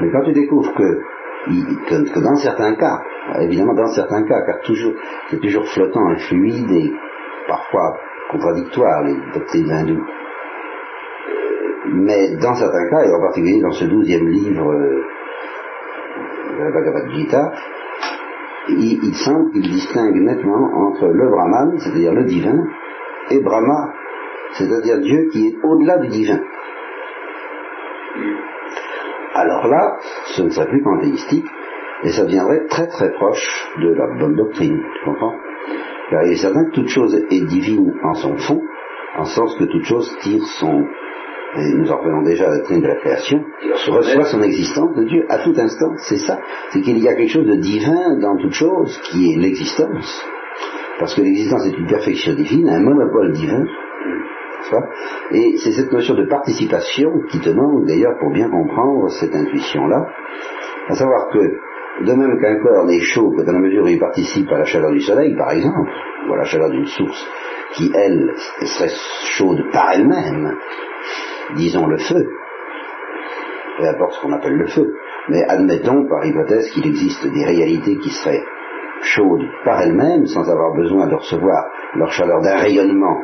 Mais 0.00 0.10
quand 0.10 0.22
tu 0.22 0.32
découvres 0.32 0.72
que, 0.74 1.02
que, 1.46 2.20
dans 2.20 2.36
certains 2.36 2.74
cas, 2.74 3.00
évidemment 3.40 3.74
dans 3.74 3.88
certains 3.88 4.22
cas, 4.24 4.42
car 4.42 4.60
toujours, 4.60 4.94
c'est 5.30 5.40
toujours 5.40 5.66
flottant 5.68 6.10
et 6.10 6.18
fluide 6.18 6.70
et 6.70 6.92
parfois 7.48 7.96
contradictoire 8.30 9.02
les 9.04 9.16
doctrines 9.34 9.70
hindoues, 9.70 10.06
mais 11.86 12.36
dans 12.36 12.54
certains 12.54 12.88
cas, 12.88 13.04
et 13.04 13.12
en 13.12 13.20
particulier 13.20 13.60
dans 13.60 13.72
ce 13.72 13.84
douzième 13.84 14.28
livre 14.28 14.70
euh, 14.70 15.04
de 16.58 16.64
la 16.64 16.70
Bhagavad 16.70 17.10
Gita, 17.10 17.52
il, 18.68 19.14
semble 19.14 19.50
qu'il 19.52 19.62
distingue 19.62 20.16
nettement 20.16 20.70
entre 20.74 21.06
le 21.06 21.28
Brahman, 21.28 21.78
c'est-à-dire 21.78 22.12
le 22.12 22.24
divin, 22.24 22.64
et 23.30 23.40
Brahma, 23.40 23.92
c'est-à-dire 24.52 24.98
Dieu 24.98 25.28
qui 25.32 25.48
est 25.48 25.64
au-delà 25.64 25.98
du 25.98 26.08
divin. 26.08 26.40
Alors 29.40 29.68
là, 29.68 29.96
ce 30.36 30.42
ne 30.42 30.50
serait 30.50 30.68
plus 30.68 30.82
panthéistique, 30.82 31.46
et 32.04 32.10
ça 32.10 32.24
deviendrait 32.24 32.66
très 32.66 32.88
très 32.88 33.10
proche 33.12 33.68
de 33.80 33.88
la 33.88 34.06
bonne 34.18 34.36
doctrine, 34.36 34.78
tu 34.78 35.04
comprends? 35.06 35.34
Car 36.10 36.24
il 36.26 36.32
est 36.32 36.42
certain 36.42 36.66
que 36.66 36.72
toute 36.72 36.88
chose 36.88 37.14
est 37.14 37.46
divine 37.46 37.90
en 38.04 38.12
son 38.12 38.36
fond, 38.36 38.60
en 39.16 39.24
sens 39.24 39.56
que 39.58 39.64
toute 39.64 39.84
chose 39.84 40.14
tire 40.20 40.44
son, 40.58 40.84
et 41.56 41.72
nous 41.72 41.90
en 41.90 41.96
revenons 41.96 42.22
déjà 42.22 42.48
à 42.48 42.50
la 42.50 42.56
doctrine 42.58 42.82
de 42.82 42.88
la 42.88 42.96
création, 42.96 43.42
reçoit 43.88 44.24
son 44.24 44.42
existence 44.42 44.94
de 44.94 45.04
Dieu 45.04 45.24
à 45.30 45.38
tout 45.38 45.54
instant. 45.56 45.94
C'est 45.96 46.18
ça. 46.18 46.38
C'est 46.70 46.82
qu'il 46.82 46.98
y 46.98 47.08
a 47.08 47.14
quelque 47.14 47.32
chose 47.32 47.46
de 47.46 47.56
divin 47.56 48.18
dans 48.20 48.36
toute 48.36 48.52
chose 48.52 49.00
qui 49.04 49.32
est 49.32 49.38
l'existence. 49.38 50.22
Parce 50.98 51.14
que 51.14 51.22
l'existence 51.22 51.66
est 51.66 51.78
une 51.78 51.86
perfection 51.86 52.34
divine, 52.34 52.68
un 52.68 52.80
monopole 52.80 53.32
divin. 53.32 53.64
Et 55.32 55.56
c'est 55.58 55.72
cette 55.72 55.92
notion 55.92 56.14
de 56.14 56.26
participation 56.26 57.20
qui 57.30 57.40
te 57.40 57.50
manque 57.50 57.86
d'ailleurs 57.86 58.18
pour 58.18 58.30
bien 58.30 58.48
comprendre 58.50 59.08
cette 59.10 59.34
intuition-là. 59.34 60.06
À 60.88 60.94
savoir 60.94 61.28
que, 61.30 61.38
de 62.04 62.12
même 62.12 62.40
qu'un 62.40 62.58
corps 62.62 62.86
n'est 62.86 63.00
chaud 63.00 63.32
que 63.36 63.42
dans 63.42 63.52
la 63.52 63.60
mesure 63.60 63.84
où 63.84 63.88
il 63.88 63.98
participe 63.98 64.50
à 64.50 64.58
la 64.58 64.64
chaleur 64.64 64.90
du 64.92 65.00
soleil, 65.00 65.36
par 65.36 65.50
exemple, 65.52 65.90
ou 66.28 66.32
à 66.32 66.36
la 66.36 66.44
chaleur 66.44 66.70
d'une 66.70 66.86
source 66.86 67.26
qui, 67.74 67.90
elle, 67.94 68.32
serait 68.62 68.90
chaude 69.36 69.64
par 69.72 69.92
elle-même, 69.92 70.56
disons 71.56 71.86
le 71.86 71.98
feu, 71.98 72.28
peu 73.78 73.88
importe 73.88 74.14
ce 74.14 74.20
qu'on 74.20 74.32
appelle 74.32 74.56
le 74.56 74.66
feu, 74.66 74.94
mais 75.28 75.42
admettons 75.48 76.06
par 76.08 76.24
hypothèse 76.24 76.70
qu'il 76.70 76.86
existe 76.86 77.26
des 77.26 77.44
réalités 77.44 77.96
qui 77.98 78.10
seraient 78.10 78.44
chaudes 79.02 79.46
par 79.64 79.80
elles-mêmes, 79.80 80.26
sans 80.26 80.50
avoir 80.50 80.74
besoin 80.74 81.06
de 81.06 81.14
recevoir 81.14 81.66
leur 81.94 82.10
chaleur 82.12 82.40
d'un 82.40 82.56
rayonnement 82.56 83.18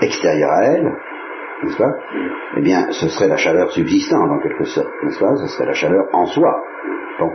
extérieur 0.00 0.50
à 0.50 0.64
elles, 0.64 0.92
n'est-ce 1.62 1.76
pas? 1.76 1.94
Eh 2.56 2.60
bien, 2.60 2.90
ce 2.90 3.08
serait 3.08 3.28
la 3.28 3.36
chaleur 3.36 3.70
subsistante 3.70 4.30
en 4.30 4.40
quelque 4.40 4.64
sorte, 4.64 4.90
n'est-ce 5.04 5.18
pas? 5.18 5.36
Ce 5.36 5.46
serait 5.46 5.66
la 5.66 5.74
chaleur 5.74 6.06
en 6.12 6.26
soi. 6.26 6.62
Bon. 7.18 7.30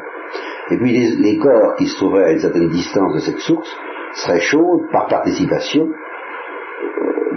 Et 0.72 0.78
puis 0.78 1.16
les, 1.18 1.38
corps 1.38 1.76
qui 1.76 1.88
se 1.88 1.96
trouveraient 1.98 2.26
à 2.26 2.32
une 2.32 2.40
certaine 2.40 2.70
distance 2.70 3.14
de 3.14 3.20
cette 3.20 3.40
source 3.40 3.74
seraient 4.14 4.42
chauds 4.42 4.84
par 4.92 5.08
participation 5.08 5.88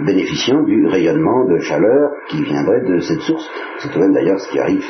bénéficiant 0.05 0.63
du 0.63 0.87
rayonnement 0.87 1.45
de 1.45 1.59
chaleur 1.59 2.11
qui 2.27 2.43
viendrait 2.43 2.81
de 2.81 2.99
cette 2.99 3.21
source. 3.21 3.49
C'est 3.79 3.91
tout 3.91 3.99
même 3.99 4.13
d'ailleurs 4.13 4.39
ce 4.39 4.49
qui 4.51 4.59
arrive 4.59 4.85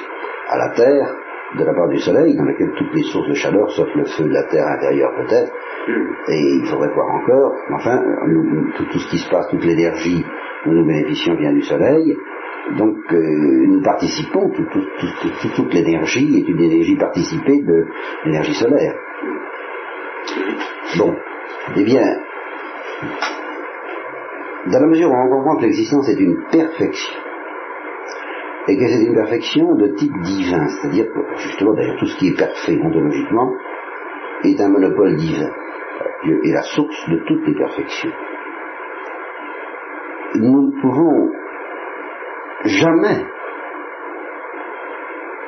à 0.49 0.58
la 0.58 0.70
Terre 0.70 1.16
de 1.58 1.66
la 1.66 1.74
part 1.74 1.90
du 1.90 1.99
Soleil, 1.99 2.36
dans 2.36 2.45
laquelle 2.45 2.72
toutes 2.78 2.94
les 2.94 3.03
sources 3.03 3.28
de 3.28 3.34
chaleur, 3.34 3.70
sauf 3.72 3.88
le 3.94 4.06
feu 4.06 4.24
de 4.24 4.34
la 4.34 4.44
Terre 4.44 4.66
intérieure 4.68 5.12
peut-être, 5.18 5.52
et 6.30 6.42
il 6.60 6.66
faudrait 6.66 6.94
voir 6.94 7.08
encore, 7.16 7.54
enfin, 7.74 8.00
tout, 8.78 9.00
ce 9.00 9.10
qui 9.10 9.18
se 9.18 9.30
passe, 9.30 9.48
toute 9.50 9.64
l'énergie 9.66 10.24
dont 10.66 10.72
nous 10.74 10.86
bénéficions 10.86 11.36
vient 11.36 11.54
du 11.54 11.62
Soleil, 11.64 12.16
Donc 12.78 12.96
euh, 13.12 13.66
nous 13.68 13.82
participons, 13.82 14.50
tout- 14.50 14.68
tout- 14.72 14.88
tout- 15.00 15.30
tout- 15.42 15.54
toute 15.56 15.74
l'énergie 15.74 16.38
est 16.38 16.48
une 16.48 16.62
énergie 16.62 16.96
participée 16.96 17.60
de 17.64 17.88
l'énergie 18.26 18.54
solaire. 18.54 18.96
Bon, 20.98 21.16
eh 21.76 21.84
bien, 21.84 22.06
dans 24.72 24.80
la 24.80 24.88
mesure 24.88 25.10
où 25.10 25.16
on 25.16 25.30
comprend 25.30 25.58
que 25.58 25.64
l'existence 25.64 26.08
est 26.10 26.20
une 26.20 26.38
perfection, 26.52 27.20
et 28.68 28.78
que 28.78 28.88
c'est 28.88 29.04
une 29.06 29.16
perfection 29.16 29.74
de 29.74 29.88
type 29.96 30.14
divin, 30.22 30.68
c'est-à-dire 30.68 31.08
que 31.12 31.20
justement 31.38 31.74
d'ailleurs 31.74 31.98
tout 31.98 32.06
ce 32.06 32.18
qui 32.20 32.28
est 32.30 32.38
parfait 32.38 32.78
ontologiquement 32.82 33.52
est 34.44 34.62
un 34.62 34.70
monopole 34.70 35.16
divin. 35.16 35.50
Dieu 36.23 36.41
est 36.45 36.53
la 36.53 36.61
source 36.61 37.10
de 37.10 37.18
toutes 37.28 37.48
les 37.48 37.56
perfections. 37.56 38.11
Nous 40.36 40.61
ne 40.61 40.82
pouvons 40.82 41.30
jamais 42.65 43.26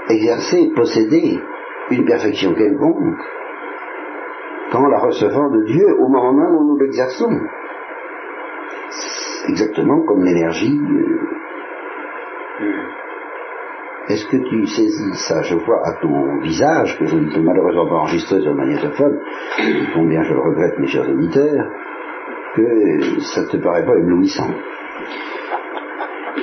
exercer, 0.10 0.72
posséder 0.76 1.40
une 1.92 2.06
perfection 2.06 2.54
quelconque 2.54 3.22
qu'en 4.72 4.88
la 4.88 5.00
recevant 5.00 5.50
de 5.50 5.66
Dieu 5.66 5.86
au 6.00 6.08
moment 6.08 6.34
même 6.34 6.56
où 6.56 6.64
nous 6.66 6.78
l'exerçons. 6.78 7.40
Exactement 9.50 10.02
comme 10.06 10.24
l'énergie. 10.24 10.80
euh, 12.62 13.03
Est-ce 14.10 14.26
que 14.28 14.38
tu 14.38 14.68
saisis 14.68 15.16
ça? 15.28 15.42
Je 15.44 15.56
vois 15.56 15.82
à 15.88 15.94
ton 16.02 16.40
visage, 16.42 16.98
que 17.00 17.06
je 17.06 17.16
ne 17.16 17.34
peux 17.34 17.42
malheureusement 17.42 17.88
pas 17.88 17.96
enregistrer 17.96 18.42
sur 18.42 18.52
le 18.52 18.58
magnétophone, 18.58 19.20
combien 19.94 20.24
je 20.24 20.34
le 20.34 20.40
regrette 20.42 20.78
mes 20.80 20.88
chers 20.88 21.10
auditeurs, 21.10 21.72
que 22.56 23.20
ça 23.22 23.42
ne 23.44 23.48
te 23.48 23.58
paraît 23.58 23.86
pas 23.86 23.96
éblouissant. 23.98 24.50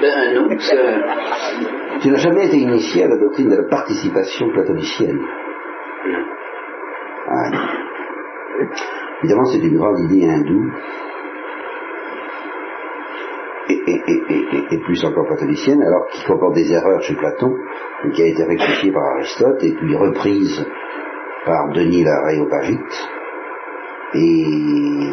Ben 0.01 0.35
non. 0.35 0.49
Tu 2.01 2.11
n'as 2.11 2.17
jamais 2.17 2.47
été 2.47 2.57
initié 2.57 3.05
à 3.05 3.09
la 3.09 3.19
doctrine 3.19 3.51
de 3.51 3.57
la 3.57 3.69
participation 3.69 4.49
platonicienne. 4.53 5.21
Ah, 7.29 7.51
Évidemment, 9.23 9.45
c'est 9.45 9.59
une 9.59 9.77
grande 9.77 9.99
idée 10.01 10.25
hindoue, 10.27 10.71
et, 13.71 14.79
plus 14.79 15.05
encore 15.05 15.27
platonicienne, 15.27 15.83
alors 15.83 16.07
qui 16.09 16.25
comporte 16.25 16.55
des 16.55 16.73
erreurs 16.73 17.01
chez 17.03 17.15
Platon, 17.15 17.55
qui 18.13 18.23
a 18.23 18.27
été 18.27 18.45
rectifiée 18.45 18.93
par 18.93 19.05
Aristote, 19.15 19.63
et 19.63 19.73
puis 19.73 19.97
reprise 19.97 20.67
par 21.45 21.71
Denis 21.73 22.05
l'Aréopagite, 22.05 23.09
et, 24.15 25.11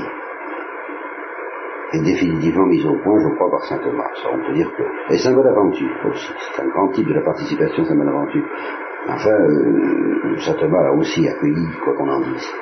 et 1.94 2.02
définitivement 2.02 2.66
mise 2.66 2.86
au 2.86 2.96
point, 3.04 3.20
je 3.20 3.36
crois, 3.36 3.52
par 3.52 3.64
saint 3.66 3.78
Thomas. 3.78 4.10
On 4.32 4.46
peut 4.46 4.54
dire 4.54 4.72
que... 4.76 5.14
Et 5.14 5.18
Saint 5.18 5.34
Bonaventure 5.34 5.90
aussi, 6.10 6.34
c'est 6.40 6.62
un 6.62 6.68
grand 6.68 6.90
type 6.90 7.08
de 7.08 7.14
la 7.14 7.22
participation, 7.22 7.86
Saint 7.86 7.96
Bonaventure. 7.96 8.46
Enfin, 9.10 9.30
euh, 9.30 10.38
saint 10.40 10.56
Thomas 10.56 10.84
l'a 10.84 10.94
aussi 10.94 11.28
accueilli, 11.28 11.68
quoi 11.84 11.94
qu'on 11.94 12.10
en 12.10 12.22
dise. 12.22 12.54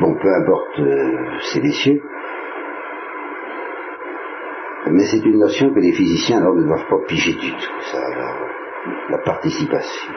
Bon, 0.00 0.14
peu 0.14 0.28
importe 0.34 0.78
euh, 0.78 1.38
ces 1.52 1.60
messieurs, 1.60 2.00
mais 4.92 5.04
c'est 5.04 5.24
une 5.24 5.38
notion 5.38 5.72
que 5.72 5.80
les 5.80 5.92
physiciens 5.92 6.38
alors 6.38 6.54
ne 6.54 6.64
doivent 6.64 6.88
pas 6.88 6.98
piger 7.06 7.32
du 7.32 7.50
tout, 7.50 7.80
ça, 7.92 7.98
la, 7.98 8.34
la 9.10 9.18
participation. 9.18 10.12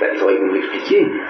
Ben, 0.00 0.08
il 0.12 0.18
faudrait 0.18 0.36
que 0.36 0.40
vous 0.46 0.52
m'expliquiez. 0.52 1.06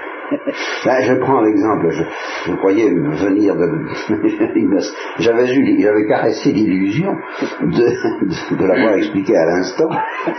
Ben, 0.85 1.01
je 1.03 1.13
prends 1.15 1.41
l'exemple, 1.41 1.89
je, 1.91 2.03
je 2.47 2.55
croyais 2.55 2.89
venir 2.89 3.55
de... 3.55 3.67
J'avais 5.19 5.53
eu, 5.55 5.81
j'avais 5.81 6.07
caressé 6.07 6.51
l'illusion 6.51 7.11
de, 7.61 7.67
de, 7.67 8.55
de 8.57 8.65
l'avoir 8.67 8.95
expliqué 8.95 9.35
à 9.37 9.45
l'instant. 9.45 9.89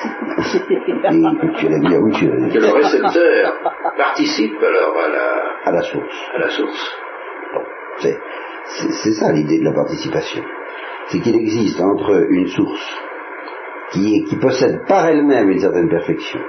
Et 1.08 1.50
tu 1.58 1.80
dire, 1.80 2.00
oui, 2.02 2.12
tu 2.12 2.26
Que 2.26 2.58
le 2.58 2.72
récepteur 2.74 3.60
participe 3.96 4.56
alors 4.60 4.96
à 5.04 5.08
la, 5.08 5.52
à 5.64 5.70
la 5.72 5.82
source. 5.82 6.30
à 6.34 6.38
la 6.38 6.48
source. 6.48 6.96
Bon, 7.54 7.62
c'est 7.98 9.12
ça 9.12 9.32
l'idée 9.32 9.60
de 9.60 9.64
la 9.64 9.72
participation. 9.72 10.42
C'est 11.08 11.20
qu'il 11.20 11.36
existe 11.36 11.80
entre 11.80 12.26
une 12.30 12.48
source 12.48 13.06
qui, 13.92 14.36
possède 14.40 14.84
par 14.86 15.06
elle-même 15.06 15.50
une 15.50 15.60
certaine 15.60 15.88
perfection 15.88 16.40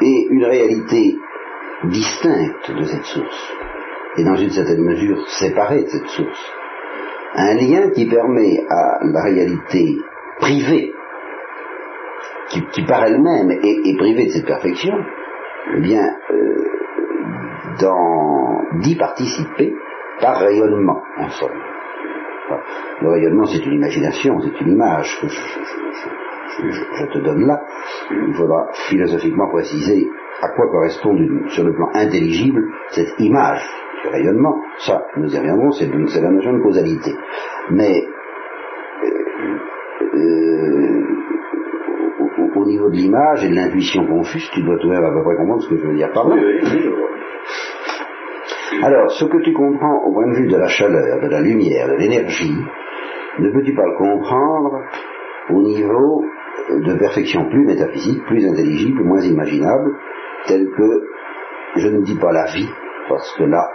et 0.00 0.26
une 0.30 0.44
réalité 0.44 1.16
distincte 1.84 2.70
de 2.70 2.82
cette 2.84 3.04
source 3.04 3.52
et 4.16 4.24
dans 4.24 4.36
une 4.36 4.50
certaine 4.50 4.82
mesure 4.82 5.26
séparée 5.28 5.84
de 5.84 5.88
cette 5.88 6.08
source. 6.08 6.52
Un 7.34 7.54
lien 7.54 7.90
qui 7.90 8.06
permet 8.06 8.64
à 8.68 8.98
la 9.04 9.22
réalité 9.22 9.96
privée, 10.40 10.92
qui, 12.48 12.84
par 12.86 13.04
elle-même 13.04 13.50
est, 13.50 13.96
privée 13.98 14.26
de 14.26 14.30
cette 14.30 14.46
perfection, 14.46 14.94
eh 15.76 15.80
bien, 15.80 16.04
euh, 16.32 16.58
d'y 18.80 18.96
participer 18.96 19.74
par 20.20 20.38
rayonnement, 20.38 21.02
en 21.18 21.28
somme. 21.28 21.67
Le 23.02 23.08
rayonnement, 23.10 23.44
c'est 23.46 23.64
une 23.64 23.74
imagination, 23.74 24.38
c'est 24.40 24.60
une 24.64 24.72
image 24.72 25.18
que 25.20 25.28
je, 25.28 27.06
te 27.12 27.18
donne 27.18 27.46
là. 27.46 27.60
Il 28.10 28.34
faudra 28.34 28.66
philosophiquement 28.88 29.48
préciser 29.48 30.08
à 30.42 30.48
quoi 30.50 30.68
correspond, 30.70 31.16
sur 31.48 31.64
le 31.64 31.72
plan 31.74 31.88
intelligible, 31.94 32.62
cette 32.90 33.14
image 33.18 33.62
du 34.02 34.08
rayonnement. 34.10 34.56
Ça, 34.78 35.06
nous 35.16 35.32
y 35.34 35.38
reviendrons, 35.38 35.70
c'est 35.72 35.86
la 36.20 36.30
notion 36.30 36.52
de 36.54 36.62
causalité. 36.62 37.12
Mais 37.70 38.04
euh, 39.04 39.58
euh, 40.14 41.02
au, 42.20 42.24
au- 42.24 42.60
au 42.62 42.64
niveau 42.66 42.88
de 42.88 42.94
l'image 42.96 43.44
et 43.44 43.48
de 43.50 43.54
l'intuition 43.54 44.06
confuse, 44.06 44.48
tu 44.52 44.62
dois 44.62 44.76
tout 44.78 44.88
de 44.88 44.92
même 44.94 45.04
à 45.04 45.10
peu 45.12 45.22
près 45.22 45.36
comprendre 45.36 45.62
ce 45.62 45.68
que 45.70 45.76
je 45.76 45.86
veux 45.86 45.94
dire 45.96 46.10
par 46.12 46.28
là. 46.28 46.34
Oui, 46.36 46.42
oui, 46.44 46.60
oui, 46.62 46.80
je 46.82 46.88
vois. 46.88 47.08
Alors, 48.82 49.10
ce 49.12 49.24
que 49.24 49.38
tu 49.42 49.52
comprends 49.52 50.04
au 50.04 50.12
point 50.12 50.28
de 50.28 50.36
vue 50.36 50.46
de 50.46 50.56
la 50.56 50.68
chaleur, 50.68 51.20
de 51.20 51.28
la 51.28 51.40
lumière, 51.40 51.88
de 51.88 51.94
l'énergie, 51.94 52.54
ne 53.38 53.50
peux-tu 53.50 53.74
pas 53.74 53.86
le 53.86 53.96
comprendre 53.96 54.82
au 55.50 55.62
niveau 55.62 56.24
de 56.70 56.98
perfection 56.98 57.48
plus 57.48 57.64
métaphysique, 57.64 58.22
plus 58.26 58.46
intelligible, 58.46 59.02
moins 59.04 59.22
imaginable, 59.22 59.96
tel 60.46 60.68
que, 60.70 61.02
je 61.76 61.88
ne 61.88 62.02
dis 62.02 62.16
pas 62.16 62.32
la 62.32 62.44
vie, 62.44 62.68
parce 63.08 63.34
que 63.36 63.44
là, 63.44 63.70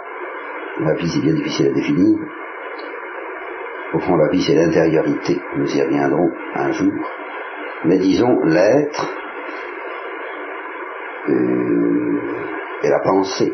la 0.80 0.94
vie 0.94 1.08
c'est 1.08 1.20
bien 1.20 1.34
difficile 1.34 1.68
à 1.68 1.72
définir. 1.72 2.18
Au 3.94 3.98
fond, 3.98 4.16
la 4.16 4.28
vie 4.30 4.42
c'est 4.42 4.54
l'intériorité, 4.54 5.40
nous 5.56 5.76
y 5.76 5.82
reviendrons 5.82 6.30
un 6.54 6.72
jour. 6.72 6.92
Mais 7.84 7.98
disons 7.98 8.40
l'être 8.44 9.12
euh, 11.28 12.20
et 12.82 12.88
la 12.88 13.00
pensée 13.00 13.52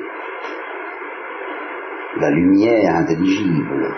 la 2.19 2.31
lumière 2.31 2.97
intelligible. 2.97 3.95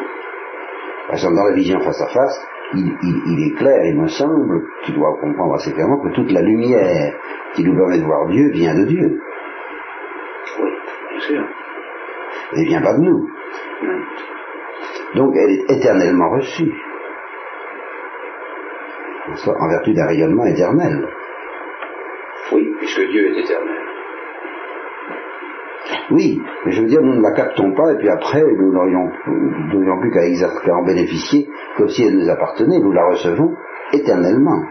Par 1.06 1.14
exemple, 1.14 1.34
dans 1.36 1.44
la 1.44 1.54
vision 1.54 1.80
face 1.80 2.00
à 2.00 2.06
face, 2.08 2.46
il, 2.74 2.86
il- 3.02 3.22
il 3.26 3.46
est 3.52 3.56
clair, 3.56 3.84
il 3.84 4.00
me 4.00 4.08
semble, 4.08 4.62
tu 4.84 4.92
dois 4.92 5.16
comprendre 5.20 5.54
assez 5.54 5.72
clairement 5.72 5.98
que 6.00 6.08
toute 6.14 6.30
la 6.32 6.40
lumière 6.42 7.14
qui 7.54 7.64
nous 7.64 7.74
permet 7.76 7.98
de 7.98 8.04
voir 8.04 8.26
Dieu 8.28 8.50
vient 8.50 8.74
de 8.74 8.84
Dieu. 8.84 9.20
Oui, 10.60 10.70
bien 11.10 11.20
sûr. 11.20 11.44
Elle 12.54 12.60
ne 12.60 12.68
vient 12.68 12.82
pas 12.82 12.94
de 12.94 13.02
nous. 13.02 13.28
Donc 15.14 15.34
elle 15.36 15.50
est 15.50 15.70
éternellement 15.78 16.30
reçue. 16.30 16.72
En 19.46 19.68
vertu 19.68 19.94
d'un 19.94 20.06
rayonnement 20.06 20.44
éternel. 20.44 21.08
Oui, 22.52 22.70
puisque 22.78 23.06
Dieu 23.08 23.28
est 23.28 23.40
éternel. 23.40 23.81
Oui, 26.12 26.40
mais 26.64 26.72
je 26.72 26.82
veux 26.82 26.88
dire, 26.88 27.00
nous 27.02 27.14
ne 27.14 27.22
la 27.22 27.32
captons 27.32 27.74
pas 27.74 27.92
et 27.92 27.96
puis 27.96 28.08
après, 28.08 28.42
nous 28.42 28.72
n'aurions 28.72 29.08
plus 30.00 30.10
qu'à 30.10 30.74
en 30.74 30.84
bénéficier 30.84 31.48
comme 31.76 31.88
si 31.88 32.04
elle 32.04 32.18
nous 32.18 32.28
appartenait, 32.28 32.78
nous 32.78 32.92
la 32.92 33.06
recevons 33.06 33.54
éternellement. 33.92 34.62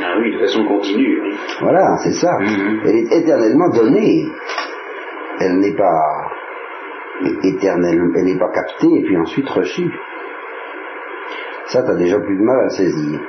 Ah 0.00 0.16
oui, 0.20 0.34
de 0.34 0.38
façon 0.38 0.64
continue. 0.66 1.20
oui. 1.22 1.36
Voilà, 1.60 1.96
c'est 2.04 2.12
ça. 2.12 2.38
Mhm. 2.38 2.80
Elle 2.84 2.96
est 2.96 3.12
éternellement 3.22 3.70
donnée. 3.70 4.26
Elle 5.40 5.58
n'est 5.58 5.74
pas 5.74 6.30
éternelle, 7.42 8.00
elle 8.16 8.24
n'est 8.24 8.38
pas 8.38 8.50
captée 8.50 8.88
et 8.88 9.02
puis 9.04 9.16
ensuite 9.16 9.48
reçue. 9.48 9.90
Ça, 11.66 11.82
t'as 11.82 11.96
déjà 11.96 12.18
plus 12.20 12.36
de 12.38 12.42
mal 12.42 12.66
à 12.66 12.68
saisir. 12.70 13.20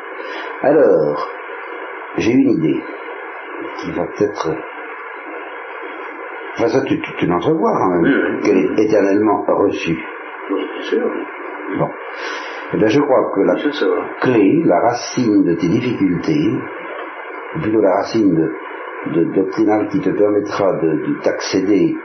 Alors, 0.61 1.29
j'ai 2.17 2.31
une 2.31 2.51
idée 2.51 2.81
qui 3.81 3.91
va 3.91 4.05
peut-être... 4.05 4.55
Enfin, 6.59 6.67
ça, 6.67 6.81
tu, 6.81 6.99
tu, 6.99 7.11
tu 7.19 7.25
l'entrevois 7.25 7.71
quand 7.71 7.89
même, 7.89 8.03
Oui, 8.03 8.41
qu'elle 8.43 8.57
est 8.57 8.83
éternellement 8.83 9.45
reçue. 9.47 9.97
Oui, 10.51 10.59
bien 10.73 10.83
sûr. 10.83 11.09
Bon. 11.79 11.87
Eh 12.73 12.77
bien, 12.77 12.87
je 12.87 12.99
crois 12.99 13.31
que 13.33 13.39
la 13.41 13.55
clé, 14.19 14.63
la 14.65 14.79
racine 14.81 15.45
de 15.45 15.53
tes 15.53 15.69
difficultés, 15.69 16.51
ou 17.55 17.61
plutôt 17.61 17.79
la 17.79 17.95
racine 17.95 18.35
de, 18.35 18.51
de 19.13 19.23
doctrinale 19.35 19.87
qui 19.87 20.01
te 20.01 20.09
permettra 20.09 20.73
de, 20.73 20.89
de 20.89 21.21
t'accéder 21.23 21.95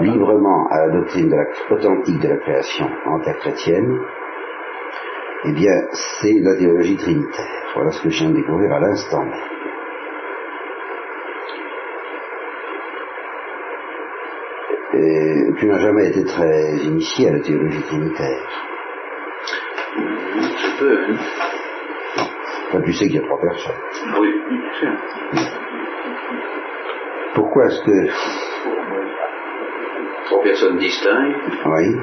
librement 0.00 0.66
à 0.68 0.86
la 0.86 0.92
doctrine 0.92 1.28
de 1.28 1.36
la, 1.36 1.44
authentique 1.70 2.20
de 2.20 2.28
la 2.28 2.38
création 2.38 2.86
interchrétienne, 3.06 4.00
Eh 5.44 5.52
bien, 5.52 5.76
c'est 5.92 6.40
la 6.40 6.56
théologie 6.56 6.96
trinitaire. 6.96 7.62
Voilà 7.76 7.92
ce 7.92 8.02
que 8.02 8.10
je 8.10 8.18
viens 8.18 8.30
de 8.30 8.36
découvrir 8.36 8.72
à 8.72 8.80
l'instant. 8.80 9.24
Et 14.98 15.52
tu 15.58 15.66
n'as 15.66 15.78
jamais 15.78 16.08
été 16.08 16.24
très 16.24 16.76
initié 16.78 17.28
à 17.28 17.32
la 17.34 17.40
théologie 17.40 17.82
trinitaire. 17.82 18.48
Je 19.96 20.78
peux, 20.78 20.98
hein. 21.10 21.16
Enfin, 22.68 22.80
tu 22.82 22.92
sais 22.92 23.06
qu'il 23.06 23.16
y 23.16 23.18
a 23.18 23.22
trois 23.22 23.40
personnes. 23.40 23.74
Oui, 24.20 24.28
bien 24.48 24.72
sûr. 24.80 24.92
Pourquoi 27.34 27.66
est-ce 27.66 27.80
que... 27.84 28.08
Trois 30.26 30.42
personnes 30.42 30.78
distinctes 30.78 31.36
Oui, 31.66 31.96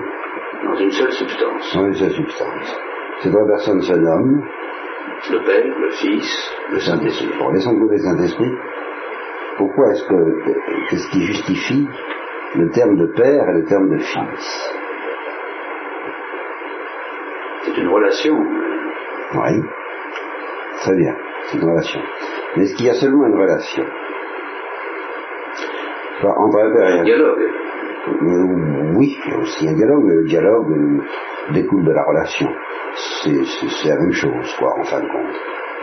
dans 0.66 0.76
une 0.76 0.92
seule 0.92 1.12
substance. 1.12 1.74
dans 1.76 1.86
une 1.88 1.96
seule 1.96 2.12
substance. 2.12 2.80
Ces 3.22 3.30
trois 3.32 3.46
personnes 3.48 3.82
se 3.82 3.94
nomment 3.94 4.44
Le 5.32 5.40
Père, 5.46 5.66
le 5.80 5.90
Fils, 5.92 6.52
le 6.72 6.80
Saint-Esprit. 6.80 7.30
Bon, 7.40 7.50
laissons 7.50 7.74
de 7.74 7.80
côté 7.80 7.96
le 7.96 8.02
Saint-Esprit. 8.04 8.52
Pourquoi 9.58 9.92
est-ce 9.92 10.04
que... 10.04 10.90
Qu'est-ce 10.90 11.10
qui 11.10 11.22
justifie 11.26 11.88
le 12.56 12.70
terme 12.70 12.96
de 12.98 13.08
Père 13.08 13.50
et 13.50 13.54
le 13.54 13.66
terme 13.66 13.90
de 13.90 13.98
Fils 13.98 14.70
c'est 17.66 17.78
une 17.82 17.88
relation. 17.88 18.36
Oui. 19.36 19.64
Très 20.82 20.96
bien. 20.96 21.16
C'est 21.46 21.58
une 21.58 21.64
relation. 21.70 22.00
Mais 22.56 22.64
est-ce 22.64 22.76
qu'il 22.76 22.86
y 22.86 22.90
a 22.90 22.94
seulement 22.94 23.26
une 23.26 23.40
relation? 23.40 23.84
Enfin, 26.20 26.34
Entre 26.38 26.60
un 26.60 26.74
père 26.74 26.90
et 26.90 27.00
Un 27.00 27.04
dialogue. 27.04 27.42
Euh, 27.42 28.94
Oui, 28.96 29.18
il 29.26 29.32
y 29.32 29.34
a 29.34 29.40
aussi 29.40 29.68
un 29.68 29.74
dialogue. 29.74 30.08
Le 30.08 30.24
dialogue 30.26 30.72
euh, 30.72 31.54
découle 31.54 31.86
de 31.86 31.92
la 31.92 32.04
relation. 32.04 32.50
C'est 33.24 33.88
la 33.90 33.96
même 33.96 34.12
chose, 34.12 34.56
quoi, 34.60 34.78
en 34.78 34.84
fin 34.84 35.00
de 35.00 35.08
compte. 35.08 35.36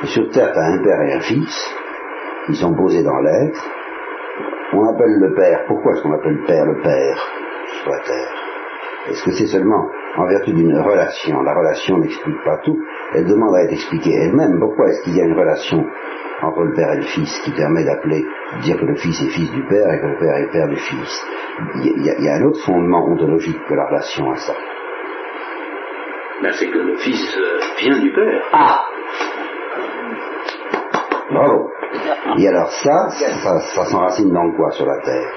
Et 0.04 0.06
sur 0.06 0.30
Terre, 0.30 0.52
tu 0.52 0.58
as 0.58 0.64
un 0.64 0.82
père 0.82 1.00
et 1.00 1.12
un 1.14 1.20
fils. 1.20 1.74
Ils 2.48 2.56
sont 2.56 2.74
posés 2.74 3.02
dans 3.02 3.18
l'être. 3.20 3.68
On 4.80 4.86
appelle 4.94 5.18
le 5.20 5.34
père. 5.34 5.64
Pourquoi 5.66 5.92
est-ce 5.92 6.02
qu'on 6.02 6.12
appelle 6.14 6.38
père 6.46 6.64
le 6.64 6.80
père 6.80 7.18
sur 7.82 7.90
la 7.90 7.98
Terre 7.98 8.32
Est-ce 9.10 9.22
que 9.24 9.30
c'est 9.32 9.46
seulement 9.46 9.90
en 10.16 10.26
vertu 10.26 10.52
d'une 10.52 10.74
relation 10.80 11.42
La 11.42 11.52
relation 11.54 11.98
n'explique 11.98 12.42
pas 12.44 12.56
tout. 12.64 12.78
Elle 13.14 13.26
demande 13.26 13.54
à 13.56 13.64
être 13.64 13.72
expliquée 13.72 14.14
elle-même. 14.14 14.58
Pourquoi 14.58 14.88
est-ce 14.88 15.02
qu'il 15.02 15.16
y 15.16 15.20
a 15.20 15.24
une 15.26 15.38
relation 15.38 15.84
entre 16.42 16.62
le 16.62 16.72
père 16.72 16.92
et 16.92 16.96
le 16.96 17.02
fils 17.02 17.38
qui 17.44 17.50
permet 17.52 17.84
d'appeler, 17.84 18.24
de 18.56 18.62
dire 18.62 18.78
que 18.78 18.86
le 18.86 18.94
fils 18.96 19.20
est 19.20 19.28
fils 19.28 19.50
du 19.52 19.62
père 19.66 19.92
et 19.92 20.00
que 20.00 20.06
le 20.06 20.16
père 20.18 20.36
est 20.36 20.50
père 20.50 20.68
du 20.68 20.76
fils 20.76 21.26
Il 21.74 22.02
y 22.06 22.10
a- 22.10 22.14
il 22.18 22.24
y 22.24 22.30
un 22.30 22.42
autre 22.46 22.60
fondement 22.64 23.04
ontologique 23.04 23.58
que 23.68 23.74
la 23.74 23.84
relation 23.86 24.30
à 24.30 24.36
ça. 24.36 24.54
Ben, 26.42 26.52
c'est 26.58 26.68
que 26.70 26.78
le 26.78 26.96
Fils 26.96 27.36
euh, 27.36 27.58
vient 27.82 27.98
du 28.00 28.10
Père. 28.14 28.42
Ah 28.54 28.80
Bravo. 31.30 31.70
Et 32.38 32.48
alors 32.48 32.70
ça, 32.70 33.08
ça, 33.10 33.60
ça 33.60 33.84
s'enracine 33.86 34.32
dans 34.32 34.52
quoi 34.52 34.70
sur 34.72 34.86
la 34.86 34.98
Terre? 35.00 35.32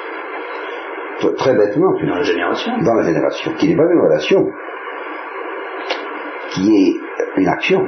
Très 1.38 1.56
bêtement, 1.56 1.94
tu 1.96 2.06
Dans 2.06 2.16
la 2.16 2.24
génération. 2.24 2.72
dans 2.84 2.94
la 2.96 3.04
génération, 3.04 3.54
qui 3.58 3.70
n'est 3.70 3.76
pas 3.76 3.92
une 3.92 4.02
relation, 4.02 4.52
qui 6.50 6.76
est 6.76 7.40
une 7.40 7.48
action, 7.48 7.88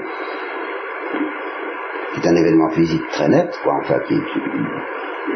qui 2.13 2.21
est 2.21 2.29
un 2.29 2.35
événement 2.35 2.69
physique 2.69 3.03
très 3.11 3.27
net, 3.27 3.59
quoi, 3.63 3.73
enfin, 3.81 3.99
qui 4.07 4.13
est 4.13 4.23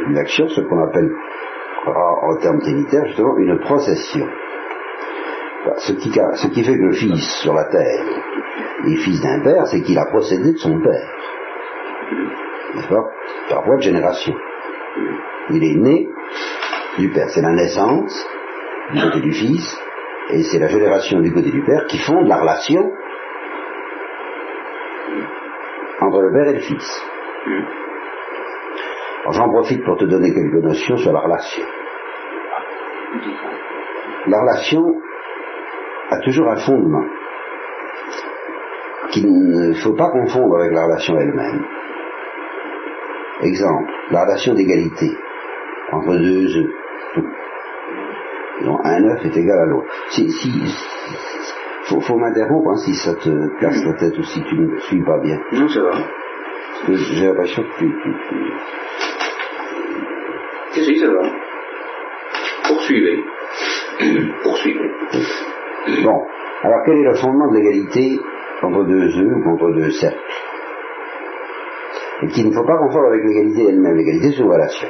une, 0.07 0.17
action, 0.17 0.47
ce 0.47 0.61
qu'on 0.61 0.81
appelle 0.83 1.11
en, 1.87 2.31
en 2.31 2.37
termes 2.37 2.59
trinitaires, 2.59 3.05
justement, 3.07 3.37
une 3.37 3.59
procession. 3.59 4.27
Enfin, 5.61 5.75
Ce 5.77 5.91
qui, 5.93 6.11
ce 6.11 6.47
qui 6.47 6.63
fait 6.63 6.77
que 6.77 6.83
le 6.83 6.93
Fils 6.93 7.41
sur 7.41 7.53
la 7.53 7.65
terre 7.65 8.05
est 8.87 8.95
fils 8.95 9.21
d'un 9.21 9.41
père, 9.43 9.67
c'est 9.67 9.81
qu'il 9.81 9.97
a 9.97 10.05
procédé 10.05 10.53
de 10.53 10.57
son 10.57 10.79
père. 10.79 11.09
Par 13.49 13.65
voie 13.65 13.77
de 13.77 13.81
génération. 13.81 14.35
Il 15.49 15.63
est 15.63 15.75
né 15.75 16.09
du 16.97 17.09
père. 17.09 17.29
C'est 17.29 17.41
la 17.41 17.51
naissance 17.51 18.27
du 18.93 19.01
côté 19.01 19.21
du 19.21 19.31
fils, 19.31 19.79
et 20.29 20.43
c'est 20.43 20.59
la 20.59 20.67
génération 20.67 21.19
du 21.19 21.31
côté 21.31 21.51
du 21.51 21.63
père 21.63 21.85
qui 21.87 21.97
fonde 21.99 22.27
la 22.27 22.37
relation 22.37 22.91
entre 26.01 26.21
le 26.21 26.31
père 26.31 26.47
et 26.47 26.53
le 26.53 26.59
fils. 26.59 27.01
J'en 29.31 29.49
profite 29.49 29.83
pour 29.83 29.97
te 29.97 30.05
donner 30.05 30.33
quelques 30.33 30.63
notions 30.63 30.97
sur 30.97 31.11
la 31.11 31.19
relation. 31.19 31.63
La 34.27 34.41
relation 34.41 35.01
a 36.09 36.19
toujours 36.19 36.47
un 36.49 36.55
fondement 36.57 37.05
qu'il 39.11 39.27
ne 39.27 39.73
faut 39.73 39.93
pas 39.93 40.09
confondre 40.11 40.59
avec 40.59 40.71
la 40.71 40.85
relation 40.85 41.19
elle-même. 41.19 41.65
Exemple, 43.41 43.89
la 44.11 44.23
relation 44.25 44.53
d'égalité 44.53 45.07
entre 45.91 46.17
deux 46.17 46.57
œufs, 46.57 46.71
dont 48.65 48.79
un 48.83 49.03
œuf 49.05 49.25
est 49.25 49.37
égal 49.37 49.59
à 49.59 49.65
l'autre. 49.65 49.87
Si, 50.09 50.29
si, 50.29 50.51
faut, 51.85 52.01
faut 52.01 52.17
m'interrompre 52.17 52.71
hein, 52.71 52.77
si 52.77 52.93
ça 52.95 53.13
te 53.15 53.59
casse 53.59 53.83
la 53.85 53.93
tête 53.93 54.17
ou 54.17 54.23
si 54.23 54.43
tu 54.43 54.55
ne 54.59 54.77
suis 54.81 55.01
pas 55.03 55.17
bien. 55.19 55.39
Non, 55.53 55.67
ça 55.69 55.81
va. 55.81 55.91
Parce 55.91 56.83
que 56.87 56.93
j'ai 56.95 57.25
l'impression 57.27 57.63
que 57.63 57.77
tu, 57.79 57.87
tu- 58.03 58.15
tu- 58.29 58.53
Si, 60.73 60.85
si, 60.85 60.99
ça 60.99 61.07
va. 61.07 61.29
Poursuivez. 62.67 63.23
Poursuivez. 64.43 64.91
Bon, 66.03 66.27
alors 66.63 66.81
quel 66.85 66.97
est 66.97 67.03
le 67.03 67.15
fondement 67.15 67.49
de 67.51 67.57
l'égalité 67.57 68.19
entre 68.61 68.83
deux 68.83 69.17
œufs 69.17 69.33
ou 69.37 69.43
contre 69.43 69.71
deux 69.71 69.89
cercles? 69.91 70.17
Et 72.21 72.27
qu'il 72.27 72.47
ne 72.49 72.53
faut 72.53 72.65
pas 72.65 72.77
confondre 72.77 73.07
avec 73.07 73.23
l'égalité 73.23 73.65
elle-même. 73.69 73.95
L'égalité, 73.95 74.31
c'est 74.31 74.41
une 74.43 74.51
relation. 74.51 74.87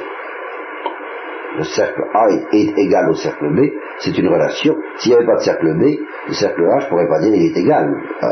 Le 1.58 1.64
cercle 1.64 2.02
A 2.14 2.28
est, 2.30 2.78
égal 2.78 3.10
au 3.10 3.14
cercle 3.14 3.48
B, 3.54 3.72
c'est 3.98 4.16
une 4.16 4.28
relation. 4.28 4.76
S'il 4.96 5.10
n'y 5.12 5.16
avait 5.18 5.26
pas 5.26 5.34
de 5.36 5.40
cercle 5.42 5.74
B, 5.78 5.98
le 6.28 6.32
cercle 6.32 6.64
A, 6.64 6.78
je 6.80 6.88
pourrais 6.88 7.08
pas 7.08 7.18
dire 7.20 7.32
il 7.34 7.46
est 7.50 7.56
égal. 7.60 7.92
Euh, 8.22 8.28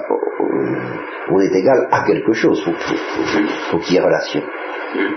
on 1.30 1.40
est 1.40 1.52
égal 1.54 1.88
à 1.90 2.04
quelque 2.06 2.32
chose, 2.32 2.62
faut- 2.64 2.72
faut 3.70 3.78
qu'il 3.78 3.94
y 3.96 3.98
ait 3.98 4.02
relation. 4.02 4.40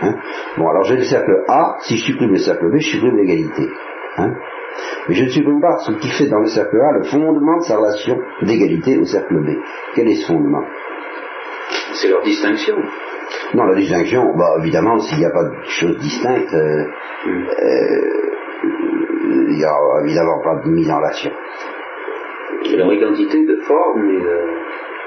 Hein? 0.02 0.16
Bon, 0.58 0.68
alors 0.68 0.84
j'ai 0.84 0.96
le 0.98 1.04
cercle 1.04 1.32
A, 1.48 1.76
si 1.82 1.96
je 1.98 2.06
supprime 2.06 2.32
le 2.32 2.38
cercle 2.40 2.70
B, 2.72 2.78
je 2.80 2.90
supprime 2.90 3.16
l'égalité. 3.18 3.70
Hein? 4.18 4.34
Mais 5.08 5.16
je 5.16 5.24
ne 5.26 5.30
supprime 5.30 5.62
pas 5.62 5.78
ce 5.78 5.92
qui 5.94 6.10
fait 6.10 6.28
dans 6.28 6.40
le 6.40 6.48
cercle 6.48 6.78
A 6.82 6.92
le 6.98 7.04
fondement 7.04 7.58
de 7.58 7.64
sa 7.64 7.78
relation 7.78 8.18
d'égalité 8.42 8.98
au 8.98 9.06
cercle 9.06 9.36
B. 9.46 9.50
Quel 9.96 10.08
est 10.10 10.16
ce 10.16 10.28
fondement? 10.28 10.64
C'est 11.94 12.10
leur 12.10 12.24
distinction. 12.24 12.76
Non, 13.54 13.66
la 13.66 13.76
distinction, 13.76 14.34
bah, 14.36 14.56
évidemment, 14.60 15.00
s'il 15.00 15.20
n'y 15.20 15.26
a 15.26 15.32
pas 15.32 15.44
de 15.44 15.56
choses 15.66 15.98
distinctes, 15.98 16.54
euh, 16.54 16.86
euh, 17.28 18.22
il 18.64 19.58
n'y 19.58 19.66
a 19.66 19.76
évidemment 20.04 20.42
pas 20.42 20.56
de 20.64 20.70
mise 20.70 20.90
en 20.90 20.98
relation. 20.98 21.32
C'est 22.64 22.78
leur 22.78 22.94
identité 22.94 23.46
de 23.46 23.56
forme 23.62 24.10
et 24.10 24.22
de... 24.22 24.38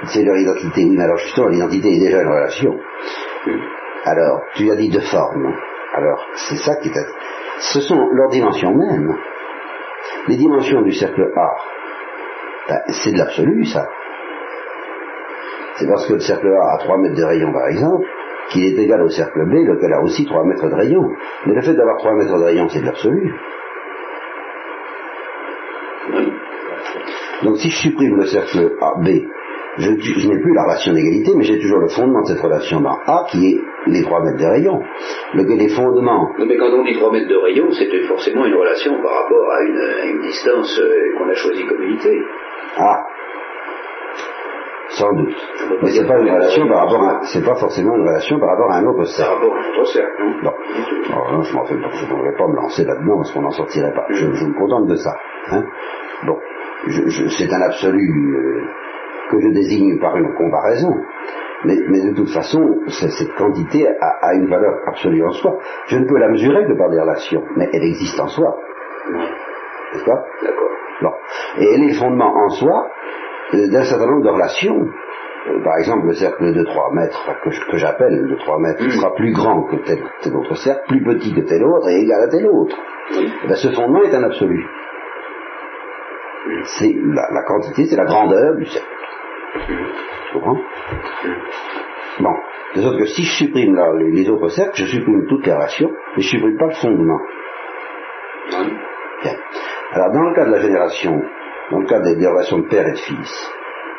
C'est 0.06 0.22
leur 0.22 0.36
identité, 0.36 0.84
oui, 0.84 0.96
mais 0.96 1.04
alors 1.04 1.16
justement, 1.16 1.48
l'identité 1.48 1.88
est 1.88 2.00
déjà 2.00 2.22
une 2.22 2.28
relation. 2.28 2.78
Alors, 4.04 4.42
tu 4.54 4.70
as 4.70 4.76
dit 4.76 4.90
de 4.90 5.00
forme. 5.00 5.54
Alors, 5.94 6.26
c'est 6.34 6.56
ça 6.56 6.76
qui 6.76 6.88
est... 6.88 7.06
Ce 7.60 7.80
sont 7.80 8.08
leurs 8.10 8.30
dimensions 8.30 8.74
mêmes. 8.74 9.16
Les 10.28 10.36
dimensions 10.36 10.82
du 10.82 10.92
cercle 10.92 11.30
A, 11.36 11.50
ben, 12.68 12.80
c'est 12.88 13.12
de 13.12 13.18
l'absolu, 13.18 13.64
ça. 13.64 13.88
C'est 15.76 15.86
parce 15.86 16.06
que 16.06 16.14
le 16.14 16.20
cercle 16.20 16.48
A 16.48 16.74
a 16.74 16.78
3 16.78 16.98
mètres 16.98 17.16
de 17.16 17.24
rayon, 17.24 17.52
par 17.52 17.68
exemple, 17.68 18.06
qu'il 18.50 18.64
est 18.64 18.82
égal 18.82 19.02
au 19.02 19.08
cercle 19.08 19.44
B, 19.46 19.66
lequel 19.66 19.92
a 19.92 20.02
aussi 20.02 20.24
3 20.24 20.44
mètres 20.44 20.68
de 20.68 20.74
rayon. 20.74 21.08
Mais 21.46 21.54
le 21.54 21.62
fait 21.62 21.74
d'avoir 21.74 21.98
3 21.98 22.14
mètres 22.14 22.38
de 22.38 22.44
rayon, 22.44 22.68
c'est 22.68 22.80
de 22.80 22.86
l'absolu. 22.86 23.34
Donc 27.42 27.58
si 27.58 27.70
je 27.70 27.76
supprime 27.76 28.16
le 28.16 28.26
cercle 28.26 28.72
A, 28.80 28.94
B, 29.00 29.08
je, 29.76 29.90
je 29.98 30.28
n'ai 30.28 30.40
plus 30.40 30.54
la 30.54 30.62
relation 30.64 30.92
d'égalité, 30.92 31.32
mais 31.36 31.44
j'ai 31.44 31.58
toujours 31.58 31.78
le 31.78 31.88
fondement 31.88 32.22
de 32.22 32.28
cette 32.28 32.40
relation 32.40 32.80
dans 32.80 32.96
A, 33.06 33.26
qui 33.30 33.54
est 33.54 33.60
les 33.86 34.02
3 34.02 34.22
mètres 34.22 34.38
de 34.38 34.46
rayon. 34.46 34.82
Lequel 35.34 35.62
est 35.62 35.74
fondement 35.74 36.30
Non, 36.38 36.46
mais 36.46 36.56
quand 36.56 36.70
on 36.72 36.84
dit 36.84 36.94
3 36.94 37.12
mètres 37.12 37.28
de 37.28 37.36
rayon, 37.36 37.70
c'est 37.72 37.90
forcément 38.06 38.46
une 38.46 38.54
relation 38.54 38.92
par 39.02 39.22
rapport 39.22 39.50
à 39.50 39.62
une, 39.62 39.78
à 39.78 40.06
une 40.06 40.20
distance 40.22 40.78
euh, 40.78 41.18
qu'on 41.18 41.28
a 41.28 41.34
choisi 41.34 41.64
comme 41.66 41.82
unité. 41.82 42.22
Ah, 42.76 43.04
sans 44.98 45.12
doute. 45.12 45.34
Mais 45.82 45.90
c'est 45.90 46.06
pas 46.06 46.18
une 46.18 46.30
relation 46.30 46.68
par 46.68 46.78
rapport 46.86 47.02
à, 47.04 47.20
c'est 47.24 47.44
pas 47.44 47.54
forcément 47.56 47.94
une 47.96 48.02
relation 48.08 48.38
par 48.38 48.50
rapport 48.50 48.70
à 48.72 48.76
un 48.78 48.86
autre 48.86 49.04
Par 49.18 49.28
rapport 49.34 49.56
à 49.56 49.84
cercle, 49.86 50.22
non 50.22 50.32
Non. 50.42 50.52
Alors 51.12 51.32
là, 51.32 51.42
je 51.42 51.54
m'en 51.54 51.64
fais 51.64 51.76
pas, 51.76 51.88
je 51.92 52.04
ne 52.06 52.36
pas 52.38 52.46
me 52.48 52.56
lancer 52.56 52.84
là-dedans 52.84 53.16
parce 53.16 53.32
qu'on 53.32 53.42
n'en 53.42 53.50
sortirait 53.50 53.92
pas. 53.94 54.06
Je, 54.10 54.32
je 54.32 54.44
me 54.46 54.54
contente 54.58 54.86
de 54.86 54.96
ça. 54.96 55.14
Hein. 55.50 55.64
Bon, 56.26 56.38
je- 56.86 57.08
je- 57.08 57.28
c'est 57.28 57.52
un 57.52 57.60
absolu 57.62 58.36
euh, 58.36 58.62
que 59.30 59.40
je 59.40 59.48
désigne 59.48 59.98
par 60.00 60.16
une 60.16 60.32
comparaison. 60.34 60.94
Mais, 61.66 61.76
mais 61.88 62.00
de 62.10 62.14
toute 62.14 62.28
façon, 62.28 62.60
cette 62.88 63.34
quantité 63.36 63.88
a, 63.88 64.08
a 64.20 64.34
une 64.34 64.46
valeur 64.48 64.74
absolue 64.86 65.24
en 65.24 65.30
soi. 65.30 65.56
Je 65.86 65.96
ne 65.96 66.04
peux 66.06 66.18
la 66.18 66.28
mesurer 66.28 66.66
que 66.66 66.74
par 66.76 66.90
des 66.90 67.00
relations, 67.00 67.42
mais 67.56 67.68
elle 67.72 67.84
existe 67.84 68.20
en 68.20 68.28
soi. 68.28 68.54
N'est-ce 69.92 70.04
pas? 70.04 70.24
D'accord. 70.42 70.68
Bon. 71.02 71.10
Et 71.58 71.64
elle 71.74 71.84
est 71.84 71.88
le 71.88 71.94
fondement 71.94 72.32
en 72.34 72.48
soi 72.50 72.90
d'un 73.52 73.84
certain 73.84 74.06
nombre 74.06 74.24
de 74.24 74.30
relations 74.30 74.88
euh, 75.46 75.62
par 75.62 75.76
exemple, 75.78 76.06
le 76.06 76.14
cercle 76.14 76.54
de 76.54 76.64
3 76.64 76.94
mètres, 76.94 77.20
que, 77.42 77.76
j'appelle 77.76 78.28
de 78.28 78.34
3 78.36 78.58
mètres, 78.60 78.90
sera 78.90 79.14
plus 79.14 79.32
grand 79.32 79.64
que 79.64 79.76
tel, 79.76 80.02
autre 80.34 80.54
cercle, 80.56 80.86
plus 80.88 81.02
petit 81.04 81.34
que 81.34 81.40
tel 81.42 81.62
autre 81.64 81.88
et 81.90 82.00
égal 82.00 82.22
à 82.22 82.28
tel 82.28 82.46
autre. 82.46 82.76
Eh 83.12 83.46
ben, 83.46 83.54
ce 83.54 83.70
fondement 83.72 84.02
est 84.02 84.14
un 84.14 84.22
absolu. 84.22 84.66
C'est 86.64 86.94
la, 86.94 87.42
quantité, 87.46 87.84
c'est 87.84 87.96
la 87.96 88.04
grandeur 88.04 88.54
du 88.56 88.64
cercle. 88.66 88.88
Tu 89.66 90.32
comprends? 90.32 90.58
Bon. 92.20 92.34
De 92.74 92.82
sorte 92.82 92.98
que 92.98 93.06
si 93.06 93.22
je 93.22 93.44
supprime 93.44 93.78
les, 93.98 94.28
autres 94.30 94.48
cercles, 94.48 94.76
je 94.76 94.86
supprime 94.86 95.26
toutes 95.28 95.46
les 95.46 95.52
relations, 95.52 95.90
mais 96.16 96.22
je 96.22 96.28
supprime 96.28 96.56
pas 96.56 96.66
le 96.66 96.74
fondement. 96.74 97.20
Bien. 99.22 99.36
Alors, 99.92 100.10
dans 100.12 100.22
le 100.22 100.34
cas 100.34 100.44
de 100.44 100.50
la 100.50 100.60
génération, 100.60 101.22
dans 101.70 101.78
le 101.78 101.86
cas 101.86 102.00
des 102.00 102.26
relations 102.26 102.58
de 102.58 102.68
père 102.68 102.86
et 102.86 102.92
de 102.92 102.98
fils, 102.98 103.50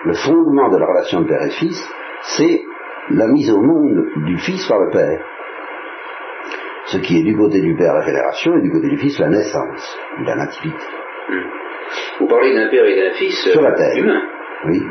le 0.05 0.13
fondement 0.13 0.69
de 0.69 0.77
la 0.77 0.85
relation 0.85 1.21
de 1.21 1.27
père 1.27 1.41
et 1.41 1.47
de 1.47 1.53
fils, 1.53 1.89
c'est 2.21 2.63
la 3.09 3.27
mise 3.27 3.51
au 3.51 3.61
monde 3.61 4.05
du 4.25 4.37
fils 4.37 4.67
par 4.67 4.79
le 4.79 4.91
père. 4.91 5.19
Ce 6.85 6.97
qui 6.99 7.19
est 7.19 7.23
du 7.23 7.35
côté 7.35 7.61
du 7.61 7.75
père 7.75 7.93
la 7.93 8.01
génération 8.01 8.55
et 8.57 8.61
du 8.61 8.71
côté 8.71 8.89
du 8.89 8.97
fils 8.97 9.17
la 9.19 9.29
naissance, 9.29 9.97
la 10.23 10.35
nativité. 10.35 10.85
Hmm. 11.29 11.49
Vous 12.19 12.27
parlez 12.27 12.53
d'un 12.53 12.69
père 12.69 12.85
et 12.85 12.95
d'un 12.95 13.13
fils 13.13 13.35
sur 13.51 13.61
la 13.61 13.71
terre. 13.73 13.97
humain. 13.97 14.21
Oui. 14.65 14.81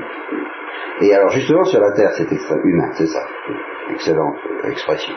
Et 1.02 1.14
alors 1.14 1.30
justement 1.30 1.64
sur 1.64 1.80
la 1.80 1.92
terre, 1.92 2.10
c'est 2.16 2.28
humain, 2.64 2.90
c'est 2.94 3.06
ça. 3.06 3.24
Excellente 3.90 4.36
expression. 4.64 5.14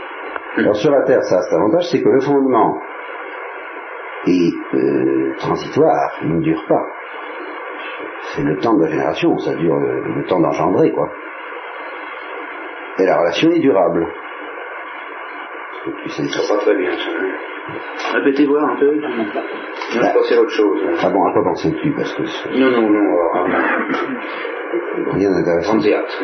Hmm. 0.55 0.61
Alors 0.61 0.75
sur 0.75 0.91
la 0.91 1.03
terre, 1.03 1.23
ça 1.23 1.38
a 1.38 1.41
cet 1.41 1.53
avantage, 1.53 1.89
c'est 1.91 2.01
que 2.03 2.09
le 2.09 2.21
fondement 2.21 2.79
est 4.27 4.53
euh, 4.75 5.35
transitoire, 5.38 6.19
il 6.21 6.35
ne 6.35 6.41
dure 6.41 6.63
pas 6.67 6.85
c'est 8.36 8.44
le 8.44 8.58
temps 8.58 8.76
de 8.76 8.84
la 8.84 8.90
génération, 8.90 9.38
ça 9.40 9.56
dure 9.56 9.78
le, 9.78 10.26
temps 10.26 10.40
d'engendrer, 10.40 10.91
quoi. 10.91 11.10
Et 12.99 13.06
la 13.06 13.18
relation 13.18 13.52
est 13.52 13.60
durable. 13.60 14.08
Ça 16.08 16.24
pas 16.54 16.62
très 16.62 16.76
bien, 16.76 16.91
ça. 16.91 17.12
Répétez 18.14 18.45
voir 18.45 18.70
un 18.72 18.76
peu. 18.78 18.99
Je 19.91 19.99
vais 19.99 20.14
penser 20.14 20.36
à 20.36 20.41
autre 20.41 20.52
chose. 20.52 20.82
Ah 21.02 21.10
bon, 21.10 21.26
à 21.26 21.34
quoi 21.34 21.44
pensez-tu 21.44 21.91
Parce 21.91 22.14
que 22.14 22.24
non, 22.58 22.72
non, 22.72 22.90
non. 22.90 23.18
Rien 25.14 25.32
d'intéressant. 25.32 25.80
théâtre. 25.80 26.24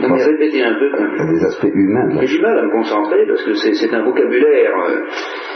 non, 0.00 0.08
mais 0.10 0.24
répétez 0.24 0.64
un 0.64 0.74
peu. 0.74 0.90
Il 0.90 1.18
y 1.18 1.20
a 1.20 1.26
des 1.26 1.44
aspects 1.44 1.70
humains. 1.72 2.08
J'ai 2.20 2.36
du 2.36 2.42
mal 2.42 2.58
à 2.58 2.62
me 2.62 2.70
concentrer 2.70 3.26
parce 3.26 3.44
que 3.44 3.54
c'est 3.54 3.94
un 3.94 4.02
vocabulaire. 4.02 4.72
Euh, 4.88 5.04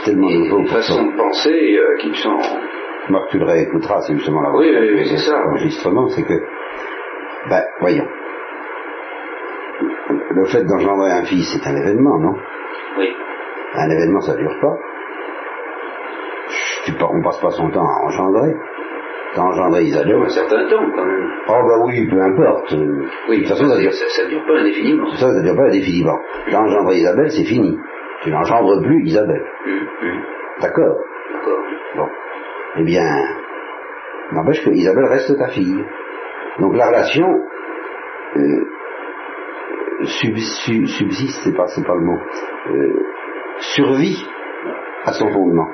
Tellement 0.05 0.31
nouveau. 0.31 0.59
Une 0.59 0.69
façon 0.69 1.07
de 1.07 1.17
penser 1.17 1.79
euh, 1.79 1.97
qui 1.99 2.09
me 2.11 2.15
semble 3.03 3.13
Marc, 3.13 3.31
tu 3.31 3.39
le 3.39 3.45
réécouteras, 3.45 4.03
c'est 4.03 4.15
justement 4.15 4.43
la 4.43 4.51
oui, 4.51 4.71
oui, 4.71 4.91
oui, 4.95 5.09
c'est 5.09 5.19
ça. 5.19 5.39
L'enregistrement, 5.39 6.09
c'est 6.09 6.23
que, 6.23 6.35
ben, 7.49 7.63
voyons. 7.81 8.07
Le 10.31 10.45
fait 10.47 10.65
d'engendrer 10.65 11.11
un 11.13 11.25
fils, 11.25 11.47
c'est 11.53 11.69
un 11.69 11.77
événement, 11.77 12.19
non? 12.19 12.35
Oui. 12.99 13.15
Un 13.75 13.91
événement, 13.91 14.21
ça 14.21 14.35
dure 14.37 14.55
pas. 14.61 14.77
Tu, 16.85 16.93
on 17.01 17.23
passe 17.23 17.41
pas 17.41 17.51
son 17.51 17.71
temps 17.71 17.87
à 17.87 18.07
engendrer. 18.07 18.55
T'as 19.35 19.43
engendré 19.43 19.85
Isabelle. 19.85 20.23
un 20.23 20.29
certain 20.29 20.69
temps, 20.69 20.85
quand 20.95 21.05
même. 21.05 21.31
Oh, 21.49 21.53
bah 21.67 21.85
oui, 21.85 22.07
peu 22.07 22.21
importe. 22.21 22.75
Oui, 23.29 23.37
de 23.39 23.43
toute 23.43 23.49
façon, 23.49 23.67
ça, 23.67 23.79
dure, 23.79 23.93
ça, 23.93 24.27
dure 24.27 24.45
pas 24.47 24.59
indéfiniment. 24.59 25.11
Ça, 25.13 25.33
ça 25.33 25.43
dure 25.43 25.57
pas 25.57 25.69
indéfiniment. 25.69 26.19
T'as 26.51 26.59
engendré 26.59 26.99
Isabelle, 26.99 27.31
c'est 27.31 27.45
fini. 27.45 27.79
Tu 28.23 28.31
n'engendres 28.31 28.83
plus 28.83 29.03
Isabelle. 29.05 29.45
Hum, 29.67 29.87
hum. 30.03 30.23
D'accord? 30.61 30.99
D'accord. 31.33 31.59
Bon 31.97 32.09
eh 32.77 32.85
bien, 32.85 33.05
n'empêche 34.33 34.65
que 34.65 34.71
Isabelle 34.71 35.07
reste 35.07 35.37
ta 35.37 35.49
fille. 35.49 35.85
Donc 36.59 36.77
la 36.77 36.89
relation 36.89 37.29
euh, 38.37 38.65
subsiste, 40.05 41.41
c'est 41.45 41.57
pas, 41.57 41.67
pas 41.67 41.95
le 41.95 42.05
mot, 42.05 42.19
euh, 42.71 43.03
survit 43.59 44.27
à 45.05 45.13
son 45.13 45.31
fondement. 45.31 45.69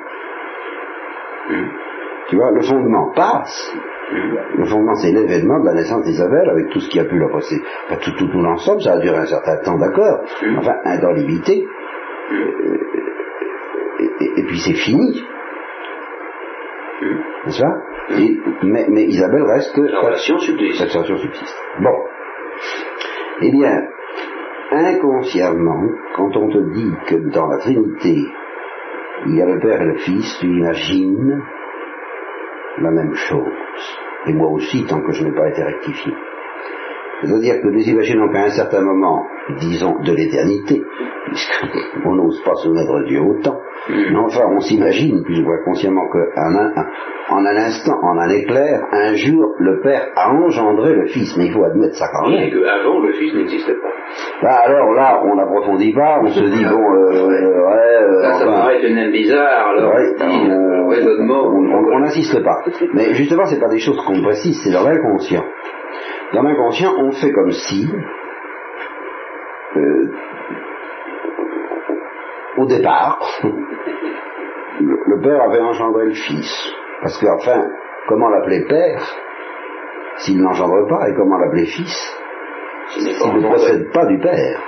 Tu 2.29 2.35
vois, 2.35 2.51
le 2.51 2.61
fondement 2.61 3.11
passe. 3.13 3.75
Le 4.11 4.65
fondement, 4.65 4.95
c'est 4.95 5.11
l'événement 5.11 5.59
de 5.59 5.65
la 5.65 5.73
naissance 5.73 6.03
d'Isabelle 6.03 6.49
avec 6.49 6.69
tout 6.69 6.79
ce 6.79 6.89
qui 6.89 6.99
a 6.99 7.05
pu 7.05 7.17
la 7.17 7.29
passer. 7.29 7.61
tout, 8.01 8.11
tout, 8.17 8.27
tout 8.27 8.41
l'ensemble, 8.41 8.81
ça 8.81 8.93
a 8.93 8.99
duré 8.99 9.17
un 9.17 9.25
certain 9.25 9.57
temps, 9.63 9.77
d'accord. 9.77 10.23
Enfin, 10.57 10.75
un 10.83 10.99
temps 10.99 11.11
limité. 11.11 11.65
Euh, 12.31 12.77
et, 14.37 14.43
puis 14.43 14.59
c'est 14.59 14.75
fini 14.75 15.23
n'est-ce 17.45 17.61
pas 17.61 17.77
mais, 18.63 18.85
mais, 18.89 19.03
Isabelle 19.05 19.43
reste... 19.43 19.77
La 19.77 19.99
relation 19.99 20.37
subsiste. 20.39 20.79
Cette 20.79 20.91
relation 20.91 21.17
subsiste. 21.17 21.57
Bon. 21.79 21.95
Eh 23.41 23.51
bien, 23.51 23.87
inconsciemment, 24.71 25.89
quand 26.15 26.35
on 26.35 26.49
te 26.49 26.57
dit 26.73 26.91
que 27.07 27.15
dans 27.29 27.47
la 27.47 27.57
Trinité, 27.59 28.25
il 29.27 29.35
y 29.35 29.41
a 29.41 29.45
le 29.45 29.59
Père 29.59 29.81
et 29.81 29.85
le 29.85 29.97
Fils, 29.97 30.37
tu 30.39 30.47
imagines 30.47 31.41
la 32.79 32.91
même 32.91 33.13
chose. 33.13 33.97
Et 34.27 34.33
moi 34.33 34.49
aussi, 34.49 34.85
tant 34.85 35.01
que 35.01 35.11
je 35.11 35.23
n'ai 35.23 35.31
pas 35.31 35.49
été 35.49 35.63
rectifié. 35.63 36.13
C'est-à-dire 37.21 37.61
que 37.61 37.67
nous 37.67 37.81
imaginons 37.81 38.29
qu'à 38.31 38.43
un 38.43 38.49
certain 38.49 38.81
moment, 38.81 39.25
disons 39.59 39.99
de 40.03 40.13
l'éternité, 40.13 40.81
puisqu'on 41.25 42.15
n'ose 42.15 42.41
pas 42.43 42.55
se 42.55 42.69
mettre 42.69 43.03
Dieu 43.07 43.21
au 43.21 43.41
temps, 43.41 43.59
mais 43.89 44.17
enfin 44.17 44.43
on 44.51 44.59
s'imagine, 44.59 45.23
plus 45.23 45.39
ou 45.39 45.43
moins 45.43 45.63
consciemment 45.65 46.07
qu'en 46.09 46.55
un, 46.55 46.73
en 47.29 47.45
un 47.45 47.55
instant, 47.57 47.97
en 48.01 48.17
un 48.17 48.29
éclair, 48.29 48.81
un 48.91 49.13
jour, 49.15 49.53
le 49.59 49.81
Père 49.81 50.07
a 50.15 50.31
engendré 50.33 50.93
le 50.93 51.07
Fils, 51.07 51.35
mais 51.37 51.47
il 51.47 51.53
faut 51.53 51.63
admettre 51.63 51.95
ça 51.95 52.07
quand 52.11 52.29
même. 52.29 52.39
Et 52.39 52.51
qu'avant, 52.51 52.99
le 52.99 53.13
Fils 53.13 53.33
n'existait 53.33 53.73
pas. 53.73 53.89
Bah 54.41 54.61
alors 54.65 54.93
là, 54.93 55.21
on 55.23 55.35
n'approfondit 55.35 55.93
pas, 55.93 56.19
on 56.23 56.27
se 56.27 56.43
dit, 56.43 56.63
bon, 56.63 56.93
euh, 56.93 57.27
ouais, 57.69 57.97
euh, 58.01 58.21
ça, 58.23 58.39
ça 58.39 58.45
paraît 58.45 58.81
tout 58.81 58.93
même 58.93 59.11
bizarre, 59.11 59.69
alors 59.69 59.93
on 61.91 61.99
n'insiste 61.99 62.43
pas. 62.43 62.63
Mais 62.93 63.13
justement, 63.13 63.45
c'est 63.45 63.59
pas 63.59 63.69
des 63.69 63.79
choses 63.79 63.99
qu'on 64.05 64.21
précise, 64.21 64.59
c'est 64.63 64.71
dans 64.71 64.83
l'inconscient. 64.83 65.43
Dans 66.33 66.43
l'inconscient, 66.43 66.93
on 66.97 67.11
fait 67.11 67.31
comme 67.31 67.51
si, 67.51 67.89
euh, 69.75 70.11
au 72.57 72.65
départ, 72.65 73.19
le, 74.79 75.21
père 75.21 75.41
avait 75.41 75.61
engendré 75.61 76.05
le 76.05 76.13
fils. 76.13 76.71
Parce 77.01 77.17
qu'enfin, 77.19 77.67
comment 78.07 78.29
l'appeler 78.29 78.65
père 78.65 79.01
s'il 80.17 80.39
n'engendre 80.41 80.87
pas, 80.87 81.09
et 81.09 81.15
comment 81.15 81.37
l'appeler 81.37 81.65
fils 81.65 82.15
s'il 82.89 83.07
ne 83.07 83.47
procède 83.47 83.91
pas 83.91 84.05
du 84.05 84.19
père? 84.19 84.61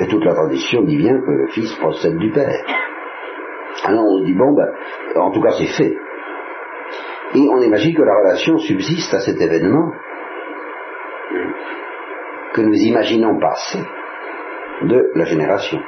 Et 0.00 0.08
toute 0.08 0.24
la 0.24 0.34
tradition 0.34 0.82
dit 0.82 0.98
bien 0.98 1.20
que 1.20 1.30
le 1.30 1.46
fils 1.48 1.72
procède 1.76 2.18
du 2.18 2.30
père. 2.30 2.64
Alors 3.84 4.04
on 4.04 4.22
dit, 4.22 4.34
bon, 4.34 4.52
ben, 4.52 4.68
en 5.16 5.30
tout 5.30 5.40
cas 5.40 5.52
c'est 5.52 5.72
fait. 5.78 5.96
Et 7.34 7.48
on 7.48 7.58
imagine 7.58 7.94
que 7.94 8.02
la 8.02 8.16
relation 8.16 8.58
subsiste 8.58 9.12
à 9.14 9.20
cet 9.20 9.40
événement 9.40 9.92
que 12.54 12.60
nous 12.60 12.74
imaginons 12.74 13.38
passer 13.38 13.80
de 14.82 15.10
la 15.14 15.24
génération. 15.24 15.80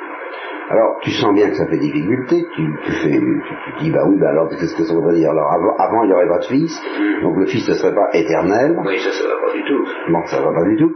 Alors, 0.69 0.99
tu 1.01 1.11
sens 1.13 1.33
bien 1.33 1.49
que 1.49 1.55
ça 1.55 1.67
fait 1.69 1.79
difficulté, 1.79 2.45
tu, 2.57 2.77
fais, 3.03 3.11
tu, 3.11 3.85
dis, 3.85 3.91
bah 3.93 4.03
oui, 4.09 4.17
bah 4.19 4.31
alors, 4.31 4.49
qu'est-ce 4.49 4.75
que 4.75 4.83
ça 4.83 4.95
veut 4.95 5.15
dire? 5.15 5.31
Alors, 5.31 5.49
avant, 5.79 6.03
il 6.03 6.09
n'y 6.09 6.13
aurait 6.13 6.29
pas 6.29 6.39
de 6.39 6.47
fils, 6.47 6.83
donc 7.23 7.37
le 7.37 7.47
fils 7.47 7.69
ne 7.69 7.75
serait 7.75 7.95
pas 7.95 8.09
éternel. 8.15 8.77
Oui, 8.85 8.99
ça, 8.99 9.13
ça 9.13 9.29
va 9.29 9.47
pas 9.47 9.53
du 9.53 9.63
tout. 9.63 9.85
Bon, 10.11 10.27
ça 10.27 10.43
va 10.43 10.53
pas 10.53 10.65
du 10.65 10.77
tout. 10.77 10.93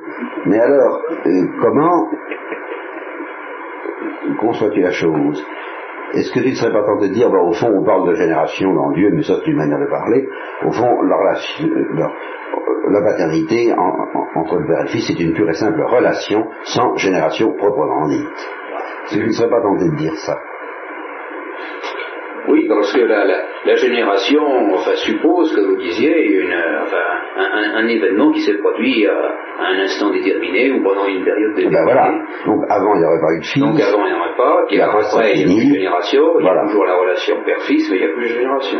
Mais 0.47 0.59
alors, 0.59 1.03
euh, 1.25 1.47
comment 1.63 2.09
conçois-tu 4.41 4.81
la 4.81 4.91
chose? 4.91 5.47
Est-ce 6.15 6.33
que 6.33 6.41
tu 6.41 6.51
ne 6.51 6.55
serais 6.55 6.73
pas 6.73 6.83
tenté 6.85 7.09
de 7.09 7.15
dire, 7.15 7.31
bah, 7.31 7.39
au 7.39 7.53
fond, 7.53 7.73
on 7.73 7.85
parle 7.85 8.09
de 8.09 8.15
génération 8.15 8.73
dans 8.75 8.91
Dieu, 8.93 9.11
mais 9.13 9.23
ça 9.23 9.35
c'est 9.39 9.51
une 9.51 9.57
manière 9.57 9.79
de 9.79 9.91
parler. 9.91 10.29
Au 10.67 10.73
fond, 10.73 11.03
la, 11.03 11.17
euh, 11.17 12.09
la 12.91 13.03
paternité 13.03 13.73
entre 13.73 14.57
le 14.57 14.67
père 14.67 14.81
et 14.81 14.83
le 14.83 14.89
fils, 14.89 15.07
c'est 15.07 15.21
une 15.23 15.33
pure 15.33 15.49
et 15.49 15.55
simple 15.55 15.83
relation 15.83 16.47
sans 16.65 16.97
génération 16.97 17.53
proprement 17.53 18.09
dite. 18.09 18.27
Est-ce 19.07 19.15
que 19.17 19.21
tu 19.21 19.27
ne 19.27 19.33
serais 19.33 19.51
pas 19.51 19.63
tenté 19.63 19.89
de 19.89 19.97
dire 19.97 20.17
ça 20.17 20.39
oui, 22.51 22.67
parce 22.69 22.93
que 22.93 23.01
la, 23.01 23.25
la, 23.65 23.77
génération 23.77 24.43
enfin, 24.75 24.95
suppose, 24.97 25.55
que 25.55 25.61
vous 25.61 25.77
disiez, 25.77 26.39
une, 26.39 26.55
enfin, 26.83 26.97
un, 27.37 27.85
un, 27.85 27.87
événement 27.89 28.33
qui 28.33 28.41
s'est 28.41 28.59
produit 28.59 29.07
à, 29.07 29.15
un 29.61 29.81
instant 29.81 30.11
déterminé 30.11 30.73
ou 30.73 30.83
pendant 30.83 31.07
une 31.07 31.25
période 31.25 31.55
déterminée. 31.55 31.79
Ben 31.79 31.85
voilà. 31.85 32.13
Donc 32.47 32.65
avant, 32.69 32.95
il 32.95 33.01
n'y 33.01 33.07
aurait 33.07 33.21
pas 33.21 33.33
eu 33.35 33.41
de 33.41 33.45
fils. 33.45 33.63
Donc 33.63 33.81
avant, 33.81 34.07
il 34.07 34.13
n'y 34.13 34.19
aurait 34.19 34.37
pas. 34.37 34.65
Puis 34.69 34.81
après, 34.81 35.33
il 35.35 35.47
n'y 35.47 35.53
a 35.53 35.57
plus 35.57 35.69
de 35.69 35.75
génération. 35.75 36.23
Il 36.41 36.45
y 36.45 36.49
a 36.49 36.67
toujours 36.67 36.85
la 36.85 36.97
relation 36.97 37.37
père-fils, 37.45 37.91
mais 37.91 37.97
il 37.97 38.05
n'y 38.05 38.11
a 38.11 38.15
plus 38.15 38.29
de 38.29 38.35
génération. 38.35 38.79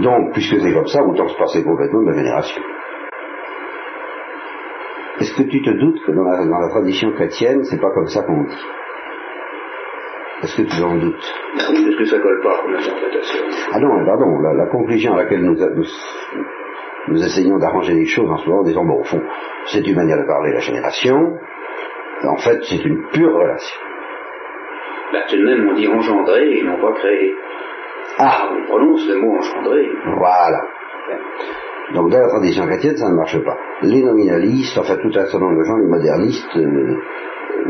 Donc, 0.00 0.32
puisque 0.32 0.60
c'est 0.60 0.72
comme 0.72 0.86
ça, 0.86 1.02
autant 1.02 1.28
se 1.28 1.36
passer 1.36 1.64
complètement 1.64 2.02
de 2.02 2.10
la 2.10 2.16
génération. 2.16 2.62
Est-ce 5.20 5.34
que 5.36 5.42
tu 5.42 5.60
te 5.60 5.70
doutes 5.70 6.00
que 6.06 6.12
dans 6.12 6.24
la, 6.24 6.46
dans 6.46 6.58
la 6.58 6.68
tradition 6.70 7.12
chrétienne, 7.12 7.62
c'est 7.64 7.80
pas 7.80 7.90
comme 7.92 8.06
ça 8.06 8.22
qu'on 8.22 8.44
dit? 8.44 8.56
Est-ce 10.42 10.56
que 10.56 10.62
tu 10.62 10.82
en 10.82 10.96
doutes 10.96 11.34
bah 11.56 11.64
Oui, 11.70 11.84
parce 11.84 11.96
que 11.96 12.04
ça 12.04 12.18
colle 12.18 12.40
pas 12.42 12.60
comme 12.62 12.74
interprétation. 12.74 13.44
Ah 13.72 13.80
non, 13.80 14.04
pardon, 14.04 14.38
la, 14.40 14.66
conclusion 14.66 15.14
à 15.14 15.22
laquelle 15.22 15.42
nous, 15.42 15.56
nous 17.08 17.24
essayons 17.24 17.58
d'arranger 17.58 17.94
les 17.94 18.06
choses 18.06 18.30
en 18.30 18.38
ce 18.38 18.48
moment 18.48 18.60
en 18.60 18.64
disant, 18.64 18.84
bon, 18.84 19.00
au 19.00 19.04
fond, 19.04 19.22
c'est 19.66 19.86
une 19.86 19.96
manière 19.96 20.18
de 20.18 20.26
parler 20.26 20.52
la 20.52 20.60
génération, 20.60 21.38
en 22.24 22.36
fait, 22.36 22.60
c'est 22.64 22.84
une 22.84 23.06
pure 23.12 23.34
relation. 23.34 23.80
Bah, 25.12 25.20
tout 25.28 25.36
de 25.36 25.44
même, 25.44 25.68
on 25.68 25.74
dit 25.74 25.88
engendrer 25.88 26.58
et 26.58 26.62
non 26.62 26.80
pas 26.80 26.92
créer. 26.92 27.34
Ah, 28.18 28.50
On 28.52 28.64
prononce 28.64 29.08
le 29.08 29.16
mot 29.16 29.36
engendrer. 29.36 29.88
voilà. 30.18 30.60
Donc 31.94 32.10
dans 32.10 32.20
la 32.20 32.28
tradition 32.28 32.66
chrétienne, 32.66 32.96
ça 32.96 33.08
ne 33.08 33.16
marche 33.16 33.42
pas. 33.42 33.56
Les 33.82 34.02
nominalistes, 34.02 34.78
enfin 34.78 34.96
tout 34.96 35.08
un 35.08 35.24
certain 35.26 35.40
nombre 35.40 35.58
de 35.58 35.64
gens, 35.64 35.76
les 35.76 35.88
modernistes, 35.88 36.56
euh, 36.56 36.96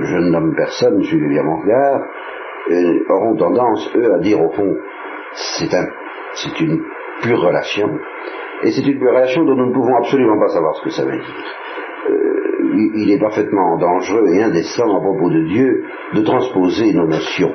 je 0.03 0.17
ne 0.17 0.31
nomme 0.31 0.55
personne, 0.55 1.03
je 1.03 1.09
suis 1.09 1.29
bien 1.29 1.43
mon 1.43 1.61
regard, 1.61 2.03
euh, 2.71 2.99
auront 3.09 3.37
tendance, 3.37 3.91
eux, 3.97 4.15
à 4.15 4.19
dire 4.19 4.41
au 4.41 4.51
fond, 4.51 4.77
c'est 5.35 5.75
un, 5.75 5.87
une 6.61 6.83
pure 7.23 7.41
relation, 7.41 7.89
et 8.63 8.71
c'est 8.71 8.87
une 8.87 8.99
pure 8.99 9.11
relation 9.11 9.45
dont 9.45 9.57
nous 9.57 9.67
ne 9.67 9.75
pouvons 9.75 9.97
absolument 9.97 10.39
pas 10.39 10.49
savoir 10.49 10.75
ce 10.77 10.85
que 10.85 10.91
ça 10.91 11.05
veut 11.05 11.19
dire. 11.19 11.45
Euh, 12.11 12.41
il 12.95 13.11
est 13.11 13.21
parfaitement 13.21 13.77
dangereux 13.79 14.27
et 14.33 14.43
indécent 14.43 14.97
à 14.97 15.01
propos 15.01 15.31
de 15.31 15.45
Dieu 15.45 15.85
de 16.15 16.23
transposer 16.23 16.93
nos 16.93 17.07
notions. 17.07 17.55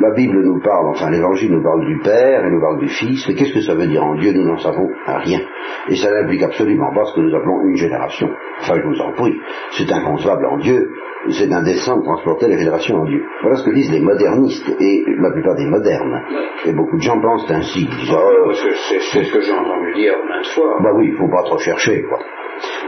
La 0.00 0.12
Bible 0.12 0.42
nous 0.42 0.60
parle, 0.60 0.88
enfin 0.88 1.10
l'Évangile 1.10 1.52
nous 1.52 1.62
parle 1.62 1.84
du 1.84 1.98
Père 1.98 2.46
et 2.46 2.50
nous 2.50 2.60
parle 2.60 2.78
du 2.78 2.88
Fils, 2.88 3.28
mais 3.28 3.34
qu'est-ce 3.34 3.52
que 3.52 3.60
ça 3.60 3.74
veut 3.74 3.86
dire 3.86 4.02
en 4.02 4.14
Dieu? 4.14 4.32
Nous 4.32 4.46
n'en 4.46 4.56
savons 4.56 4.88
rien. 5.06 5.40
Et 5.88 5.96
ça 5.96 6.10
n'implique 6.10 6.42
absolument 6.42 6.90
pas 6.94 7.04
ce 7.04 7.14
que 7.14 7.20
nous 7.20 7.34
appelons 7.34 7.60
une 7.68 7.76
génération. 7.76 8.30
Enfin, 8.60 8.76
je 8.76 8.86
vous 8.86 9.00
en 9.00 9.12
prie, 9.12 9.38
c'est 9.72 9.92
inconcevable 9.92 10.46
en 10.46 10.56
Dieu, 10.56 10.90
c'est 11.28 11.52
indécent 11.52 11.98
de 11.98 12.02
transporter 12.02 12.48
la 12.48 12.56
génération 12.56 12.96
en 12.96 13.04
Dieu. 13.04 13.22
Voilà 13.42 13.56
ce 13.56 13.64
que 13.64 13.74
disent 13.74 13.92
les 13.92 14.00
modernistes 14.00 14.68
et 14.80 15.04
la 15.18 15.30
plupart 15.30 15.54
des 15.56 15.66
modernes. 15.66 16.22
Et 16.64 16.72
beaucoup 16.72 16.96
de 16.96 17.02
gens 17.02 17.20
pensent 17.20 17.50
ainsi. 17.50 17.86
Disent, 17.86 18.16
oh, 18.16 18.52
c'est 18.52 19.24
ce 19.24 19.32
que 19.32 19.40
j'ai 19.40 19.52
entendu 19.52 19.94
dire 19.94 20.14
maintes 20.28 20.46
fois. 20.46 20.78
bah 20.82 20.90
oui, 20.96 21.10
il 21.12 21.16
faut 21.16 21.28
pas 21.28 21.42
trop 21.42 21.58
chercher, 21.58 22.02
quoi. 22.04 22.18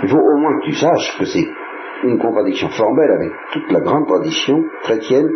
Il 0.02 0.08
faut 0.08 0.18
au 0.18 0.36
moins 0.38 0.58
que 0.60 0.64
tu 0.64 0.72
saches 0.72 1.18
que 1.18 1.24
c'est 1.24 1.46
une 2.04 2.18
contradiction 2.18 2.68
formelle 2.70 3.10
avec 3.10 3.32
toute 3.52 3.70
la 3.70 3.80
grande 3.80 4.06
tradition 4.06 4.64
chrétienne. 4.82 5.30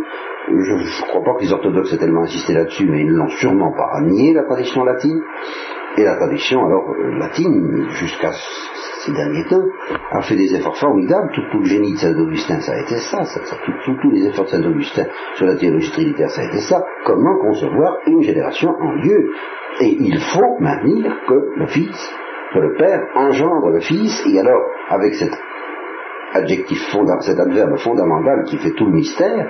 Je 0.48 0.52
ne 0.52 1.08
crois 1.08 1.22
pas 1.22 1.34
que 1.34 1.42
les 1.42 1.52
orthodoxes 1.52 1.92
aient 1.92 1.98
tellement 1.98 2.22
insisté 2.22 2.54
là-dessus, 2.54 2.86
mais 2.88 3.00
ils 3.00 3.12
ne 3.12 3.16
l'ont 3.16 3.28
sûrement 3.28 3.72
pas 3.72 4.00
nié, 4.02 4.32
la 4.32 4.44
tradition 4.44 4.84
latine. 4.84 5.20
Et 5.98 6.04
la 6.04 6.16
tradition, 6.16 6.64
alors, 6.66 6.90
euh, 6.90 7.18
latine, 7.18 7.86
jusqu'à 7.90 8.32
ces 9.06 9.12
derniers 9.12 9.44
temps, 9.44 9.64
a 10.10 10.20
fait 10.22 10.36
des 10.36 10.54
efforts 10.54 10.76
formidables. 10.76 11.30
Tout, 11.32 11.58
le 11.60 11.64
génie 11.64 11.92
de 11.92 11.98
Saint-Augustin, 11.98 12.60
ça 12.60 12.72
a 12.72 12.80
été 12.80 12.96
ça. 12.96 13.22
tous 13.84 14.10
les 14.10 14.26
efforts 14.26 14.44
de 14.46 14.50
Saint-Augustin 14.50 15.04
sur 15.34 15.46
la 15.46 15.56
théologie 15.56 15.90
trinitaire, 15.92 16.30
ça 16.30 16.42
a 16.42 16.44
été 16.44 16.58
ça. 16.58 16.82
Comment 17.04 17.38
concevoir 17.38 17.98
une 18.06 18.22
génération 18.22 18.70
en 18.70 19.00
Dieu? 19.02 19.30
Et 19.80 19.96
il 20.00 20.18
faut 20.18 20.56
maintenir 20.60 21.16
que 21.28 21.34
le 21.56 21.66
Fils, 21.66 22.10
que 22.54 22.58
le 22.58 22.74
Père 22.74 23.00
engendre 23.14 23.70
le 23.70 23.80
Fils, 23.80 24.24
et 24.26 24.38
alors, 24.40 24.62
avec 24.90 25.14
cet 25.14 25.30
adjectif 26.34 26.78
fonda- 26.92 27.20
cet 27.20 27.38
adverbe 27.38 27.76
fondamental 27.78 28.44
qui 28.46 28.58
fait 28.58 28.72
tout 28.72 28.86
le 28.86 28.92
mystère, 28.92 29.46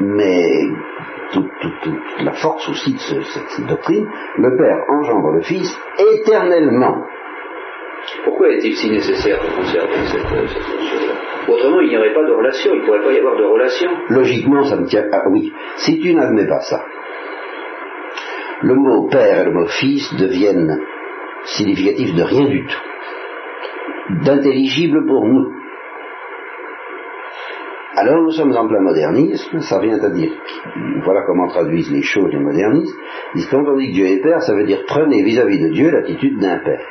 mais 0.00 0.68
toute, 1.32 1.48
toute- 1.60 1.80
toute 1.82 2.22
la 2.24 2.32
force 2.32 2.68
aussi 2.68 2.92
de 2.94 2.98
ce- 2.98 3.22
cette, 3.22 3.48
cette 3.48 3.66
doctrine, 3.66 4.06
le 4.38 4.56
Père 4.56 4.78
engendre 4.90 5.32
le 5.32 5.40
Fils 5.42 5.76
éternellement. 6.14 7.02
Pourquoi 8.24 8.50
est-il 8.50 8.76
si 8.76 8.90
nécessaire 8.90 9.38
de 9.42 9.56
conserver 9.56 9.94
cette, 10.06 10.32
euh, 10.32 10.46
cette 10.46 10.68
notion-là 10.68 11.14
Autrement, 11.48 11.80
il 11.80 11.88
n'y 11.88 11.96
aurait 11.96 12.14
pas 12.14 12.24
de 12.24 12.32
relation, 12.32 12.74
il 12.74 12.80
ne 12.80 12.86
pourrait 12.86 13.02
pas 13.02 13.12
y 13.12 13.18
avoir 13.18 13.36
de 13.36 13.44
relation. 13.44 13.90
Logiquement, 14.08 14.62
ça 14.64 14.76
me 14.76 14.86
tient. 14.86 15.04
Ah 15.12 15.28
oui, 15.30 15.52
si 15.76 16.00
tu 16.00 16.14
n'admets 16.14 16.46
pas 16.46 16.60
ça, 16.60 16.84
le 18.62 18.74
mot 18.74 19.08
Père 19.08 19.42
et 19.42 19.44
le 19.44 19.52
mot 19.52 19.66
Fils 19.66 20.14
deviennent 20.16 20.80
significatifs 21.44 22.14
de 22.14 22.22
rien 22.22 22.46
du 22.48 22.66
tout, 22.66 24.24
d'intelligible 24.24 25.06
pour 25.06 25.24
nous. 25.26 25.52
Alors 27.94 28.22
nous 28.22 28.30
sommes 28.30 28.54
en 28.54 28.68
plein 28.68 28.80
modernisme, 28.80 29.60
ça 29.60 29.80
vient 29.80 29.98
à 30.02 30.10
dire, 30.10 30.30
voilà 31.02 31.22
comment 31.26 31.48
traduisent 31.48 31.90
les 31.90 32.02
choses 32.02 32.30
les 32.30 32.38
modernistes, 32.38 32.96
quand 33.50 33.64
on 33.66 33.76
dit 33.76 33.88
que 33.88 33.94
Dieu 33.94 34.06
est 34.06 34.22
Père, 34.22 34.42
ça 34.42 34.54
veut 34.54 34.64
dire 34.64 34.82
prenez 34.86 35.22
vis-à-vis 35.22 35.60
de 35.60 35.68
Dieu 35.68 35.90
l'attitude 35.90 36.38
d'un 36.38 36.58
Père. 36.58 36.84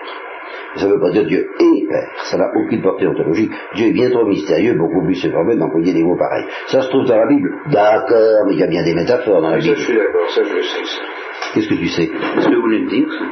Ça 0.75 0.87
ne 0.87 0.93
veut 0.93 0.99
pas 0.99 1.11
dire 1.11 1.25
Dieu 1.25 1.47
est 1.59 1.87
Père, 1.87 2.09
ça 2.23 2.37
n'a 2.37 2.49
aucune 2.55 2.81
portée 2.81 3.07
ontologique. 3.07 3.51
Dieu 3.75 3.87
est 3.87 3.93
bien 3.93 4.09
trop 4.09 4.25
mystérieux, 4.25 4.73
beaucoup 4.73 5.03
plus 5.05 5.15
se 5.15 5.27
permet 5.27 5.55
d'employer 5.55 5.93
des 5.93 6.03
mots 6.03 6.17
pareils. 6.17 6.45
Ça 6.67 6.81
se 6.81 6.89
trouve 6.89 7.05
dans 7.05 7.17
la 7.17 7.27
Bible, 7.27 7.49
d'accord, 7.71 8.45
mais 8.47 8.53
il 8.53 8.59
y 8.59 8.63
a 8.63 8.67
bien 8.67 8.83
des 8.83 8.93
métaphores 8.95 9.41
dans 9.41 9.49
la 9.49 9.61
ça, 9.61 9.67
Bible. 9.67 9.75
je 9.77 9.83
suis 9.83 9.95
d'accord, 9.95 10.29
ça, 10.29 10.43
je 10.43 10.53
le 10.55 10.63
sais. 10.63 10.79
Qu'est-ce 11.53 11.69
que 11.69 11.75
tu 11.75 11.87
sais? 11.87 12.07
Qu'est-ce 12.07 12.49
que 12.49 12.55
vous 12.55 12.61
voulez 12.61 12.81
me 12.81 12.89
dire, 12.89 13.07
ça? 13.07 13.25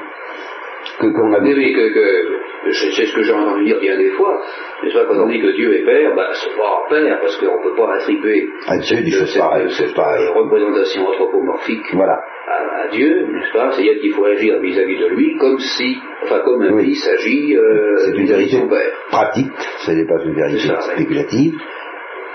Que 0.99 1.07
qu'on 1.07 1.33
a 1.33 1.39
Oui, 1.39 1.53
oui, 1.55 1.73
que, 1.73 2.71
c'est 2.71 3.05
ce 3.05 3.15
que 3.15 3.23
j'ai 3.23 3.33
entendu 3.33 3.65
dire 3.65 3.79
bien 3.79 3.97
des 3.97 4.11
fois. 4.11 4.39
N'est-ce 4.83 4.93
pas, 4.93 5.05
quand 5.05 5.17
on 5.23 5.27
dit 5.27 5.41
que 5.41 5.51
Dieu 5.55 5.73
est 5.75 5.83
Père, 5.85 6.13
bah, 6.15 6.29
c'est 6.33 6.55
pas 6.55 6.83
Père, 6.89 7.19
parce 7.19 7.35
qu'on 7.37 7.57
ne 7.57 7.63
peut 7.63 7.75
pas 7.75 7.95
attribuer 7.95 8.47
Ah, 8.67 8.77
Dieu 8.77 8.97
dit 9.01 9.11
choses 9.11 9.35
pareilles, 9.37 9.71
cette- 9.71 9.97
représentation 9.97 11.07
anthropomorphique 11.07 11.83
Voilà. 11.93 12.19
à, 12.47 12.83
à 12.83 12.87
Dieu, 12.89 13.25
n'est-ce 13.31 13.51
pas? 13.53 13.71
C'est-à-dire 13.71 13.99
qu'il 14.01 14.13
faut 14.13 14.25
agir 14.25 14.59
vis-à-vis 14.59 14.99
de 14.99 15.07
lui 15.15 15.35
comme 15.37 15.57
si, 15.59 15.97
enfin, 16.23 16.39
comme 16.45 16.61
un 16.61 16.73
Oui. 16.73 16.83
fils 16.93 17.07
agit 17.09 17.55
euh, 17.57 17.95
C'est 17.97 18.17
une 18.17 18.27
vérité 18.27 18.57
son 18.57 18.67
Père. 18.67 18.91
pratique, 19.09 19.51
ce 19.79 19.91
n'est 19.91 20.05
pas 20.05 20.23
une 20.23 20.35
vérité 20.35 20.67
ça, 20.67 20.79
spéculative, 20.81 21.55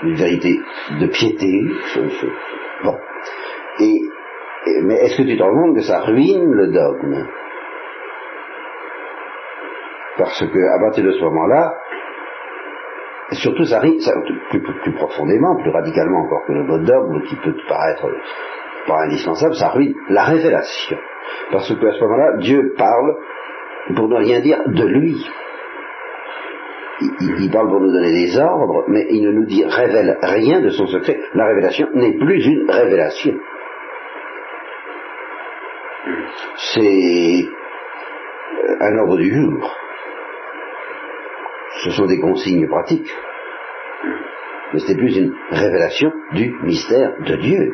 une 0.03 0.15
vérité 0.15 0.59
de 0.99 1.07
piété. 1.07 1.61
Bon. 2.83 2.95
Et, 3.79 3.85
et- 3.85 4.81
mais 4.83 4.95
est-ce 4.95 5.17
que 5.17 5.23
tu 5.27 5.37
te 5.37 5.43
rends 5.43 5.53
compte 5.53 5.75
que 5.75 5.81
ça 5.83 6.01
ruine 6.01 6.51
le 6.51 6.67
dogme? 6.67 7.25
Parce 10.19 10.39
que 10.39 10.75
à 10.75 10.79
partir 10.81 11.03
de 11.05 11.11
ce 11.13 11.21
moment-là, 11.23 11.73
surtout 13.31 13.63
ça 13.63 13.79
ça, 13.81 14.13
plus, 14.49 14.93
profondément, 14.93 15.55
plus 15.61 15.71
radicalement 15.71 16.19
encore 16.25 16.45
que 16.45 16.51
le 16.51 16.63
mot 16.63 16.77
dogme 16.79 17.23
qui 17.23 17.35
peut 17.37 17.55
paraître 17.67 18.05
indispensable, 19.05 19.55
ça 19.55 19.69
ruine 19.69 19.95
la 20.09 20.23
révélation. 20.25 20.97
Parce 21.51 21.67
qu'à 21.69 21.91
ce 21.91 22.03
moment-là, 22.03 22.37
Dieu 22.39 22.73
parle, 22.77 23.15
pour 23.95 24.09
ne 24.09 24.15
rien 24.17 24.41
dire, 24.41 24.57
de 24.67 24.85
lui 24.85 25.15
il, 27.01 27.11
il- 27.39 27.51
parle 27.51 27.69
pour 27.69 27.79
nous 27.79 27.93
donner 27.93 28.11
des 28.11 28.37
ordres, 28.37 28.83
mais 28.89 29.05
il 29.09 29.23
ne 29.25 29.31
nous 29.31 29.45
dit, 29.45 29.63
révèle 29.65 30.17
rien 30.21 30.59
de 30.59 30.69
son 30.69 30.85
secret. 30.87 31.17
La 31.33 31.45
révélation 31.47 31.87
n'est 31.93 32.17
plus 32.17 32.45
une 32.45 32.69
révélation. 32.69 33.35
C'est 36.57 37.45
un 38.81 38.97
ordre 38.97 39.17
du 39.17 39.33
jour. 39.33 39.78
Ce 41.83 41.91
sont 41.91 42.05
des 42.05 42.19
consignes 42.19 42.67
pratiques. 42.67 43.09
Mais 44.73 44.79
n'est 44.87 44.97
plus 44.97 45.17
une 45.17 45.33
révélation 45.49 46.11
du 46.33 46.51
mystère 46.63 47.15
de 47.25 47.35
Dieu. 47.37 47.73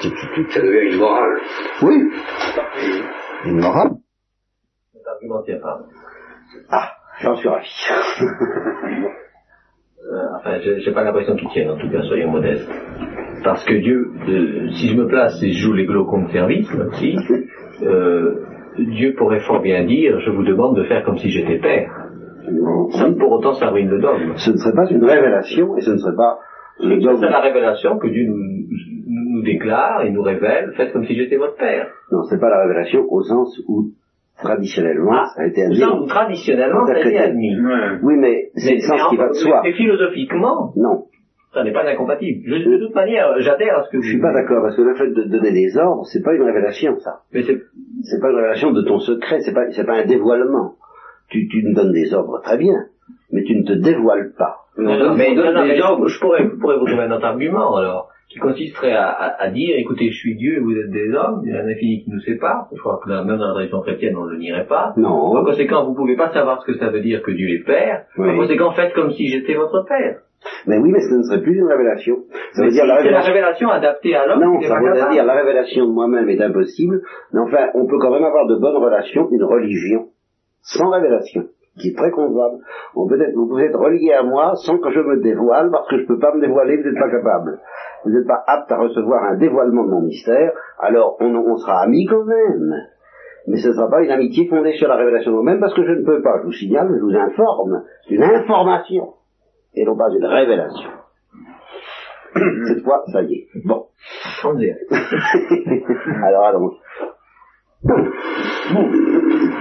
Ça 0.00 0.60
devient 0.62 0.92
une 0.92 0.98
morale. 0.98 1.40
Oui, 1.82 2.10
une 3.44 3.60
morale. 3.60 3.90
Ah, 6.70 6.92
j'en 7.20 7.36
suis 7.36 7.48
ravi. 7.48 7.68
Euh, 10.10 10.16
enfin, 10.38 10.58
j'ai 10.60 10.80
j'ai 10.80 10.92
pas 10.92 11.04
l'impression 11.04 11.36
qu'il 11.36 11.48
tienne, 11.50 11.70
en 11.70 11.76
tout 11.76 11.88
cas, 11.90 12.02
soyons 12.02 12.30
modestes. 12.30 12.68
Parce 13.44 13.64
que 13.64 13.74
Dieu, 13.74 14.10
euh, 14.28 14.70
si 14.72 14.88
je 14.88 14.96
me 14.96 15.06
place 15.06 15.40
et 15.42 15.52
je 15.52 15.58
joue 15.58 15.72
les 15.74 15.84
glaucomes 15.84 16.26
de 16.26 16.32
service, 16.32 16.66
aussi, 16.72 17.16
euh, 17.82 18.46
Dieu 18.84 19.14
pourrait 19.16 19.40
fort 19.40 19.60
bien 19.62 19.84
dire, 19.84 20.18
je 20.20 20.30
vous 20.30 20.44
demande 20.44 20.76
de 20.76 20.84
faire 20.84 21.04
comme 21.04 21.18
si 21.18 21.28
j'étais 21.30 21.58
père. 21.58 22.06
Sans 22.90 23.14
pour 23.14 23.32
autant 23.32 23.52
ça 23.54 23.68
ruine 23.70 23.88
le 23.88 24.00
dogme. 24.00 24.32
Ce 24.36 24.50
ne 24.50 24.56
serait 24.56 24.74
pas 24.74 24.90
une 24.90 25.04
révélation 25.04 25.76
et 25.76 25.80
ce 25.82 25.90
ne 25.92 25.96
serait 25.98 26.16
pas 26.16 26.38
le 26.80 26.98
C'est 27.00 27.06
dogme. 27.06 27.22
la 27.22 27.40
révélation 27.40 27.98
que 27.98 28.08
Dieu 28.08 28.26
nous, 28.26 29.42
déclare 29.42 30.02
et 30.04 30.10
nous 30.10 30.22
révèle, 30.22 30.72
faites 30.76 30.92
comme 30.92 31.04
si 31.04 31.14
j'étais 31.14 31.36
votre 31.36 31.56
père. 31.56 31.88
Non, 32.12 32.22
c'est 32.28 32.40
pas 32.40 32.50
la 32.50 32.62
révélation 32.62 33.04
au 33.08 33.22
sens 33.22 33.58
où 33.68 33.90
traditionnellement 34.42 35.24
ça 35.36 35.42
a 35.42 35.46
été 35.46 35.62
admis. 35.62 35.76
Ça, 35.76 35.88
traditionnellement, 36.08 36.86
ça 36.86 36.94
a 36.94 37.00
été 37.00 37.18
admis. 37.18 37.56
Oui, 38.02 38.14
mais 38.18 38.50
c'est 38.54 38.74
le 38.74 38.80
sens 38.80 39.08
qui 39.10 39.16
va 39.16 39.28
de 39.28 39.34
soi. 39.34 39.60
mais 39.64 39.72
philosophiquement, 39.72 40.72
Non, 40.76 41.04
ça 41.54 41.62
n'est 41.64 41.72
pas 41.72 41.84
incompatible. 41.88 42.40
Je, 42.46 42.68
de 42.70 42.78
toute 42.78 42.94
manière, 42.94 43.28
j'adhère 43.38 43.78
à 43.78 43.82
ce 43.84 43.90
que 43.90 43.96
vous 43.98 44.02
je 44.02 44.10
suis 44.10 44.20
pas 44.20 44.32
d'accord 44.32 44.62
parce 44.62 44.76
que 44.76 44.82
le 44.82 44.94
fait 44.94 45.08
de 45.08 45.24
donner 45.24 45.52
des 45.52 45.76
ordres, 45.78 46.04
c'est 46.06 46.22
pas 46.22 46.34
une 46.34 46.42
révélation, 46.42 46.98
ça. 46.98 47.20
Mais 47.32 47.42
c'est 47.42 47.58
C'est 48.02 48.20
pas 48.20 48.30
une 48.30 48.36
révélation 48.36 48.70
de 48.72 48.82
ton 48.82 48.98
secret, 48.98 49.40
c'est 49.40 49.52
pas, 49.54 49.70
c'est 49.70 49.84
pas 49.86 49.94
un 49.98 50.04
dévoilement. 50.04 50.74
Tu, 51.28 51.46
tu 51.48 51.62
me 51.62 51.74
donnes 51.74 51.92
des 51.92 52.12
ordres 52.14 52.40
très 52.42 52.56
bien, 52.56 52.74
mais 53.30 53.42
tu 53.44 53.54
ne 53.56 53.64
te 53.64 53.72
dévoiles 53.72 54.32
pas. 54.36 54.56
Non, 54.78 54.96
non, 54.98 55.14
mais, 55.14 55.34
non, 55.34 55.52
non, 55.52 55.64
mais 55.66 55.76
je 56.08 56.20
pourrais, 56.20 56.44
je 56.44 56.56
pourrais 56.60 56.76
vous 56.78 56.86
trouver 56.86 57.02
un 57.04 57.10
autre 57.12 57.26
argument, 57.26 57.76
alors, 57.76 58.08
qui 58.28 58.38
consisterait 58.38 58.92
à, 58.92 59.08
à- 59.08 59.42
à 59.42 59.50
dire, 59.50 59.74
écoutez, 59.76 60.08
je 60.10 60.16
suis 60.16 60.36
Dieu 60.36 60.56
et 60.56 60.60
vous 60.60 60.70
êtes 60.72 60.90
des 60.90 61.10
hommes, 61.12 61.42
il 61.44 61.52
y 61.52 61.56
a 61.56 61.60
un 61.62 61.66
infini 61.68 62.02
qui 62.04 62.10
nous 62.10 62.20
sépare, 62.20 62.68
je 62.72 62.78
crois 62.80 63.00
que 63.04 63.10
là, 63.10 63.24
même 63.24 63.36
dans 63.38 63.46
la 63.48 63.52
tradition 63.54 63.80
chrétienne, 63.80 64.16
on 64.16 64.24
ne 64.26 64.32
le 64.32 64.38
nierait 64.38 64.66
pas. 64.66 64.92
Non. 64.96 65.08
En 65.36 65.44
conséquent, 65.44 65.84
vous 65.84 65.94
pouvez 65.94 66.16
pas 66.16 66.32
savoir 66.32 66.60
ce 66.62 66.66
que 66.72 66.78
ça 66.78 66.90
veut 66.90 67.00
dire 67.00 67.22
que 67.22 67.32
Dieu 67.32 67.48
est 67.48 67.64
Père. 67.64 68.04
Oui. 68.16 68.30
En 68.30 68.36
conséquent, 68.36 68.70
faites 68.72 68.92
comme 68.94 69.10
si 69.10 69.26
j'étais 69.26 69.54
votre 69.54 69.84
Père. 69.86 70.20
Mais 70.66 70.78
oui, 70.78 70.90
mais 70.92 71.00
ce 71.00 71.14
ne 71.14 71.22
serait 71.22 71.42
plus 71.42 71.58
une 71.58 71.66
révélation. 71.66 72.16
Ça 72.52 72.64
veut 72.64 72.70
dire 72.70 72.86
la 72.86 72.96
révélation... 72.96 73.28
la 73.28 73.34
révélation 73.34 73.68
adaptée 73.68 74.14
à 74.14 74.26
l'homme. 74.26 74.40
Non, 74.40 74.60
ça 74.60 74.78
veut 74.78 75.12
dire 75.12 75.24
la 75.24 75.34
révélation 75.34 75.86
de 75.86 75.92
moi-même 75.92 76.28
est 76.28 76.40
impossible. 76.40 77.02
Mais 77.32 77.40
enfin, 77.40 77.68
on 77.74 77.86
peut 77.86 77.98
quand 77.98 78.10
même 78.10 78.24
avoir 78.24 78.46
de 78.46 78.56
bonnes 78.56 78.76
relations, 78.76 79.28
une 79.30 79.44
religion, 79.44 80.08
sans 80.62 80.90
révélation, 80.90 81.44
qui 81.78 81.88
est 81.88 81.96
très 81.96 82.10
concevable. 82.10 82.58
On 82.94 83.06
peut 83.06 83.20
être, 83.20 83.34
vous 83.34 83.48
pouvez 83.48 83.66
être 83.66 83.78
relié 83.78 84.12
à 84.12 84.22
moi 84.22 84.52
sans 84.56 84.78
que 84.78 84.90
je 84.90 85.00
me 85.00 85.22
dévoile, 85.22 85.70
parce 85.70 85.88
que 85.88 85.96
je 85.96 86.02
ne 86.02 86.08
peux 86.08 86.18
pas 86.18 86.34
me 86.34 86.40
dévoiler, 86.40 86.76
vous 86.76 86.84
n'êtes 86.84 86.98
pas 86.98 87.10
capable. 87.10 87.58
Vous 88.04 88.10
n'êtes 88.10 88.26
pas 88.26 88.42
apte 88.46 88.70
à 88.72 88.78
recevoir 88.78 89.24
un 89.24 89.36
dévoilement 89.36 89.84
de 89.84 89.90
mon 89.90 90.02
mystère, 90.02 90.52
alors 90.78 91.16
on, 91.20 91.34
on 91.34 91.56
sera 91.56 91.82
amis 91.82 92.06
quand 92.06 92.24
même 92.24 92.86
mais 93.46 93.56
ce 93.56 93.68
ne 93.68 93.72
sera 93.72 93.88
pas 93.88 94.02
une 94.02 94.10
amitié 94.10 94.46
fondée 94.48 94.72
sur 94.74 94.86
la 94.86 94.96
révélation 94.96 95.30
de 95.30 95.36
moi-même 95.36 95.60
parce 95.60 95.74
que 95.74 95.82
je 95.82 95.92
ne 95.92 96.04
peux 96.04 96.22
pas. 96.22 96.38
Je 96.40 96.44
vous 96.44 96.52
signale, 96.52 96.88
je 96.94 97.02
vous 97.02 97.16
informe. 97.16 97.82
C'est 98.06 98.14
une 98.14 98.22
information 98.22 99.14
et 99.74 99.84
non 99.84 99.96
pas 99.96 100.08
une 100.10 100.26
révélation. 100.26 100.90
Cette 102.66 102.82
fois, 102.82 103.02
ça 103.12 103.22
y 103.22 103.34
est. 103.34 103.48
Bon. 103.64 103.86
Alors, 106.24 106.44
allons. 106.46 106.72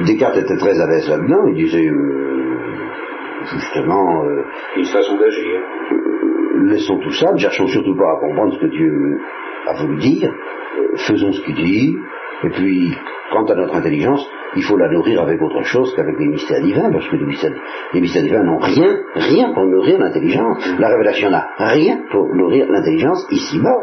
Descartes 0.06 0.38
était 0.38 0.57
très 0.57 0.80
à 0.80 0.88
l'aise 0.88 1.10
là-dedans. 1.10 1.48
Il 1.48 1.56
disait, 1.56 1.88
euh, 1.88 2.60
justement... 3.52 4.23
Euh, 4.23 4.44
une 4.77 4.86
façon 4.86 5.18
d'agir. 5.18 5.61
Euh, 5.91 6.69
laissons 6.69 6.99
tout 6.99 7.11
ça, 7.11 7.31
ne 7.31 7.38
cherchons 7.38 7.68
surtout 7.68 7.95
pas 7.95 8.11
à 8.11 8.19
comprendre 8.19 8.53
ce 8.53 8.60
que 8.60 8.68
Dieu 8.68 9.19
a 9.68 9.73
voulu 9.81 9.98
dire. 9.98 10.34
faisons 11.07 11.31
ce 11.31 11.41
qu'il 11.41 11.56
dit. 11.56 11.98
Et 12.44 12.49
puis, 12.49 12.94
quant 13.31 13.45
à 13.45 13.56
notre 13.56 13.76
intelligence, 13.76 14.26
il 14.56 14.64
faut 14.64 14.78
la 14.78 14.90
nourrir 14.90 15.22
avec 15.22 15.42
autre 15.42 15.64
chose 15.64 15.94
qu'avec 15.96 16.18
les 16.20 16.28
mystères 16.28 16.62
divins, 16.62 16.92
parce 16.92 17.08
que 17.08 17.16
les 17.16 17.26
mystères, 17.26 18.24
divins 18.24 18.44
n'ont 18.44 18.58
rien, 18.58 18.98
rien 19.16 19.54
pour 19.54 19.66
nourrir 19.66 20.00
l'intelligence. 20.00 20.58
La 20.80 20.90
révélation 20.90 21.30
n'a 21.30 21.48
rien 21.58 22.00
pour 22.12 22.34
nourrir 22.36 22.66
l'intelligence 22.70 23.28
ici-bas. 23.32 23.78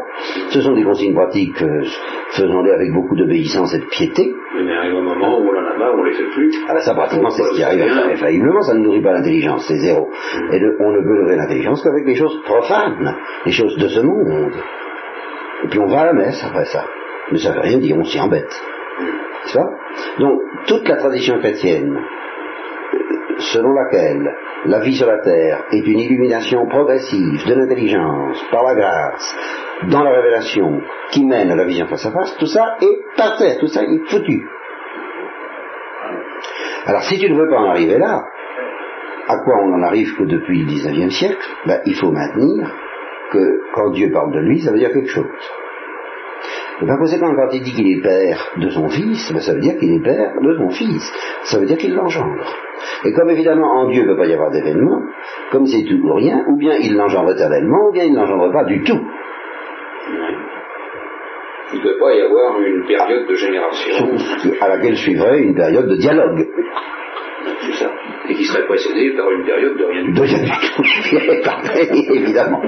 Ce 0.50 0.60
sont 0.60 0.72
des 0.72 0.82
consignes 0.82 1.14
pratiques, 1.14 1.62
euh, 1.62 1.84
faisons-les 2.30 2.72
avec 2.72 2.92
beaucoup 2.92 3.14
d'obéissance 3.16 3.74
et 3.74 3.78
de 3.78 3.86
piété. 3.86 4.34
Mais 4.54 4.64
il 4.64 4.70
arrive 4.72 4.94
un 4.94 5.02
moment 5.02 5.38
où 5.38 5.44
on 5.44 5.56
en 5.56 5.74
a 5.74 5.78
marre, 5.78 5.94
on 5.96 6.02
les 6.02 6.14
fait 6.14 6.30
plus. 6.34 6.50
Ah 6.68 6.74
ben 6.74 6.80
ça 6.80 6.94
pratiquement 6.94 7.30
c'est 7.30 7.42
ce 7.44 7.54
qui 7.54 7.62
arrive 7.62 7.82
infailliblement, 7.82 8.62
ça 8.62 8.74
ne 8.74 8.80
nourrit 8.80 9.02
pas 9.02 9.12
l'intelligence, 9.12 9.64
c'est 9.68 9.76
zéro. 9.76 10.10
Et 10.52 10.60
on 10.80 10.90
ne 10.90 11.00
peut 11.00 11.20
nourrir 11.20 11.36
l'intelligence 11.36 11.82
qu'avec 11.82 12.06
les 12.06 12.14
choses 12.16 12.40
profanes, 12.44 13.16
les 13.44 13.52
choses 13.52 13.76
de 13.76 13.88
ce 13.88 14.00
monde. 14.00 14.54
Et 15.64 15.68
puis 15.68 15.78
on 15.78 15.86
va 15.86 16.00
à 16.00 16.06
la 16.06 16.12
messe 16.12 16.42
après 16.44 16.64
ça. 16.66 16.84
Mais 17.30 17.38
ça 17.38 17.50
ne 17.50 17.54
veut 17.54 17.60
rien 17.60 17.78
dire, 17.78 17.96
on 17.98 18.04
s'y 18.04 18.20
embête. 18.20 18.62
Donc, 20.18 20.40
toute 20.66 20.88
la 20.88 20.96
tradition 20.96 21.38
chrétienne, 21.38 21.98
selon 23.38 23.72
laquelle 23.72 24.34
la 24.66 24.80
vie 24.80 24.96
sur 24.96 25.06
la 25.06 25.18
terre 25.18 25.64
est 25.70 25.86
une 25.86 25.98
illumination 25.98 26.66
progressive 26.66 27.46
de 27.46 27.54
l'intelligence 27.54 28.42
par 28.50 28.64
la 28.64 28.74
grâce, 28.74 29.36
dans 29.90 30.02
la 30.02 30.10
révélation, 30.10 30.80
qui 31.10 31.24
mène 31.24 31.50
à 31.50 31.56
la 31.56 31.64
vision 31.64 31.86
face 31.86 32.06
à 32.06 32.10
face, 32.10 32.36
tout 32.38 32.46
ça 32.46 32.76
est 32.80 33.16
par 33.16 33.36
terre, 33.36 33.58
tout 33.58 33.68
ça 33.68 33.82
est 33.82 34.10
foutu. 34.10 34.48
Alors 36.86 37.02
si 37.02 37.18
tu 37.18 37.30
ne 37.30 37.36
veux 37.36 37.48
pas 37.48 37.58
en 37.58 37.70
arriver 37.70 37.98
là, 37.98 38.24
à 39.28 39.38
quoi 39.38 39.54
on 39.64 39.68
n'en 39.68 39.82
arrive 39.82 40.14
que 40.16 40.24
depuis 40.24 40.62
le 40.62 40.70
19e 40.70 41.10
siècle, 41.10 41.48
ben, 41.66 41.80
il 41.84 41.94
faut 41.96 42.12
maintenir 42.12 42.72
que 43.32 43.72
quand 43.74 43.90
Dieu 43.90 44.10
parle 44.12 44.32
de 44.32 44.38
lui, 44.38 44.60
ça 44.60 44.70
veut 44.70 44.78
dire 44.78 44.92
quelque 44.92 45.10
chose. 45.10 45.26
Et 46.82 46.86
par 46.86 46.98
conséquent, 46.98 47.34
quand 47.34 47.48
il 47.52 47.62
dit 47.62 47.72
qu'il 47.72 47.90
est 47.90 48.02
père 48.02 48.52
de 48.58 48.68
son 48.68 48.88
fils, 48.88 49.32
ben, 49.32 49.40
ça 49.40 49.54
veut 49.54 49.60
dire 49.60 49.78
qu'il 49.78 49.94
est 49.94 50.02
père 50.02 50.34
de 50.40 50.56
son 50.58 50.68
fils. 50.70 51.12
Ça 51.44 51.58
veut 51.58 51.66
dire 51.66 51.78
qu'il 51.78 51.94
l'engendre. 51.94 52.44
Et 53.04 53.12
comme 53.12 53.30
évidemment 53.30 53.80
en 53.80 53.88
Dieu 53.88 54.02
ne 54.02 54.12
peut 54.12 54.18
pas 54.18 54.26
y 54.26 54.34
avoir 54.34 54.50
d'événement, 54.50 55.00
comme 55.50 55.66
c'est 55.66 55.84
tout 55.84 55.98
ou 56.02 56.14
rien, 56.14 56.44
ou 56.48 56.58
bien 56.58 56.74
il 56.78 56.94
l'engendre 56.94 57.32
éternellement, 57.32 57.88
ou 57.88 57.92
bien 57.92 58.04
il 58.04 58.12
ne 58.12 58.18
l'engendre 58.18 58.52
pas 58.52 58.64
du 58.64 58.82
tout. 58.82 59.00
Il 61.72 61.78
ne 61.78 61.82
peut 61.82 61.98
pas 61.98 62.14
y 62.14 62.20
avoir 62.20 62.60
une 62.60 62.86
période 62.86 63.26
de 63.26 63.34
génération. 63.34 63.94
À 64.60 64.68
laquelle 64.68 64.96
suivrait 64.96 65.40
une 65.40 65.54
période 65.54 65.88
de 65.88 65.96
dialogue. 65.96 66.46
C'est 67.60 67.72
ça. 67.72 67.90
Et 68.28 68.34
qui 68.34 68.44
serait 68.44 68.66
précédée 68.66 69.14
par 69.16 69.30
une 69.30 69.44
période 69.44 69.76
de 69.78 69.84
rien 69.84 70.04
du 70.04 70.12
tout. 70.12 70.20
De 70.20 70.26
rien 70.26 70.42
du 70.42 72.06
tout, 72.06 72.14
évidemment. 72.14 72.62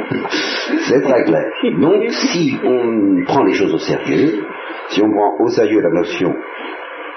C'est 0.89 1.01
très 1.03 1.25
clair. 1.25 1.45
Donc, 1.81 2.11
si 2.11 2.57
on 2.65 3.25
prend 3.25 3.45
les 3.45 3.55
choses 3.55 3.75
au 3.75 3.79
sérieux, 3.79 4.45
si 4.89 5.03
on 5.03 5.11
prend 5.11 5.37
au 5.41 5.49
sérieux 5.49 5.81
la 5.81 5.91
notion 5.91 6.35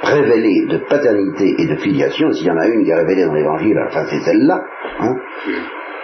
révélée 0.02 0.66
de 0.68 0.78
paternité 0.90 1.56
et 1.60 1.68
de 1.68 1.76
filiation, 1.76 2.32
s'il 2.32 2.48
y 2.48 2.52
en 2.52 2.58
a 2.58 2.68
une 2.68 2.84
qui 2.84 2.90
est 2.90 2.96
révélée 2.96 3.26
dans 3.26 3.34
l'évangile, 3.34 3.78
enfin 3.88 4.06
c'est 4.10 4.20
celle-là, 4.22 4.66
hein, 5.00 5.16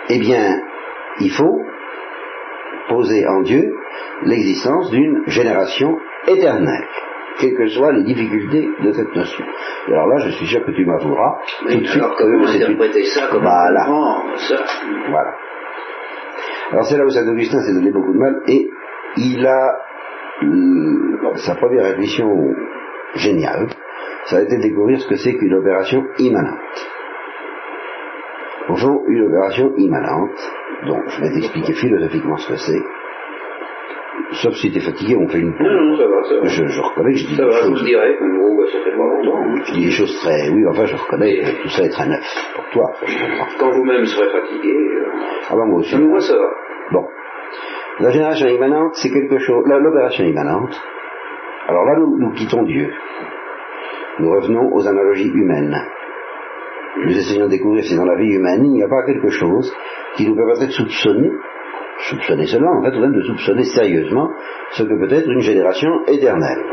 eh 0.10 0.20
bien, 0.20 0.62
il 1.20 1.32
faut 1.32 1.62
poser 2.90 3.28
en 3.28 3.42
Dieu 3.42 3.74
l'existence 4.24 4.92
d'une 4.92 5.24
génération 5.28 5.98
éternelle 6.28 6.86
quelles 7.40 7.56
que 7.56 7.68
soient 7.68 7.92
les 7.94 8.04
difficultés 8.04 8.70
de 8.84 8.92
cette 8.92 9.16
notion. 9.16 9.46
Et 9.88 9.94
alors 9.94 10.08
là, 10.08 10.18
je 10.20 10.32
suis 10.32 10.48
sûr 10.48 10.66
que 10.66 10.72
tu 10.72 10.86
m'avoueras 10.86 11.40
tout 11.62 11.80
de 11.80 11.86
suite 11.86 12.04
que 12.18 12.48
c'est 12.48 12.64
interpréter 12.64 13.04
ça 13.06 13.28
comme 13.32 13.42
voilà. 13.42 13.86
ça. 14.38 14.56
Voilà. 15.10 15.34
Alors 16.72 16.86
c'est 16.86 16.98
là 16.98 17.06
où 17.06 17.10
Saint 17.10 17.28
Augustin 17.28 17.62
s'est 17.62 17.74
donné 17.74 17.92
beaucoup 17.92 18.14
de 18.14 18.18
mal 18.18 18.42
et 18.48 18.70
il 19.18 19.46
a 19.46 19.88
euh, 20.44 21.36
sa 21.36 21.56
première 21.56 21.86
réflexion 21.86 22.54
géniale, 23.16 23.68
ça 24.26 24.38
a 24.38 24.42
été 24.42 24.58
de 24.58 24.62
découvrir 24.62 25.00
ce 25.00 25.08
que 25.08 25.16
c'est 25.16 25.34
qu'une 25.36 25.54
opération 25.54 26.04
immanente. 26.20 26.90
Au 28.70 28.76
fond, 28.76 29.04
une 29.08 29.24
opération 29.24 29.74
immanente, 29.78 30.38
donc 30.86 31.04
je 31.08 31.22
vais 31.22 31.32
t'expliquer 31.32 31.74
philosophiquement 31.74 32.38
ce 32.38 32.50
que 32.50 32.58
c'est, 32.58 32.84
sauf 34.32 34.54
si 34.56 34.72
t'es 34.72 34.80
fatigué, 34.80 35.16
on 35.16 35.28
fait 35.28 35.40
une 35.40 35.54
pause. 35.54 35.68
Non, 35.68 35.82
non, 35.82 35.98
ça 35.98 36.08
va, 36.08 36.24
ça 36.24 36.36
va. 36.40 36.48
Je, 36.48 36.66
je 36.66 36.82
reconnais 36.82 37.14
que 37.14 37.20
je 37.20 37.28
dis 37.28 37.36
ça 37.36 37.44
des 37.44 37.50
va, 37.50 37.58
choses. 37.58 37.80
Je 37.80 37.86
dirais, 37.86 38.18
oh, 38.22 38.58
bah, 38.58 38.64
ça 38.72 38.80
fait 38.84 38.92
pas 38.92 38.98
longtemps. 38.98 39.56
Je 39.66 39.74
dis 39.74 39.86
des 39.86 39.92
choses 39.92 40.20
très, 40.20 40.50
oui, 40.50 40.66
enfin, 40.70 40.86
je 40.86 40.96
reconnais 40.96 41.38
que 41.40 41.62
tout 41.64 41.70
ça 41.70 41.84
est 41.84 41.90
très 41.90 42.08
neuf 42.08 42.26
pour 42.56 42.66
toi. 42.72 42.94
Je 43.06 43.18
comprends. 43.18 43.48
Quand 43.60 43.72
vous-même 43.72 44.06
serez 44.06 44.30
fatigué. 44.30 44.74
Euh... 44.74 45.06
Ah 45.50 45.56
ben 45.56 45.66
moi 45.66 45.80
aussi. 45.80 45.98
Moi, 45.98 46.20
ça 46.20 46.38
va. 46.38 46.50
Bon. 46.92 47.08
La 48.00 48.12
génération 48.12 48.48
immanente, 48.48 48.94
c'est 48.94 49.10
quelque 49.10 49.40
chose, 49.40 49.64
l'opération 49.66 50.24
immanente. 50.26 50.80
Alors 51.68 51.86
là, 51.86 51.96
nous, 51.98 52.18
nous 52.18 52.32
quittons 52.34 52.64
Dieu. 52.64 52.94
Nous 54.20 54.32
revenons 54.32 54.74
aux 54.74 54.88
analogies 54.88 55.30
humaines. 55.30 55.76
Nous 57.06 57.18
essayons 57.18 57.46
de 57.46 57.52
découvrir 57.52 57.84
si 57.84 57.96
dans 57.96 58.06
la 58.06 58.16
vie 58.16 58.34
humaine, 58.34 58.66
il 58.66 58.72
n'y 58.72 58.84
a 58.84 58.88
pas 58.88 59.04
quelque 59.06 59.30
chose 59.30 59.72
qui 60.16 60.28
nous 60.28 60.36
permettrait 60.36 60.68
de 60.68 60.72
soupçonner 60.72 61.32
soupçonner 62.10 62.46
seulement, 62.48 62.80
en 62.80 62.84
fait, 62.84 62.96
ou 62.96 63.02
même 63.02 63.14
de 63.14 63.22
soupçonner 63.22 63.64
sérieusement 63.64 64.32
ce 64.72 64.84
que 64.84 64.94
peut 64.94 65.14
être 65.14 65.30
une 65.30 65.42
génération 65.42 65.90
éternelle. 66.08 66.64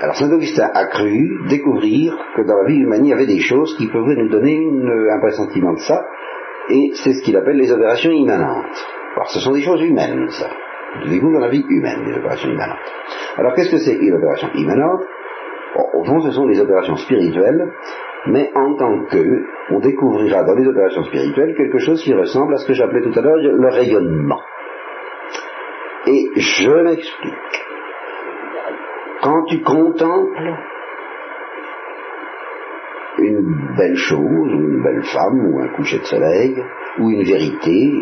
Alors 0.00 0.16
Saint 0.16 0.32
Augustin 0.32 0.70
a 0.72 0.86
cru 0.86 1.40
découvrir 1.48 2.16
que 2.34 2.42
dans 2.42 2.56
la 2.56 2.68
vie 2.68 2.78
humaine, 2.78 3.04
il 3.04 3.10
y 3.10 3.12
avait 3.12 3.26
des 3.26 3.40
choses 3.40 3.76
qui 3.76 3.86
pouvaient 3.86 4.16
nous 4.16 4.28
donner 4.28 4.66
un 5.10 5.20
pressentiment 5.20 5.74
de 5.74 5.80
ça, 5.80 6.06
et 6.70 6.92
c'est 6.94 7.12
ce 7.12 7.22
qu'il 7.22 7.36
appelle 7.36 7.56
les 7.56 7.70
opérations 7.70 8.10
immanentes. 8.10 8.86
Alors 9.14 9.28
ce 9.28 9.40
sont 9.40 9.52
des 9.52 9.62
choses 9.62 9.82
humaines, 9.82 10.28
ça. 10.30 10.48
Nous 11.02 11.10
découvrons 11.10 11.34
dans 11.34 11.44
la 11.44 11.50
vie 11.50 11.64
humaine, 11.68 12.02
les 12.06 12.16
opérations 12.16 12.50
immanentes. 12.50 12.78
Alors 13.36 13.54
qu'est-ce 13.54 13.70
que 13.70 13.78
c'est 13.78 13.96
une 13.96 14.14
opération 14.14 14.48
immanente? 14.54 15.02
Au 15.76 16.04
fond, 16.04 16.20
ce 16.20 16.32
sont 16.32 16.46
des 16.46 16.60
opérations 16.60 16.96
spirituelles 16.96 17.70
mais 18.26 18.50
en 18.54 18.76
tant 18.76 19.04
que, 19.06 19.46
on 19.70 19.80
découvrira 19.80 20.44
dans 20.44 20.54
les 20.54 20.66
opérations 20.66 21.04
spirituelles 21.04 21.54
quelque 21.56 21.78
chose 21.78 22.02
qui 22.02 22.12
ressemble 22.12 22.54
à 22.54 22.58
ce 22.58 22.66
que 22.66 22.74
j'appelais 22.74 23.02
tout 23.02 23.18
à 23.18 23.22
l'heure 23.22 23.36
le 23.36 23.68
rayonnement. 23.68 24.40
Et 26.06 26.30
je 26.36 26.82
m'explique. 26.82 27.34
Quand 29.22 29.44
tu 29.44 29.62
contemples 29.62 30.54
une 33.18 33.74
belle 33.76 33.96
chose, 33.96 34.52
une 34.52 34.82
belle 34.82 35.02
femme, 35.04 35.46
ou 35.46 35.60
un 35.60 35.68
coucher 35.68 35.98
de 35.98 36.04
soleil, 36.04 36.62
ou 36.98 37.10
une 37.10 37.22
vérité, 37.22 37.92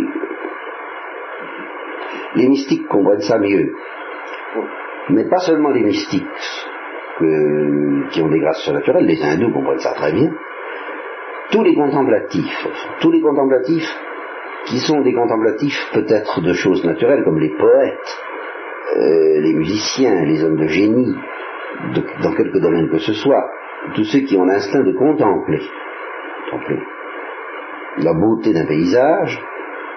les 2.37 2.49
mystiques 2.49 2.87
comprennent 2.87 3.21
ça 3.21 3.39
mieux. 3.39 3.73
Mais 5.11 5.29
pas 5.29 5.39
seulement 5.39 5.71
les 5.71 5.83
mystiques, 5.83 6.25
qui 7.19 8.23
ont 8.23 8.29
des 8.29 8.41
grâces 8.41 8.63
surnaturelles, 8.63 9.07
les 9.07 9.23
hindous 9.23 9.53
comprennent 9.53 9.81
ça 9.81 9.93
très 9.95 10.13
bien, 10.13 10.31
tous 11.51 11.63
les 11.63 11.75
contemplatifs, 11.75 12.67
tous 13.01 13.11
les 13.11 13.21
contemplatifs 13.21 13.91
qui 14.67 14.79
sont 14.79 15.01
des 15.01 15.15
contemplatifs 15.15 15.91
peut-être 15.93 16.41
de 16.43 16.53
choses 16.53 16.85
naturelles, 16.85 17.25
comme 17.25 17.39
les 17.39 17.51
poètes, 17.57 18.19
euh, 18.97 19.41
les 19.41 19.55
musiciens, 19.55 20.25
les 20.25 20.45
hommes 20.45 20.57
de 20.57 20.67
génie, 20.67 21.15
dans 22.23 22.33
quelque 22.33 22.59
domaine 22.59 22.89
que 22.91 22.99
ce 22.99 23.15
soit, 23.15 23.51
tous 23.95 24.05
ceux 24.05 24.21
qui 24.21 24.37
ont 24.37 24.45
l'instinct 24.45 24.83
de 24.83 24.93
contempler, 24.93 25.61
contempler 26.51 26.79
la 27.99 28.13
beauté 28.15 28.53
d'un 28.53 28.67
paysage, 28.67 29.41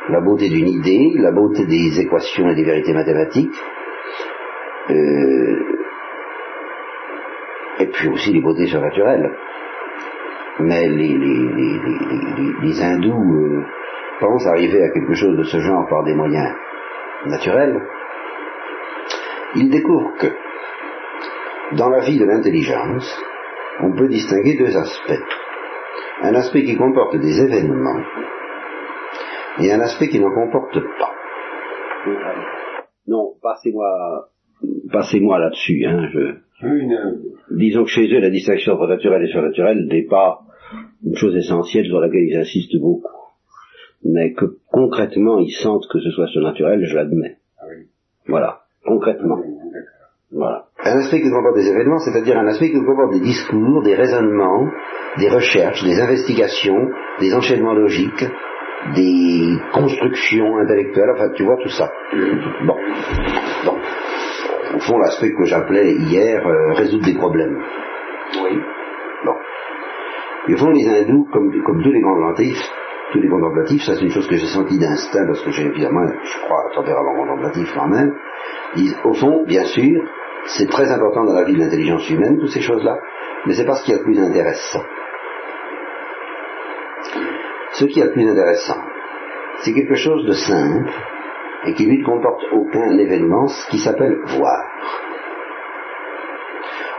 la 0.10 0.22
beauté 0.22 0.50
d'une 0.50 0.68
idée, 0.68 1.14
la 1.16 1.32
beauté 1.32 1.66
des 1.66 2.00
équations 2.00 2.50
et 2.50 2.56
des 2.56 2.64
vérités 2.64 2.94
mathématiques, 2.94 3.60
euh, 4.90 5.81
et 7.82 7.88
puis 7.88 8.10
aussi 8.10 8.32
les 8.32 8.42
beautés 8.42 8.68
surnaturelles. 8.68 9.32
mais 10.60 10.88
les, 10.88 11.18
les, 12.62 12.82
hindous 12.84 13.34
euh, 13.34 13.66
pensent 14.20 14.46
arriver 14.46 14.84
à 14.84 14.90
quelque 14.90 15.16
chose 15.16 15.36
de 15.38 15.44
ce 15.44 15.60
genre 15.60 15.88
par 15.90 16.04
des 16.04 16.14
moyens 16.14 16.54
naturels. 17.26 17.82
Ils 19.56 19.70
découvrent 19.70 20.16
que 20.20 20.28
dans 21.76 21.90
la 21.90 22.02
vie 22.02 22.20
de 22.20 22.26
l'intelligence, 22.26 23.20
on 23.82 23.94
peut 23.94 24.08
distinguer 24.08 24.58
deux 24.58 24.78
aspects. 24.78 25.24
Un 26.22 26.36
aspect 26.36 26.64
qui 26.64 26.78
comporte 26.78 27.16
des 27.16 27.42
événements 27.42 28.04
et 29.60 29.72
un 29.72 29.80
aspect 29.80 30.10
qui 30.10 30.20
n'en 30.20 30.32
comporte 30.32 30.80
pas. 31.00 31.14
Non, 33.08 33.34
passez-moi 33.42 34.31
passez-moi 34.92 35.40
là-dessus. 35.40 35.86
Hein, 35.86 36.10
je... 36.14 36.36
Disons 37.56 37.84
que 37.84 37.90
chez 37.90 38.08
eux, 38.14 38.20
la 38.20 38.30
distinction 38.30 38.74
entre 38.74 38.88
naturel 38.88 39.24
et 39.24 39.32
surnaturel 39.32 39.88
n'est 39.88 40.06
pas 40.06 40.42
une 41.06 41.16
chose 41.16 41.36
essentielle 41.36 41.86
sur 41.86 42.00
laquelle 42.00 42.24
ils 42.24 42.38
insistent 42.38 42.80
beaucoup. 42.80 43.08
Mais 44.04 44.34
que 44.34 44.46
concrètement, 44.72 45.40
ils 45.40 45.52
sentent 45.52 45.88
que 45.92 46.00
ce 46.00 46.12
soit 46.12 46.28
surnaturel, 46.28 46.84
je 46.84 46.96
l'admets. 46.96 47.38
Ah 47.60 47.66
voilà, 48.28 48.62
concrètement. 48.86 49.40
Voilà. 50.32 50.66
Un 50.84 51.00
aspect 51.00 51.22
qui 51.22 51.30
comporte 51.30 51.56
des 51.56 51.70
événements, 51.70 52.00
c'est-à-dire 52.00 52.38
un 52.38 52.48
aspect 52.48 52.72
qui 52.72 52.80
comporte 52.80 53.14
des 53.14 53.20
discours, 53.20 53.84
des 53.84 53.96
raisonnements, 53.96 54.68
des 55.20 55.30
recherches, 55.30 55.84
des 55.84 56.00
investigations, 56.00 56.88
des 57.20 57.34
enchaînements 57.36 57.74
logiques, 57.74 58.26
des 58.96 59.58
constructions 59.74 60.58
intellectuelles, 60.58 61.12
enfin 61.14 61.30
tu 61.36 61.44
vois 61.44 61.58
tout 61.62 61.70
ça. 61.70 61.92
Bon. 62.66 62.76
Bon. 63.66 63.78
Au 64.76 64.80
fond, 64.80 64.98
l'aspect 65.00 65.34
que 65.34 65.46
j'appelais 65.46 65.94
hier 65.94 66.46
euh, 66.46 66.74
résoudre 66.74 67.06
des 67.06 67.16
problèmes. 67.16 67.58
Oui. 68.44 68.60
Bon. 69.26 69.36
Et 70.48 70.54
au 70.54 70.58
fond, 70.58 70.70
les 70.70 70.88
hindous, 70.88 71.28
comme, 71.32 71.52
comme 71.64 71.84
tous 71.84 71.92
les 71.92 72.02
contemplatifs, 72.02 72.62
tous 73.12 73.20
les 73.20 73.28
contemplatifs, 73.28 73.84
ça 73.84 73.96
c'est 73.96 74.06
une 74.06 74.12
chose 74.12 74.28
que 74.28 74.38
j'ai 74.38 74.48
sentie 74.48 74.80
d'instinct, 74.80 75.26
parce 75.28 75.42
que 75.42 75.52
j'ai 75.52 75.66
évidemment, 75.66 76.08
je 76.24 76.40
crois, 76.46 76.68
un 76.70 76.76
tempérament 76.76 77.16
contemplatif 77.16 77.74
quand 77.76 77.88
même, 77.88 78.16
disent, 78.76 78.98
au 79.04 79.14
fond, 79.14 79.44
bien 79.46 79.66
sûr, 79.66 80.02
c'est 80.46 80.70
très 80.70 80.90
important 80.92 81.26
dans 81.26 81.34
la 81.34 81.44
vie 81.44 81.54
de 81.54 81.60
l'intelligence 81.60 82.10
humaine, 82.10 82.40
toutes 82.40 82.52
ces 82.52 82.62
choses-là, 82.62 82.98
mais 83.46 83.54
c'est 83.54 83.66
pas 83.66 83.76
ce 83.76 83.84
qui 83.84 83.92
est 83.92 83.98
le 83.98 84.04
plus 84.04 84.20
intéressant. 84.20 84.84
Ce 87.74 87.86
qui 87.86 88.00
est 88.00 88.06
le 88.06 88.12
plus 88.12 88.30
intéressant, 88.30 88.78
c'est 89.60 89.74
quelque 89.74 89.96
chose 89.96 90.26
de 90.26 90.34
simple 90.34 90.92
et 91.66 91.74
qui 91.74 91.86
lui 91.86 92.00
ne 92.00 92.06
comporte 92.06 92.42
aucun 92.54 92.98
événement, 92.98 93.48
ce 93.48 93.70
qui 93.70 93.78
s'appelle 93.80 94.18
voir. 94.26 94.64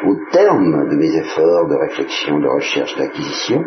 Au 0.04 0.16
terme 0.32 0.88
de 0.88 0.96
mes 0.96 1.16
efforts 1.16 1.68
de 1.68 1.76
réflexion, 1.76 2.38
de 2.38 2.48
recherche, 2.48 2.96
d'acquisition, 2.96 3.64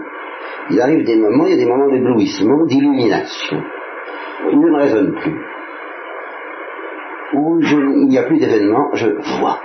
il 0.70 0.82
arrive 0.82 1.06
des 1.06 1.18
moments, 1.18 1.46
il 1.46 1.52
y 1.52 1.62
a 1.62 1.64
des 1.64 1.70
moments 1.70 1.90
d'éblouissement, 1.90 2.66
d'illumination, 2.66 3.64
où 4.52 4.62
je 4.62 4.68
ne 4.68 4.78
raisonne 4.78 5.16
plus, 5.16 5.42
où 7.34 7.60
il 7.62 8.08
n'y 8.08 8.18
a 8.18 8.24
plus 8.24 8.40
d'événements, 8.40 8.90
je 8.94 9.08
vois. 9.40 9.60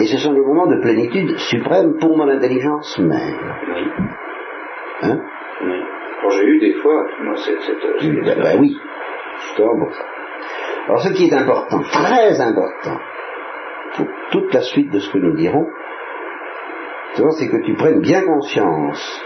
Et 0.00 0.06
ce 0.06 0.18
sont 0.18 0.32
des 0.32 0.40
moments 0.40 0.66
de 0.66 0.80
plénitude 0.80 1.36
suprême 1.38 1.98
pour 1.98 2.16
mon 2.16 2.28
intelligence 2.28 2.98
même. 2.98 3.38
Hein 5.02 5.20
j'ai 6.30 6.44
eu 6.44 6.58
des 6.58 6.74
fois, 6.74 7.06
moi, 7.22 7.34
cette... 7.36 7.60
cette, 7.60 8.24
ben, 8.24 8.42
ben, 8.42 8.60
oui, 8.60 8.76
Alors 10.88 11.02
ce 11.02 11.12
qui 11.12 11.28
est 11.28 11.34
important, 11.34 11.80
très 11.82 12.40
important, 12.40 12.98
pour 13.96 14.06
toute 14.30 14.54
la 14.54 14.62
suite 14.62 14.90
de 14.92 14.98
ce 14.98 15.10
que 15.10 15.18
nous 15.18 15.34
dirons, 15.34 15.66
c'est 17.38 17.48
que 17.48 17.64
tu 17.64 17.74
prennes 17.74 18.00
bien 18.00 18.22
conscience 18.22 19.22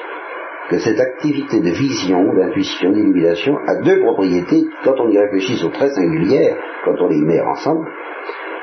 que 0.71 0.79
cette 0.79 1.01
activité 1.01 1.61
de 1.61 1.71
vision, 1.71 2.33
d'intuition, 2.33 2.93
d'illumination 2.93 3.59
a 3.67 3.75
deux 3.83 4.01
propriétés, 4.01 4.69
quand 4.85 4.95
on 5.01 5.09
y 5.11 5.19
réfléchit, 5.19 5.57
sont 5.57 5.71
très 5.71 5.91
singulières, 5.91 6.57
quand 6.85 6.95
on 7.01 7.09
les 7.09 7.21
met 7.21 7.41
ensemble, 7.41 7.89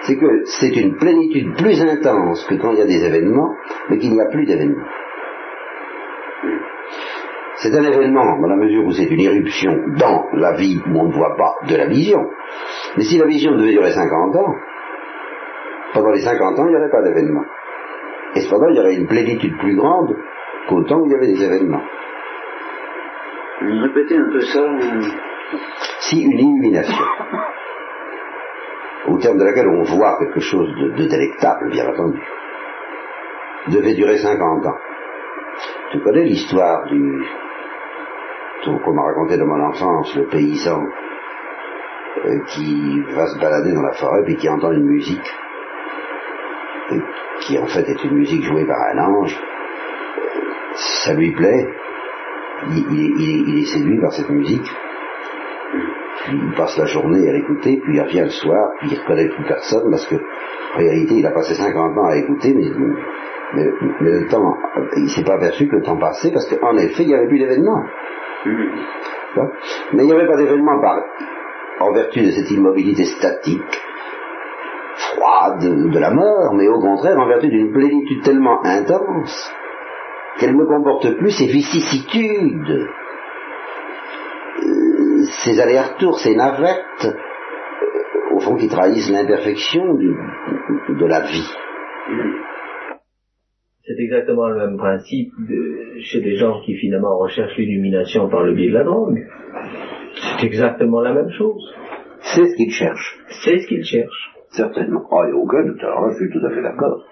c'est 0.03 0.15
que 0.18 0.45
c'est 0.45 0.74
une 0.76 0.95
plénitude 0.95 1.56
plus 1.57 1.82
intense 1.82 2.45
que 2.45 2.56
quand 2.56 2.72
il 2.72 2.80
y 2.80 2.82
a 2.82 2.86
des 2.86 3.03
événements, 3.03 3.53
mais 3.90 3.98
qu'il 3.98 4.14
n'y 4.14 4.22
a 4.22 4.28
plus 4.28 4.45
d'événements. 4.45 4.88
C'est 7.58 7.74
un 7.74 7.84
événement 7.84 8.40
dans 8.40 8.48
la 8.48 8.56
mesure 8.56 8.86
où 8.86 8.92
c'est 8.92 9.10
une 9.10 9.20
éruption 9.20 9.72
dans 9.98 10.28
la 10.34 10.56
vie 10.56 10.80
où 10.86 11.00
on 11.00 11.08
ne 11.08 11.14
voit 11.14 11.36
pas 11.36 11.56
de 11.68 11.76
la 11.76 11.88
vision. 11.88 12.30
Mais 12.96 13.04
si 13.04 13.18
la 13.18 13.26
vision 13.26 13.58
devait 13.58 13.72
durer 13.72 13.92
50 13.92 14.36
ans, 14.36 14.56
pendant 15.94 16.12
les 16.12 16.22
50 16.22 16.60
ans, 16.60 16.66
il 16.66 16.70
n'y 16.70 16.76
aurait 16.76 16.92
pas 16.92 17.02
d'événement. 17.02 17.46
Et 18.36 18.42
cependant, 18.42 18.68
il 18.70 18.76
y 18.76 18.80
aurait 18.80 18.96
une 18.96 19.08
plénitude 19.08 19.58
plus 19.58 19.76
grande 19.76 20.16
qu'au 20.70 20.84
temps 20.84 21.00
où 21.00 21.06
il 21.08 21.12
y 21.12 21.16
avait 21.16 21.28
des 21.34 21.44
événements. 21.44 21.82
Répétez 23.62 24.18
un 24.18 24.30
peu 24.32 24.42
ça. 24.42 24.60
Euh. 24.60 25.02
Si 26.02 26.22
une 26.22 26.38
illumination, 26.38 27.06
au 29.08 29.18
terme 29.18 29.38
de 29.38 29.46
laquelle 29.46 29.68
on 29.68 29.84
voit 29.84 30.18
quelque 30.20 30.42
chose 30.42 30.70
de, 30.76 31.08
délectable, 31.08 31.72
bien 31.72 31.88
entendu, 31.88 32.22
devait 33.70 33.96
durer 33.96 34.18
50 34.18 34.66
ans. 34.66 34.78
Tu 35.92 36.02
connais 36.02 36.26
l'histoire 36.26 36.86
du, 36.86 37.26
qu'on 38.66 38.94
m'a 38.94 39.04
raconté 39.04 39.38
dans 39.38 39.46
mon 39.46 39.62
enfance, 39.62 40.16
le 40.16 40.26
paysan 40.26 40.84
euh, 42.26 42.40
qui 42.48 43.02
va 43.16 43.28
se 43.28 43.40
balader 43.40 43.74
dans 43.74 43.84
la 43.84 43.94
forêt 43.94 44.24
puis 44.26 44.36
qui 44.36 44.50
entend 44.50 44.72
une 44.72 44.86
musique 44.86 45.34
qui 47.42 47.58
en 47.58 47.68
fait 47.68 47.88
est 47.88 48.04
une 48.04 48.16
musique 48.16 48.44
jouée 48.44 48.66
par 48.66 48.78
un 48.94 48.98
ange, 49.00 49.38
ça 51.06 51.14
lui 51.14 51.32
plaît, 51.32 51.68
il, 52.70 53.60
est 53.60 53.66
séduit 53.66 54.00
par 54.00 54.12
cette 54.14 54.30
musique, 54.30 54.70
il 56.30 56.54
passe 56.56 56.78
la 56.78 56.86
journée 56.86 57.30
à 57.30 57.34
l'écouter, 57.34 57.80
puis 57.84 57.96
il 57.96 58.02
revient 58.02 58.24
le 58.24 58.30
soir, 58.30 58.72
puis 58.80 58.90
il 58.92 59.00
reconnaît 59.00 59.30
plus 59.30 59.46
personne, 59.46 59.90
parce 59.90 60.06
que 60.08 60.16
en 60.16 60.78
réalité 60.78 61.16
il 61.16 61.26
a 61.26 61.32
passé 61.32 61.54
50 61.54 61.98
ans 61.98 62.08
à 62.08 62.18
écouter, 62.18 62.54
mais, 62.54 62.70
le 63.53 64.28
temps, 64.30 64.57
il 64.98 65.10
s'est 65.10 65.24
pas 65.24 65.36
aperçu 65.36 65.68
que 65.68 65.78
le 65.78 65.82
temps 65.82 65.98
passait, 65.98 66.32
parce 66.32 66.48
qu'en 66.48 66.78
effet 66.78 67.03
il 67.03 67.07
n'y 67.07 67.15
avait 67.15 67.28
plus 67.28 67.40
d'événements. 67.40 67.84
Mais 69.94 70.03
il 70.03 70.06
n'y 70.06 70.14
avait 70.14 70.28
pas 70.28 70.38
d'événement 70.38 70.82
en 71.80 71.91
vertu 71.94 72.22
de 72.22 72.32
cette 72.32 72.49
immobilité 72.52 73.06
statique 73.06 73.82
froide 74.98 75.91
de 75.91 75.99
la 75.99 76.11
mort, 76.11 76.53
mais 76.56 76.68
au 76.68 76.80
contraire 76.80 77.18
en 77.19 77.28
vertu 77.28 77.49
d'une 77.49 77.72
plénitude 77.72 78.24
tellement 78.24 78.64
intense 78.64 79.52
qu'elle 80.40 80.56
ne 80.56 80.65
comporte 80.65 81.18
plus 81.18 81.32
ces 81.32 81.48
vicissitudes, 81.48 82.88
euh, 84.64 85.24
ces 85.44 85.60
allers-retours, 85.60 86.19
ces 86.19 86.36
navettes, 86.36 87.06
euh, 87.06 88.36
au 88.36 88.40
fond 88.40 88.56
qui 88.56 88.68
trahissent 88.68 89.10
l'imperfection 89.10 89.94
de 89.94 91.06
la 91.06 91.22
vie. 91.22 91.56
C'est 93.88 94.04
exactement 94.04 94.50
le 94.50 94.58
même 94.58 94.78
principe 94.78 95.32
chez 96.02 96.20
des 96.20 96.36
gens 96.36 96.60
qui 96.66 96.76
finalement 96.76 97.18
recherchent 97.18 97.56
l'illumination 97.58 98.28
par 98.28 98.44
le 98.44 98.54
biais 98.54 98.68
de 98.68 98.74
la 98.74 98.84
drogue. 98.84 99.26
C'est 100.14 100.46
exactement 100.46 101.00
la 101.00 101.14
même 101.14 101.30
chose. 101.32 101.74
C'est 102.20 102.44
ce 102.44 102.56
qu'ils 102.58 102.72
cherchent. 102.72 103.18
C'est 103.30 103.60
ce 103.60 103.68
qu'ils 103.68 103.86
cherchent. 103.86 104.34
Certainement. 104.50 105.04
Oh, 105.10 105.22
il 105.24 105.34
n'y 105.34 105.40
a 105.40 105.42
aucun 105.42 105.64
doute. 105.64 105.82
Alors 105.82 106.10
je 106.12 106.18
suis 106.18 106.30
tout 106.30 106.46
à 106.46 106.50
fait 106.50 106.62
d'accord. 106.62 107.06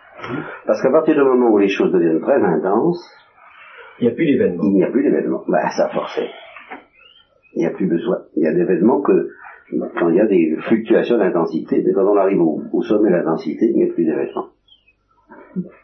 Parce 0.66 0.82
qu'à 0.82 0.92
partir 0.92 1.16
du 1.16 1.22
moment 1.22 1.50
où 1.50 1.58
les 1.60 1.70
choses 1.70 1.94
deviennent 1.94 2.22
très 2.22 2.42
intenses, 2.42 3.10
il 4.00 4.08
n'y 4.08 4.12
a 4.12 4.16
plus 4.16 4.26
d'événements. 4.26 4.64
Il 4.64 4.74
n'y 4.74 4.84
a 4.84 4.92
plus 4.92 5.04
d'événements. 5.04 5.44
Ben, 5.48 5.70
ça 5.70 5.88
forcé. 5.90 6.24
Il 7.54 7.60
n'y 7.60 7.68
a 7.68 7.72
plus 7.72 7.88
besoin. 7.88 8.18
Il 8.36 8.44
y 8.44 8.48
a 8.48 8.54
d'événements 8.54 9.02
que 9.02 9.30
quand 9.98 10.10
il 10.10 10.16
y 10.16 10.20
a 10.20 10.28
des 10.28 10.58
fluctuations 10.68 11.18
d'intensité, 11.18 11.82
mais 11.86 11.94
quand 11.94 12.06
on 12.06 12.18
arrive 12.18 12.42
au, 12.42 12.82
sommet 12.82 13.10
de 13.10 13.16
l'intensité, 13.16 13.66
il 13.66 13.78
n'y 13.78 13.90
a 13.90 13.94
plus 13.94 14.04
d'événements. 14.04 14.50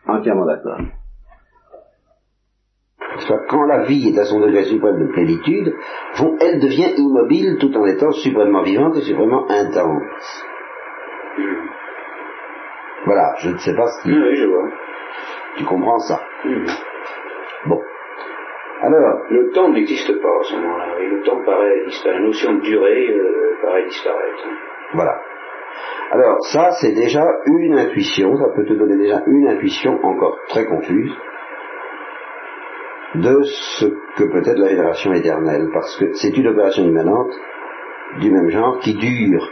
Entièrement 0.08 0.46
d'accord. 0.46 0.80
Quand 3.50 3.64
la 3.64 3.84
vie 3.84 4.10
est 4.10 4.20
à 4.20 4.26
son 4.26 4.40
degré 4.40 4.64
suprême 4.64 5.00
de 5.00 5.12
plénitude, 5.12 5.74
elle 6.42 6.60
devient 6.60 6.94
immobile 6.98 7.58
tout 7.60 7.76
en 7.78 7.86
étant 7.86 8.12
suprêmement 8.12 8.64
vivante 8.64 8.98
et 8.98 9.02
suprêmement 9.02 9.46
intense. 9.50 10.46
Voilà, 13.06 13.34
je 13.40 13.50
ne 13.50 13.58
sais 13.58 13.76
pas 13.76 13.88
si... 13.88 14.10
Oui, 14.10 14.36
je 14.36 14.46
vois. 14.46 14.70
Tu 15.58 15.66
comprends 15.66 16.00
ça? 16.00 16.22
Bon. 17.66 17.82
Alors... 18.82 19.26
Le 19.30 19.52
temps 19.52 19.70
n'existe 19.70 20.22
pas 20.22 20.30
à 20.30 20.44
ce 20.44 20.56
moment-là. 20.56 21.00
le 21.00 21.22
temps 21.24 21.44
paraît 21.44 21.86
La 22.06 22.20
notion 22.20 22.54
de 22.54 22.62
durée 22.62 23.10
euh, 23.10 23.58
paraît 23.62 23.86
disparaître. 23.86 24.48
Voilà. 24.94 25.20
Alors, 26.12 26.38
ça, 26.52 26.72
c'est 26.82 26.92
déjà 26.92 27.26
une 27.46 27.78
intuition, 27.78 28.38
ça 28.38 28.50
peut 28.56 28.66
te 28.66 28.74
donner 28.74 28.98
déjà 28.98 29.24
une 29.28 29.48
intuition 29.48 30.00
encore 30.04 30.38
très 30.50 30.66
confuse 30.66 31.14
de 33.16 33.44
ce 33.44 33.86
que 34.16 34.24
peut 34.26 34.40
être 34.40 34.60
la 34.60 34.70
génération 34.70 35.14
éternelle, 35.14 35.70
parce 35.74 35.96
que 35.98 36.14
c'est 36.14 36.36
une 36.38 36.48
opération 36.48 36.84
immanente 36.84 37.32
du 38.20 38.32
même 38.32 38.50
genre 38.50 38.80
qui 38.80 38.94
dure 38.96 39.50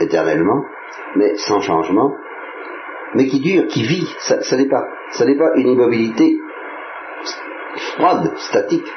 éternellement, 0.00 0.64
mais 1.16 1.36
sans 1.36 1.60
changement, 1.60 2.16
mais 3.14 3.26
qui 3.26 3.40
dure, 3.40 3.66
qui 3.68 3.82
vit. 3.82 4.08
Ça, 4.18 4.56
n'est 4.56 4.68
pas, 4.68 4.88
ça 5.10 5.24
n'est 5.24 5.36
pas 5.36 5.52
une 5.56 5.68
immobilité 5.68 6.38
froide, 7.94 8.32
statique. 8.36 8.90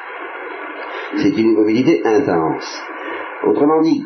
C'est 1.18 1.38
une 1.38 1.52
immobilité 1.52 2.02
intense. 2.06 2.82
Autrement 3.46 3.82
dit, 3.82 4.06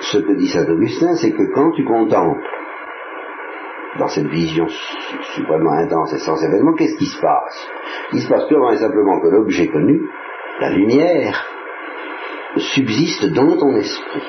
ce 0.00 0.18
que 0.18 0.32
dit 0.32 0.48
Saint 0.48 0.68
Augustin, 0.68 1.14
c'est 1.14 1.32
que 1.32 1.52
quand 1.54 1.72
tu 1.72 1.84
contemples 1.84 2.48
dans 3.98 4.08
cette 4.08 4.28
vision 4.28 4.66
suprêmement 5.34 5.72
intense 5.72 6.12
et 6.14 6.18
sans 6.18 6.42
événement, 6.42 6.74
qu'est-ce 6.74 6.96
qui 6.96 7.06
se 7.06 7.20
passe? 7.20 7.68
Il 8.12 8.20
se 8.20 8.28
passe 8.28 8.46
purement 8.46 8.70
et 8.70 8.76
simplement 8.76 9.20
que 9.20 9.28
l'objet 9.28 9.68
connu, 9.68 10.08
la 10.60 10.70
lumière, 10.70 11.44
subsiste 12.56 13.32
dans 13.32 13.56
ton 13.56 13.74
esprit. 13.76 14.26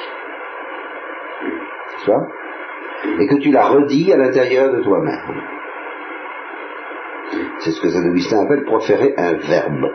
Vois 2.05 2.27
Et 3.19 3.27
que 3.27 3.35
tu 3.35 3.51
la 3.51 3.67
redis 3.67 4.11
à 4.11 4.17
l'intérieur 4.17 4.71
de 4.73 4.81
toi-même. 4.81 5.41
C'est 7.59 7.71
ce 7.71 7.81
que 7.81 7.89
Saint 7.89 8.07
Augustin 8.09 8.43
appelle 8.43 8.65
proférer 8.65 9.13
un 9.17 9.33
verbe. 9.33 9.91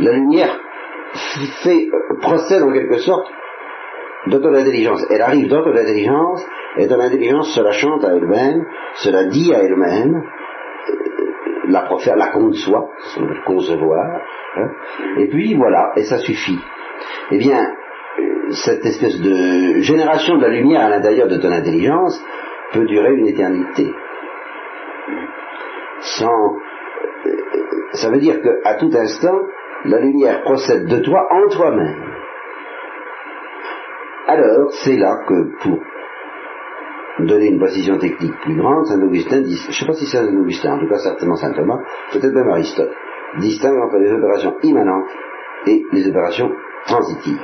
La 0.00 0.12
lumière 0.12 0.60
procède 2.20 2.62
en 2.62 2.72
quelque 2.72 2.98
sorte 2.98 3.30
de 4.26 4.38
ton 4.38 4.54
intelligence. 4.54 5.04
Elle 5.10 5.22
arrive 5.22 5.48
dans 5.48 5.62
ton 5.62 5.74
intelligence, 5.74 6.46
et 6.76 6.86
ton 6.88 7.00
intelligence 7.00 7.54
se 7.54 7.60
la 7.60 7.72
chante 7.72 8.04
à 8.04 8.14
elle-même, 8.14 8.64
se 8.94 9.10
la 9.10 9.24
dit 9.24 9.54
à 9.54 9.62
elle-même, 9.62 10.16
euh, 10.16 10.92
la 11.68 11.82
profère, 11.82 12.16
la 12.16 12.28
conçoit, 12.28 12.90
concevoir, 13.44 14.20
hein. 14.56 14.68
et 15.18 15.28
puis 15.28 15.54
voilà, 15.54 15.92
et 15.96 16.04
ça 16.04 16.18
suffit. 16.18 16.58
Eh 17.30 17.38
bien, 17.38 17.66
cette 18.50 18.84
espèce 18.84 19.20
de 19.20 19.80
génération 19.80 20.36
de 20.36 20.42
la 20.42 20.48
lumière 20.48 20.84
à 20.84 20.88
l'intérieur 20.88 21.28
de 21.28 21.36
ton 21.36 21.50
intelligence 21.50 22.22
peut 22.72 22.84
durer 22.84 23.14
une 23.14 23.26
éternité. 23.26 23.92
Sans, 26.00 26.56
euh, 27.26 27.30
ça 27.92 28.10
veut 28.10 28.18
dire 28.18 28.40
qu'à 28.42 28.74
tout 28.74 28.90
instant, 28.94 29.40
la 29.84 30.00
lumière 30.00 30.42
procède 30.42 30.86
de 30.86 30.98
toi 30.98 31.26
en 31.30 31.48
toi-même. 31.48 32.05
Alors, 34.28 34.72
c'est 34.84 34.96
là 34.96 35.22
que 35.28 35.56
pour 35.62 35.78
donner 37.20 37.46
une 37.46 37.60
précision 37.60 37.96
technique 37.96 38.34
plus 38.40 38.56
grande, 38.56 38.84
Saint 38.86 39.00
Augustin 39.00 39.40
dit, 39.40 39.54
je 39.54 39.68
ne 39.68 39.72
sais 39.72 39.86
pas 39.86 39.92
si 39.92 40.06
c'est 40.06 40.16
Saint 40.16 40.36
Augustin, 40.36 40.74
en 40.74 40.80
tout 40.80 40.88
cas 40.88 40.98
certainement 40.98 41.36
Saint 41.36 41.52
Thomas, 41.52 41.78
peut-être 42.12 42.34
même 42.34 42.48
Aristote, 42.48 42.90
distingue 43.38 43.78
entre 43.78 43.98
les 43.98 44.12
opérations 44.12 44.56
immanentes 44.64 45.08
et 45.66 45.86
les 45.92 46.08
opérations 46.08 46.50
transitives. 46.86 47.40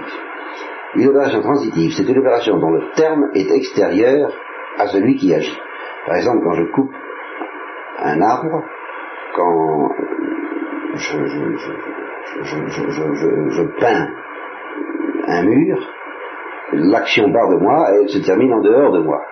Une 0.96 1.08
opération 1.08 1.40
transitive, 1.40 1.92
c'est 1.96 2.08
une 2.08 2.18
opération 2.18 2.58
dont 2.58 2.70
le 2.70 2.90
terme 2.96 3.30
est 3.34 3.50
extérieur 3.50 4.32
à 4.76 4.88
celui 4.88 5.14
qui 5.16 5.32
agit. 5.32 5.56
Par 6.06 6.16
exemple, 6.16 6.42
quand 6.42 6.54
je 6.54 6.64
coupe 6.64 6.92
un 8.00 8.20
arbre, 8.20 8.64
quand 9.36 9.88
je, 10.96 11.18
je 13.50 13.62
peins 13.78 14.08
un 15.28 15.42
mur, 15.44 15.78
l'action 16.72 17.32
part 17.32 17.48
de 17.50 17.56
moi 17.56 17.92
et 17.92 18.02
elle 18.02 18.08
se 18.08 18.18
termine 18.18 18.52
en 18.52 18.60
dehors 18.60 18.92
de 18.92 19.00
moi. 19.00 19.22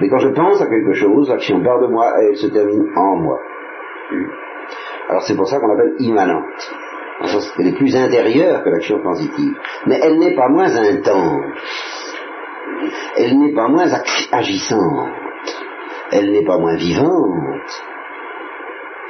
Mais 0.00 0.08
quand 0.08 0.18
je 0.18 0.28
pense 0.28 0.60
à 0.60 0.66
quelque 0.66 0.94
chose, 0.94 1.28
l'action 1.28 1.62
part 1.62 1.80
de 1.80 1.86
moi 1.86 2.12
et 2.20 2.26
elle 2.28 2.36
se 2.36 2.46
termine 2.46 2.86
en 2.96 3.16
moi. 3.16 3.38
Alors 5.08 5.22
c'est 5.22 5.36
pour 5.36 5.46
ça 5.48 5.58
qu'on 5.58 5.68
l'appelle 5.68 5.94
immanente. 5.98 6.44
Elle 7.58 7.66
est 7.68 7.76
plus 7.76 7.94
intérieure 7.96 8.62
que 8.62 8.70
l'action 8.70 8.98
transitive. 9.00 9.54
Mais 9.86 9.98
elle 10.02 10.18
n'est 10.18 10.34
pas 10.34 10.48
moins 10.48 10.74
intense. 10.74 12.14
Elle 13.16 13.38
n'est 13.38 13.52
pas 13.52 13.68
moins 13.68 13.88
agissante. 14.32 15.08
Elle 16.12 16.32
n'est 16.32 16.44
pas 16.44 16.58
moins 16.58 16.76
vivante. 16.76 17.84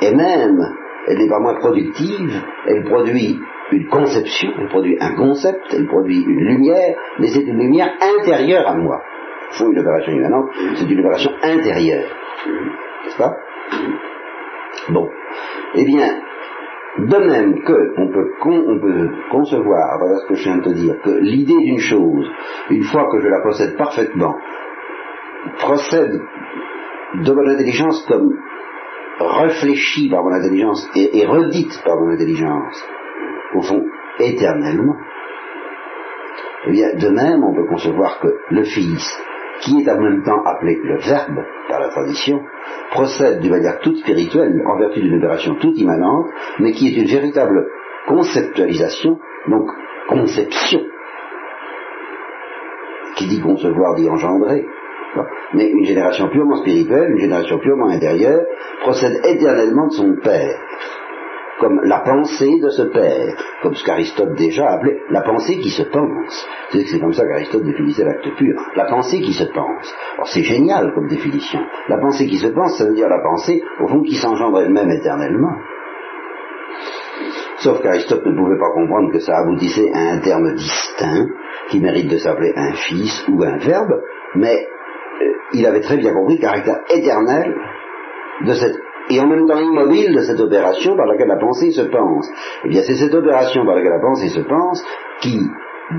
Et 0.03 0.15
même, 0.15 0.59
elle 1.07 1.19
n'est 1.19 1.29
pas 1.29 1.39
moins 1.39 1.55
productive. 1.55 2.43
Elle 2.67 2.85
produit 2.85 3.41
une 3.73 3.89
conception, 3.89 4.51
elle 4.59 4.69
produit 4.69 4.97
un 5.01 5.15
concept, 5.15 5.63
elle 5.73 5.87
produit 5.87 6.23
une 6.23 6.41
lumière, 6.41 6.97
mais 7.19 7.29
c'est 7.29 7.43
une 7.43 7.59
lumière 7.59 7.93
intérieure 8.19 8.69
à 8.69 8.75
moi. 8.77 9.03
Il 9.53 9.57
faut 9.57 9.73
une 9.73 9.79
opération 9.79 10.13
immanente, 10.13 10.51
c'est 10.77 10.89
une 10.89 11.01
opération 11.01 11.31
intérieure. 11.43 12.09
N'est-ce 13.05 13.17
pas? 13.17 13.37
Bon. 14.89 15.09
Eh 15.75 15.85
bien, 15.85 16.07
de 16.99 17.17
même 17.17 17.63
que 17.63 17.95
on 17.97 18.09
peut, 18.09 18.33
on 18.45 18.81
peut 18.81 19.11
concevoir, 19.31 19.99
voilà 19.99 20.19
ce 20.19 20.27
que 20.27 20.35
je 20.35 20.45
viens 20.45 20.59
de 20.59 20.65
te 20.65 20.71
dire, 20.71 20.95
que 21.03 21.11
l'idée 21.11 21.59
d'une 21.59 21.79
chose, 21.79 22.31
une 22.71 22.83
fois 22.85 23.09
que 23.11 23.21
je 23.21 23.29
la 23.29 23.41
possède 23.41 23.77
parfaitement, 23.77 24.37
procède 25.59 26.21
de 27.15 27.33
mon 27.33 27.49
intelligence 27.49 28.05
comme 28.07 28.37
réfléchie 29.21 30.09
par 30.09 30.23
mon 30.23 30.33
intelligence 30.33 30.89
et 30.95 31.27
redite 31.27 31.83
par 31.85 31.97
mon 32.01 32.11
intelligence, 32.11 32.85
au 33.55 33.63
fond, 33.63 33.85
éternellement. 34.19 34.97
Eh 36.67 36.73
de 36.73 37.09
même, 37.09 37.43
on 37.43 37.55
peut 37.55 37.67
concevoir 37.67 38.21
que 38.21 38.29
le 38.51 38.65
Fils, 38.65 39.19
qui 39.61 39.81
est 39.81 39.91
en 39.91 40.01
même 40.01 40.23
temps 40.23 40.43
appelé 40.45 40.79
le 40.83 40.99
Verbe 40.99 41.45
par 41.69 41.81
la 41.81 41.89
tradition, 41.89 42.43
procède 42.91 43.41
d'une 43.41 43.51
manière 43.51 43.79
toute 43.81 43.97
spirituelle, 43.97 44.63
en 44.67 44.79
vertu 44.79 45.01
d'une 45.01 45.17
opération 45.17 45.55
toute 45.57 45.79
immanente, 45.79 46.27
mais 46.59 46.73
qui 46.73 46.89
est 46.89 47.01
une 47.01 47.09
véritable 47.09 47.67
conceptualisation, 48.07 49.19
donc 49.49 49.71
conception. 50.09 50.81
Qui 53.17 53.29
dit 53.29 53.41
concevoir 53.41 53.95
dit 53.97 54.09
engendrer. 54.09 54.67
Mais 55.55 55.69
une 55.69 55.85
génération 55.85 56.29
purement 56.29 56.57
spirituelle, 56.57 57.11
une 57.11 57.19
génération 57.19 57.59
purement 57.59 57.89
intérieure, 57.89 58.43
procède 58.83 59.21
éternellement 59.25 59.89
de 59.89 59.93
son 59.93 60.17
Père 60.23 60.61
comme 61.61 61.81
la 61.85 62.01
pensée 62.01 62.59
de 62.59 62.71
ce 62.71 62.83
Père, 62.83 63.37
comme 63.63 63.75
ce 63.75 63.85
qu'Aristote 63.85 64.35
déjà 64.35 64.73
appelait 64.73 64.99
la 65.11 65.21
pensée 65.21 65.59
qui 65.59 65.71
se 65.71 65.83
pense. 65.83 66.49
C'est 66.73 66.99
comme 66.99 67.13
ça 67.13 67.27
qu'Aristote 67.27 67.65
définissait 67.65 68.05
l'acte 68.05 68.35
pur, 68.37 68.61
la 68.75 68.87
pensée 68.87 69.21
qui 69.21 69.35
se 69.35 69.45
pense. 69.45 69.95
Alors 70.15 70.29
c'est 70.29 70.43
génial 70.43 70.93
comme 70.95 71.07
définition. 71.07 71.61
La 71.89 71.99
pensée 71.99 72.27
qui 72.27 72.39
se 72.39 72.49
pense, 72.49 72.79
ça 72.79 72.87
veut 72.87 72.95
dire 72.95 73.09
la 73.09 73.23
pensée, 73.23 73.63
au 73.81 73.87
fond, 73.87 74.03
qui 74.03 74.17
s'engendre 74.17 74.61
elle-même 74.61 74.91
éternellement. 74.91 75.55
Sauf 77.59 77.83
qu'Aristote 77.83 78.25
ne 78.25 78.37
pouvait 78.37 78.59
pas 78.59 78.73
comprendre 78.73 79.13
que 79.13 79.19
ça 79.19 79.37
aboutissait 79.37 79.93
à 79.93 80.15
un 80.15 80.21
terme 80.21 80.55
distinct, 80.55 81.29
qui 81.69 81.81
mérite 81.81 82.11
de 82.11 82.17
s'appeler 82.17 82.53
un 82.57 82.73
fils 82.73 83.23
ou 83.29 83.43
un 83.45 83.59
verbe, 83.59 84.01
mais 84.35 84.67
euh, 85.23 85.33
il 85.53 85.67
avait 85.67 85.83
très 85.83 85.99
bien 85.99 86.15
compris 86.15 86.37
le 86.37 86.41
caractère 86.41 86.81
éternel 86.89 87.55
de 88.47 88.55
cette 88.55 88.77
et 89.11 89.21
en 89.21 89.27
même 89.27 89.47
temps 89.47 89.59
immobile 89.59 90.15
de 90.15 90.21
cette 90.21 90.41
opération 90.41 90.97
par 90.97 91.07
laquelle 91.07 91.29
la 91.29 91.39
pensée 91.39 91.73
se 91.73 91.83
pense. 91.83 92.31
Eh 92.65 92.69
bien, 92.69 92.83
c'est 92.83 92.95
cette 92.95 93.15
opération 93.15 93.65
par 93.65 93.75
laquelle 93.75 93.93
la 93.93 94.01
pensée 94.01 94.29
se 94.29 94.41
pense 94.41 94.85
qui, 95.21 95.41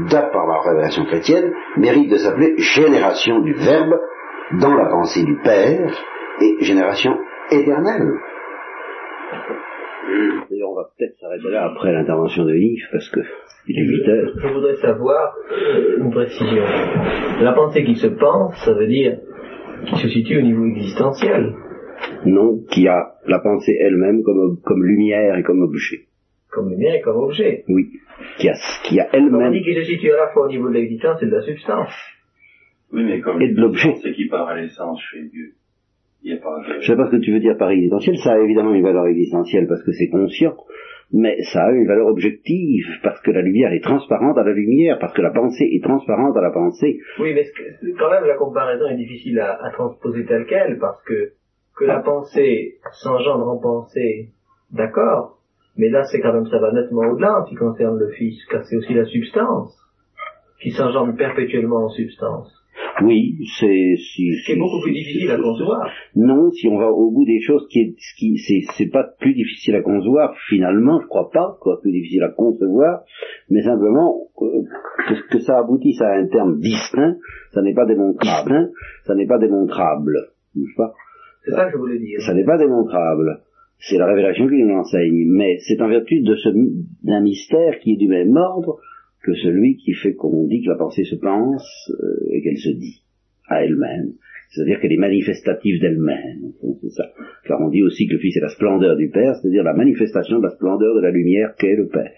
date 0.09 0.31
par 0.31 0.47
la 0.47 0.59
révélation 0.61 1.05
chrétienne, 1.05 1.51
mérite 1.77 2.09
de 2.09 2.17
s'appeler 2.17 2.55
génération 2.57 3.41
du 3.41 3.53
Verbe 3.53 3.99
dans 4.59 4.73
la 4.73 4.85
pensée 4.89 5.23
du 5.23 5.37
Père 5.43 5.91
et 6.41 6.63
génération 6.63 7.17
éternelle. 7.51 8.07
D'ailleurs, 10.49 10.71
on 10.71 10.75
va 10.75 10.87
peut-être 10.97 11.17
s'arrêter 11.19 11.49
là 11.49 11.69
après 11.71 11.91
l'intervention 11.91 12.45
de 12.45 12.55
Yves, 12.55 12.87
parce 12.91 13.09
que 13.09 13.19
il 13.67 13.77
est 13.77 13.87
8 13.87 14.09
heures. 14.09 14.33
Je 14.37 14.47
voudrais 14.47 14.75
savoir 14.77 15.35
euh, 15.51 15.97
une 15.99 16.11
précision. 16.11 16.63
La 17.41 17.53
pensée 17.53 17.83
qui 17.83 17.95
se 17.95 18.07
pense, 18.07 18.55
ça 18.65 18.73
veut 18.73 18.87
dire 18.87 19.17
qui 19.85 19.95
se 19.97 20.09
situe 20.09 20.39
au 20.39 20.41
niveau 20.41 20.65
existentiel 20.65 21.53
non, 22.25 22.59
qui 22.69 22.87
a 22.87 23.15
la 23.25 23.39
pensée 23.39 23.77
elle-même 23.79 24.23
comme, 24.23 24.59
comme 24.63 24.83
lumière 24.83 25.37
et 25.37 25.43
comme 25.43 25.61
objet. 25.61 26.07
Comme 26.51 26.69
lumière 26.69 26.95
et 26.95 27.01
comme 27.01 27.17
objet 27.17 27.63
Oui, 27.69 27.91
qui 28.37 28.49
a, 28.49 28.53
qui 28.83 28.99
a 28.99 29.07
elle-même... 29.13 29.47
On 29.47 29.51
dit 29.51 29.63
qu'il 29.63 29.75
se 29.75 29.83
situe 29.83 30.11
à 30.11 30.17
la 30.17 30.27
fois 30.29 30.45
au 30.45 30.49
niveau 30.49 30.69
de 30.69 30.73
l'existence 30.73 31.21
et 31.23 31.25
de 31.25 31.31
la 31.31 31.41
substance. 31.41 31.93
Oui, 32.93 33.03
mais 33.03 33.21
comme 33.21 33.41
et 33.41 33.53
de 33.53 33.59
l'objet. 33.59 33.95
C'est 34.01 34.11
qui 34.11 34.27
part 34.27 34.49
à 34.49 34.59
l'essence 34.59 35.01
chez 35.11 35.23
Dieu. 35.23 35.53
Il 36.23 36.33
y 36.33 36.37
a 36.37 36.41
pas 36.41 36.61
Je 36.79 36.85
sais 36.85 36.95
pas 36.95 37.07
ce 37.07 37.11
que 37.11 37.21
tu 37.21 37.31
veux 37.31 37.39
dire 37.39 37.57
par 37.57 37.71
existentiel, 37.71 38.17
ça 38.17 38.33
a 38.33 38.39
évidemment 38.39 38.73
une 38.73 38.83
valeur 38.83 39.07
existentielle 39.07 39.65
parce 39.67 39.83
que 39.83 39.91
c'est 39.91 40.09
conscient, 40.09 40.55
mais 41.11 41.35
ça 41.51 41.63
a 41.63 41.71
une 41.71 41.87
valeur 41.87 42.07
objective, 42.07 42.85
parce 43.01 43.19
que 43.21 43.31
la 43.31 43.41
lumière 43.41 43.73
est 43.73 43.83
transparente 43.83 44.37
à 44.37 44.43
la 44.43 44.53
lumière, 44.53 44.99
parce 44.99 45.13
que 45.13 45.21
la 45.21 45.31
pensée 45.31 45.65
est 45.65 45.83
transparente 45.83 46.37
à 46.37 46.41
la 46.41 46.51
pensée. 46.51 46.99
Oui, 47.19 47.33
mais 47.33 47.45
quand 47.97 48.11
même 48.11 48.25
la 48.25 48.35
comparaison 48.35 48.87
est 48.87 48.97
difficile 48.97 49.39
à, 49.39 49.57
à 49.63 49.71
transposer 49.71 50.25
telle 50.25 50.45
qu'elle, 50.45 50.77
parce 50.79 51.03
que 51.05 51.33
que 51.81 51.87
la 51.87 51.99
pensée 51.99 52.77
s'engendre 53.01 53.47
en 53.49 53.57
pensée, 53.57 54.29
d'accord, 54.71 55.39
mais 55.77 55.89
là 55.89 56.03
c'est 56.03 56.21
quand 56.21 56.33
même 56.33 56.45
ça 56.45 56.59
va 56.59 56.71
nettement 56.71 57.09
au-delà 57.09 57.39
en 57.39 57.45
ce 57.45 57.49
qui 57.49 57.55
concerne 57.55 57.97
le 57.97 58.09
Fils, 58.09 58.37
car 58.51 58.63
c'est 58.65 58.77
aussi 58.77 58.93
la 58.93 59.05
substance 59.05 59.75
qui 60.61 60.69
s'engendre 60.71 61.15
perpétuellement 61.17 61.85
en 61.85 61.89
substance. 61.89 62.55
Oui, 63.03 63.37
c'est 63.59 63.95
si, 63.97 64.31
c'est 64.45 64.55
beaucoup 64.57 64.81
plus 64.83 64.93
difficile 64.93 65.31
à 65.31 65.37
concevoir. 65.37 65.89
Non, 66.15 66.51
si 66.51 66.67
on 66.67 66.77
va 66.77 66.91
au 66.91 67.09
bout 67.09 67.25
des 67.25 67.41
choses, 67.41 67.67
qui 67.69 67.79
est, 67.79 67.95
qui 68.17 68.37
c'est, 68.37 68.61
c'est 68.77 68.91
pas 68.91 69.05
plus 69.19 69.33
difficile 69.33 69.75
à 69.75 69.81
concevoir. 69.81 70.35
Finalement, 70.49 70.99
je 71.01 71.07
crois 71.07 71.31
pas, 71.31 71.57
quoi, 71.61 71.79
plus 71.81 71.91
difficile 71.91 72.23
à 72.23 72.29
concevoir, 72.29 73.01
mais 73.49 73.61
simplement 73.63 74.27
euh, 74.41 74.61
que, 75.07 75.29
que 75.31 75.39
ça 75.39 75.59
aboutisse 75.59 76.01
à 76.01 76.13
un 76.13 76.27
terme 76.27 76.59
distinct, 76.59 77.15
ça 77.53 77.61
n'est 77.63 77.73
pas 77.73 77.85
démontrable, 77.85 78.71
ça 79.05 79.15
n'est 79.15 79.27
pas 79.27 79.39
démontrable, 79.39 80.15
n'est-ce 80.55 80.75
pas? 80.77 80.93
C'est 81.43 81.51
ça 81.51 81.65
que 81.65 81.71
je 81.73 81.77
voulais 81.77 81.99
dire. 81.99 82.21
Ça 82.21 82.33
n'est 82.33 82.45
pas 82.45 82.57
démontrable. 82.57 83.41
C'est 83.79 83.97
la 83.97 84.05
révélation 84.05 84.47
qui 84.47 84.61
nous 84.61 84.67
l'enseigne, 84.67 85.25
mais 85.27 85.57
c'est 85.67 85.81
en 85.81 85.89
vertu 85.89 86.21
d'un 86.21 87.21
mystère 87.21 87.79
qui 87.79 87.93
est 87.93 87.97
du 87.97 88.07
même 88.07 88.35
ordre 88.35 88.79
que 89.23 89.33
celui 89.33 89.77
qui 89.77 89.93
fait 89.93 90.13
qu'on 90.13 90.45
dit 90.45 90.63
que 90.63 90.69
la 90.69 90.77
pensée 90.77 91.03
se 91.03 91.15
pense 91.15 91.91
euh, 91.91 92.27
et 92.31 92.41
qu'elle 92.41 92.57
se 92.57 92.69
dit 92.69 93.03
à 93.47 93.63
elle-même. 93.63 94.13
C'est-à-dire 94.49 94.79
qu'elle 94.79 94.91
est 94.91 94.97
manifestative 94.97 95.79
d'elle-même. 95.79 96.51
C'est 96.81 96.89
ça. 96.89 97.11
Car 97.45 97.61
on 97.61 97.69
dit 97.69 97.83
aussi 97.83 98.07
que 98.07 98.13
le 98.13 98.19
Fils 98.19 98.37
est 98.37 98.41
la 98.41 98.49
splendeur 98.49 98.97
du 98.97 99.09
Père, 99.09 99.35
c'est-à-dire 99.35 99.63
la 99.63 99.73
manifestation 99.73 100.39
de 100.39 100.43
la 100.43 100.51
splendeur 100.51 100.95
de 100.95 101.01
la 101.01 101.11
lumière 101.11 101.55
qu'est 101.57 101.75
le 101.75 101.87
Père. 101.87 102.11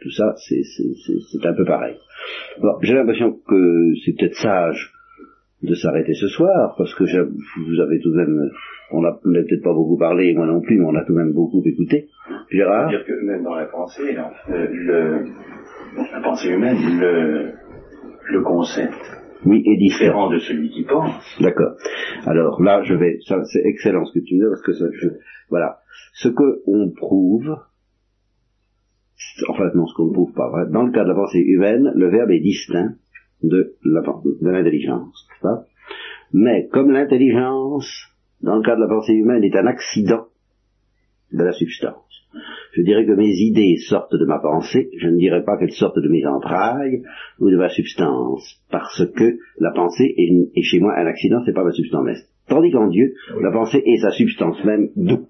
Tout 0.00 0.10
ça, 0.10 0.34
c'est 0.36 1.46
un 1.46 1.54
peu 1.54 1.64
pareil. 1.64 1.96
Bon, 2.60 2.74
j'ai 2.82 2.94
l'impression 2.94 3.32
que 3.32 3.92
c'est 4.04 4.16
peut-être 4.16 4.36
sage 4.36 4.92
de 5.62 5.74
s'arrêter 5.74 6.14
ce 6.14 6.28
soir, 6.28 6.74
parce 6.78 6.94
que 6.94 7.04
vous 7.04 7.80
avez 7.80 8.00
tout 8.00 8.10
de 8.12 8.16
même, 8.16 8.50
on 8.92 9.02
n'a 9.02 9.12
peut-être 9.22 9.62
pas 9.62 9.74
beaucoup 9.74 9.98
parlé, 9.98 10.32
moi 10.34 10.46
non 10.46 10.60
plus, 10.60 10.78
mais 10.78 10.86
on 10.86 10.94
a 10.94 11.04
tout 11.04 11.12
de 11.12 11.18
même 11.18 11.32
beaucoup 11.32 11.62
écouté. 11.64 12.08
Gérard 12.50 12.88
dire 12.88 13.04
que 13.04 13.24
même 13.24 13.42
dans 13.42 13.54
la 13.54 13.66
pensée, 13.66 14.16
le, 14.48 15.26
la 16.12 16.20
pensée 16.22 16.48
humaine, 16.50 16.78
le, 16.98 17.52
le 18.30 18.42
concept 18.42 18.94
oui, 19.44 19.62
est 19.66 19.76
différent 19.76 20.30
de 20.30 20.38
celui 20.38 20.70
qui 20.70 20.84
pense. 20.84 21.38
D'accord. 21.40 21.76
Alors 22.26 22.62
là, 22.62 22.82
je 22.82 22.94
vais, 22.94 23.18
ça, 23.26 23.42
c'est 23.44 23.62
excellent 23.64 24.04
ce 24.04 24.18
que 24.18 24.24
tu 24.24 24.34
dis 24.34 24.42
parce 24.48 24.62
que 24.62 24.72
ça, 24.72 24.86
je, 24.92 25.08
voilà, 25.50 25.78
ce 26.14 26.28
que 26.28 26.62
on 26.66 26.90
prouve, 26.90 27.56
enfin 29.48 29.70
non, 29.74 29.86
ce 29.86 29.94
qu'on 29.94 30.06
ne 30.06 30.12
prouve 30.12 30.32
pas. 30.32 30.50
Dans 30.70 30.84
le 30.84 30.92
cas 30.92 31.04
de 31.04 31.08
la 31.08 31.14
pensée 31.14 31.40
humaine, 31.40 31.92
le 31.94 32.08
verbe 32.08 32.30
est 32.30 32.40
distinct 32.40 32.94
de 33.42 33.76
l'intelligence, 34.42 35.28
Mais 36.32 36.68
comme 36.72 36.90
l'intelligence, 36.90 38.08
dans 38.42 38.56
le 38.56 38.62
cas 38.62 38.76
de 38.76 38.80
la 38.80 38.88
pensée 38.88 39.14
humaine, 39.14 39.44
est 39.44 39.56
un 39.56 39.66
accident 39.66 40.26
de 41.32 41.44
la 41.44 41.52
substance, 41.52 42.10
je 42.72 42.82
dirais 42.82 43.04
que 43.04 43.12
mes 43.12 43.30
idées 43.30 43.76
sortent 43.88 44.14
de 44.14 44.24
ma 44.24 44.38
pensée, 44.38 44.90
je 44.96 45.08
ne 45.08 45.16
dirais 45.16 45.42
pas 45.44 45.56
qu'elles 45.58 45.72
sortent 45.72 45.98
de 45.98 46.08
mes 46.08 46.24
entrailles 46.26 47.02
ou 47.40 47.50
de 47.50 47.56
ma 47.56 47.68
substance, 47.68 48.62
parce 48.70 49.04
que 49.16 49.38
la 49.58 49.72
pensée 49.72 50.14
est, 50.16 50.62
chez 50.62 50.78
moi 50.80 50.94
un 50.96 51.06
accident, 51.06 51.42
c'est 51.44 51.52
pas 51.52 51.64
ma 51.64 51.72
substance 51.72 52.04
même. 52.04 52.16
Tandis 52.48 52.70
qu'en 52.70 52.88
Dieu, 52.88 53.14
la 53.40 53.50
pensée 53.52 53.82
est 53.84 53.98
sa 53.98 54.10
substance 54.10 54.64
même, 54.64 54.90
d'où 54.96 55.26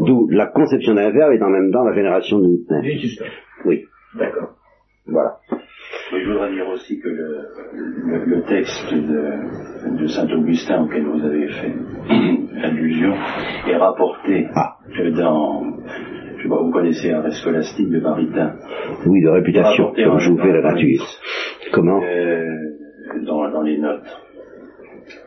D'où 0.00 0.28
la 0.28 0.46
conception 0.46 0.94
d'un 0.94 1.10
verbe 1.10 1.32
est 1.32 1.42
en 1.42 1.50
même 1.50 1.72
temps 1.72 1.84
la 1.84 1.94
génération 1.94 2.38
d'une 2.38 2.64
Oui. 3.64 3.84
D'accord. 4.16 4.56
Voilà. 5.06 5.38
Je 6.18 6.30
voudrais 6.30 6.52
dire 6.52 6.68
aussi 6.68 6.98
que 6.98 7.08
le, 7.08 8.42
texte 8.48 8.92
de, 8.92 10.06
Saint 10.06 10.28
Augustin 10.30 10.82
auquel 10.82 11.04
vous 11.04 11.24
avez 11.24 11.48
fait 11.48 11.74
allusion 12.62 13.14
est 13.68 13.76
rapporté 13.76 14.46
ah. 14.54 14.76
dans, 15.16 15.62
je 16.36 16.42
sais 16.42 16.48
pas, 16.48 16.62
vous 16.62 16.70
connaissez 16.70 17.12
un 17.12 17.30
scolastique 17.30 17.90
de 17.90 18.00
Maritain. 18.00 18.54
Oui, 19.06 19.22
de 19.22 19.28
réputation, 19.28 19.92
comme 19.92 20.18
je 20.18 20.30
vous 20.30 20.38
fais 20.38 20.52
la 20.52 20.72
nature. 20.72 21.06
Comment? 21.72 22.02
Euh, 22.02 22.44
dans, 23.26 23.50
dans, 23.50 23.62
les 23.62 23.78
notes. 23.78 24.06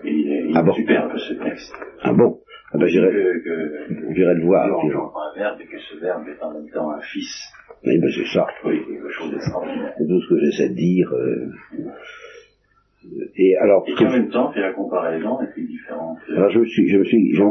il 0.04 0.32
est, 0.32 0.50
il 0.50 0.58
ah 0.58 0.64
bon? 0.64 0.74
superbe 0.74 1.18
ce 1.18 1.34
texte. 1.34 1.74
Ah 2.02 2.14
bon? 2.14 2.40
Ah 2.74 2.78
ben, 2.80 2.88
j'irai, 2.88 3.12
le 3.12 4.45
voir. 4.45 4.68
On 4.68 5.20
un 5.20 5.34
verbe 5.36 5.62
et 5.62 5.66
que 5.66 5.80
ce 5.80 6.00
verbe 6.00 6.28
est 6.28 6.44
en 6.44 6.54
même 6.54 6.70
temps 6.70 6.90
un 6.90 7.02
fils. 7.02 7.54
Oui, 7.86 8.00
ben 8.00 8.10
c'est 8.12 8.26
ça. 8.34 8.48
Oui, 8.66 8.82
quelque 8.88 9.10
chose 9.10 9.32
d'extraordinaire. 9.32 9.94
C'est 9.98 10.08
tout 10.08 10.22
ce 10.22 10.30
que 10.30 10.40
j'essaie 10.40 10.70
de 10.70 10.76
dire. 10.76 11.14
Euh... 11.14 11.52
Et 13.36 13.56
alors. 13.58 13.86
Et 13.88 14.06
en 14.06 14.12
même 14.12 14.30
temps, 14.30 14.52
fait 14.54 14.62
la 14.62 14.74
comparaison 14.74 15.38
avec 15.38 15.56
les 15.56 15.68
différentes. 15.68 16.18
Alors 16.36 16.50
je 16.50 16.60
me 16.60 16.66
suis, 16.66 16.90
je 16.90 16.98
me 16.98 17.04
suis, 17.04 17.34
je, 17.36 17.44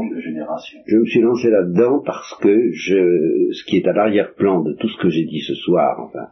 je 0.87 0.97
me 0.97 1.05
suis 1.05 1.21
lancé 1.21 1.51
là-dedans 1.51 2.03
parce 2.05 2.35
que 2.41 2.73
je, 2.73 3.53
ce 3.53 3.65
qui 3.65 3.77
est 3.77 3.87
à 3.87 3.93
l'arrière-plan 3.93 4.63
de 4.63 4.73
tout 4.73 4.89
ce 4.89 5.01
que 5.01 5.09
j'ai 5.09 5.25
dit 5.25 5.41
ce 5.41 5.55
soir, 5.55 6.01
enfin, 6.01 6.29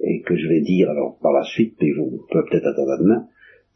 et 0.00 0.22
que 0.22 0.36
je 0.36 0.48
vais 0.48 0.62
dire 0.62 0.90
alors 0.90 1.18
par 1.22 1.32
la 1.32 1.42
suite, 1.42 1.76
mais 1.80 1.92
vous 1.92 2.22
pouvez 2.28 2.42
peut-être 2.50 2.66
attendre 2.66 2.92
à 2.92 2.98
demain, 2.98 3.26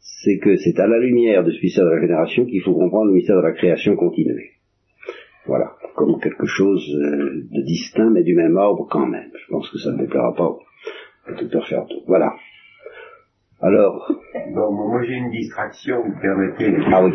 c'est 0.01 0.39
que 0.39 0.57
c'est 0.57 0.79
à 0.79 0.87
la 0.87 0.99
lumière 0.99 1.43
de 1.43 1.51
ce 1.51 1.61
mystère 1.61 1.85
de 1.85 1.91
la 1.91 2.01
génération 2.01 2.45
qu'il 2.45 2.61
faut 2.61 2.73
comprendre 2.73 3.07
le 3.07 3.13
mystère 3.13 3.37
de 3.37 3.43
la 3.43 3.53
création 3.53 3.95
continuée. 3.95 4.51
Voilà, 5.45 5.71
comme 5.95 6.19
quelque 6.19 6.45
chose 6.45 6.83
euh, 6.95 7.47
de 7.51 7.61
distinct 7.63 8.09
mais 8.11 8.23
du 8.23 8.35
même 8.35 8.57
ordre 8.57 8.87
quand 8.89 9.07
même. 9.07 9.31
Je 9.33 9.51
pense 9.51 9.69
que 9.69 9.77
ça 9.77 9.91
ne 9.91 9.97
déplaira 9.97 10.33
pas 10.35 10.57
tout 11.37 11.61
faire 11.61 11.85
tout. 11.87 12.01
Voilà. 12.07 12.33
Alors. 13.61 14.11
Bon, 14.55 14.71
moi 14.71 15.03
j'ai 15.03 15.13
une 15.13 15.29
distraction, 15.29 16.01
vous 16.03 16.19
permettez. 16.19 16.75
Ah 16.91 17.03
oui. 17.03 17.11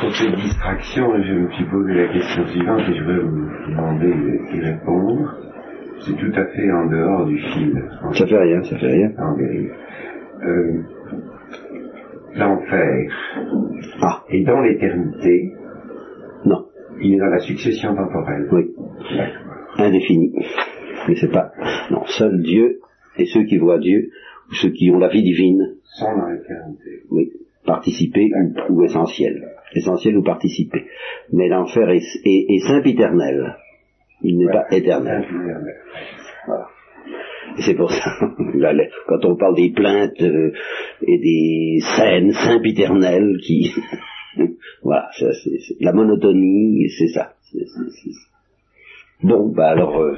pour 0.00 0.14
cette 0.14 0.34
distraction, 0.34 1.22
je 1.22 1.32
me 1.32 1.50
suis 1.52 1.64
posé 1.66 1.94
la 1.94 2.12
question 2.12 2.46
suivante 2.48 2.80
et 2.80 2.94
je 2.94 3.04
vais 3.04 3.20
vous 3.20 3.48
demander 3.68 4.12
d'y 4.50 4.60
répondre. 4.60 5.36
C'est 6.04 6.16
tout 6.16 6.32
à 6.34 6.46
fait 6.46 6.72
en 6.72 6.86
dehors 6.86 7.26
du 7.26 7.38
fil. 7.38 7.88
Ça 8.14 8.26
fait 8.26 8.38
rien, 8.38 8.62
ça 8.64 8.76
fait 8.78 8.86
rien. 8.86 9.12
Euh, 10.44 10.82
l'enfer 12.34 13.12
ah. 14.00 14.24
est 14.28 14.44
dans 14.44 14.60
l'éternité. 14.60 15.52
Non. 16.44 16.66
Il 17.00 17.14
est 17.14 17.18
dans 17.18 17.26
la 17.26 17.40
succession 17.40 17.94
temporelle. 17.94 18.48
Oui. 18.52 18.74
Indéfini. 19.76 20.32
Mais 21.08 21.16
c'est 21.16 21.30
pas. 21.30 21.52
Non, 21.90 22.04
seul 22.06 22.42
Dieu 22.42 22.80
et 23.18 23.26
ceux 23.26 23.44
qui 23.44 23.58
voient 23.58 23.78
Dieu, 23.78 24.10
ou 24.50 24.54
ceux 24.54 24.70
qui 24.70 24.90
ont 24.90 24.98
la 24.98 25.08
vie 25.08 25.22
divine. 25.22 25.76
Sont 25.82 26.16
dans 26.16 26.28
l'éternité. 26.28 27.02
Oui. 27.10 27.32
Participer 27.64 28.30
ou, 28.70 28.82
essentiel. 28.84 29.48
Essentiel 29.74 30.16
ou 30.16 30.22
participer. 30.22 30.84
Mais 31.32 31.48
l'enfer 31.48 31.88
est, 31.90 32.02
est, 32.24 32.46
est 32.48 32.66
sempiternel. 32.66 33.56
Il 34.22 34.38
n'est 34.38 34.52
pas 34.52 34.66
éternel. 34.70 35.24
C'est 37.58 37.74
pour 37.74 37.90
ça, 37.90 38.10
quand 39.08 39.24
on 39.24 39.36
parle 39.36 39.56
des 39.56 39.70
plaintes 39.70 40.20
euh, 40.22 40.52
et 41.06 41.18
des 41.18 41.78
scènes 41.80 42.32
sempiternelles 42.32 43.38
qui... 43.44 43.72
voilà, 44.82 45.08
c'est, 45.18 45.30
la 45.80 45.92
monotonie, 45.92 46.88
c'est 46.98 47.08
ça. 47.08 47.34
bon, 49.22 49.52
bah 49.54 49.70
alors... 49.70 50.00
Euh, 50.00 50.16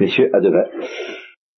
messieurs, 0.00 0.30
à 0.32 0.40
demain. 0.40 0.64